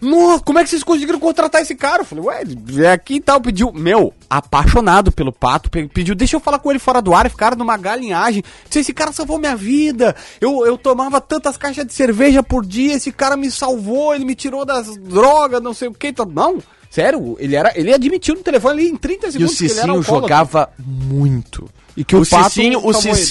Nossa, 0.00 0.42
como 0.42 0.58
é 0.58 0.64
que 0.64 0.70
vocês 0.70 0.82
conseguiram 0.82 1.18
contratar 1.20 1.60
esse 1.62 1.74
cara? 1.74 2.02
Eu 2.02 2.04
falei, 2.04 2.24
ué, 2.24 2.42
é 2.84 2.90
aqui 2.92 3.14
e 3.16 3.20
tal, 3.20 3.40
pediu. 3.40 3.72
Meu, 3.72 4.12
apaixonado 4.30 5.10
pelo 5.12 5.32
pato, 5.32 5.70
pe- 5.70 5.88
pediu, 5.88 6.14
deixa 6.14 6.36
eu 6.36 6.40
falar 6.40 6.58
com 6.58 6.70
ele 6.70 6.78
fora 6.78 7.00
do 7.02 7.14
ar, 7.14 7.26
e 7.26 7.30
ficaram 7.30 7.56
numa 7.56 7.76
galinhagem. 7.76 8.42
Disse, 8.66 8.80
esse 8.80 8.92
cara 8.92 9.12
salvou 9.12 9.38
minha 9.38 9.56
vida. 9.56 10.14
Eu, 10.40 10.64
eu 10.66 10.76
tomava 10.78 11.20
tantas 11.20 11.56
caixas 11.56 11.84
de 11.86 11.92
cerveja 11.92 12.42
por 12.42 12.64
dia, 12.64 12.94
esse 12.94 13.10
cara 13.12 13.36
me 13.36 13.50
salvou, 13.50 14.14
ele 14.14 14.24
me 14.24 14.34
tirou 14.34 14.64
das 14.64 14.96
drogas, 14.96 15.62
não 15.62 15.74
sei 15.74 15.88
o 15.88 15.94
que. 15.94 16.08
Então, 16.08 16.26
não, 16.26 16.58
sério, 16.90 17.36
ele 17.40 17.56
era. 17.56 17.72
Ele 17.78 17.92
admitiu 17.92 18.34
no 18.36 18.42
telefone 18.42 18.80
ali 18.82 18.90
em 18.90 18.96
30 18.96 19.26
E 19.26 19.28
o 19.28 19.32
segundos 19.32 19.56
que 19.58 19.64
ele 19.64 19.72
era 19.72 19.80
Cicinho 19.82 20.02
jogava 20.02 20.70
muito. 20.78 21.68
E 21.96 22.04
que 22.04 22.14
o, 22.14 22.22
o 22.22 22.26
Pato 22.28 22.50
Cicinho, 22.50 22.78
o 22.86 22.92
salvou 22.92 23.12
ele. 23.16 23.26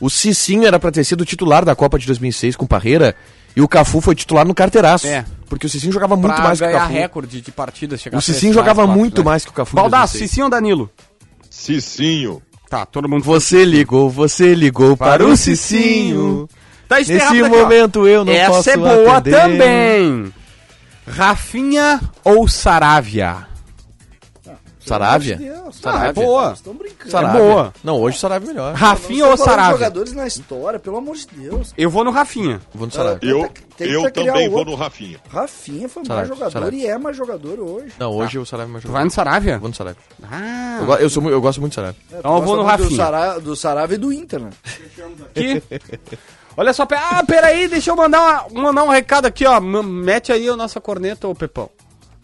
O 0.00 0.10
Cicinho 0.10 0.66
era 0.66 0.78
pra 0.78 0.90
ter 0.90 1.04
sido 1.04 1.24
titular 1.24 1.64
da 1.64 1.74
Copa 1.74 1.98
de 1.98 2.06
2006 2.06 2.56
com 2.56 2.64
o 2.64 2.68
Parreira 2.68 3.14
e 3.56 3.62
o 3.62 3.68
Cafu 3.68 4.00
foi 4.00 4.14
titular 4.14 4.46
no 4.46 4.54
carteiraço. 4.54 5.06
É. 5.06 5.24
Porque 5.48 5.66
o 5.66 5.70
Cicinho 5.70 5.92
jogava 5.92 6.16
muito 6.16 6.34
Pra 6.34 6.44
mais 6.44 6.58
que 6.60 6.66
o 6.66 6.72
Cafu. 6.72 6.92
recorde 6.92 7.40
de 7.40 7.52
partidas. 7.52 8.04
O 8.12 8.20
Cicinho 8.20 8.52
jogava 8.52 8.82
quatro, 8.82 8.98
muito 8.98 9.18
né? 9.20 9.24
mais 9.24 9.44
que 9.44 9.50
o 9.50 9.54
Cafu. 9.54 9.76
Baldaço, 9.76 10.14
2006. 10.14 10.30
Cicinho 10.30 10.44
ou 10.46 10.50
Danilo? 10.50 10.90
Cicinho. 11.48 12.42
Tá, 12.68 12.84
todo 12.84 13.08
mundo 13.08 13.22
Você 13.24 13.64
ligou, 13.64 14.10
você 14.10 14.52
ligou 14.54 14.96
para, 14.96 15.24
o 15.24 15.36
Cicinho. 15.36 16.48
Tá 16.88 16.96
Nesse 16.98 17.12
aqui, 17.14 17.42
momento 17.42 18.06
eu 18.06 18.24
não 18.24 18.32
Essa 18.32 18.50
posso 18.50 18.70
é 18.70 18.76
boa 18.76 19.16
atender. 19.18 19.40
também. 19.40 20.32
Rafinha 21.06 22.00
ou 22.24 22.48
Saravia? 22.48 23.46
Saravia? 24.86 25.36
Deus, 25.36 25.76
Saravia. 25.76 26.08
é 26.08 26.12
boa. 26.12 26.52
Estão 26.52 26.74
brincando. 26.74 27.10
Saravia. 27.10 27.40
É 27.40 27.42
boa. 27.42 27.72
Não, 27.82 28.00
hoje 28.00 28.16
o 28.16 28.20
Saravia 28.20 28.48
é 28.50 28.52
melhor. 28.52 28.74
Rafinha 28.74 29.26
ou 29.26 29.36
Saravia? 29.36 29.72
jogadores 29.78 30.12
na 30.12 30.26
história, 30.26 30.78
pelo 30.78 30.96
amor 30.96 31.16
de 31.16 31.26
Deus. 31.32 31.72
Eu 31.76 31.88
vou 31.90 32.04
no 32.04 32.10
Rafinha. 32.10 32.60
Vou 32.74 32.86
no 32.86 32.92
Saravia. 32.92 33.30
Eu, 33.30 33.40
Tem 33.40 33.48
que- 33.48 33.62
tem 33.76 33.88
que 33.88 33.92
eu 33.94 34.02
criar 34.12 34.32
também 34.32 34.48
vou 34.48 34.64
no 34.64 34.74
Rafinha. 34.74 35.18
Rafinha 35.28 35.88
foi 35.88 36.02
mais 36.02 36.08
Saravia, 36.08 36.34
jogador 36.34 36.50
Saravia. 36.52 36.82
e 36.82 36.86
é 36.86 36.98
mais 36.98 37.16
jogador 37.16 37.58
hoje. 37.60 37.92
Não, 37.98 38.12
hoje 38.12 38.38
o 38.38 38.46
Saravia 38.46 38.70
é 38.70 38.72
mais 38.72 38.82
Tu 38.82 38.86
jogador. 38.88 38.98
vai 38.98 39.04
no 39.04 39.10
Saravia? 39.10 39.58
Vou 39.58 39.68
no 39.68 39.74
Saravia. 39.74 40.02
Ah, 40.30 40.78
Eu, 40.80 40.94
eu, 40.96 41.10
sou, 41.10 41.30
eu 41.30 41.40
gosto 41.40 41.60
muito 41.60 41.72
do 41.72 41.74
Saravia. 41.76 42.00
Então 42.12 42.36
eu 42.36 42.42
vou 42.42 42.56
no 42.56 42.62
Rafinha. 42.62 42.88
Do, 42.90 42.96
Sara, 42.96 43.38
do 43.40 43.56
Sarave 43.56 43.94
e 43.94 43.98
do 43.98 44.12
Inter, 44.12 44.40
né? 44.40 44.50
aqui. 45.34 45.62
Olha 46.56 46.72
só, 46.72 46.86
ah, 46.88 47.24
peraí, 47.26 47.66
deixa 47.66 47.90
eu 47.90 47.96
mandar, 47.96 48.46
uma- 48.48 48.62
mandar 48.62 48.84
um 48.84 48.88
recado 48.88 49.26
aqui, 49.26 49.44
ó. 49.44 49.60
Mete 49.60 50.30
aí 50.32 50.48
a 50.48 50.54
nossa 50.56 50.80
corneta, 50.80 51.26
ô 51.26 51.34
Pepão. 51.34 51.68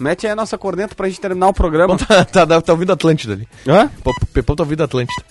Mete 0.00 0.26
aí 0.26 0.32
a 0.32 0.36
nossa 0.36 0.56
corneta 0.58 0.94
pra 0.94 1.08
gente 1.08 1.20
terminar 1.20 1.48
o 1.48 1.52
programa. 1.54 1.96
tá, 1.98 2.24
tá, 2.46 2.60
tá 2.60 2.72
ouvindo 2.72 2.92
Atlântida 2.92 3.34
ali. 3.34 3.46
Hã? 3.68 3.90
Pepão 4.32 4.56
tá 4.56 4.62
ouvindo 4.62 4.82
Atlântida. 4.82 5.22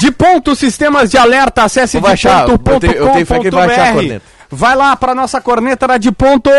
De 0.00 0.10
ponto, 0.10 0.56
sistemas 0.56 1.10
de 1.10 1.16
alerta, 1.18 1.62
acesse 1.64 1.98
Vou 2.00 2.08
baixar, 2.08 2.48
eu 2.48 2.58
tenho- 2.58 2.92
eu 2.94 3.12
tenho 3.12 3.26
que 3.26 3.50
vai 3.50 3.66
achar 3.66 3.82
a 3.82 3.86
ponto.com.br. 3.86 3.92
corneta. 3.94 4.26
Vai 4.50 4.74
lá 4.76 4.96
pra 4.96 5.14
nossa 5.14 5.40
corneta 5.40 5.86
da 5.86 5.96
de 5.98 6.10
ponto. 6.10 6.50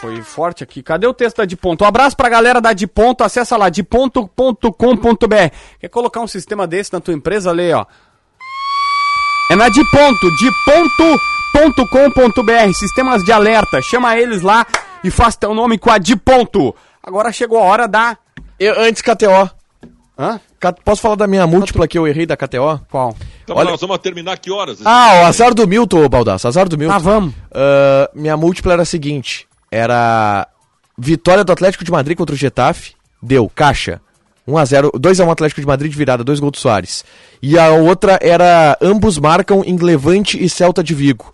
Foi 0.00 0.20
forte 0.22 0.64
aqui. 0.64 0.82
Cadê 0.82 1.06
o 1.06 1.12
texto 1.14 1.36
da 1.38 1.44
de 1.44 1.56
ponto? 1.56 1.84
Um 1.84 1.86
abraço 1.86 2.16
pra 2.16 2.28
galera 2.28 2.60
da 2.60 2.72
de 2.72 2.86
ponto. 2.86 3.22
Acessa 3.22 3.56
lá, 3.56 3.68
deponto.com.br. 3.68 5.52
Quer 5.78 5.88
colocar 5.88 6.20
um 6.20 6.26
sistema 6.26 6.66
desse 6.66 6.92
na 6.92 7.00
tua 7.00 7.12
empresa? 7.14 7.52
Lê, 7.52 7.72
ó. 7.72 7.84
É 9.50 9.56
na 9.56 9.68
de 9.68 9.82
ponto, 9.90 10.30
de 10.36 10.50
ponto.com.br, 11.52 12.72
sistemas 12.74 13.22
de 13.24 13.32
alerta. 13.32 13.80
Chama 13.82 14.16
eles 14.18 14.42
lá 14.42 14.66
e 15.02 15.10
faz 15.10 15.36
teu 15.36 15.54
nome 15.54 15.78
com 15.78 15.90
a 15.90 15.98
de 15.98 16.16
ponto. 16.16 16.74
Agora 17.02 17.30
chegou 17.32 17.58
a 17.58 17.62
hora 17.62 17.86
da. 17.88 18.16
Eu, 18.58 18.80
antes 18.80 19.02
KTO. 19.02 19.50
Hã? 20.18 20.40
Posso 20.84 21.02
falar 21.02 21.16
da 21.16 21.26
minha 21.26 21.46
múltipla 21.46 21.86
que 21.86 21.98
eu 21.98 22.06
errei 22.06 22.24
da 22.24 22.36
KTO? 22.36 22.80
Qual? 22.90 23.14
Então 23.42 23.56
Olha- 23.56 23.70
nós 23.72 23.80
vamos 23.80 23.98
terminar 23.98 24.38
que 24.38 24.50
horas? 24.50 24.78
Ah, 24.84 25.22
o 25.22 25.26
azar 25.26 25.52
do 25.52 25.66
Milton, 25.68 26.08
Baldaço. 26.08 26.48
Azar 26.48 26.68
do 26.68 26.78
Milton. 26.78 26.94
Ah, 26.94 26.98
vamos. 26.98 27.34
Ah, 27.52 28.08
minha 28.14 28.36
múltipla 28.36 28.72
era 28.72 28.82
a 28.82 28.86
seguinte: 28.86 29.46
era 29.70 30.48
vitória 30.96 31.44
do 31.44 31.52
Atlético 31.52 31.84
de 31.84 31.90
Madrid 31.90 32.16
contra 32.16 32.34
o 32.34 32.38
Getafe, 32.38 32.94
deu 33.22 33.50
caixa. 33.54 34.00
1x0, 34.48 34.90
2x1 34.98 35.30
Atlético 35.30 35.60
de 35.60 35.66
Madrid 35.66 35.92
virada, 35.92 36.22
dois 36.22 36.40
gols 36.40 36.52
do 36.52 36.58
Soares. 36.58 37.04
E 37.42 37.58
a 37.58 37.70
outra 37.70 38.18
era 38.20 38.76
ambos 38.80 39.18
marcam 39.18 39.62
em 39.64 39.76
Levante 39.76 40.42
e 40.42 40.48
Celta 40.48 40.82
de 40.82 40.94
Vigo. 40.94 41.32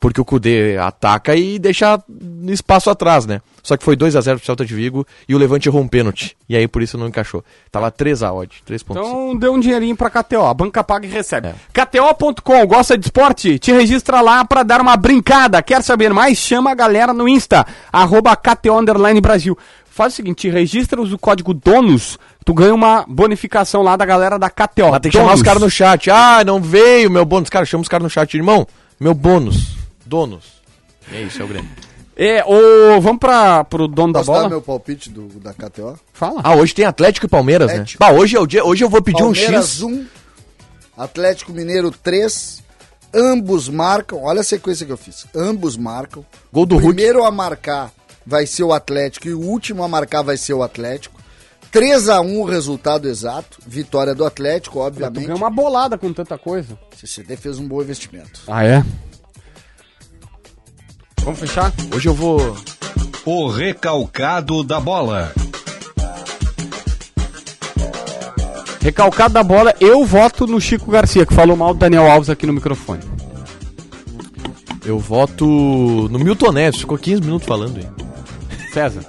Porque 0.00 0.20
o 0.20 0.24
Cudê 0.24 0.76
ataca 0.76 1.34
e 1.34 1.58
deixa 1.58 2.00
espaço 2.46 2.88
atrás, 2.88 3.26
né? 3.26 3.40
Só 3.64 3.76
que 3.76 3.84
foi 3.84 3.96
2x0 3.96 4.36
pro 4.36 4.46
Celta 4.46 4.64
de 4.64 4.72
Vigo 4.72 5.04
e 5.28 5.34
o 5.34 5.38
Levante 5.38 5.68
errou 5.68 5.82
um 5.82 5.88
pênalti. 5.88 6.36
E 6.48 6.56
aí 6.56 6.68
por 6.68 6.82
isso 6.82 6.96
não 6.96 7.08
encaixou. 7.08 7.44
Tava 7.70 7.90
3x 7.90 8.32
odd, 8.32 8.62
3.5. 8.66 8.90
Então 8.90 9.36
dê 9.36 9.48
um 9.48 9.58
dinheirinho 9.58 9.96
pra 9.96 10.08
KTO. 10.08 10.44
A 10.44 10.54
banca 10.54 10.84
paga 10.84 11.04
e 11.04 11.10
recebe. 11.10 11.48
É. 11.48 11.54
KTO.com, 11.72 12.66
gosta 12.66 12.96
de 12.96 13.06
esporte? 13.06 13.58
Te 13.58 13.72
registra 13.72 14.20
lá 14.20 14.44
pra 14.44 14.62
dar 14.62 14.80
uma 14.80 14.96
brincada. 14.96 15.60
Quer 15.62 15.82
saber 15.82 16.14
mais? 16.14 16.38
Chama 16.38 16.70
a 16.70 16.74
galera 16.74 17.12
no 17.12 17.28
Insta. 17.28 17.66
Arroba 17.92 18.36
KTO 18.36 18.80
Brasil. 19.20 19.58
Faz 19.98 20.12
o 20.12 20.16
seguinte, 20.16 20.42
te 20.42 20.48
registra, 20.48 21.00
usa 21.02 21.16
o 21.16 21.18
código 21.18 21.52
DONUS. 21.52 22.20
Tu 22.48 22.54
ganha 22.54 22.74
uma 22.74 23.04
bonificação 23.06 23.82
lá 23.82 23.94
da 23.94 24.06
galera 24.06 24.38
da 24.38 24.48
KTO. 24.48 24.90
Mas 24.90 25.00
tem 25.00 25.12
que 25.12 25.18
chamar 25.18 25.34
os 25.34 25.42
caras 25.42 25.60
no 25.60 25.68
chat. 25.68 26.10
Ah, 26.10 26.42
não 26.42 26.62
veio 26.62 27.10
meu 27.10 27.22
bônus. 27.22 27.50
Cara, 27.50 27.66
chama 27.66 27.82
os 27.82 27.88
caras 27.88 28.04
no 28.04 28.08
chat. 28.08 28.32
Irmão, 28.32 28.66
meu 28.98 29.12
bônus. 29.12 29.76
Donos. 30.06 30.44
É 31.12 31.20
isso, 31.20 31.42
é 31.42 31.44
o 31.44 31.48
Grêmio. 31.48 31.68
É, 32.20 32.42
ô, 32.44 33.00
vamos 33.00 33.20
pra, 33.20 33.62
pro 33.62 33.86
dono 33.86 34.12
da 34.12 34.18
Posso 34.20 34.32
bola? 34.32 34.42
dar 34.44 34.48
meu 34.48 34.60
palpite 34.60 35.08
do, 35.08 35.28
da 35.38 35.52
KTO? 35.54 35.96
Fala. 36.12 36.40
Ah, 36.42 36.56
hoje 36.56 36.74
tem 36.74 36.84
Atlético 36.84 37.26
e 37.26 37.28
Palmeiras, 37.28 37.70
Atlético. 37.70 38.02
né? 38.02 38.10
Bah, 38.10 38.18
hoje 38.18 38.34
é 38.34 38.40
o 38.40 38.46
dia. 38.46 38.64
Hoje 38.64 38.82
eu 38.82 38.88
vou 38.88 39.00
pedir 39.00 39.22
um 39.22 39.32
Palmeiras 39.32 39.74
X. 39.74 39.82
1, 39.82 40.06
Atlético 40.96 41.52
Mineiro 41.52 41.92
3. 41.92 42.60
Ambos 43.14 43.68
marcam. 43.68 44.20
Olha 44.24 44.40
a 44.40 44.44
sequência 44.44 44.84
que 44.84 44.90
eu 44.90 44.96
fiz. 44.96 45.26
Ambos 45.32 45.76
marcam. 45.76 46.24
Gol 46.52 46.66
do 46.66 46.74
o 46.74 46.78
Hulk. 46.78 46.94
primeiro 46.96 47.24
a 47.24 47.30
marcar 47.30 47.92
vai 48.26 48.46
ser 48.46 48.64
o 48.64 48.72
Atlético 48.72 49.28
e 49.28 49.34
o 49.34 49.40
último 49.40 49.84
a 49.84 49.88
marcar 49.88 50.22
vai 50.22 50.36
ser 50.36 50.54
o 50.54 50.62
Atlético. 50.64 51.17
3 51.70 52.08
a 52.08 52.20
1 52.20 52.40
o 52.40 52.44
resultado 52.44 53.08
exato. 53.08 53.58
Vitória 53.66 54.14
do 54.14 54.24
Atlético, 54.24 54.78
Tu 54.78 54.82
obviamente. 54.82 55.24
ganha 55.26 55.36
uma 55.36 55.50
bolada 55.50 55.98
com 55.98 56.12
tanta 56.12 56.38
coisa. 56.38 56.78
O 56.92 56.96
CCD 56.96 57.36
fez 57.36 57.58
um 57.58 57.68
bom 57.68 57.82
investimento. 57.82 58.40
Ah, 58.46 58.64
é? 58.64 58.82
Vamos 61.22 61.38
fechar? 61.40 61.72
Hoje 61.94 62.08
eu 62.08 62.14
vou. 62.14 62.56
O 63.24 63.48
recalcado 63.48 64.64
da 64.64 64.80
bola. 64.80 65.32
Recalcado 68.80 69.34
da 69.34 69.42
bola, 69.42 69.74
eu 69.80 70.04
voto 70.06 70.46
no 70.46 70.58
Chico 70.60 70.90
Garcia, 70.90 71.26
que 71.26 71.34
falou 71.34 71.56
mal 71.56 71.74
do 71.74 71.80
Daniel 71.80 72.10
Alves 72.10 72.30
aqui 72.30 72.46
no 72.46 72.52
microfone. 72.54 73.02
Eu 74.84 74.98
voto 74.98 75.44
no 75.44 76.18
Milton 76.18 76.52
Neves. 76.52 76.80
Ficou 76.80 76.96
15 76.96 77.20
minutos 77.20 77.46
falando 77.46 77.76
aí. 77.76 77.86
César. 78.72 79.04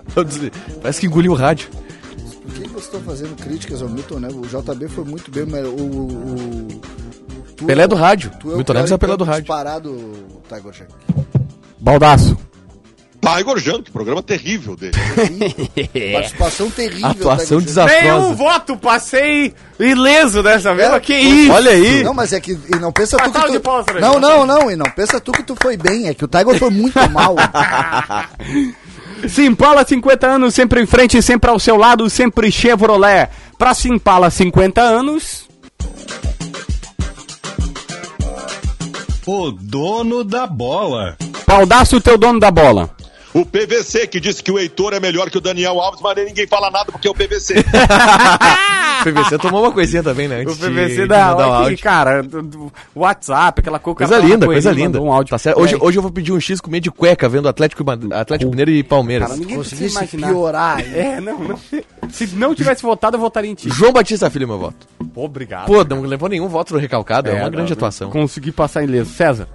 Parece 0.81 0.99
que 0.99 1.07
engoliu 1.07 1.31
o 1.31 1.35
rádio. 1.35 1.69
Estão 2.89 3.03
fazendo 3.03 3.35
críticas 3.35 3.83
ao 3.83 3.87
Milton, 3.87 4.17
né? 4.19 4.29
O 4.29 4.41
JB 4.47 4.87
foi 4.87 5.03
muito 5.03 5.29
bem, 5.29 5.45
mas 5.45 5.63
o... 5.63 5.69
o, 5.69 6.07
o 6.07 6.81
tu 7.55 7.65
Pelé 7.65 7.87
do 7.87 7.95
rádio. 7.95 8.31
Tu 8.39 8.49
é 8.49 8.53
o 8.53 8.57
Milton 8.57 8.73
Neves 8.73 8.91
é 8.91 8.97
Pelé 8.97 9.13
do 9.13 9.19
campo 9.19 9.31
rádio. 9.31 9.43
Disparado, 9.43 10.13
Tiger 10.49 10.71
Jack. 10.71 10.93
Baldaço. 11.79 12.35
Tiger 13.21 13.57
Junk, 13.59 13.91
programa 13.91 14.23
terrível 14.23 14.75
dele. 14.75 14.93
Participação 16.13 16.71
terrível. 16.71 17.09
Atuação. 17.11 17.59
Nenhum 17.59 17.61
desastrosa. 17.61 18.33
voto, 18.33 18.77
passei 18.77 19.53
ileso 19.79 20.41
dessa 20.41 20.73
vez. 20.73 20.91
É, 20.91 20.99
que 20.99 21.13
isso? 21.13 21.51
Olha 21.51 21.69
aí. 21.69 22.03
Não, 22.03 22.15
mas 22.15 22.33
é 22.33 22.39
que 22.39 22.53
e 22.53 22.79
não 22.79 22.91
pensa 22.91 23.17
tu 23.17 23.31
Passado 23.31 23.45
que 23.45 23.51
de 23.51 23.59
tu... 23.59 23.83
pra 23.83 23.93
ele. 23.93 24.01
Não, 24.01 24.19
não, 24.19 24.47
não, 24.47 24.71
e 24.71 24.75
não 24.75 24.89
pensa 24.89 25.21
tu 25.21 25.31
que 25.31 25.43
tu 25.43 25.55
foi 25.61 25.77
bem, 25.77 26.07
é 26.07 26.13
que 26.15 26.25
o 26.25 26.27
Tiger 26.27 26.57
foi 26.57 26.71
muito 26.71 26.97
mal. 27.11 27.35
Simpala 29.27 29.85
50 29.85 30.27
anos, 30.27 30.53
sempre 30.53 30.81
em 30.81 30.85
frente, 30.85 31.21
sempre 31.21 31.49
ao 31.49 31.59
seu 31.59 31.75
lado, 31.75 32.09
sempre 32.09 32.51
Chevrolet. 32.51 33.29
Pra 33.57 33.73
Simpala 33.73 34.29
50 34.29 34.81
anos. 34.81 35.47
O 39.25 39.51
dono 39.51 40.23
da 40.23 40.47
bola. 40.47 41.17
Baldaço, 41.45 42.01
teu 42.01 42.17
dono 42.17 42.39
da 42.39 42.49
bola. 42.49 42.89
O 43.33 43.45
PVC, 43.45 44.07
que 44.07 44.19
disse 44.19 44.41
que 44.41 44.51
o 44.51 44.57
Heitor 44.57 44.93
é 44.93 44.99
melhor 44.99 45.29
que 45.29 45.37
o 45.37 45.41
Daniel 45.41 45.79
Alves, 45.79 46.01
mas 46.01 46.15
ninguém 46.17 46.47
fala 46.47 46.71
nada 46.71 46.91
porque 46.91 47.07
é 47.07 47.11
o 47.11 47.13
PVC. 47.13 47.59
O 47.59 47.63
PVC 49.05 49.37
tomou 49.37 49.61
uma 49.61 49.71
coisinha 49.71 50.01
também, 50.01 50.27
né? 50.27 50.39
O 50.39 50.41
antes 50.41 50.57
de- 50.57 50.65
PVC 50.67 50.95
de 51.03 51.07
da. 51.07 51.35
o 51.35 51.39
aqui, 51.39 51.51
áudio. 51.63 51.77
cara, 51.79 52.21
WhatsApp, 52.95 53.61
aquela 53.61 53.79
coisa. 53.79 53.97
Coisa 53.97 54.17
linda, 54.17 54.45
coisa 54.45 54.71
linda. 54.71 54.99
Um 55.01 55.11
áudio. 55.11 55.31
Tá 55.31 55.37
certo. 55.37 55.59
Hoje, 55.61 55.75
É, 55.75 55.77
hoje 55.79 55.97
eu 55.97 56.01
vou 56.01 56.11
pedir 56.11 56.31
um 56.31 56.39
X 56.39 56.59
comer 56.59 56.79
de 56.79 56.89
cueca 56.91 57.29
vendo 57.29 57.47
Atlético, 57.47 57.83
Atlético 58.13 58.49
Mineiro 58.49 58.71
e 58.71 58.83
Palmeiras. 58.83 59.27
Cara, 59.29 59.39
ninguém 59.39 59.57
precisa 59.59 59.81
Conseguisse 59.83 60.15
imaginar. 60.15 60.27
piorar. 60.27 60.79
É, 60.95 61.21
não, 61.21 61.39
não. 61.39 61.59
Se 62.09 62.27
não 62.35 62.55
tivesse 62.55 62.81
votado, 62.81 63.15
eu 63.15 63.21
votaria 63.21 63.51
em 63.51 63.55
ti. 63.55 63.69
João 63.69 63.93
Batista 63.93 64.29
Filho, 64.29 64.47
meu 64.47 64.57
voto. 64.57 64.87
Pô, 65.13 65.25
obrigado. 65.25 65.67
Pô, 65.67 65.83
não 65.83 66.01
levou 66.01 66.27
nenhum 66.29 66.47
voto 66.47 66.73
no 66.73 66.79
recalcado, 66.79 67.29
é, 67.29 67.33
uma 67.35 67.43
não, 67.43 67.51
grande 67.51 67.69
não, 67.71 67.77
atuação. 67.77 68.09
Consegui 68.09 68.51
passar 68.51 68.83
ileso. 68.83 69.11
César. 69.13 69.47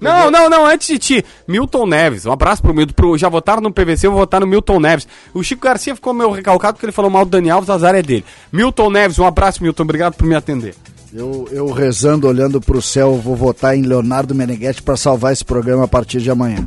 Não, 0.00 0.30
não, 0.30 0.50
não, 0.50 0.66
antes 0.66 0.88
de 0.88 0.98
ti, 0.98 1.24
Milton 1.48 1.86
Neves, 1.86 2.26
um 2.26 2.32
abraço 2.32 2.60
pro 2.60 2.74
Milton, 2.74 2.92
pro, 2.92 3.16
já 3.16 3.28
votaram 3.28 3.62
no 3.62 3.72
PVC, 3.72 4.06
eu 4.06 4.10
vou 4.10 4.20
votar 4.20 4.40
no 4.40 4.46
Milton 4.46 4.78
Neves. 4.78 5.08
O 5.32 5.42
Chico 5.42 5.62
Garcia 5.62 5.94
ficou 5.94 6.12
meio 6.12 6.30
recalcado 6.30 6.74
porque 6.74 6.86
ele 6.86 6.92
falou 6.92 7.10
mal 7.10 7.24
do 7.24 7.30
Dani 7.30 7.50
Alves, 7.50 7.70
azar 7.70 7.94
é 7.94 8.02
dele. 8.02 8.24
Milton 8.52 8.90
Neves, 8.90 9.18
um 9.18 9.26
abraço, 9.26 9.62
Milton, 9.62 9.82
obrigado 9.84 10.14
por 10.14 10.26
me 10.26 10.34
atender. 10.34 10.74
Eu, 11.12 11.48
eu 11.50 11.70
rezando, 11.70 12.28
olhando 12.28 12.60
pro 12.60 12.82
céu, 12.82 13.14
vou 13.14 13.34
votar 13.34 13.74
em 13.74 13.82
Leonardo 13.82 14.34
Meneghetti 14.34 14.82
para 14.82 14.96
salvar 14.98 15.32
esse 15.32 15.44
programa 15.44 15.84
a 15.84 15.88
partir 15.88 16.20
de 16.20 16.30
amanhã. 16.30 16.66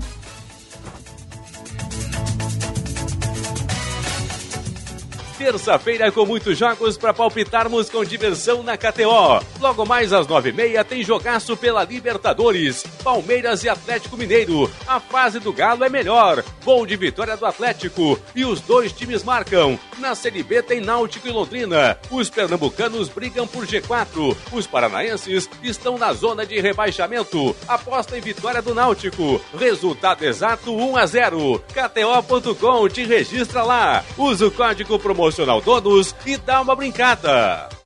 Terça-feira 5.50 6.12
com 6.12 6.28
muitos 6.28 6.56
jogos 6.56 6.96
para 6.96 7.12
palpitarmos 7.12 7.90
com 7.90 8.06
diversão 8.06 8.62
na 8.62 8.78
KTO. 8.78 9.44
Logo 9.60 9.84
mais 9.84 10.14
às 10.14 10.28
nove 10.28 10.50
e 10.50 10.54
meia 10.54 10.84
tem 10.84 11.04
jogaço 11.04 11.58
pela 11.58 11.84
Libertadores. 11.84 12.84
Palmeiras 13.04 13.64
e 13.64 13.70
Atlético 13.70 14.16
Mineiro. 14.16 14.70
A 14.88 15.00
fase 15.00 15.40
do 15.40 15.52
Galo 15.52 15.84
é 15.84 15.90
melhor. 15.90 16.44
Gol 16.64 16.86
de 16.86 16.96
vitória 16.96 17.36
do 17.36 17.48
Atlético. 17.48 18.20
E 18.36 18.46
os 18.46 18.62
dois 18.62 18.94
times 18.94 19.24
marcam. 19.24 19.80
Na 19.98 20.14
Série 20.14 20.44
B 20.44 20.62
tem 20.62 20.82
Náutico 20.82 21.28
e 21.28 21.32
Londrina. 21.32 21.98
Os 22.12 22.30
pernambucanos 22.30 23.10
brigam 23.10 23.48
por 23.48 23.66
G4. 23.66 24.38
Os 24.52 24.68
paranaenses 24.68 25.50
estão 25.64 25.98
na 25.98 26.14
zona 26.14 26.46
de 26.46 26.62
rebaixamento. 26.62 27.56
Aposta 27.68 28.16
em 28.16 28.22
vitória 28.22 28.62
do 28.62 28.76
Náutico. 28.76 29.42
Resultado 29.58 30.24
exato 30.24 30.76
1 30.76 30.96
a 30.96 31.06
0. 31.08 31.64
KTO.com 31.74 32.88
te 32.88 33.04
registra 33.04 33.64
lá. 33.64 34.06
Usa 34.16 34.46
o 34.46 34.52
código 34.52 35.00
promocional 35.00 35.39
todos 35.62 36.16
e 36.26 36.38
dá 36.38 36.62
uma 36.62 36.76
brincada. 36.76 37.79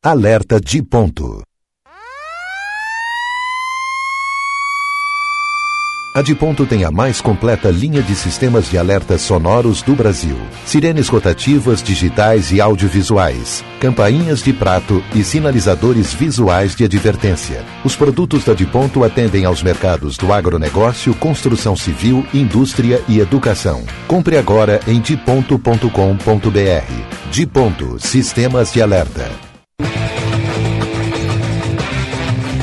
Alerta 0.04 0.60
de 0.60 0.82
ponto. 0.82 1.44
A 6.16 6.22
de 6.22 6.34
ponto 6.34 6.66
tem 6.66 6.82
a 6.82 6.90
mais 6.90 7.20
completa 7.20 7.70
linha 7.70 8.02
de 8.02 8.16
sistemas 8.16 8.68
de 8.68 8.76
alertas 8.76 9.20
sonoros 9.20 9.80
do 9.80 9.94
Brasil. 9.94 10.36
Sirenes 10.66 11.06
rotativas, 11.08 11.80
digitais 11.80 12.50
e 12.50 12.60
audiovisuais, 12.60 13.64
campainhas 13.78 14.42
de 14.42 14.52
prato 14.52 15.04
e 15.14 15.22
sinalizadores 15.22 16.12
visuais 16.12 16.74
de 16.74 16.82
advertência. 16.82 17.64
Os 17.84 17.94
produtos 17.94 18.44
da 18.44 18.54
de 18.54 18.66
ponto 18.66 19.04
atendem 19.04 19.44
aos 19.44 19.62
mercados 19.62 20.16
do 20.16 20.32
agronegócio, 20.32 21.14
construção 21.14 21.76
civil, 21.76 22.26
indústria 22.34 23.00
e 23.06 23.20
educação. 23.20 23.84
Compre 24.08 24.36
agora 24.36 24.80
em 24.88 25.00
diponto.com.br. 25.00 25.86
De 27.30 27.46
ponto, 27.46 28.00
sistemas 28.00 28.72
de 28.72 28.82
alerta. 28.82 29.51